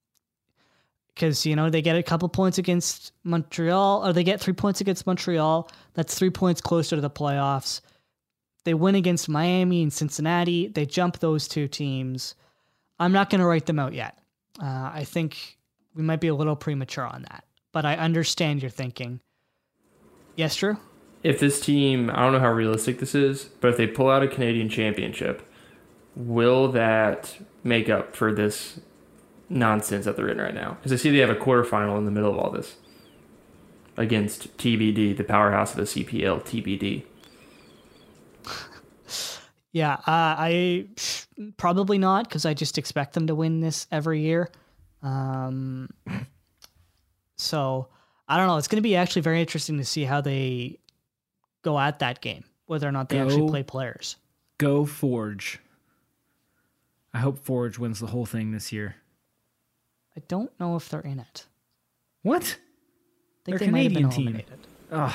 because 1.14 1.46
you 1.46 1.56
know 1.56 1.70
they 1.70 1.82
get 1.82 1.98
a 1.98 2.04
couple 2.04 2.28
points 2.30 2.58
against 2.58 3.12
Montreal, 3.24 4.08
or 4.08 4.14
they 4.14 4.24
get 4.24 4.40
three 4.40 4.54
points 4.54 4.82
against 4.82 5.06
Montreal. 5.06 5.70
That's 5.94 6.16
three 6.18 6.30
points 6.30 6.62
closer 6.62 6.96
to 6.96 7.02
the 7.02 7.10
playoffs. 7.10 7.82
They 8.64 8.74
win 8.74 8.96
against 8.96 9.28
Miami 9.28 9.82
and 9.82 9.92
Cincinnati. 9.92 10.68
They 10.68 10.86
jump 10.86 11.20
those 11.20 11.48
two 11.48 11.68
teams. 11.68 12.36
I'm 13.00 13.12
not 13.12 13.30
going 13.30 13.40
to 13.40 13.48
write 13.48 13.66
them 13.66 13.80
out 13.80 13.94
yet. 13.94 14.20
Uh, 14.62 14.92
I 14.94 15.04
think 15.06 15.58
we 15.96 16.04
might 16.04 16.20
be 16.22 16.28
a 16.28 16.36
little 16.36 16.56
premature 16.56 17.06
on 17.06 17.24
that, 17.24 17.46
but 17.72 17.86
I 17.86 17.96
understand 17.96 18.62
your 18.62 18.70
thinking. 18.70 19.20
Yes, 20.36 20.56
Drew. 20.56 20.78
if 21.24 21.40
this 21.40 21.60
team, 21.60 22.10
I 22.10 22.18
don't 22.18 22.34
know 22.34 22.40
how 22.40 22.52
realistic 22.52 23.00
this 23.00 23.16
is, 23.16 23.46
but 23.60 23.70
if 23.70 23.78
they 23.78 23.88
pull 23.88 24.10
out 24.10 24.24
a 24.24 24.28
Canadian 24.28 24.70
championship, 24.70 25.42
will 26.16 26.68
that 26.72 27.38
make 27.64 27.90
up 27.90 28.16
for 28.16 28.34
this 28.34 28.80
nonsense 29.50 30.06
that 30.06 30.16
they're 30.16 30.30
in 30.30 30.38
right 30.40 30.54
now? 30.54 30.78
Because 30.80 30.94
I 30.94 30.96
see 30.98 31.10
they 31.12 31.18
have 31.18 31.30
a 31.30 31.36
quarterfinal 31.36 31.98
in 31.98 32.06
the 32.06 32.12
middle 32.12 32.32
of 32.32 32.38
all 32.38 32.52
this 32.52 32.76
against 33.98 34.56
TBD, 34.58 35.16
the 35.18 35.24
powerhouse 35.24 35.72
of 35.72 35.78
the 35.78 35.84
CPL, 36.04 36.44
TBD. 36.44 37.04
Yeah, 39.74 39.94
uh, 39.94 40.02
I 40.08 40.88
probably 41.58 41.98
not 41.98 42.28
because 42.28 42.46
I 42.46 42.54
just 42.54 42.78
expect 42.78 43.14
them 43.14 43.28
to 43.28 43.36
win 43.36 43.62
this 43.62 43.88
every 43.92 44.20
year. 44.22 44.50
Um, 45.02 45.90
so 47.38 47.88
I 48.28 48.38
don't 48.38 48.48
know. 48.48 48.58
It's 48.58 48.68
going 48.68 48.78
to 48.78 48.88
be 48.88 48.96
actually 48.96 49.22
very 49.22 49.40
interesting 49.40 49.78
to 49.78 49.86
see 49.86 50.04
how 50.04 50.22
they 50.22 50.80
go 51.62 51.80
at 51.80 52.00
that 52.00 52.22
game, 52.22 52.44
whether 52.66 52.88
or 52.88 52.92
not 52.92 53.10
they 53.10 53.20
actually 53.20 53.48
play 53.50 53.64
players. 53.64 54.18
Go 54.58 54.86
Forge. 54.86 55.60
I 57.14 57.20
hope 57.20 57.40
Forge 57.40 57.78
wins 57.80 58.00
the 58.00 58.08
whole 58.08 58.26
thing 58.26 58.52
this 58.52 58.72
year. 58.72 58.96
I 60.16 60.22
don't 60.28 60.52
know 60.60 60.76
if 60.76 60.90
they're 60.90 61.00
in 61.02 61.20
it. 61.20 61.46
What? 62.24 62.44
I 62.44 62.46
think 62.46 62.60
They're 63.46 63.58
they 63.60 63.72
might 63.72 63.84
have 63.84 63.94
been 63.94 64.10
Canadian 64.10 64.10
team. 64.12 64.28
eliminated. 64.28 64.68
Ugh. 64.92 65.14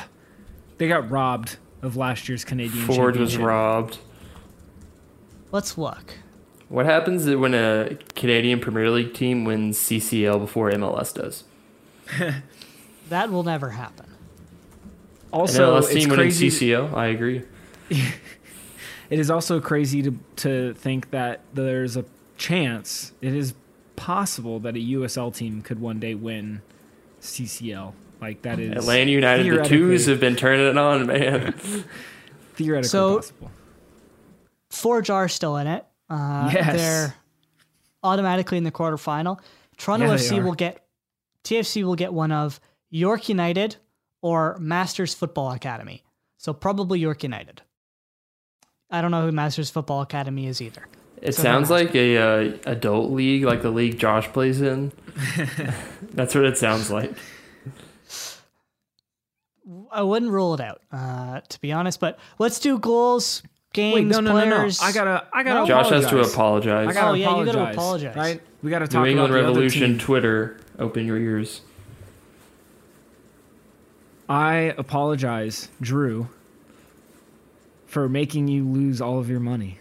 They 0.79 0.89
got 0.89 1.11
robbed 1.11 1.59
of 1.83 1.97
last 1.97 2.29
year's 2.29 2.45
Canadian 2.45 2.87
Forge 2.87 3.17
was 3.17 3.33
championship. 3.33 3.41
robbed. 3.47 3.99
Let's 5.57 5.79
look. 5.79 6.13
What 6.69 6.85
happens 6.85 7.25
when 7.35 7.55
a 7.55 7.97
Canadian 8.15 8.61
Premier 8.61 8.91
League 8.91 9.15
team 9.15 9.47
wins 9.47 9.79
CCL 9.79 10.39
before 10.39 10.71
MLS 10.73 11.15
does? 11.15 11.45
That 13.09 13.31
will 13.31 13.43
never 13.43 13.71
happen. 13.71 14.05
An 14.05 14.13
Also, 15.33 15.77
MLS 15.77 15.85
it's 15.85 15.95
team 15.95 16.09
winning 16.11 16.27
crazy. 16.27 16.51
CCL, 16.51 16.93
I 16.93 17.07
agree. 17.07 17.43
It 19.09 19.19
is 19.21 19.31
also 19.31 19.61
crazy 19.61 20.03
to 20.03 20.19
to 20.45 20.75
think 20.75 21.11
that 21.13 21.41
there's 21.55 21.97
a 21.97 22.05
chance. 22.37 23.13
It 23.23 23.35
is 23.35 23.55
possible 23.95 24.59
that 24.61 24.75
a 24.77 24.81
USL 24.81 25.35
team 25.35 25.63
could 25.63 25.81
one 25.81 25.99
day 26.01 26.15
win 26.15 26.61
CCL. 27.23 27.95
Like 28.21 28.43
that 28.43 28.59
is 28.59 28.73
Atlanta 28.73 29.11
United, 29.11 29.45
the 29.45 29.51
theoretically- 29.51 29.79
twos 29.79 30.07
have 30.07 30.21
been 30.21 30.37
turning 30.37 30.67
it 30.67 30.77
on, 30.77 31.07
man. 31.07 31.53
theoretically 32.57 32.89
So- 32.89 33.17
possible. 33.17 33.51
Forge 34.71 35.11
are 35.11 35.29
still 35.29 35.57
in 35.57 35.67
it. 35.67 35.85
Uh, 36.09 36.51
Yes. 36.53 36.77
They're 36.77 37.15
automatically 38.03 38.59
in 38.59 38.65
the 38.65 38.71
quarterfinal. 38.73 39.41
Toronto 39.77 40.07
Yeah, 40.07 40.15
FC 40.15 40.43
will 40.43 40.55
get 40.55 40.85
TFC 41.45 41.85
will 41.85 41.97
get 41.97 42.13
one 42.13 42.33
of 42.33 42.61
York 42.91 43.29
United 43.29 43.77
or 44.23 44.57
Masters 44.59 45.15
Football 45.15 45.53
Academy. 45.53 46.03
So 46.39 46.53
probably 46.53 46.99
York 47.01 47.23
United. 47.23 47.63
I 48.91 49.01
don't 49.01 49.11
know 49.11 49.23
who 49.27 49.33
Masters 49.33 49.71
Football 49.71 50.03
Academy 50.03 50.47
is 50.47 50.61
either. 50.63 50.87
It 51.23 51.35
So 51.35 51.43
sounds 51.43 51.71
like 51.71 51.95
a 51.95 52.17
uh, 52.19 52.57
adult 52.67 53.11
league, 53.11 53.45
like 53.45 53.63
the 53.63 53.71
league 53.71 53.99
Josh 53.99 54.29
plays 54.29 54.61
in. 54.61 54.93
That's 56.13 56.35
what 56.35 56.45
it 56.45 56.59
sounds 56.59 56.91
like. 56.91 57.13
I 59.91 60.03
wouldn't 60.03 60.31
rule 60.31 60.55
it 60.55 60.61
out, 60.61 60.83
uh, 60.93 61.41
to 61.41 61.61
be 61.61 61.73
honest. 61.73 61.99
But 61.99 62.19
let's 62.39 62.61
do 62.61 62.79
goals, 62.79 63.43
games, 63.77 63.95
Wait, 63.95 64.07
no, 64.07 64.21
no, 64.21 64.33
no, 64.33 64.67
no. 64.67 64.71
I 64.83 64.93
gotta, 64.93 65.27
I 65.33 65.43
gotta. 65.45 65.61
No? 65.61 65.67
Josh 65.67 65.91
has 65.91 66.07
to 66.07 66.19
apologize. 66.21 66.33
apologize. 66.33 66.89
I 66.89 66.93
gotta 66.93 67.11
Oh, 67.11 67.13
yeah, 67.13 67.25
you 67.25 67.31
apologize. 67.31 67.55
gotta 67.55 67.73
apologize. 67.73 68.17
Right? 68.17 68.43
We 68.63 68.71
gotta 68.71 68.85
New 68.87 68.91
talk 68.91 69.07
England 69.07 69.31
about 69.31 69.35
the 69.35 69.39
other 69.41 69.49
Revolution 69.49 69.91
team. 69.91 69.99
Twitter, 69.99 70.61
open 70.79 71.07
your 71.07 71.19
ears. 71.19 71.61
I 74.29 74.75
apologize, 74.77 75.69
Drew, 75.81 76.29
for 77.87 78.09
making 78.09 78.49
you 78.49 78.67
lose 78.67 79.01
all 79.01 79.21
of 79.21 79.31
your 79.31 79.41
money. 79.41 79.79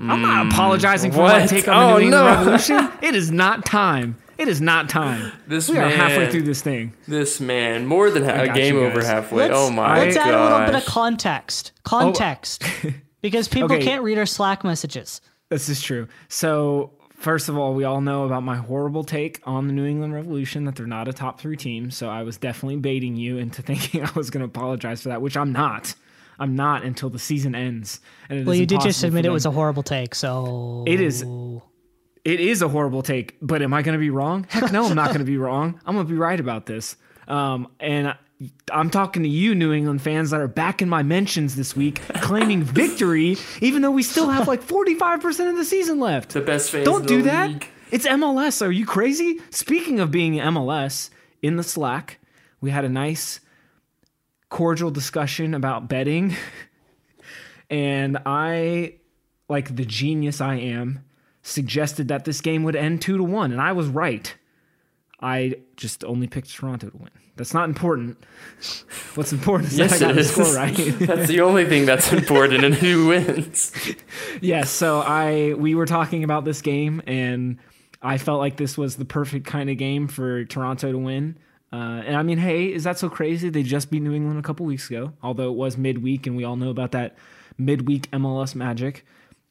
I'm 0.00 0.22
not 0.22 0.46
hmm. 0.46 0.52
apologizing 0.52 1.10
for 1.10 1.22
my 1.22 1.44
take 1.46 1.66
on 1.66 1.74
the 1.74 1.94
Oh, 1.94 1.98
New 1.98 2.04
England 2.04 2.14
oh, 2.14 2.32
no. 2.32 2.38
Revolution. 2.38 2.88
It 3.02 3.14
is 3.14 3.30
not 3.32 3.66
time. 3.66 4.16
It 4.38 4.46
is 4.48 4.60
not 4.60 4.88
time. 4.88 5.32
This 5.48 5.68
we 5.68 5.76
are 5.78 5.88
halfway 5.88 6.30
through 6.30 6.42
this 6.42 6.62
thing. 6.62 6.92
This 7.08 7.40
man, 7.40 7.86
more 7.86 8.08
than 8.10 8.24
ha- 8.24 8.30
I 8.30 8.42
a 8.42 8.46
got 8.46 8.56
game 8.56 8.76
over 8.76 9.04
halfway. 9.04 9.48
Let's, 9.48 9.54
oh 9.56 9.70
my 9.70 9.86
god. 9.88 9.98
let's 9.98 10.16
gosh! 10.16 10.26
add 10.28 10.34
a 10.34 10.42
little 10.44 10.66
bit 10.66 10.74
of 10.76 10.84
context. 10.86 11.72
Oh. 11.78 11.80
Context. 11.88 12.62
because 13.20 13.48
people 13.48 13.72
Okay. 13.72 13.82
can't 13.84 14.02
read 14.04 14.16
our 14.16 14.26
Slack 14.26 14.62
messages. 14.62 15.20
This 15.50 15.68
is 15.68 15.82
true. 15.82 16.06
So, 16.28 16.92
first 17.16 17.48
of 17.48 17.58
all, 17.58 17.74
we 17.74 17.82
all 17.82 18.00
know 18.00 18.24
about 18.26 18.44
my 18.44 18.56
horrible 18.56 19.02
take 19.02 19.40
on 19.44 19.66
the 19.66 19.72
New 19.72 19.86
England 19.86 20.14
Revolution 20.14 20.64
that 20.66 20.76
they're 20.76 20.86
not 20.86 21.08
a 21.08 21.12
top 21.12 21.40
three 21.40 21.56
team. 21.56 21.90
So, 21.90 22.08
I 22.08 22.22
was 22.22 22.36
definitely 22.36 22.76
baiting 22.76 23.16
you 23.16 23.38
into 23.38 23.60
thinking 23.70 24.04
I 24.04 24.10
was 24.14 24.30
going 24.30 24.42
to 24.42 24.46
apologize 24.46 25.02
for 25.02 25.08
that, 25.08 25.20
which 25.20 25.36
I'm 25.36 25.52
not. 25.52 25.94
I'm 26.38 26.54
not 26.54 26.84
until 26.84 27.10
the 27.10 27.18
season 27.18 27.56
ends. 27.56 27.98
And 28.28 28.38
it 28.38 28.46
Well, 28.46 28.52
is 28.52 28.60
you 28.60 28.66
did 28.66 28.80
just 28.82 29.02
admit 29.02 29.26
it 29.26 29.30
was 29.30 29.46
a 29.46 29.50
horrible 29.50 29.82
take, 29.82 30.14
so 30.14 30.84
It 30.86 31.00
is- 31.00 31.24
It 32.28 32.40
is 32.40 32.60
a 32.60 32.68
horrible 32.68 33.02
take, 33.02 33.36
but 33.40 33.62
am 33.62 33.72
I 33.72 33.80
going 33.82 33.94
to 33.94 33.98
be 33.98 34.10
wrong? 34.10 34.46
Heck 34.50 34.70
no, 34.70 34.84
I'm 34.86 34.94
not 34.94 35.06
going 35.08 35.20
to 35.20 35.24
be 35.24 35.38
wrong. 35.46 35.80
I'm 35.86 35.94
going 35.94 36.06
to 36.06 36.12
be 36.12 36.18
right 36.18 36.38
about 36.38 36.66
this. 36.66 36.96
Um, 37.26 37.68
and 37.80 38.08
I- 38.08 38.16
I'm 38.70 38.90
talking 38.90 39.22
to 39.24 39.28
you, 39.28 39.54
New 39.54 39.72
England 39.72 40.00
fans 40.02 40.30
that 40.30 40.40
are 40.40 40.46
back 40.46 40.80
in 40.82 40.88
my 40.88 41.02
mentions 41.02 41.56
this 41.56 41.74
week, 41.74 42.00
claiming 42.20 42.62
victory, 42.62 43.36
even 43.60 43.82
though 43.82 43.90
we 43.90 44.02
still 44.02 44.28
have 44.28 44.46
like 44.46 44.62
45% 44.62 45.50
of 45.50 45.56
the 45.56 45.64
season 45.64 45.98
left. 45.98 46.34
the 46.34 46.40
best 46.42 46.70
fans. 46.70 46.84
Don't 46.84 47.06
do 47.06 47.22
that. 47.22 47.48
league. 47.50 47.66
It's 47.90 48.06
MLS. 48.06 48.64
Are 48.64 48.70
you 48.70 48.84
crazy? 48.86 49.40
Speaking 49.50 49.98
of 49.98 50.10
being 50.10 50.34
MLS, 50.34 51.08
in 51.42 51.56
the 51.56 51.62
Slack, 51.64 52.18
we 52.60 52.70
had 52.70 52.84
a 52.84 52.88
nice, 52.90 53.40
cordial 54.50 54.90
discussion 54.90 55.54
about 55.54 55.88
betting. 55.88 56.36
and 57.70 58.18
I, 58.26 58.94
like 59.48 59.74
the 59.74 59.84
genius 59.84 60.40
I 60.40 60.56
am, 60.56 61.04
suggested 61.48 62.08
that 62.08 62.24
this 62.24 62.40
game 62.40 62.62
would 62.64 62.76
end 62.76 63.00
two 63.02 63.16
to 63.16 63.24
one, 63.24 63.52
and 63.52 63.60
I 63.60 63.72
was 63.72 63.88
right. 63.88 64.34
I 65.20 65.54
just 65.76 66.04
only 66.04 66.26
picked 66.28 66.54
Toronto 66.54 66.90
to 66.90 66.96
win. 66.96 67.10
That's 67.36 67.54
not 67.54 67.68
important. 67.68 68.18
What's 69.14 69.32
important 69.32 69.72
is 69.72 69.78
Yes, 69.78 69.98
that 69.98 70.02
I 70.02 70.08
got 70.08 70.14
the 70.16 70.24
score 70.24 70.54
right. 70.54 70.76
That's 71.00 71.28
the 71.28 71.40
only 71.40 71.66
thing 71.66 71.86
that's 71.86 72.12
important, 72.20 72.64
and 72.64 72.74
who 72.74 73.08
wins. 73.08 73.72
yes, 74.40 74.70
so 74.70 75.00
I 75.00 75.54
we 75.54 75.74
were 75.74 75.86
talking 75.86 76.24
about 76.24 76.44
this 76.44 76.60
game, 76.62 77.00
and 77.06 77.58
I 78.02 78.18
felt 78.18 78.40
like 78.40 78.56
this 78.56 78.76
was 78.76 78.96
the 78.96 79.04
perfect 79.04 79.46
kind 79.46 79.70
of 79.70 79.76
game 79.78 80.08
for 80.08 80.44
Toronto 80.44 80.92
to 80.92 80.98
win. 80.98 81.38
Uh, 81.72 82.02
and 82.06 82.16
I 82.16 82.22
mean, 82.22 82.38
hey, 82.38 82.72
is 82.72 82.84
that 82.84 82.98
so 82.98 83.08
crazy? 83.08 83.50
They 83.50 83.62
just 83.62 83.90
beat 83.90 84.02
New 84.02 84.14
England 84.14 84.38
a 84.38 84.42
couple 84.42 84.66
weeks 84.66 84.88
ago, 84.88 85.12
although 85.22 85.50
it 85.50 85.56
was 85.56 85.76
midweek, 85.76 86.26
and 86.26 86.36
we 86.36 86.42
all 86.44 86.56
know 86.56 86.70
about 86.70 86.92
that 86.92 87.16
midweek 87.56 88.10
MLS 88.10 88.54
magic. 88.54 89.04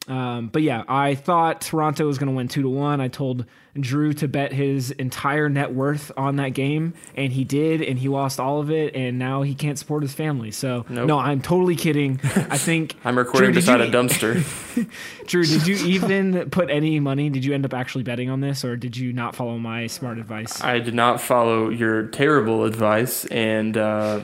Um, 0.08 0.48
but 0.48 0.62
yeah, 0.62 0.84
I 0.88 1.14
thought 1.14 1.60
Toronto 1.60 2.06
was 2.06 2.18
going 2.18 2.28
to 2.30 2.34
win 2.34 2.48
two 2.48 2.62
to 2.62 2.68
one. 2.68 3.00
I 3.00 3.08
told 3.08 3.44
Drew 3.78 4.12
to 4.14 4.26
bet 4.26 4.52
his 4.52 4.90
entire 4.90 5.48
net 5.48 5.74
worth 5.74 6.10
on 6.16 6.36
that 6.36 6.50
game, 6.50 6.94
and 7.14 7.32
he 7.32 7.44
did, 7.44 7.82
and 7.82 7.98
he 7.98 8.08
lost 8.08 8.40
all 8.40 8.58
of 8.60 8.70
it, 8.70 8.96
and 8.96 9.18
now 9.18 9.42
he 9.42 9.54
can't 9.54 9.78
support 9.78 10.02
his 10.02 10.14
family. 10.14 10.50
So 10.50 10.86
Nope. 10.88 11.06
no, 11.06 11.18
I'm 11.18 11.40
totally 11.42 11.76
kidding. 11.76 12.20
I 12.24 12.56
think 12.58 12.96
I'm 13.04 13.16
recording 13.18 13.50
Drew, 13.52 13.60
beside 13.60 13.80
you- 13.80 13.86
a 13.86 13.90
dumpster. 13.90 14.86
Drew, 15.26 15.44
did 15.44 15.66
you 15.66 15.76
even 15.86 16.48
put 16.50 16.70
any 16.70 16.98
money? 17.00 17.28
Did 17.30 17.44
you 17.44 17.52
end 17.54 17.64
up 17.66 17.74
actually 17.74 18.04
betting 18.04 18.30
on 18.30 18.40
this, 18.40 18.64
or 18.64 18.76
did 18.76 18.96
you 18.96 19.12
not 19.12 19.36
follow 19.36 19.58
my 19.58 19.86
smart 19.88 20.18
advice? 20.18 20.62
I 20.62 20.78
did 20.78 20.94
not 20.94 21.20
follow 21.20 21.68
your 21.68 22.06
terrible 22.06 22.64
advice, 22.64 23.26
and 23.26 23.76
uh, 23.76 24.20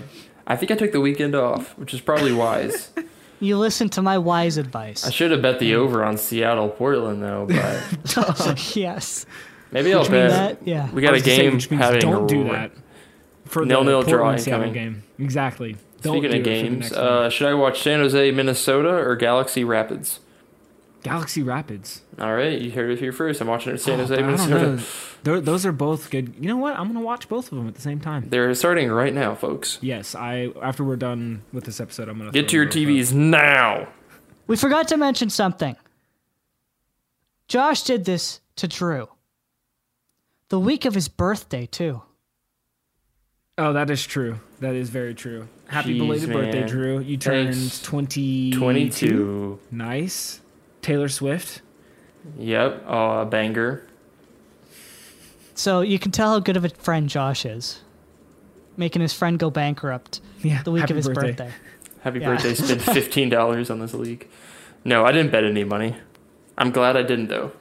I 0.47 0.57
think 0.57 0.71
I 0.73 0.77
took 0.77 0.93
the 0.93 1.01
weekend 1.01 1.35
off, 1.35 1.77
which 1.79 1.93
is 1.93 2.01
probably 2.01 2.33
wise. 2.33 2.91
You 3.45 3.59
listen 3.59 3.89
to 3.91 4.03
my 4.03 4.19
wise 4.19 4.57
advice. 4.57 5.07
I 5.07 5.11
should 5.11 5.31
have 5.31 5.43
bet 5.43 5.59
the 5.59 5.75
over 5.75 6.03
on 6.05 6.17
Seattle 6.17 6.69
Portland 6.71 7.23
though, 7.23 7.47
but 7.49 8.75
yes. 8.77 9.27
maybe 9.71 9.93
I'll 9.93 10.01
Which 10.01 10.11
bet. 10.11 10.31
that, 10.31 10.67
yeah. 10.67 10.91
We 10.91 11.03
got 11.03 11.11
a 11.11 11.13
was 11.13 11.23
gonna 11.23 11.37
say, 11.37 11.43
game 11.43 11.55
which 11.55 11.71
means 11.71 11.83
having 11.83 12.01
don't 12.01 12.27
do 12.27 12.49
a- 12.49 12.53
that 12.53 12.73
for 13.45 13.65
Nil-nil 13.67 14.03
the 14.03 14.11
draw 14.11 14.19
Portland 14.21 14.41
Seattle 14.43 14.67
incoming. 14.69 14.93
game. 14.93 15.03
Exactly. 15.19 15.77
Don't 16.03 16.15
Speaking 16.19 16.31
of 16.31 16.35
it 16.35 16.45
for 16.45 16.51
the 16.51 16.51
games, 16.71 16.93
uh, 16.93 17.31
should 17.31 17.47
I 17.49 17.55
watch 17.55 17.83
San 17.83 18.01
Jose, 18.01 18.31
Minnesota, 18.31 18.91
or 18.91 19.17
Galaxy 19.17 19.65
Rapids? 19.65 20.21
Galaxy 21.05 21.43
Rapids. 21.43 22.01
All 22.19 22.35
right, 22.35 22.61
you 22.61 22.71
heard 22.73 22.91
it 22.91 22.99
here 22.99 23.13
first. 23.13 23.41
I'm 23.41 23.47
watching 23.47 23.77
San 23.77 23.95
Oh, 24.01 24.07
Jose, 24.07 24.17
but 24.17 24.25
Minnesota. 24.25 24.83
Those 25.23 25.65
are 25.65 25.71
both 25.73 26.11
good. 26.11 26.35
You 26.41 26.49
know 26.49 26.57
what? 26.57 26.77
I'm 26.77 26.87
gonna 26.89 27.01
watch 27.05 27.29
both 27.29 27.53
of 27.53 27.59
them 27.59 27.69
at 27.69 27.75
the 27.77 27.81
same 27.81 28.01
time. 28.01 28.27
They're 28.29 28.53
starting 28.55 28.91
right 28.91 29.15
now, 29.15 29.35
folks. 29.37 29.79
Yes, 29.81 30.15
I. 30.15 30.51
After 30.61 30.83
we're 30.83 30.97
done 30.97 31.43
with 31.53 31.65
this 31.65 31.79
episode, 31.81 32.09
I'm 32.09 32.19
gonna 32.19 32.33
Get 32.33 32.49
to 32.49 32.57
your 32.57 32.65
them 32.65 32.71
both 32.71 32.83
up. 32.83 32.89
TVs 32.97 33.13
now. 33.13 33.89
We 34.47 34.57
forgot 34.57 34.89
to 34.89 34.97
mention 34.97 35.31
something. 35.31 35.77
Josh 37.49 37.83
did 37.83 38.05
this 38.05 38.41
to 38.57 38.67
Drew. 38.69 39.09
The 40.49 40.59
week 40.59 40.85
of 40.85 40.95
his 40.95 41.09
birthday, 41.09 41.67
too. 41.67 42.03
Oh, 43.57 43.73
that 43.75 43.91
is 43.91 44.05
true. 44.05 44.41
That 44.61 44.75
is 44.75 44.89
very 44.91 45.15
true. 45.15 45.49
Happy 45.69 45.95
Jeez, 45.95 45.99
belated 45.99 46.33
birthday. 46.33 46.67
Drew. 46.67 46.99
You 47.01 47.17
turned 47.17 47.55
Thanks. 47.55 47.83
20 47.83 48.53
22. 48.53 49.59
Nice. 49.71 50.41
Taylor 50.85 51.09
Swift. 51.09 51.63
Yep. 52.39 52.85
Oh, 52.87 53.21
a 53.21 53.27
banger. 53.27 53.83
So 55.55 55.81
you 55.81 55.99
can 55.99 56.11
tell 56.13 56.31
how 56.33 56.39
good 56.41 56.57
of 56.57 56.65
a 56.65 56.69
friend 56.69 57.09
Josh 57.09 57.45
is. 57.47 57.81
Making 58.77 59.03
his 59.03 59.13
friend 59.13 59.39
go 59.39 59.51
bankrupt 59.51 60.21
Yeah. 60.43 60.63
the 60.63 60.71
week 60.73 60.91
of 60.91 60.97
his 60.97 61.07
birthday. 61.09 61.29
birthday. 61.33 61.51
Happy 62.03 62.19
Yeah. 62.21 62.27
birthday. 62.35 62.55
Spent 62.55 62.81
$15 62.83 63.71
on 63.71 63.79
this 63.81 63.95
league. 63.95 64.29
No, 64.85 65.05
I 65.05 65.13
didn't 65.13 65.33
bet 65.33 65.45
any 65.45 65.65
money. 65.65 65.97
I'm 66.59 66.71
glad 66.71 66.97
I 66.97 67.03
didn't, 67.03 67.29
though. 67.29 67.53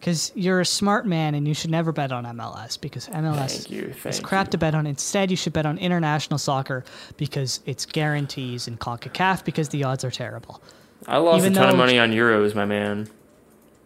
Because 0.00 0.32
you're 0.34 0.60
a 0.60 0.66
smart 0.66 1.06
man 1.06 1.34
and 1.34 1.46
you 1.46 1.54
should 1.54 1.70
never 1.70 1.92
bet 1.92 2.10
on 2.12 2.24
MLS 2.24 2.76
because 2.80 3.08
MLS 3.08 3.52
Thank 3.58 3.70
you. 3.70 3.92
Thank 3.92 4.06
is 4.14 4.20
crap 4.20 4.46
you. 4.48 4.50
to 4.52 4.58
bet 4.58 4.74
on. 4.74 4.86
Instead, 4.86 5.30
you 5.30 5.36
should 5.36 5.52
bet 5.52 5.66
on 5.66 5.78
international 5.78 6.38
soccer 6.38 6.84
because 7.16 7.60
it's 7.66 7.84
guarantees 7.86 8.66
and 8.66 8.80
CONCACAF 8.80 9.44
because 9.44 9.68
the 9.68 9.84
odds 9.84 10.02
are 10.04 10.10
terrible. 10.10 10.60
I 11.06 11.18
lost 11.18 11.44
even 11.44 11.52
a 11.52 11.56
ton 11.56 11.70
of 11.70 11.76
money 11.76 11.98
on 11.98 12.12
Euros, 12.12 12.54
my 12.54 12.64
man. 12.64 13.08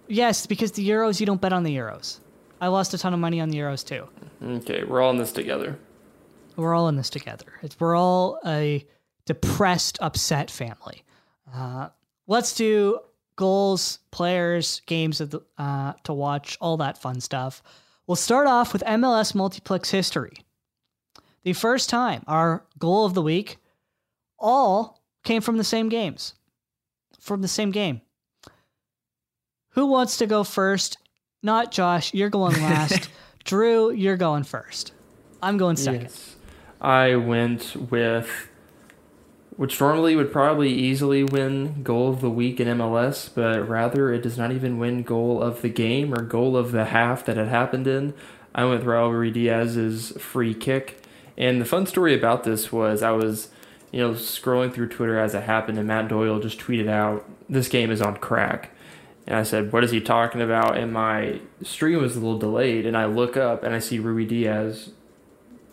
Yes, 0.08 0.46
because 0.46 0.72
the 0.72 0.88
Euros, 0.88 1.18
you 1.18 1.26
don't 1.26 1.40
bet 1.40 1.52
on 1.52 1.62
the 1.62 1.76
Euros. 1.76 2.20
I 2.60 2.68
lost 2.68 2.94
a 2.94 2.98
ton 2.98 3.12
of 3.12 3.20
money 3.20 3.40
on 3.40 3.48
the 3.48 3.58
Euros 3.58 3.84
too. 3.84 4.08
Okay, 4.42 4.84
we're 4.84 5.00
all 5.02 5.10
in 5.10 5.18
this 5.18 5.32
together. 5.32 5.78
We're 6.56 6.74
all 6.74 6.88
in 6.88 6.96
this 6.96 7.10
together. 7.10 7.46
It's, 7.62 7.78
we're 7.78 7.96
all 7.96 8.38
a 8.46 8.86
depressed, 9.26 9.98
upset 10.00 10.50
family. 10.50 11.04
Uh, 11.52 11.88
let's 12.26 12.54
do 12.54 13.00
goals, 13.36 13.98
players, 14.10 14.80
games 14.86 15.20
of 15.20 15.30
the, 15.30 15.40
uh, 15.58 15.92
to 16.04 16.14
watch, 16.14 16.56
all 16.60 16.78
that 16.78 16.98
fun 16.98 17.20
stuff. 17.20 17.62
We'll 18.06 18.16
start 18.16 18.46
off 18.46 18.72
with 18.72 18.82
MLS 18.84 19.34
multiplex 19.34 19.90
history. 19.90 20.38
The 21.42 21.52
first 21.52 21.90
time 21.90 22.22
our 22.26 22.64
goal 22.78 23.04
of 23.04 23.14
the 23.14 23.22
week 23.22 23.58
all 24.38 25.02
came 25.24 25.42
from 25.42 25.58
the 25.58 25.64
same 25.64 25.88
games, 25.88 26.34
from 27.26 27.42
the 27.42 27.48
same 27.48 27.70
game. 27.70 28.00
Who 29.70 29.86
wants 29.86 30.16
to 30.18 30.26
go 30.26 30.42
first? 30.44 30.96
Not 31.42 31.70
Josh. 31.70 32.14
You're 32.14 32.30
going 32.30 32.54
last. 32.62 33.10
Drew, 33.44 33.92
you're 33.92 34.16
going 34.16 34.44
first. 34.44 34.92
I'm 35.42 35.58
going 35.58 35.76
second. 35.76 36.02
Yes. 36.02 36.36
I 36.80 37.16
went 37.16 37.90
with, 37.90 38.48
which 39.56 39.80
normally 39.80 40.16
would 40.16 40.32
probably 40.32 40.72
easily 40.72 41.24
win 41.24 41.82
goal 41.82 42.08
of 42.08 42.20
the 42.20 42.30
week 42.30 42.58
in 42.58 42.68
MLS, 42.68 43.30
but 43.32 43.68
rather 43.68 44.12
it 44.12 44.22
does 44.22 44.38
not 44.38 44.50
even 44.50 44.78
win 44.78 45.02
goal 45.02 45.42
of 45.42 45.62
the 45.62 45.68
game 45.68 46.14
or 46.14 46.22
goal 46.22 46.56
of 46.56 46.72
the 46.72 46.86
half 46.86 47.24
that 47.26 47.38
it 47.38 47.48
happened 47.48 47.86
in. 47.86 48.14
I 48.54 48.64
went 48.64 48.80
with 48.80 48.88
Raul 48.88 49.32
Diaz's 49.32 50.12
free 50.18 50.54
kick. 50.54 51.02
And 51.36 51.60
the 51.60 51.66
fun 51.66 51.86
story 51.86 52.14
about 52.16 52.44
this 52.44 52.72
was 52.72 53.02
I 53.02 53.10
was, 53.10 53.48
you 53.96 54.02
know, 54.02 54.10
scrolling 54.10 54.74
through 54.74 54.88
Twitter 54.88 55.18
as 55.18 55.34
it 55.34 55.44
happened, 55.44 55.78
and 55.78 55.88
Matt 55.88 56.08
Doyle 56.08 56.38
just 56.38 56.58
tweeted 56.58 56.86
out, 56.86 57.26
This 57.48 57.66
game 57.66 57.90
is 57.90 58.02
on 58.02 58.18
crack. 58.18 58.72
And 59.26 59.36
I 59.36 59.42
said, 59.42 59.72
What 59.72 59.84
is 59.84 59.90
he 59.90 60.02
talking 60.02 60.42
about? 60.42 60.76
And 60.76 60.92
my 60.92 61.40
stream 61.62 62.02
was 62.02 62.14
a 62.14 62.20
little 62.20 62.38
delayed, 62.38 62.84
and 62.84 62.94
I 62.94 63.06
look 63.06 63.38
up 63.38 63.64
and 63.64 63.74
I 63.74 63.78
see 63.78 63.98
Ruidíaz 63.98 64.90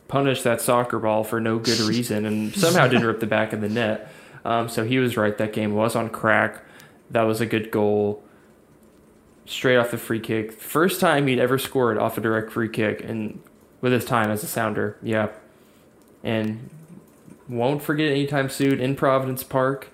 punish 0.08 0.42
that 0.44 0.62
soccer 0.62 1.00
ball 1.00 1.26
for 1.26 1.42
no 1.42 1.60
good 1.60 1.80
reason 1.82 2.26
and 2.26 2.56
somehow 2.56 2.88
didn't 2.88 3.06
rip 3.06 3.20
the 3.20 3.28
back 3.28 3.52
of 3.52 3.60
the 3.60 3.68
net. 3.68 4.10
Um, 4.46 4.70
so 4.70 4.86
he 4.86 5.00
was 5.00 5.18
right. 5.18 5.38
That 5.38 5.52
game 5.52 5.74
was 5.74 5.94
on 5.94 6.10
crack. 6.10 6.64
That 7.12 7.24
was 7.24 7.42
a 7.42 7.46
good 7.46 7.72
goal. 7.72 8.24
Straight 9.46 9.76
off 9.76 9.92
the 9.92 9.98
free 9.98 10.22
kick. 10.22 10.54
First 10.54 11.02
time 11.02 11.28
he'd 11.28 11.40
ever 11.40 11.58
scored 11.58 11.98
off 11.98 12.18
a 12.18 12.22
direct 12.22 12.54
free 12.54 12.70
kick 12.70 13.04
and 13.04 13.42
with 13.82 13.92
his 13.92 14.06
time 14.06 14.32
as 14.32 14.44
a 14.44 14.48
sounder. 14.48 14.98
Yeah. 15.04 15.28
And 16.24 16.70
won't 17.48 17.82
forget 17.82 18.12
anytime 18.12 18.50
soon 18.50 18.80
in 18.80 18.96
Providence 18.96 19.44
Park. 19.44 19.90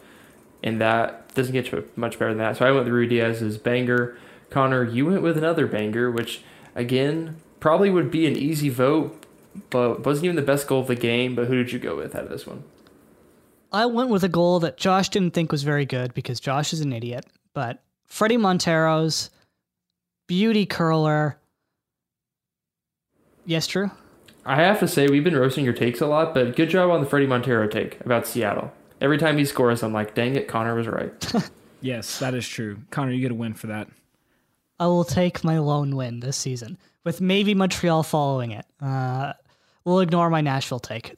And 0.61 0.79
that 0.81 1.33
doesn't 1.35 1.53
get 1.53 1.71
you 1.71 1.89
much 1.95 2.19
better 2.19 2.31
than 2.31 2.39
that. 2.39 2.57
So 2.57 2.65
I 2.65 2.71
went 2.71 2.85
with 2.85 2.93
Ruidíaz's 2.93 3.57
banger. 3.57 4.17
Connor, 4.49 4.83
you 4.83 5.05
went 5.05 5.21
with 5.21 5.37
another 5.37 5.67
banger, 5.67 6.11
which 6.11 6.41
again 6.75 7.37
probably 7.59 7.89
would 7.89 8.11
be 8.11 8.25
an 8.25 8.35
easy 8.35 8.69
vote, 8.69 9.25
but 9.69 10.05
wasn't 10.05 10.25
even 10.25 10.35
the 10.35 10.41
best 10.41 10.67
goal 10.67 10.81
of 10.81 10.87
the 10.87 10.95
game. 10.95 11.35
But 11.35 11.47
who 11.47 11.55
did 11.55 11.71
you 11.71 11.79
go 11.79 11.95
with 11.95 12.15
out 12.15 12.23
of 12.23 12.29
this 12.29 12.45
one? 12.45 12.63
I 13.71 13.85
went 13.85 14.09
with 14.09 14.23
a 14.23 14.29
goal 14.29 14.59
that 14.61 14.77
Josh 14.77 15.09
didn't 15.09 15.33
think 15.33 15.51
was 15.51 15.63
very 15.63 15.85
good 15.85 16.13
because 16.13 16.39
Josh 16.39 16.73
is 16.73 16.81
an 16.81 16.91
idiot. 16.91 17.25
But 17.53 17.81
Fredy 18.09 18.39
Montero's 18.39 19.29
beauty 20.27 20.65
curler. 20.65 21.37
Yes, 23.45 23.67
Drew? 23.67 23.91
I 24.45 24.55
have 24.63 24.79
to 24.79 24.87
say 24.87 25.07
we've 25.07 25.23
been 25.23 25.35
roasting 25.35 25.65
your 25.65 25.73
takes 25.73 26.01
a 26.01 26.07
lot, 26.07 26.33
but 26.33 26.55
good 26.55 26.69
job 26.69 26.89
on 26.89 27.01
the 27.01 27.07
Fredy 27.07 27.27
Montero 27.27 27.67
take 27.67 27.99
about 28.01 28.25
Seattle. 28.25 28.71
Every 29.01 29.17
time 29.17 29.37
he 29.37 29.45
scores, 29.45 29.83
I'm 29.83 29.93
like, 29.93 30.15
dang 30.15 30.35
it, 30.35 30.47
Connor 30.47 30.75
was 30.75 30.87
right. 30.87 31.33
Yes, 31.81 32.19
that 32.19 32.33
is 32.33 32.47
true. 32.47 32.77
Connor, 32.91 33.11
you 33.11 33.21
get 33.21 33.31
a 33.31 33.35
win 33.35 33.53
for 33.53 33.67
that. 33.67 33.87
I 34.79 34.87
will 34.87 35.03
take 35.05 35.43
my 35.43 35.59
lone 35.59 35.95
win 35.95 36.19
this 36.19 36.37
season, 36.37 36.77
with 37.03 37.21
maybe 37.21 37.53
Montreal 37.53 38.03
following 38.03 38.51
it. 38.51 38.65
Uh, 38.81 39.33
we'll 39.85 39.99
ignore 39.99 40.29
my 40.29 40.41
Nashville 40.41 40.79
take. 40.79 41.15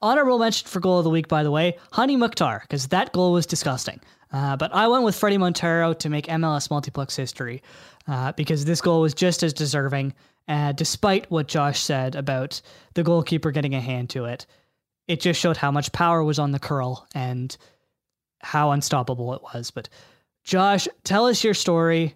Honorable 0.00 0.38
mention 0.38 0.68
for 0.68 0.78
goal 0.80 0.98
of 0.98 1.04
the 1.04 1.10
week, 1.10 1.26
by 1.28 1.42
the 1.42 1.50
way, 1.50 1.76
Hany 1.92 2.16
Mukhtar, 2.16 2.60
because 2.62 2.88
that 2.88 3.12
goal 3.12 3.32
was 3.32 3.46
disgusting. 3.46 4.00
Uh, 4.32 4.56
but 4.56 4.72
I 4.72 4.86
went 4.86 5.04
with 5.04 5.16
Fredy 5.16 5.38
Montero 5.38 5.92
to 5.94 6.08
make 6.08 6.26
MLS 6.26 6.70
multiplex 6.70 7.16
history 7.16 7.62
uh, 8.06 8.32
because 8.32 8.64
this 8.64 8.80
goal 8.80 9.00
was 9.00 9.14
just 9.14 9.42
as 9.42 9.52
deserving, 9.52 10.14
uh, 10.48 10.72
despite 10.72 11.30
what 11.30 11.46
Josh 11.46 11.80
said 11.80 12.14
about 12.14 12.60
the 12.94 13.02
goalkeeper 13.02 13.50
getting 13.50 13.74
a 13.74 13.80
hand 13.80 14.10
to 14.10 14.24
it. 14.24 14.46
It 15.06 15.20
just 15.20 15.40
showed 15.40 15.56
how 15.56 15.70
much 15.70 15.92
power 15.92 16.24
was 16.24 16.38
on 16.38 16.52
the 16.52 16.58
curl 16.58 17.06
and 17.14 17.56
how 18.40 18.72
unstoppable 18.72 19.34
it 19.34 19.42
was. 19.42 19.70
But 19.70 19.88
Josh, 20.44 20.88
tell 21.04 21.26
us 21.26 21.44
your 21.44 21.54
story. 21.54 22.14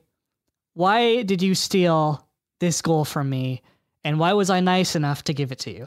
Why 0.75 1.23
did 1.23 1.43
you 1.43 1.55
steal 1.55 2.27
this 2.61 2.81
goal 2.81 3.05
from 3.05 3.29
me? 3.29 3.63
And 4.05 4.19
why 4.19 4.33
was 4.33 4.51
I 4.51 4.61
nice 4.61 4.97
enough 4.97 5.25
to 5.25 5.35
give 5.35 5.53
it 5.53 5.61
to 5.61 5.71
you? 5.71 5.87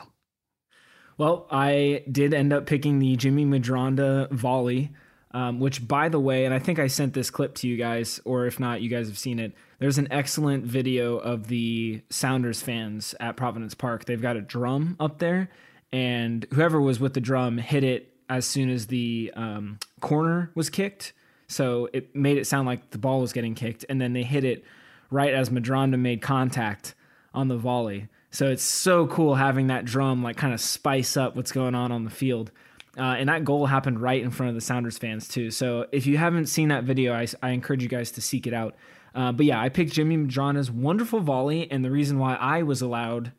Well, 1.17 1.47
I 1.49 2.03
did 2.11 2.33
end 2.33 2.53
up 2.53 2.65
picking 2.65 2.99
the 2.99 3.15
Jimmy 3.15 3.45
Medranda 3.45 4.29
volley. 4.31 4.91
Um, 5.35 5.59
which, 5.59 5.85
by 5.85 6.07
the 6.07 6.19
way, 6.19 6.45
and 6.45 6.53
I 6.53 6.59
think 6.59 6.79
I 6.79 6.87
sent 6.87 7.13
this 7.13 7.29
clip 7.29 7.55
to 7.55 7.67
you 7.67 7.75
guys, 7.75 8.21
or 8.23 8.45
if 8.45 8.57
not, 8.57 8.81
you 8.81 8.87
guys 8.89 9.09
have 9.09 9.17
seen 9.17 9.37
it. 9.37 9.51
There's 9.79 9.97
an 9.97 10.07
excellent 10.09 10.63
video 10.63 11.17
of 11.17 11.47
the 11.49 12.01
Sounders 12.09 12.61
fans 12.61 13.13
at 13.19 13.35
Providence 13.35 13.73
Park. 13.73 14.05
They've 14.05 14.21
got 14.21 14.37
a 14.37 14.41
drum 14.41 14.95
up 14.97 15.19
there, 15.19 15.49
and 15.91 16.47
whoever 16.53 16.79
was 16.79 17.01
with 17.01 17.15
the 17.15 17.19
drum 17.19 17.57
hit 17.57 17.83
it 17.83 18.13
as 18.29 18.45
soon 18.45 18.69
as 18.69 18.87
the 18.87 19.33
um, 19.35 19.77
corner 19.99 20.51
was 20.55 20.69
kicked. 20.69 21.11
So 21.49 21.89
it 21.91 22.15
made 22.15 22.37
it 22.37 22.47
sound 22.47 22.65
like 22.65 22.91
the 22.91 22.97
ball 22.97 23.19
was 23.19 23.33
getting 23.33 23.55
kicked, 23.55 23.83
and 23.89 23.99
then 23.99 24.13
they 24.13 24.23
hit 24.23 24.45
it 24.45 24.63
right 25.11 25.33
as 25.33 25.49
Medranda 25.49 25.99
made 25.99 26.21
contact 26.21 26.95
on 27.33 27.49
the 27.49 27.57
volley. 27.57 28.07
So 28.31 28.47
it's 28.47 28.63
so 28.63 29.05
cool 29.07 29.35
having 29.35 29.67
that 29.67 29.83
drum 29.83 30.23
like 30.23 30.37
kind 30.37 30.53
of 30.53 30.61
spice 30.61 31.17
up 31.17 31.35
what's 31.35 31.51
going 31.51 31.75
on 31.75 31.91
on 31.91 32.05
the 32.05 32.09
field. 32.09 32.51
Uh, 32.97 33.15
and 33.17 33.27
that 33.29 33.43
goal 33.43 33.65
happened 33.65 33.99
right 33.99 34.21
in 34.21 34.31
front 34.31 34.49
of 34.49 34.55
the 34.55 34.61
Sounders 34.61 34.97
fans 34.97 35.27
too. 35.27 35.51
So 35.51 35.87
if 35.91 36.05
you 36.05 36.17
haven't 36.17 36.45
seen 36.47 36.69
that 36.69 36.83
video, 36.83 37.13
I, 37.13 37.27
I 37.43 37.49
encourage 37.49 37.83
you 37.83 37.89
guys 37.89 38.11
to 38.11 38.21
seek 38.21 38.47
it 38.47 38.53
out. 38.53 38.75
Uh, 39.13 39.31
but 39.31 39.45
yeah, 39.45 39.61
I 39.61 39.69
picked 39.69 39.93
Jimmy 39.93 40.17
Medranda's 40.17 40.69
wonderful 40.69 41.21
volley, 41.21 41.69
and 41.71 41.83
the 41.83 41.91
reason 41.91 42.19
why 42.19 42.35
I 42.35 42.63
was 42.63 42.81
allowed 42.81 43.31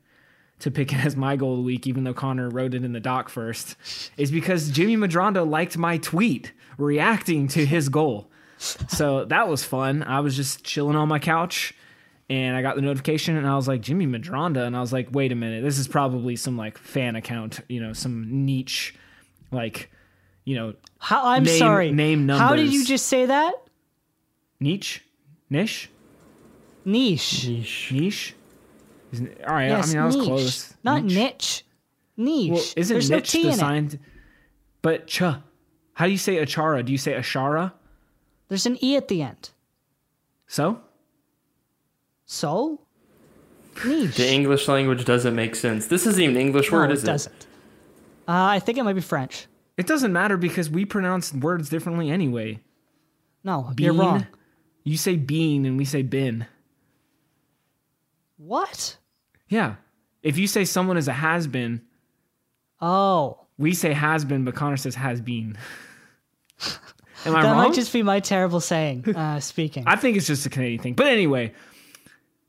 to 0.60 0.70
pick 0.70 0.92
it 0.92 0.96
as 1.04 1.16
my 1.16 1.36
goal 1.36 1.52
of 1.52 1.58
the 1.58 1.64
week, 1.64 1.86
even 1.86 2.04
though 2.04 2.14
Connor 2.14 2.48
wrote 2.48 2.74
it 2.74 2.84
in 2.84 2.92
the 2.92 3.00
doc 3.00 3.28
first, 3.28 3.76
is 4.16 4.30
because 4.30 4.70
Jimmy 4.70 4.96
Medranda 4.96 5.48
liked 5.48 5.76
my 5.76 5.98
tweet 5.98 6.52
reacting 6.78 7.48
to 7.48 7.64
his 7.64 7.88
goal. 7.88 8.30
So 8.58 9.24
that 9.26 9.48
was 9.48 9.62
fun. 9.64 10.02
I 10.02 10.20
was 10.20 10.34
just 10.34 10.64
chilling 10.64 10.96
on 10.96 11.08
my 11.08 11.18
couch 11.18 11.74
and 12.28 12.56
I 12.56 12.62
got 12.62 12.76
the 12.76 12.82
notification 12.82 13.36
and 13.36 13.46
I 13.46 13.54
was 13.54 13.68
like, 13.68 13.82
Jimmy 13.82 14.06
Medranda. 14.06 14.66
And 14.66 14.76
I 14.76 14.80
was 14.80 14.92
like, 14.92 15.08
wait 15.12 15.30
a 15.30 15.34
minute, 15.34 15.62
this 15.62 15.78
is 15.78 15.86
probably 15.86 16.36
some 16.36 16.56
like 16.56 16.78
fan 16.78 17.16
account, 17.16 17.60
you 17.68 17.80
know, 17.80 17.92
some 17.92 18.46
niche, 18.46 18.94
like, 19.52 19.90
you 20.44 20.54
know, 20.56 20.74
How 20.98 21.26
I'm 21.26 21.44
Name- 21.44 21.58
sorry. 21.58 21.92
name 21.92 22.26
numbers. 22.26 22.40
How 22.48 22.56
did 22.56 22.72
you 22.72 22.84
just 22.84 23.06
say 23.06 23.26
that? 23.26 23.54
niche, 24.60 25.02
niche, 25.50 25.90
Niche. 26.84 27.90
niche. 27.92 28.34
Isn't, 29.12 29.44
all 29.46 29.54
right, 29.54 29.68
Yes, 29.68 29.90
I 29.90 29.92
mean, 29.92 30.02
I 30.02 30.06
was 30.06 30.16
niche. 30.16 30.24
close. 30.26 30.74
Not 30.84 31.04
niche. 31.04 31.64
Niche. 32.16 32.50
Well, 32.50 32.62
isn't 32.76 32.94
There's 32.94 33.10
niche 33.10 33.34
no 33.34 33.40
T 33.42 33.46
the 33.48 33.52
sign? 33.52 34.00
But 34.82 35.06
ch. 35.06 35.18
How 35.20 36.04
do 36.06 36.10
you 36.10 36.18
say 36.18 36.36
achara? 36.36 36.84
Do 36.84 36.92
you 36.92 36.98
say 36.98 37.12
ashara? 37.14 37.72
There's 38.48 38.66
an 38.66 38.78
E 38.82 38.96
at 38.96 39.08
the 39.08 39.22
end. 39.22 39.50
So 40.46 40.80
So? 42.24 42.80
Niche. 43.84 44.14
The 44.16 44.30
English 44.32 44.68
language 44.68 45.04
doesn't 45.04 45.34
make 45.34 45.54
sense. 45.54 45.86
This 45.88 46.06
isn't 46.06 46.22
even 46.22 46.36
an 46.36 46.40
English 46.40 46.70
no, 46.72 46.78
word, 46.78 46.90
it 46.90 46.94
is 46.94 47.02
it? 47.04 47.06
doesn't. 47.06 47.46
Uh, 48.28 48.32
I 48.56 48.58
think 48.58 48.78
it 48.78 48.82
might 48.84 48.94
be 48.94 49.00
French. 49.00 49.46
it 49.76 49.86
doesn't 49.86 50.12
matter 50.12 50.36
because 50.36 50.68
we 50.70 50.84
pronounce 50.84 51.32
words 51.32 51.68
differently 51.68 52.10
anyway. 52.10 52.60
No, 53.44 53.70
Bean, 53.74 53.84
you're 53.84 53.94
wrong. 53.94 54.26
You 54.84 54.96
say 54.96 55.16
bean 55.16 55.64
and 55.66 55.76
we 55.78 55.84
say 55.84 56.02
bin. 56.02 56.46
What? 58.36 58.96
Yeah. 59.48 59.76
If 60.22 60.38
you 60.38 60.46
say 60.46 60.64
someone 60.64 60.96
is 60.96 61.08
a 61.08 61.12
has 61.12 61.46
been, 61.46 61.82
Oh. 62.80 63.38
we 63.58 63.72
say 63.72 63.92
has 63.92 64.24
been, 64.24 64.44
but 64.44 64.54
Connor 64.54 64.76
says 64.76 64.94
has 64.96 65.20
been. 65.20 65.56
Am 67.24 67.34
I 67.34 67.38
wrong? 67.38 67.42
that 67.42 67.48
wrong? 67.52 67.56
might 67.68 67.74
just 67.74 67.92
be 67.92 68.02
my 68.02 68.20
terrible 68.20 68.60
saying, 68.60 69.08
uh, 69.16 69.40
speaking. 69.40 69.84
I 69.86 69.96
think 69.96 70.16
it's 70.16 70.26
just 70.26 70.44
a 70.46 70.50
Canadian 70.50 70.82
thing. 70.82 70.94
But 70.94 71.06
anyway, 71.06 71.54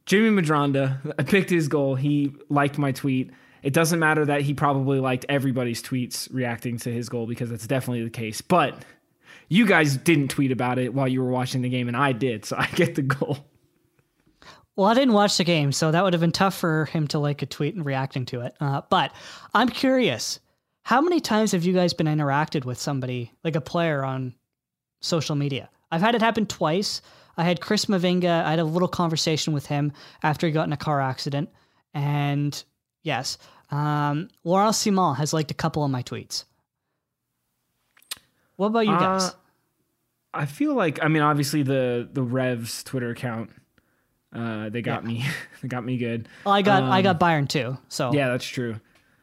Jimmy 0.06 0.42
Medranda, 0.42 1.14
I 1.18 1.24
picked 1.24 1.50
his 1.50 1.68
goal. 1.68 1.96
He 1.96 2.34
liked 2.50 2.78
my 2.78 2.92
tweet. 2.92 3.32
It 3.64 3.74
doesn't 3.74 4.00
matter 4.00 4.26
that 4.26 4.42
he 4.42 4.54
probably 4.54 5.00
liked 5.00 5.26
everybody's 5.30 5.82
tweets 5.82 6.32
reacting 6.32 6.78
to 6.80 6.92
his 6.92 7.10
goal 7.10 7.28
because 7.28 7.50
that's 7.50 7.68
definitely 7.68 8.04
the 8.04 8.10
case. 8.10 8.42
But 8.42 8.84
you 9.50 9.66
guys 9.66 9.98
didn't 9.98 10.30
tweet 10.30 10.52
about 10.52 10.80
it 10.80 10.94
while 10.94 11.08
you 11.08 11.24
were 11.24 11.30
watching 11.30 11.62
the 11.62 11.70
game, 11.70 11.88
and 11.88 11.98
I 11.98 12.12
did, 12.12 12.46
so 12.46 12.56
I 12.60 12.68
get 12.68 12.96
the 12.96 13.02
goal. 13.02 13.40
Well, 14.76 14.88
I 14.88 14.94
didn't 14.94 15.14
watch 15.14 15.38
the 15.38 15.44
game, 15.44 15.72
so 15.72 15.92
that 15.92 16.04
would 16.04 16.14
have 16.14 16.22
been 16.22 16.32
tough 16.32 16.56
for 16.56 16.86
him 16.86 17.08
to 17.08 17.20
like 17.20 17.42
a 17.42 17.48
tweet 17.48 17.74
and 17.74 17.86
reacting 17.86 18.26
to 18.26 18.42
it. 18.42 18.56
Uh, 18.60 18.82
but 18.90 19.12
I'm 19.54 19.70
curious, 19.70 20.40
how 20.84 21.02
many 21.02 21.20
times 21.20 21.52
have 21.54 21.64
you 21.64 21.74
guys 21.74 21.94
been 21.94 22.08
interacted 22.08 22.64
with 22.64 22.78
somebody, 22.78 23.34
like 23.44 23.56
a 23.56 23.62
player 23.62 24.04
on 24.04 24.36
social 25.02 25.36
media? 25.36 25.70
I've 25.92 26.02
had 26.02 26.14
it 26.14 26.22
happen 26.22 26.46
twice. 26.46 27.02
I 27.38 27.44
had 27.44 27.62
Chris 27.62 27.86
Mavinga, 27.86 28.44
I 28.44 28.52
had 28.52 28.60
a 28.60 28.64
little 28.64 28.88
conversation 28.88 29.54
with 29.54 29.66
him 29.66 29.94
after 30.22 30.46
he 30.48 30.54
got 30.54 30.68
in 30.68 30.74
a 30.74 30.78
car 30.78 31.02
accident. 31.02 31.50
And 31.94 32.64
yes, 33.08 33.38
um, 33.72 34.28
Laurent 34.44 34.76
Simon 34.76 35.16
has 35.16 35.34
liked 35.34 35.50
a 35.50 35.56
couple 35.56 35.84
of 35.84 35.90
my 35.90 36.04
tweets. 36.04 36.44
What 38.58 38.68
about 38.68 38.86
you 38.86 38.98
guys? 38.98 39.24
Uh, 39.24 39.32
I 40.34 40.46
feel 40.46 40.76
like 40.76 41.02
I 41.02 41.08
mean 41.08 41.24
obviously 41.24 41.64
the 41.64 42.08
the 42.12 42.22
Revs 42.22 42.84
Twitter 42.84 43.10
account 43.10 43.50
uh 44.34 44.70
they 44.70 44.82
got 44.82 45.06
me 45.06 45.26
they 45.62 45.68
got 45.68 45.84
me 45.86 45.98
good. 45.98 46.28
Well, 46.46 46.54
I 46.54 46.62
got 46.62 46.84
I 46.84 47.02
got 47.02 47.20
Byron 47.20 47.48
too. 47.48 47.78
So 47.88 48.10
um, 48.10 48.16
Yeah, 48.16 48.30
that's 48.30 48.46
true. 48.46 48.80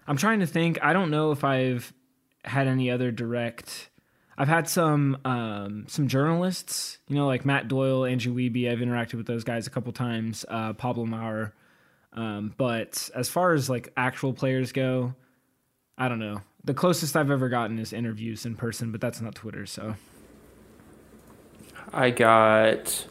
I'm 0.06 0.16
trying 0.16 0.40
to 0.40 0.46
think. 0.46 0.78
I 0.82 0.92
don't 0.92 1.10
know 1.10 1.30
if 1.32 1.44
I've 1.44 1.92
had 2.44 2.66
any 2.66 2.90
other 2.90 3.10
direct. 3.10 3.90
I've 4.36 4.48
had 4.48 4.68
some 4.68 5.18
um, 5.24 5.84
some 5.88 6.08
journalists, 6.08 6.98
you 7.08 7.16
know, 7.16 7.26
like 7.26 7.44
Matt 7.44 7.68
Doyle, 7.68 8.04
Andrew 8.04 8.34
Wiebe. 8.34 8.70
I've 8.70 8.80
interacted 8.80 9.14
with 9.14 9.26
those 9.26 9.44
guys 9.44 9.66
a 9.66 9.70
couple 9.70 9.92
times. 9.92 10.44
Uh, 10.48 10.72
Pablo 10.72 11.06
Maurer. 11.06 11.54
Um, 12.14 12.54
but 12.56 13.10
as 13.14 13.28
far 13.28 13.52
as 13.54 13.68
like 13.68 13.92
actual 13.96 14.32
players 14.32 14.72
go, 14.72 15.14
I 15.98 16.08
don't 16.08 16.18
know. 16.20 16.40
The 16.64 16.74
closest 16.74 17.16
I've 17.16 17.30
ever 17.30 17.48
gotten 17.48 17.78
is 17.78 17.92
interviews 17.92 18.46
in 18.46 18.54
person, 18.56 18.90
but 18.92 19.00
that's 19.00 19.20
not 19.20 19.34
Twitter. 19.34 19.66
So 19.66 19.94
I 21.92 22.10
got 22.10 23.06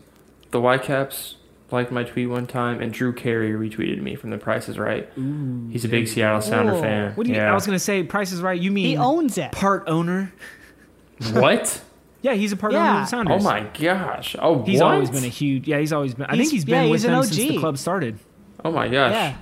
the 0.52 0.60
Whitecaps 0.60 1.36
liked 1.72 1.92
my 1.92 2.04
tweet 2.04 2.30
one 2.30 2.46
time, 2.46 2.82
and 2.82 2.94
Drew 2.94 3.14
Carey 3.14 3.52
retweeted 3.52 4.02
me 4.02 4.16
from 4.16 4.30
The 4.30 4.38
Price 4.38 4.70
is 4.70 4.78
Right. 4.78 5.10
He's 5.72 5.84
a 5.86 5.88
big 5.88 6.08
Seattle 6.08 6.42
Sounder 6.42 6.74
Ooh. 6.76 6.82
fan. 6.82 7.14
what 7.16 7.26
do 7.26 7.32
you? 7.34 7.38
yeah. 7.38 7.52
I 7.52 7.54
was 7.56 7.66
gonna 7.66 7.80
say, 7.80 8.04
Price 8.04 8.32
is 8.32 8.42
Right. 8.42 8.60
You 8.60 8.72
mean 8.72 8.86
he 8.86 8.98
owns 8.98 9.38
it. 9.38 9.52
part 9.52 9.84
owner? 9.88 10.32
what? 11.32 11.82
Yeah, 12.24 12.36
he's 12.36 12.54
a 12.54 12.56
part 12.56 12.72
owner 12.74 12.82
Yeah. 12.86 13.00
of 13.02 13.06
the 13.06 13.10
Sounders. 13.10 13.42
Oh 13.42 13.44
my 13.44 13.70
gosh! 13.78 14.34
Oh, 14.40 14.64
He's 14.64 14.80
what? 14.80 14.94
always 14.94 15.10
been 15.10 15.26
a 15.26 15.28
huge. 15.28 15.68
Yeah, 15.68 15.80
he's 15.80 15.92
always 15.92 16.14
been. 16.14 16.26
I 16.28 16.36
He's- 16.36 16.46
think 16.46 16.52
he's 16.54 16.64
been 16.64 16.84
he's 16.84 16.92
with 17.04 17.04
an 17.04 17.12
them 17.12 17.24
since 17.26 17.36
the 17.38 17.58
club 17.60 17.78
started. 17.78 18.18
Oh 18.64 18.72
my 18.72 18.88
gosh! 18.88 19.12
Yeah. 19.12 19.38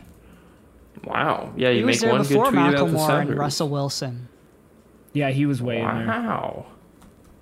Wow. 1.04 1.54
Yeah, 1.56 1.70
you 1.70 1.80
He 1.80 1.84
was 1.84 1.96
make 1.96 2.02
there 2.02 2.12
one 2.12 2.22
good 2.22 2.30
before 2.30 2.46
tweet 2.52 2.60
about 2.60 2.78
the 2.78 2.98
Macklemore 2.98 3.22
and 3.22 3.38
Russell 3.38 3.70
Wilson. 3.70 4.28
Yeah, 5.14 5.30
he 5.30 5.46
was 5.46 5.62
way 5.62 5.80
in 5.80 5.86
there. 5.86 6.08
Wow. 6.08 6.66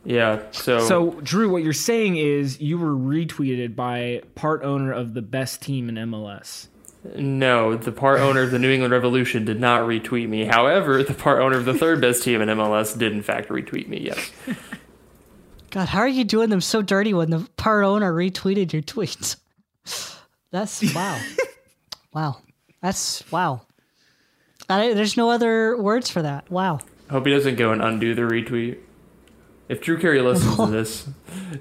Yeah. 0.05 0.41
So. 0.51 0.79
So, 0.79 1.11
Drew, 1.21 1.49
what 1.49 1.63
you're 1.63 1.73
saying 1.73 2.17
is 2.17 2.61
you 2.61 2.77
were 2.77 2.93
retweeted 2.93 3.75
by 3.75 4.23
part 4.35 4.63
owner 4.63 4.91
of 4.91 5.13
the 5.13 5.21
best 5.21 5.61
team 5.61 5.89
in 5.89 5.95
MLS. 5.95 6.67
No, 7.15 7.75
the 7.75 7.93
part 7.93 8.19
owner 8.19 8.41
of 8.41 8.51
the 8.51 8.59
New 8.59 8.71
England 8.71 8.91
Revolution 8.91 9.45
did 9.45 9.59
not 9.59 9.83
retweet 9.83 10.27
me. 10.27 10.43
However, 10.45 11.01
the 11.01 11.13
part 11.13 11.41
owner 11.41 11.57
of 11.57 11.65
the 11.65 11.73
third 11.73 12.01
best 12.01 12.23
team 12.23 12.41
in 12.41 12.49
MLS 12.49 12.97
did 12.97 13.13
in 13.13 13.21
fact 13.23 13.49
retweet 13.49 13.87
me. 13.87 14.01
Yes. 14.01 14.31
God, 15.69 15.87
how 15.87 15.99
are 15.99 16.07
you 16.07 16.23
doing 16.23 16.49
them 16.49 16.61
so 16.61 16.81
dirty 16.81 17.13
when 17.13 17.29
the 17.29 17.47
part 17.55 17.85
owner 17.85 18.11
retweeted 18.11 18.73
your 18.73 18.81
tweets? 18.81 19.37
That's 20.51 20.93
wow. 20.93 21.21
wow. 22.13 22.37
That's 22.81 23.29
wow. 23.31 23.61
I, 24.69 24.93
there's 24.93 25.17
no 25.17 25.29
other 25.31 25.77
words 25.77 26.09
for 26.09 26.21
that. 26.21 26.49
Wow. 26.51 26.79
Hope 27.09 27.25
he 27.25 27.31
doesn't 27.33 27.55
go 27.55 27.71
and 27.71 27.81
undo 27.81 28.13
the 28.13 28.21
retweet. 28.21 28.77
If 29.67 29.81
Drew 29.81 29.97
Carey 29.99 30.21
listens 30.21 30.55
to 30.57 30.65
this, 30.71 31.07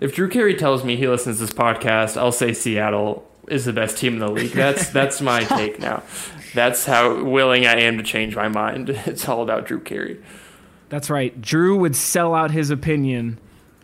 if 0.00 0.14
Drew 0.14 0.28
Carey 0.28 0.54
tells 0.54 0.84
me 0.84 0.96
he 0.96 1.08
listens 1.08 1.38
to 1.38 1.46
this 1.46 1.54
podcast, 1.54 2.16
I'll 2.16 2.32
say 2.32 2.52
Seattle 2.52 3.26
is 3.48 3.64
the 3.64 3.72
best 3.72 3.96
team 3.98 4.14
in 4.14 4.18
the 4.20 4.28
league. 4.30 4.52
That's 4.52 4.90
that's 4.92 5.20
my 5.20 5.44
take 5.44 5.78
now. 5.78 6.02
That's 6.54 6.86
how 6.86 7.22
willing 7.24 7.66
I 7.66 7.80
am 7.80 7.98
to 7.98 8.02
change 8.04 8.34
my 8.36 8.48
mind. 8.48 8.88
It's 9.06 9.28
all 9.28 9.42
about 9.42 9.66
Drew 9.66 9.80
Carey. 9.80 10.18
That's 10.88 11.10
right. 11.10 11.38
Drew 11.40 11.76
would 11.78 11.94
sell 11.96 12.34
out 12.34 12.50
his 12.50 12.70
opinion 12.70 13.38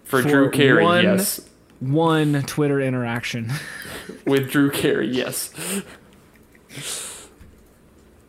For, 0.05 0.23
For 0.23 0.29
Drew 0.29 0.51
Carey, 0.51 0.83
one- 0.83 1.05
yes. 1.05 1.41
one 1.81 2.43
Twitter 2.45 2.81
interaction. 2.81 3.53
With 4.27 4.51
Drew 4.51 4.71
Carey, 4.71 5.09
yes. 5.09 5.51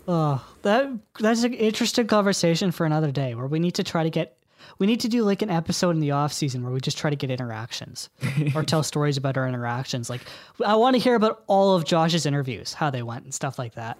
Oh, 0.07 0.45
that 0.61 0.89
that's 1.19 1.43
an 1.43 1.53
interesting 1.53 2.05
conversation 2.07 2.71
for 2.71 2.85
another 2.85 3.11
day 3.11 3.33
where 3.33 3.47
we 3.47 3.59
need 3.59 3.73
to 3.75 3.83
try 3.83 4.03
to 4.03 4.09
get 4.11 4.37
we 4.77 4.85
need 4.87 4.99
to 4.99 5.07
do 5.07 5.23
like 5.23 5.41
an 5.41 5.49
episode 5.49 5.91
in 5.91 5.99
the 5.99 6.11
off 6.11 6.31
season 6.31 6.63
where 6.63 6.71
we 6.71 6.79
just 6.79 6.97
try 6.97 7.09
to 7.09 7.15
get 7.15 7.31
interactions 7.31 8.09
or 8.55 8.63
tell 8.63 8.83
stories 8.91 9.17
about 9.17 9.35
our 9.37 9.47
interactions. 9.47 10.09
Like 10.09 10.21
I 10.63 10.75
want 10.75 10.95
to 10.95 10.99
hear 10.99 11.15
about 11.15 11.43
all 11.47 11.75
of 11.75 11.85
Josh's 11.85 12.25
interviews, 12.25 12.73
how 12.73 12.89
they 12.91 13.01
went 13.01 13.23
and 13.23 13.33
stuff 13.33 13.57
like 13.57 13.73
that. 13.75 13.97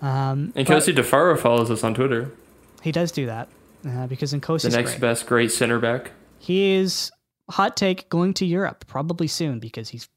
Um, 0.00 0.52
And 0.54 0.66
Nkosi 0.66 0.94
Tafari 0.94 1.38
follows 1.38 1.70
us 1.72 1.82
on 1.82 1.94
Twitter. 1.94 2.30
he 2.82 2.92
does 2.92 3.10
do 3.10 3.26
that 3.26 3.48
uh, 3.88 4.06
because 4.06 4.32
in 4.32 4.40
The 4.40 4.68
next 4.70 4.92
great. 4.92 5.00
best 5.00 5.26
great 5.26 5.50
center 5.50 5.80
back. 5.80 6.12
He 6.38 6.74
is 6.74 7.10
hot 7.50 7.76
take 7.76 8.08
going 8.08 8.32
to 8.34 8.46
Europe 8.46 8.84
probably 8.86 9.26
soon 9.26 9.58
because 9.58 9.88
he's 9.88 10.08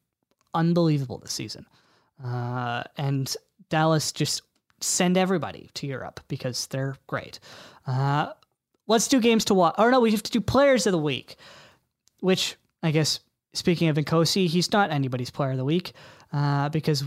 unbelievable 0.54 1.18
this 1.18 1.32
season. 1.32 1.66
Uh, 2.24 2.84
and 2.98 3.36
Dallas 3.72 4.12
just 4.12 4.44
send 4.80 5.18
everybody 5.18 5.70
to 5.74 5.88
Europe 5.88 6.20
because 6.28 6.68
they're 6.68 6.96
great. 7.08 7.40
Uh, 7.88 8.34
let's 8.88 9.08
do 9.08 9.20
games 9.20 9.46
to 9.46 9.56
watch. 9.56 9.76
Or 9.80 9.90
no, 9.90 10.00
we 10.00 10.12
have 10.12 10.24
to 10.24 10.32
do 10.32 10.42
players 10.42 10.86
of 10.86 10.92
the 10.92 11.00
week. 11.00 11.38
which 12.22 12.56
I 12.84 12.92
guess 12.92 13.20
speaking 13.54 13.90
of 13.90 13.98
Nkosi, 13.98 14.48
he's 14.48 14.72
not 14.72 14.92
anybody's 14.92 15.30
player 15.30 15.52
of 15.52 15.58
the 15.58 15.66
week 15.66 15.94
uh, 16.32 16.70
because 16.70 17.04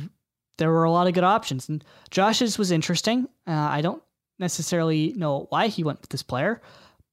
there 0.59 0.71
were 0.71 0.85
a 0.85 0.91
lot 0.91 1.07
of 1.07 1.15
good 1.15 1.25
options. 1.25 1.69
And 1.69 1.83
Josh's 2.11 2.59
was 2.59 2.71
interesting. 2.71 3.29
Uh, 3.47 3.53
I 3.53 3.81
don't 3.81 4.03
necessarily 4.39 5.15
know 5.17 5.47
why 5.51 5.69
he 5.69 5.85
went 5.85 6.01
with 6.01 6.11
this 6.11 6.23
player, 6.23 6.61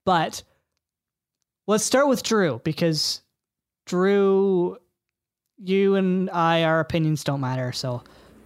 but 0.05 0.43
let's 1.67 1.83
start 1.83 2.07
with 2.07 2.23
Drew 2.23 2.59
because 2.63 3.21
Drew, 3.85 4.77
you 5.57 5.95
and 5.95 6.29
I, 6.29 6.63
our 6.63 6.79
opinions 6.79 7.23
don't 7.23 7.41
matter. 7.41 7.71
So, 7.71 8.03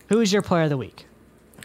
who 0.07 0.19
is 0.19 0.31
your 0.31 0.41
player 0.41 0.63
of 0.63 0.69
the 0.69 0.77
week? 0.77 1.05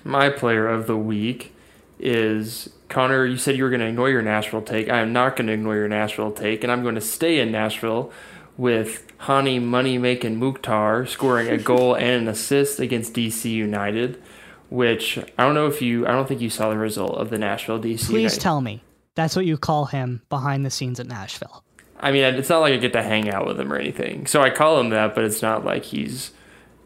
My 0.04 0.30
player 0.30 0.68
of 0.68 0.86
the 0.86 0.96
week 0.96 1.54
is 1.98 2.70
Connor. 2.88 3.26
You 3.26 3.36
said 3.36 3.56
you 3.56 3.64
were 3.64 3.70
going 3.70 3.80
to 3.80 3.86
ignore 3.86 4.10
your 4.10 4.22
Nashville 4.22 4.62
take. 4.62 4.88
I 4.88 5.00
am 5.00 5.12
not 5.12 5.36
going 5.36 5.46
to 5.48 5.52
ignore 5.52 5.76
your 5.76 5.88
Nashville 5.88 6.32
take, 6.32 6.62
and 6.62 6.72
I'm 6.72 6.82
going 6.82 6.94
to 6.94 7.00
stay 7.00 7.38
in 7.38 7.52
Nashville 7.52 8.10
with 8.56 9.06
Hany 9.18 9.58
Money 9.58 9.98
Making 9.98 10.38
Mukhtar 10.38 11.06
scoring 11.06 11.48
a 11.48 11.58
goal 11.72 11.94
and 11.94 12.22
an 12.22 12.28
assist 12.28 12.80
against 12.80 13.14
DC 13.14 13.50
United. 13.50 14.22
Which 14.70 15.18
I 15.36 15.44
don't 15.44 15.54
know 15.54 15.66
if 15.66 15.82
you, 15.82 16.06
I 16.06 16.12
don't 16.12 16.28
think 16.28 16.40
you 16.40 16.48
saw 16.48 16.70
the 16.70 16.78
result 16.78 17.18
of 17.18 17.30
the 17.30 17.38
Nashville 17.38 17.80
DC. 17.80 18.06
Please 18.06 18.10
United. 18.10 18.40
tell 18.40 18.60
me 18.60 18.82
that's 19.16 19.34
what 19.34 19.44
you 19.44 19.56
call 19.58 19.86
him 19.86 20.22
behind 20.28 20.64
the 20.64 20.70
scenes 20.70 21.00
at 21.00 21.06
Nashville. 21.06 21.64
I 21.98 22.12
mean, 22.12 22.22
it's 22.22 22.48
not 22.48 22.60
like 22.60 22.72
I 22.72 22.76
get 22.76 22.92
to 22.94 23.02
hang 23.02 23.28
out 23.30 23.46
with 23.46 23.60
him 23.60 23.72
or 23.72 23.76
anything. 23.76 24.26
So 24.26 24.40
I 24.40 24.50
call 24.50 24.80
him 24.80 24.90
that, 24.90 25.14
but 25.14 25.24
it's 25.24 25.42
not 25.42 25.64
like 25.64 25.84
he's, 25.84 26.30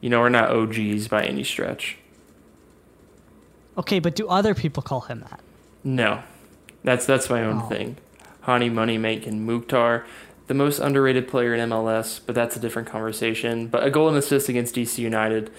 you 0.05 0.11
know, 0.11 0.21
we're 0.21 0.29
not 0.29 0.51
OGs 0.51 1.09
by 1.09 1.25
any 1.25 1.43
stretch. 1.43 1.97
Okay, 3.79 4.01
but 4.01 4.15
do 4.15 4.29
other 4.29 4.55
people 4.55 4.83
call 4.83 5.01
him 5.01 5.21
that? 5.21 5.41
No, 5.83 6.23
that's 6.83 7.07
that's 7.07 7.31
my 7.31 7.43
own 7.43 7.63
Oh. 7.65 7.69
thing. 7.71 7.97
Hany 8.43 8.69
Money 8.69 8.99
making 8.99 9.47
Mukhtar, 9.47 10.05
the 10.47 10.53
most 10.53 10.79
underrated 10.79 11.27
player 11.27 11.55
in 11.55 11.61
MLS, 11.71 12.21
but 12.25 12.35
that's 12.35 12.55
a 12.55 12.61
different 12.61 12.87
conversation. 12.87 13.67
But 13.69 13.83
a 13.83 13.91
goal 13.91 14.09
and 14.11 14.19
assist 14.19 14.51
against 14.51 14.75
DC 14.75 14.99
United. 15.03 15.51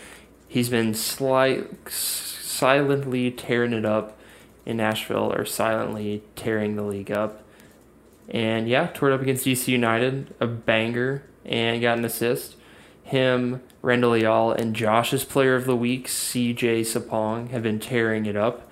He's 0.48 0.70
been 0.70 0.94
slight, 0.94 1.90
silently 1.90 3.32
tearing 3.32 3.74
it 3.74 3.84
up 3.84 4.16
in 4.64 4.78
Nashville, 4.78 5.34
or 5.34 5.44
silently 5.44 6.22
tearing 6.36 6.76
the 6.76 6.84
league 6.84 7.12
up. 7.12 7.42
And 8.30 8.70
yeah, 8.70 8.90
tore 8.94 9.10
it 9.10 9.16
up 9.16 9.24
against 9.24 9.44
DC 9.48 9.70
United, 9.72 10.36
a 10.40 10.46
banger, 10.46 11.24
and 11.44 11.82
got 11.82 11.98
an 11.98 12.06
assist. 12.06 12.55
Him, 13.06 13.62
Randall 13.84 14.12
Leal, 14.12 14.52
and 14.52 14.76
Josh's 14.76 15.24
player 15.24 15.56
of 15.56 15.66
the 15.66 15.76
week, 15.76 16.08
CJ 16.08 16.82
Sapong, 16.82 17.52
have 17.52 17.62
been 17.62 17.80
tearing 17.80 18.26
it 18.26 18.36
up, 18.36 18.68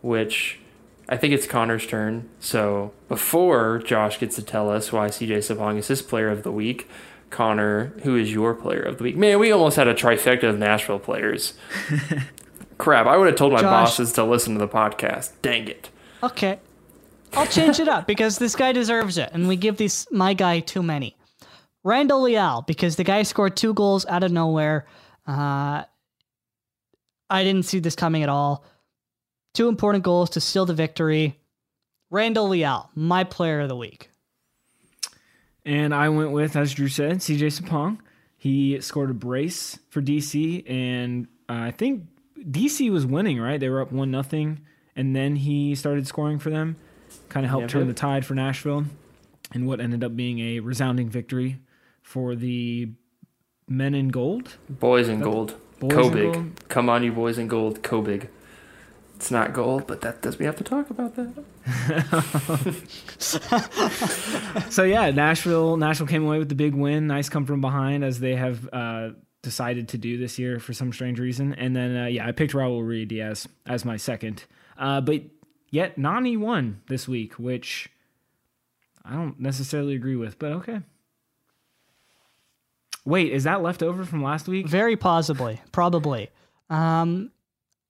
which 0.00 0.58
I 1.06 1.18
think 1.18 1.34
it's 1.34 1.46
Connor's 1.46 1.86
turn. 1.86 2.30
So 2.40 2.92
before 3.08 3.82
Josh 3.84 4.18
gets 4.18 4.36
to 4.36 4.42
tell 4.42 4.70
us 4.70 4.90
why 4.90 5.08
CJ 5.08 5.36
Sapong 5.38 5.76
is 5.76 5.88
his 5.88 6.00
player 6.00 6.30
of 6.30 6.44
the 6.44 6.50
week, 6.50 6.88
Connor, 7.28 7.92
who 8.04 8.16
is 8.16 8.32
your 8.32 8.54
player 8.54 8.80
of 8.80 8.96
the 8.96 9.04
week? 9.04 9.16
Man, 9.18 9.38
we 9.38 9.52
almost 9.52 9.76
had 9.76 9.86
a 9.86 9.94
trifecta 9.94 10.44
of 10.44 10.58
Nashville 10.58 10.98
players. 10.98 11.52
Crap, 12.78 13.06
I 13.06 13.18
would 13.18 13.26
have 13.26 13.36
told 13.36 13.52
my 13.52 13.60
Josh. 13.60 13.88
bosses 13.88 14.12
to 14.14 14.24
listen 14.24 14.54
to 14.54 14.58
the 14.60 14.68
podcast. 14.68 15.32
Dang 15.42 15.68
it. 15.68 15.90
Okay. 16.22 16.58
I'll 17.34 17.46
change 17.46 17.80
it 17.80 17.88
up 17.88 18.06
because 18.06 18.38
this 18.38 18.56
guy 18.56 18.72
deserves 18.72 19.18
it, 19.18 19.28
and 19.34 19.46
we 19.46 19.56
give 19.56 19.76
this 19.76 20.06
my 20.10 20.32
guy 20.32 20.60
too 20.60 20.82
many. 20.82 21.16
Randall 21.84 22.22
Leal, 22.22 22.64
because 22.66 22.96
the 22.96 23.04
guy 23.04 23.22
scored 23.22 23.56
two 23.56 23.74
goals 23.74 24.06
out 24.06 24.24
of 24.24 24.32
nowhere. 24.32 24.86
Uh, 25.26 25.84
I 27.28 27.44
didn't 27.44 27.64
see 27.64 27.78
this 27.78 27.94
coming 27.94 28.22
at 28.22 28.30
all. 28.30 28.64
Two 29.52 29.68
important 29.68 30.02
goals 30.02 30.30
to 30.30 30.40
seal 30.40 30.64
the 30.64 30.74
victory. 30.74 31.38
Randall 32.10 32.48
Leal, 32.48 32.90
my 32.94 33.22
player 33.22 33.60
of 33.60 33.68
the 33.68 33.76
week. 33.76 34.10
And 35.64 35.94
I 35.94 36.08
went 36.08 36.32
with, 36.32 36.56
as 36.56 36.72
Drew 36.72 36.88
said, 36.88 37.18
CJ 37.18 37.60
Sapong. 37.60 37.98
He 38.36 38.80
scored 38.80 39.10
a 39.10 39.14
brace 39.14 39.78
for 39.90 40.02
DC, 40.02 40.68
and 40.68 41.26
uh, 41.48 41.52
I 41.52 41.70
think 41.70 42.04
DC 42.38 42.90
was 42.90 43.06
winning, 43.06 43.40
right? 43.40 43.58
They 43.58 43.68
were 43.68 43.80
up 43.80 43.92
one 43.92 44.10
nothing, 44.10 44.60
and 44.96 45.16
then 45.16 45.36
he 45.36 45.74
started 45.74 46.06
scoring 46.06 46.38
for 46.38 46.50
them. 46.50 46.76
Kind 47.28 47.46
of 47.46 47.50
helped 47.50 47.62
Yeah, 47.64 47.68
turn 47.80 47.88
the 47.88 47.94
tide 47.94 48.26
for 48.26 48.34
Nashville, 48.34 48.84
and 49.52 49.66
what 49.66 49.80
ended 49.80 50.04
up 50.04 50.14
being 50.14 50.40
a 50.40 50.60
resounding 50.60 51.08
victory 51.08 51.58
for 52.04 52.36
the 52.36 52.92
men 53.66 53.94
in 53.94 54.08
gold. 54.08 54.56
Boys 54.68 55.08
in 55.08 55.20
gold. 55.20 55.56
Boys 55.80 56.06
in 56.14 56.32
gold? 56.32 56.68
Come 56.68 56.88
on, 56.88 57.02
you 57.02 57.10
boys 57.10 57.38
in 57.38 57.48
gold. 57.48 57.82
Kobig. 57.82 58.28
It's 59.16 59.30
not 59.30 59.52
gold, 59.52 59.86
but 59.86 60.02
that 60.02 60.22
does 60.22 60.38
we 60.38 60.44
have 60.44 60.56
to 60.56 60.64
talk 60.64 60.90
about 60.90 61.16
that. 61.16 61.44
So 64.70 64.82
yeah, 64.84 65.10
Nashville. 65.10 65.76
Nashville 65.76 66.06
came 66.06 66.24
away 66.24 66.38
with 66.38 66.48
the 66.48 66.54
big 66.54 66.74
win. 66.74 67.06
Nice 67.06 67.28
come 67.28 67.46
from 67.46 67.60
behind 67.60 68.04
as 68.04 68.20
they 68.20 68.36
have 68.36 68.68
uh, 68.72 69.10
decided 69.42 69.88
to 69.90 69.98
do 69.98 70.18
this 70.18 70.38
year 70.38 70.58
for 70.60 70.72
some 70.72 70.92
strange 70.92 71.18
reason. 71.18 71.54
And 71.54 71.74
then 71.74 71.96
uh, 71.96 72.06
yeah, 72.06 72.26
I 72.26 72.32
picked 72.32 72.52
Raul 72.52 72.82
Ruidíaz 72.82 73.46
as 73.66 73.84
my 73.84 73.96
second. 73.96 74.44
Uh, 74.76 75.00
but 75.00 75.22
yet 75.70 75.96
Nani 75.96 76.36
won 76.36 76.82
this 76.88 77.08
week, 77.08 77.34
which 77.34 77.88
I 79.04 79.14
don't 79.14 79.40
necessarily 79.40 79.94
agree 79.94 80.16
with. 80.16 80.38
But 80.38 80.52
okay. 80.52 80.80
Wait, 83.04 83.32
is 83.32 83.44
that 83.44 83.62
left 83.62 83.82
over 83.82 84.04
from 84.04 84.22
last 84.22 84.48
week? 84.48 84.66
Very 84.66 84.96
possibly, 84.96 85.60
probably. 85.72 86.30
Um, 86.70 87.30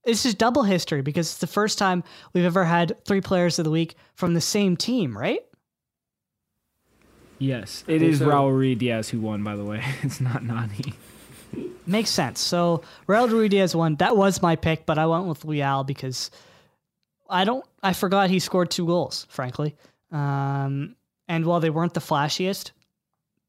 this 0.04 0.26
is 0.26 0.34
double 0.34 0.64
history 0.64 1.02
because 1.02 1.30
it's 1.30 1.38
the 1.38 1.46
first 1.46 1.78
time 1.78 2.02
we've 2.32 2.44
ever 2.44 2.64
had 2.64 2.96
three 3.04 3.20
players 3.20 3.58
of 3.58 3.64
the 3.64 3.70
week 3.70 3.94
from 4.14 4.34
the 4.34 4.40
same 4.40 4.76
team, 4.76 5.16
right? 5.16 5.40
Yes, 7.38 7.84
it 7.86 8.02
is 8.02 8.18
so. 8.18 8.26
Raul 8.26 8.50
Ruiz 8.50 8.78
Diaz 8.78 9.08
who 9.08 9.20
won. 9.20 9.42
By 9.42 9.56
the 9.56 9.64
way, 9.64 9.82
it's 10.02 10.20
not 10.20 10.44
Nani. 10.44 10.94
Makes 11.86 12.10
sense. 12.10 12.40
So 12.40 12.82
Raul 13.08 13.30
Ruiz 13.30 13.50
Diaz 13.50 13.74
won. 13.74 13.96
That 13.96 14.16
was 14.16 14.42
my 14.42 14.56
pick, 14.56 14.86
but 14.86 14.98
I 14.98 15.06
went 15.06 15.26
with 15.26 15.44
Leal 15.44 15.84
because 15.84 16.30
I 17.28 17.44
don't. 17.44 17.64
I 17.82 17.92
forgot 17.92 18.30
he 18.30 18.38
scored 18.38 18.70
two 18.70 18.86
goals. 18.86 19.26
Frankly, 19.28 19.74
um, 20.10 20.96
and 21.28 21.44
while 21.44 21.60
they 21.60 21.70
weren't 21.70 21.94
the 21.94 22.00
flashiest, 22.00 22.70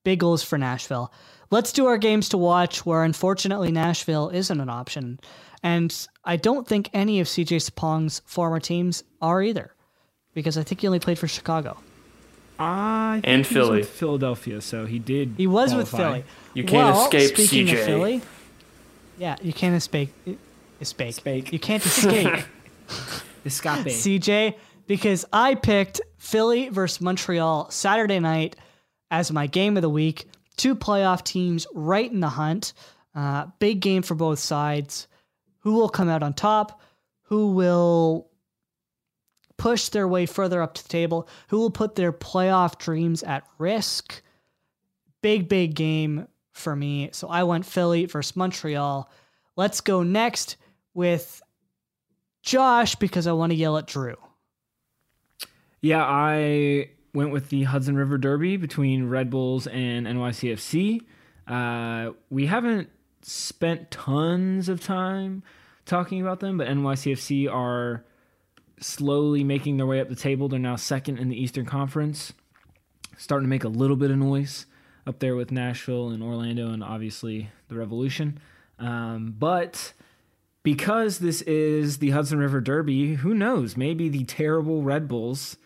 big 0.03 0.19
goals 0.19 0.43
for 0.43 0.57
Nashville. 0.57 1.11
Let's 1.51 1.71
do 1.71 1.85
our 1.85 1.97
games 1.97 2.29
to 2.29 2.37
watch, 2.37 2.85
where 2.85 3.03
unfortunately 3.03 3.71
Nashville 3.71 4.29
isn't 4.29 4.59
an 4.59 4.69
option, 4.69 5.19
and 5.63 6.07
I 6.23 6.35
don't 6.37 6.67
think 6.67 6.89
any 6.93 7.19
of 7.19 7.27
CJ 7.27 7.57
Sapong's 7.69 8.21
former 8.25 8.59
teams 8.59 9.03
are 9.21 9.41
either, 9.41 9.73
because 10.33 10.57
I 10.57 10.63
think 10.63 10.81
he 10.81 10.87
only 10.87 10.99
played 10.99 11.19
for 11.19 11.27
Chicago. 11.27 11.77
I 12.57 13.19
think 13.21 13.27
And 13.27 13.45
he 13.45 13.57
was 13.59 13.67
Philly. 13.67 13.79
with 13.79 13.89
Philadelphia, 13.89 14.61
so 14.61 14.85
he 14.85 14.97
did. 14.99 15.33
He 15.37 15.45
was 15.47 15.75
with. 15.75 15.89
Philly. 15.89 16.23
You 16.53 16.63
can't 16.63 16.95
Well, 16.95 17.03
escape 17.05 17.35
speaking 17.35 17.69
of 17.69 17.75
CJ. 17.79 17.85
Philly, 17.85 18.21
yeah, 19.17 19.35
you 19.41 19.53
can't 19.53 19.75
escape. 19.75 20.13
Escape. 20.81 21.09
Escape. 21.09 21.53
You 21.53 21.59
can't 21.59 21.85
escape. 21.85 22.43
Escape. 23.45 23.85
CJ 23.85 24.55
because 24.87 25.25
I 25.33 25.55
picked 25.55 26.01
Philly 26.17 26.69
versus 26.69 26.99
Montreal 27.01 27.69
Saturday 27.71 28.19
night 28.19 28.55
as 29.11 29.31
my 29.31 29.47
game 29.47 29.77
of 29.77 29.81
the 29.81 29.89
week. 29.89 30.27
Two 30.55 30.75
playoff 30.75 31.23
teams 31.23 31.67
right 31.73 32.11
in 32.11 32.19
the 32.19 32.29
hunt. 32.29 32.73
Uh, 33.13 33.47
big 33.59 33.79
game 33.79 34.01
for 34.01 34.15
both 34.15 34.39
sides. 34.39 35.07
Who 35.59 35.73
will 35.73 35.89
come 35.89 36.09
out 36.09 36.23
on 36.23 36.33
top? 36.33 36.81
Who 37.23 37.51
will 37.51 38.29
push 39.57 39.89
their 39.89 40.07
way 40.07 40.25
further 40.25 40.61
up 40.61 40.73
to 40.75 40.83
the 40.83 40.89
table? 40.89 41.27
Who 41.47 41.59
will 41.59 41.71
put 41.71 41.95
their 41.95 42.13
playoff 42.13 42.77
dreams 42.77 43.23
at 43.23 43.43
risk? 43.57 44.21
Big, 45.21 45.49
big 45.49 45.75
game 45.75 46.27
for 46.51 46.75
me. 46.75 47.09
So 47.13 47.27
I 47.27 47.43
went 47.43 47.65
Philly 47.65 48.05
versus 48.05 48.35
Montreal. 48.35 49.09
Let's 49.55 49.81
go 49.81 50.03
next 50.03 50.57
with 50.93 51.41
Josh 52.43 52.95
because 52.95 53.27
I 53.27 53.31
want 53.31 53.51
to 53.51 53.55
yell 53.55 53.77
at 53.77 53.87
Drew. 53.87 54.15
Yeah, 55.81 56.03
I 56.03 56.89
went 57.15 57.31
with 57.31 57.49
the 57.49 57.63
Hudson 57.63 57.95
River 57.95 58.17
Derby 58.17 58.57
between 58.57 59.09
Red 59.09 59.29
Bulls 59.29 59.67
and 59.67 60.05
NYCFC. 60.05 61.01
Uh, 61.47 62.11
we 62.29 62.45
haven't 62.47 62.89
spent 63.21 63.89
tons 63.89 64.69
of 64.69 64.81
time 64.83 65.41
talking 65.85 66.21
about 66.21 66.41
them, 66.41 66.57
but 66.57 66.67
NYCFC 66.67 67.51
are 67.51 68.03
slowly 68.79 69.43
making 69.43 69.77
their 69.77 69.85
way 69.85 69.99
up 70.01 70.09
the 70.09 70.15
table. 70.15 70.49
They're 70.49 70.59
now 70.59 70.75
second 70.75 71.17
in 71.17 71.29
the 71.29 71.41
Eastern 71.41 71.65
Conference, 71.65 72.33
starting 73.17 73.45
to 73.45 73.49
make 73.49 73.63
a 73.63 73.69
little 73.69 73.95
bit 73.95 74.11
of 74.11 74.17
noise 74.17 74.65
up 75.07 75.19
there 75.19 75.35
with 75.35 75.51
Nashville 75.51 76.09
and 76.09 76.21
Orlando, 76.21 76.71
and 76.71 76.83
obviously 76.83 77.49
the 77.69 77.75
Revolution. 77.75 78.39
Um, 78.79 79.33
but 79.37 79.93
because 80.63 81.19
this 81.19 81.41
is 81.43 81.99
the 81.99 82.09
Hudson 82.09 82.39
River 82.39 82.59
Derby, 82.59 83.15
who 83.15 83.33
knows? 83.33 83.77
Maybe 83.77 84.09
the 84.09 84.25
terrible 84.25 84.81
Red 84.81 85.07
Bulls 85.07 85.57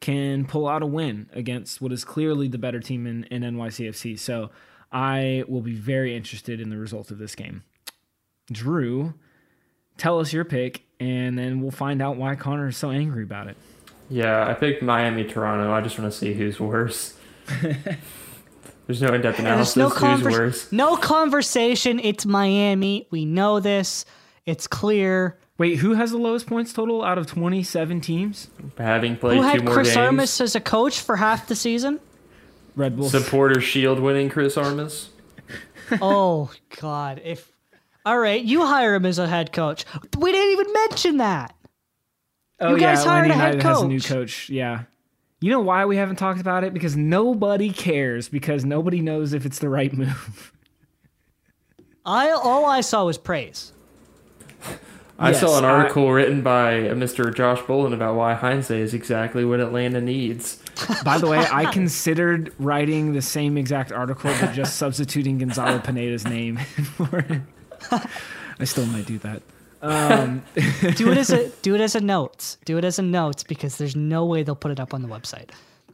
can 0.00 0.46
pull 0.46 0.66
out 0.66 0.82
a 0.82 0.86
win 0.86 1.28
against 1.32 1.80
what 1.80 1.92
is 1.92 2.04
clearly 2.04 2.48
the 2.48 2.58
better 2.58 2.80
team 2.80 3.06
in, 3.06 3.24
in 3.24 3.42
NYCFC. 3.42 4.18
So 4.18 4.50
I 4.90 5.44
will 5.46 5.60
be 5.60 5.74
very 5.74 6.16
interested 6.16 6.60
in 6.60 6.70
the 6.70 6.78
result 6.78 7.10
of 7.10 7.18
this 7.18 7.34
game. 7.34 7.62
Drew, 8.50 9.14
tell 9.98 10.18
us 10.18 10.32
your 10.32 10.44
pick, 10.44 10.82
and 10.98 11.38
then 11.38 11.60
we'll 11.60 11.70
find 11.70 12.00
out 12.02 12.16
why 12.16 12.34
Connor 12.34 12.68
is 12.68 12.76
so 12.76 12.90
angry 12.90 13.22
about 13.22 13.46
it. 13.46 13.56
Yeah, 14.08 14.48
I 14.48 14.54
picked 14.54 14.82
Miami 14.82 15.24
Toronto. 15.24 15.72
I 15.72 15.80
just 15.82 15.98
want 15.98 16.10
to 16.10 16.18
see 16.18 16.34
who's 16.34 16.58
worse. 16.58 17.14
There's 18.86 19.00
no 19.02 19.14
in-depth 19.14 19.38
analysis. 19.38 19.76
no 19.76 19.88
Who's 19.88 20.24
worse? 20.24 20.72
no 20.72 20.96
conversation. 20.96 22.00
It's 22.00 22.26
Miami. 22.26 23.06
We 23.12 23.24
know 23.24 23.60
this. 23.60 24.04
It's 24.46 24.66
clear. 24.66 25.38
Wait, 25.60 25.76
who 25.80 25.92
has 25.92 26.10
the 26.10 26.16
lowest 26.16 26.46
points 26.46 26.72
total 26.72 27.04
out 27.04 27.18
of 27.18 27.26
27 27.26 28.00
teams? 28.00 28.48
Having 28.78 29.18
played 29.18 29.36
Who 29.36 29.42
two 29.42 29.46
had 29.46 29.64
more 29.66 29.74
Chris 29.74 29.88
games. 29.88 29.96
Armas 29.98 30.40
as 30.40 30.56
a 30.56 30.60
coach 30.60 31.00
for 31.00 31.16
half 31.16 31.48
the 31.48 31.54
season? 31.54 32.00
Red 32.76 32.96
Bulls. 32.96 33.12
Supporter 33.12 33.60
Shield 33.60 34.00
winning 34.00 34.30
Chris 34.30 34.56
Armas. 34.56 35.10
oh 36.00 36.50
God! 36.80 37.20
If 37.22 37.52
all 38.06 38.18
right, 38.18 38.42
you 38.42 38.64
hire 38.64 38.94
him 38.94 39.04
as 39.04 39.18
a 39.18 39.28
head 39.28 39.52
coach. 39.52 39.84
We 40.16 40.32
didn't 40.32 40.52
even 40.52 40.72
mention 40.72 41.16
that. 41.18 41.54
oh 42.60 42.76
you 42.76 42.80
guys 42.80 43.04
yeah, 43.04 43.10
hired 43.10 43.30
Atlanta 43.30 43.34
a 43.34 43.36
head 43.36 43.54
United 43.56 43.68
has 43.68 43.82
a 43.82 43.86
new 43.86 44.00
coach. 44.00 44.08
coach. 44.08 44.48
Yeah. 44.48 44.84
You 45.42 45.50
know 45.50 45.60
why 45.60 45.84
we 45.84 45.98
haven't 45.98 46.16
talked 46.16 46.40
about 46.40 46.64
it? 46.64 46.72
Because 46.72 46.96
nobody 46.96 47.70
cares. 47.70 48.30
Because 48.30 48.64
nobody 48.64 49.02
knows 49.02 49.34
if 49.34 49.44
it's 49.44 49.58
the 49.58 49.68
right 49.68 49.92
move. 49.92 50.54
I 52.06 52.30
all 52.30 52.64
I 52.64 52.80
saw 52.80 53.04
was 53.04 53.18
praise. 53.18 53.74
I 55.22 55.30
Yes, 55.32 55.40
saw 55.40 55.58
an 55.58 55.64
I- 55.66 55.68
article 55.68 56.10
written 56.10 56.40
by 56.42 56.88
uh, 56.88 56.94
Mr. 56.94 57.32
Josh 57.34 57.58
Bolin 57.60 57.92
about 57.92 58.14
why 58.16 58.32
Heinze 58.34 58.70
is 58.70 58.94
exactly 58.94 59.44
what 59.44 59.60
Atlanta 59.60 60.00
needs. 60.00 60.56
By 61.04 61.18
the 61.18 61.26
way, 61.26 61.44
I 61.52 61.70
considered 61.70 62.54
writing 62.58 63.12
the 63.12 63.20
same 63.20 63.58
exact 63.58 63.92
article, 63.92 64.32
but 64.40 64.52
just 64.54 64.76
substituting 64.76 65.36
Gonzalo 65.38 65.78
Pineda's 65.78 66.24
name 66.26 66.56
for 66.96 67.18
it. 67.18 67.42
I 68.58 68.64
still 68.64 68.86
might 68.86 69.04
do 69.04 69.18
that. 69.18 69.42
Um, 69.82 70.42
Do 70.96 71.10
it 71.10 71.16
as 71.18 71.30
a 71.30 71.48
do 71.62 71.74
it 71.74 71.80
as 71.80 71.94
a 71.94 72.00
notes. 72.00 72.58
Do 72.66 72.76
it 72.76 72.84
as 72.84 72.98
a 72.98 73.02
notes 73.02 73.42
because 73.42 73.78
there's 73.78 73.96
no 73.96 74.26
way 74.26 74.42
they'll 74.42 74.54
put 74.54 74.70
it 74.72 74.78
up 74.80 74.92
on 74.92 75.00
the 75.00 75.08
website. 75.08 75.50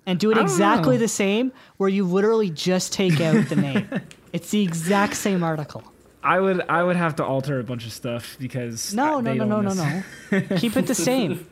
And 0.07 0.19
do 0.21 0.31
it 0.33 0.39
exactly 0.39 0.97
know. 0.97 1.01
the 1.03 1.09
same 1.09 1.53
where 1.77 1.89
you 1.89 2.05
literally 2.05 2.51
just 2.51 2.93
take 2.93 3.21
out 3.21 3.49
the 3.49 3.55
name. 3.57 3.89
It's 4.33 4.51
the 4.51 4.63
exact 4.63 5.15
same 5.15 5.43
article. 5.45 5.85
I 6.27 6.41
would 6.41 6.61
I 6.69 6.83
would 6.83 6.97
have 6.97 7.17
to 7.17 7.25
alter 7.25 7.59
a 7.61 7.65
bunch 7.65 7.87
of 7.87 7.93
stuff 7.93 8.37
because 8.41 8.93
No, 8.95 9.19
I- 9.19 9.21
no, 9.21 9.33
no, 9.35 9.45
no, 9.45 9.73
no, 9.73 9.75
no. 9.75 10.41
keep 10.59 10.77
it 10.77 10.87
the 10.87 10.95
same. 10.95 11.47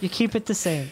You 0.00 0.08
keep 0.08 0.34
it 0.34 0.46
the 0.46 0.54
same. 0.54 0.90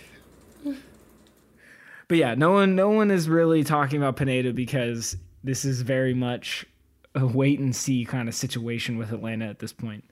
But 2.08 2.18
yeah, 2.18 2.34
no 2.34 2.52
one 2.52 2.74
no 2.74 2.90
one 2.90 3.10
is 3.10 3.28
really 3.28 3.64
talking 3.64 3.98
about 3.98 4.16
Pineda 4.16 4.52
because 4.52 5.16
this 5.42 5.64
is 5.64 5.82
very 5.82 6.14
much 6.14 6.66
a 7.14 7.26
wait 7.26 7.58
and 7.60 7.74
see 7.74 8.04
kind 8.04 8.28
of 8.28 8.34
situation 8.34 8.98
with 8.98 9.12
Atlanta 9.12 9.46
at 9.46 9.58
this 9.58 9.72
point. 9.72 10.04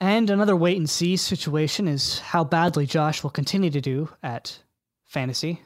And 0.00 0.30
another 0.30 0.56
wait 0.56 0.76
and 0.78 0.88
see 0.88 1.16
situation 1.16 1.88
is 1.88 2.20
how 2.20 2.44
badly 2.44 2.86
Josh 2.86 3.22
will 3.22 3.30
continue 3.30 3.70
to 3.70 3.80
do 3.80 4.08
at 4.22 4.58
fantasy. 5.06 5.60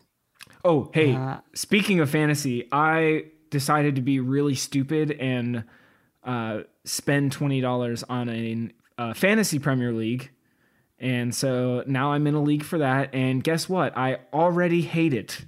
Oh, 0.64 0.90
hey, 0.94 1.14
Uh, 1.14 1.38
speaking 1.54 2.00
of 2.00 2.08
fantasy, 2.10 2.66
I 2.72 3.26
decided 3.50 3.96
to 3.96 4.02
be 4.02 4.18
really 4.18 4.54
stupid 4.54 5.12
and 5.12 5.64
uh, 6.24 6.60
spend 6.84 7.32
twenty 7.32 7.60
dollars 7.60 8.02
on 8.04 8.28
a 8.28 8.70
uh, 8.98 9.14
fantasy 9.14 9.58
Premier 9.58 9.92
League, 9.92 10.30
and 10.98 11.34
so 11.34 11.84
now 11.86 12.12
I'm 12.12 12.26
in 12.26 12.34
a 12.34 12.42
league 12.42 12.64
for 12.64 12.78
that. 12.78 13.14
And 13.14 13.42
guess 13.42 13.68
what? 13.68 13.96
I 13.96 14.18
already 14.32 14.82
hate 14.82 15.14
it 15.14 15.44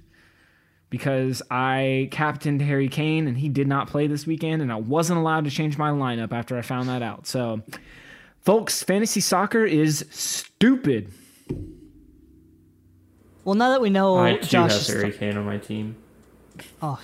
because 0.90 1.42
I 1.50 2.08
captained 2.10 2.62
Harry 2.62 2.88
Kane 2.88 3.26
and 3.26 3.36
he 3.36 3.48
did 3.48 3.66
not 3.66 3.88
play 3.88 4.06
this 4.06 4.26
weekend, 4.26 4.62
and 4.62 4.72
I 4.72 4.76
wasn't 4.76 5.18
allowed 5.18 5.44
to 5.44 5.50
change 5.50 5.78
my 5.78 5.90
lineup 5.90 6.32
after 6.32 6.56
I 6.56 6.62
found 6.62 6.88
that 6.88 7.02
out. 7.02 7.26
So, 7.26 7.62
folks, 8.40 8.82
fantasy 8.82 9.20
soccer 9.20 9.64
is 9.64 10.04
stupid. 10.10 11.12
Well, 13.44 13.54
now 13.54 13.70
that 13.70 13.80
we 13.80 13.90
know 13.90 14.18
I 14.18 14.36
too 14.36 14.46
Josh 14.46 14.86
have 14.86 14.96
Harry 14.96 15.12
Kane 15.12 15.36
on 15.36 15.44
my 15.46 15.58
team. 15.58 15.96
Oh, 16.82 17.00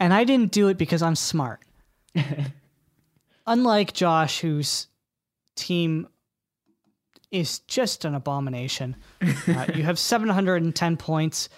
and 0.00 0.14
I 0.14 0.24
didn't 0.24 0.52
do 0.52 0.68
it 0.68 0.78
because 0.78 1.02
I'm 1.02 1.16
smart. 1.16 1.60
Unlike 3.46 3.92
Josh, 3.92 4.40
whose 4.40 4.88
team 5.54 6.08
is 7.30 7.58
just 7.60 8.04
an 8.04 8.14
abomination. 8.14 8.96
Uh, 9.22 9.66
you 9.74 9.82
have 9.82 9.98
710 9.98 10.96
points. 10.96 11.48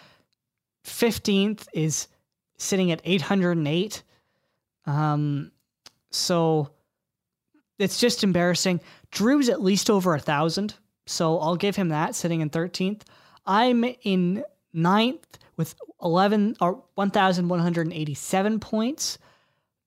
15th 0.84 1.66
is 1.72 2.08
sitting 2.56 2.90
at 2.92 3.00
808. 3.04 4.02
Um, 4.86 5.52
so 6.10 6.70
it's 7.78 8.00
just 8.00 8.24
embarrassing. 8.24 8.80
Drew's 9.10 9.48
at 9.48 9.62
least 9.62 9.90
over 9.90 10.14
a 10.14 10.20
thousand, 10.20 10.74
so 11.06 11.38
I'll 11.38 11.56
give 11.56 11.76
him 11.76 11.90
that, 11.90 12.14
sitting 12.14 12.40
in 12.40 12.50
13th. 12.50 13.02
I'm 13.44 13.84
in 14.02 14.44
ninth 14.72 15.38
with 15.56 15.74
11 16.02 16.56
or 16.60 16.82
1,187 16.94 18.60
points, 18.60 19.18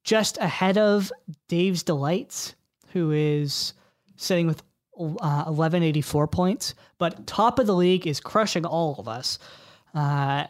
just 0.09 0.39
ahead 0.39 0.77
of 0.79 1.11
Dave's 1.49 1.83
Delights, 1.83 2.55
who 2.93 3.11
is 3.11 3.75
sitting 4.15 4.47
with 4.47 4.63
uh, 4.97 5.45
1184 5.45 6.27
points. 6.29 6.73
But 6.97 7.27
top 7.27 7.59
of 7.59 7.67
the 7.67 7.75
league 7.75 8.07
is 8.07 8.19
crushing 8.19 8.65
all 8.65 8.95
of 8.97 9.07
us. 9.07 9.37
Uh, 9.93 10.47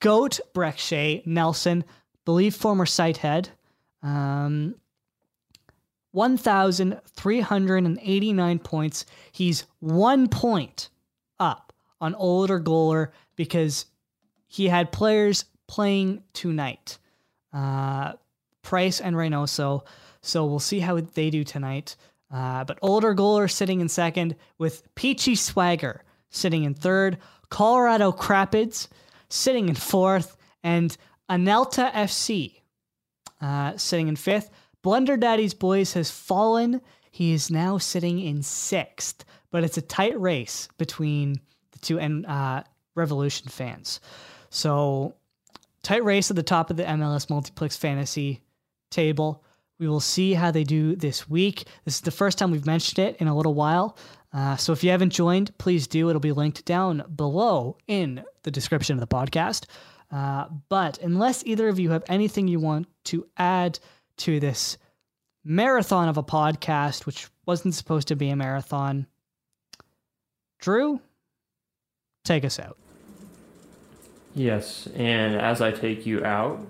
Goat, 0.00 0.40
Breck 0.52 0.80
Nelson, 1.24 1.84
believe 2.24 2.56
former 2.56 2.86
site 2.86 3.18
head. 3.18 3.50
Um, 4.02 4.74
1,389 6.10 8.58
points. 8.58 9.06
He's 9.30 9.64
one 9.78 10.28
point 10.28 10.88
up 11.38 11.72
on 12.00 12.16
older 12.16 12.58
goaler 12.58 13.10
because 13.36 13.86
he 14.48 14.66
had 14.66 14.90
players 14.90 15.44
playing 15.68 16.24
tonight. 16.32 16.98
Uh, 17.52 18.14
Price 18.66 19.00
and 19.00 19.14
Reynoso. 19.14 19.82
So 20.22 20.44
we'll 20.44 20.58
see 20.58 20.80
how 20.80 21.00
they 21.00 21.30
do 21.30 21.44
tonight. 21.44 21.94
Uh, 22.34 22.64
but 22.64 22.80
older 22.82 23.14
goaler 23.14 23.48
sitting 23.48 23.80
in 23.80 23.88
second 23.88 24.34
with 24.58 24.82
Peachy 24.96 25.36
Swagger 25.36 26.02
sitting 26.30 26.64
in 26.64 26.74
third. 26.74 27.18
Colorado 27.48 28.10
Crapids 28.10 28.88
sitting 29.28 29.68
in 29.68 29.76
fourth. 29.76 30.36
And 30.64 30.96
Anelta 31.30 31.92
FC 31.92 32.56
uh, 33.40 33.76
sitting 33.76 34.08
in 34.08 34.16
fifth. 34.16 34.50
Blender 34.84 35.18
Daddy's 35.18 35.54
Boys 35.54 35.92
has 35.92 36.10
fallen. 36.10 36.80
He 37.12 37.32
is 37.32 37.50
now 37.50 37.78
sitting 37.78 38.18
in 38.18 38.42
sixth, 38.42 39.24
but 39.52 39.62
it's 39.62 39.78
a 39.78 39.82
tight 39.82 40.20
race 40.20 40.68
between 40.76 41.40
the 41.70 41.78
two 41.78 42.00
and 42.00 42.26
uh, 42.26 42.64
Revolution 42.96 43.48
fans. 43.48 44.00
So, 44.50 45.14
tight 45.82 46.04
race 46.04 46.30
at 46.30 46.36
the 46.36 46.42
top 46.42 46.70
of 46.70 46.76
the 46.76 46.84
MLS 46.84 47.30
Multiplex 47.30 47.76
Fantasy 47.76 48.40
table. 48.90 49.44
We 49.78 49.88
will 49.88 50.00
see 50.00 50.34
how 50.34 50.50
they 50.50 50.64
do 50.64 50.96
this 50.96 51.28
week. 51.28 51.66
This 51.84 51.96
is 51.96 52.00
the 52.00 52.10
first 52.10 52.38
time 52.38 52.50
we've 52.50 52.66
mentioned 52.66 52.98
it 52.98 53.16
in 53.20 53.28
a 53.28 53.36
little 53.36 53.54
while. 53.54 53.96
Uh, 54.32 54.56
so, 54.56 54.72
if 54.72 54.82
you 54.82 54.90
haven't 54.90 55.10
joined, 55.10 55.56
please 55.58 55.86
do. 55.86 56.08
It'll 56.08 56.20
be 56.20 56.32
linked 56.32 56.64
down 56.64 57.04
below 57.14 57.76
in 57.86 58.24
the 58.42 58.50
description 58.50 58.94
of 58.94 59.00
the 59.00 59.06
podcast. 59.06 59.66
Uh, 60.10 60.46
but 60.68 60.98
unless 60.98 61.44
either 61.46 61.68
of 61.68 61.78
you 61.78 61.90
have 61.90 62.04
anything 62.08 62.48
you 62.48 62.60
want 62.60 62.86
to 63.04 63.26
add 63.36 63.78
to 64.18 64.40
this 64.40 64.78
marathon 65.44 66.08
of 66.08 66.16
a 66.16 66.22
podcast, 66.22 67.06
which 67.06 67.28
wasn't 67.44 67.74
supposed 67.74 68.08
to 68.08 68.16
be 68.16 68.28
a 68.30 68.36
marathon, 68.36 69.06
Drew, 70.58 71.00
take 72.24 72.44
us 72.44 72.58
out. 72.58 72.76
Yes, 74.34 74.86
and 74.94 75.34
as 75.36 75.60
I 75.60 75.70
take 75.70 76.04
you 76.04 76.24
out, 76.24 76.60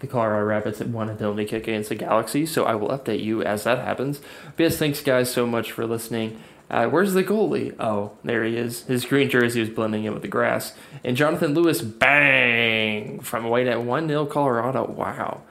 the 0.00 0.06
Colorado 0.06 0.44
Rapids 0.44 0.78
had 0.78 0.92
won 0.92 1.08
a 1.08 1.14
penalty 1.14 1.44
kick 1.44 1.68
against 1.68 1.90
the 1.90 1.94
Galaxy, 1.94 2.44
so 2.46 2.64
I 2.64 2.74
will 2.74 2.88
update 2.88 3.22
you 3.22 3.42
as 3.42 3.64
that 3.64 3.78
happens. 3.78 4.20
But 4.56 4.64
yes, 4.64 4.76
thanks 4.76 5.02
guys 5.02 5.30
so 5.30 5.46
much 5.46 5.72
for 5.72 5.86
listening. 5.86 6.40
Uh, 6.70 6.86
where's 6.86 7.14
the 7.14 7.24
goalie? 7.24 7.74
Oh, 7.80 8.12
there 8.22 8.44
he 8.44 8.56
is. 8.56 8.84
His 8.84 9.04
green 9.04 9.28
jersey 9.28 9.60
was 9.60 9.70
blending 9.70 10.04
in 10.04 10.12
with 10.12 10.22
the 10.22 10.28
grass. 10.28 10.72
And 11.02 11.16
Jonathan 11.16 11.52
Lewis, 11.52 11.82
bang! 11.82 13.20
From 13.20 13.44
away 13.44 13.68
at 13.68 13.82
1 13.82 14.08
0 14.08 14.26
Colorado. 14.26 14.86
Wow. 14.86 15.42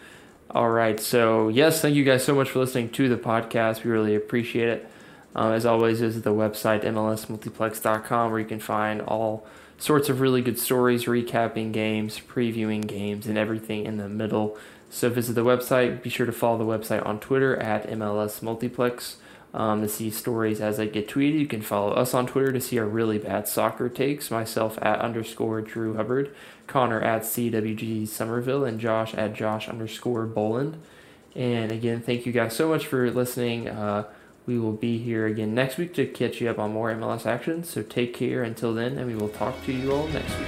All 0.51 0.69
right, 0.69 0.99
so 0.99 1.49
yes, 1.49 1.81
thank 1.81 1.95
you 1.95 2.03
guys 2.03 2.23
so 2.23 2.33
much 2.33 2.49
for 2.49 2.59
listening 2.59 2.89
to 2.91 3.07
the 3.07 3.17
podcast. 3.17 3.83
We 3.83 3.91
really 3.91 4.15
appreciate 4.15 4.69
it. 4.69 4.89
Uh, 5.35 5.51
as 5.51 5.65
always, 5.65 5.99
visit 5.99 6.23
the 6.23 6.33
website 6.33 6.83
mlsmultiplex.com 6.83 8.31
where 8.31 8.39
you 8.39 8.47
can 8.47 8.59
find 8.59 9.01
all 9.01 9.45
sorts 9.79 10.09
of 10.09 10.21
really 10.21 10.41
good 10.41 10.59
stories, 10.59 11.05
recapping 11.05 11.71
games, 11.71 12.19
previewing 12.19 12.85
games, 12.85 13.25
and 13.25 13.37
everything 13.37 13.85
in 13.85 13.97
the 13.97 14.09
middle. 14.09 14.57
So 14.89 15.09
visit 15.09 15.33
the 15.33 15.45
website. 15.45 16.03
Be 16.03 16.09
sure 16.09 16.25
to 16.25 16.31
follow 16.31 16.57
the 16.57 16.65
website 16.65 17.05
on 17.05 17.19
Twitter 17.19 17.55
at 17.55 17.87
mlsmultiplex 17.87 19.15
um, 19.53 19.81
to 19.81 19.87
see 19.87 20.09
stories 20.09 20.61
as 20.61 20.77
they 20.77 20.87
get 20.87 21.07
tweeted. 21.07 21.39
You 21.39 21.47
can 21.47 21.61
follow 21.61 21.91
us 21.93 22.13
on 22.13 22.27
Twitter 22.27 22.51
to 22.51 22.61
see 22.61 22.77
our 22.77 22.85
really 22.85 23.17
bad 23.17 23.47
soccer 23.47 23.89
takes. 23.89 24.29
Myself 24.29 24.77
at 24.81 24.99
underscore 24.99 25.61
Drew 25.61 25.95
Hubbard, 25.95 26.33
Connor 26.67 27.01
at 27.01 27.23
CWG 27.23 28.07
Somerville, 28.07 28.65
and 28.65 28.79
Josh 28.79 29.13
at 29.13 29.33
Josh 29.33 29.69
underscore 29.69 30.25
Boland. 30.25 30.81
And 31.35 31.71
again, 31.71 32.01
thank 32.01 32.25
you 32.25 32.31
guys 32.31 32.55
so 32.55 32.69
much 32.69 32.85
for 32.85 33.09
listening. 33.11 33.69
Uh, 33.69 34.05
we 34.49 34.57
will 34.57 34.71
be 34.71 34.97
here 34.97 35.27
again 35.27 35.53
next 35.53 35.77
week 35.77 35.93
to 35.93 36.07
catch 36.07 36.41
you 36.41 36.49
up 36.49 36.57
on 36.57 36.73
more 36.73 36.91
MLS 36.91 37.27
action. 37.27 37.63
So 37.63 37.83
take 37.83 38.15
care 38.15 38.41
until 38.41 38.73
then, 38.73 38.97
and 38.97 39.05
we 39.05 39.13
will 39.13 39.29
talk 39.29 39.63
to 39.65 39.71
you 39.71 39.91
all 39.91 40.07
next 40.07 40.35
week. 40.39 40.47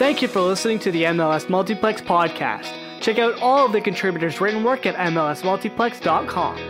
Thank 0.00 0.20
you 0.20 0.26
for 0.26 0.40
listening 0.40 0.80
to 0.80 0.90
the 0.90 1.04
MLS 1.04 1.48
Multiplex 1.48 2.00
podcast. 2.00 2.72
Check 3.00 3.20
out 3.20 3.40
all 3.40 3.66
of 3.66 3.70
the 3.70 3.80
contributors' 3.80 4.40
written 4.40 4.64
work 4.64 4.84
at 4.84 4.96
MLSmultiplex.com. 4.96 6.69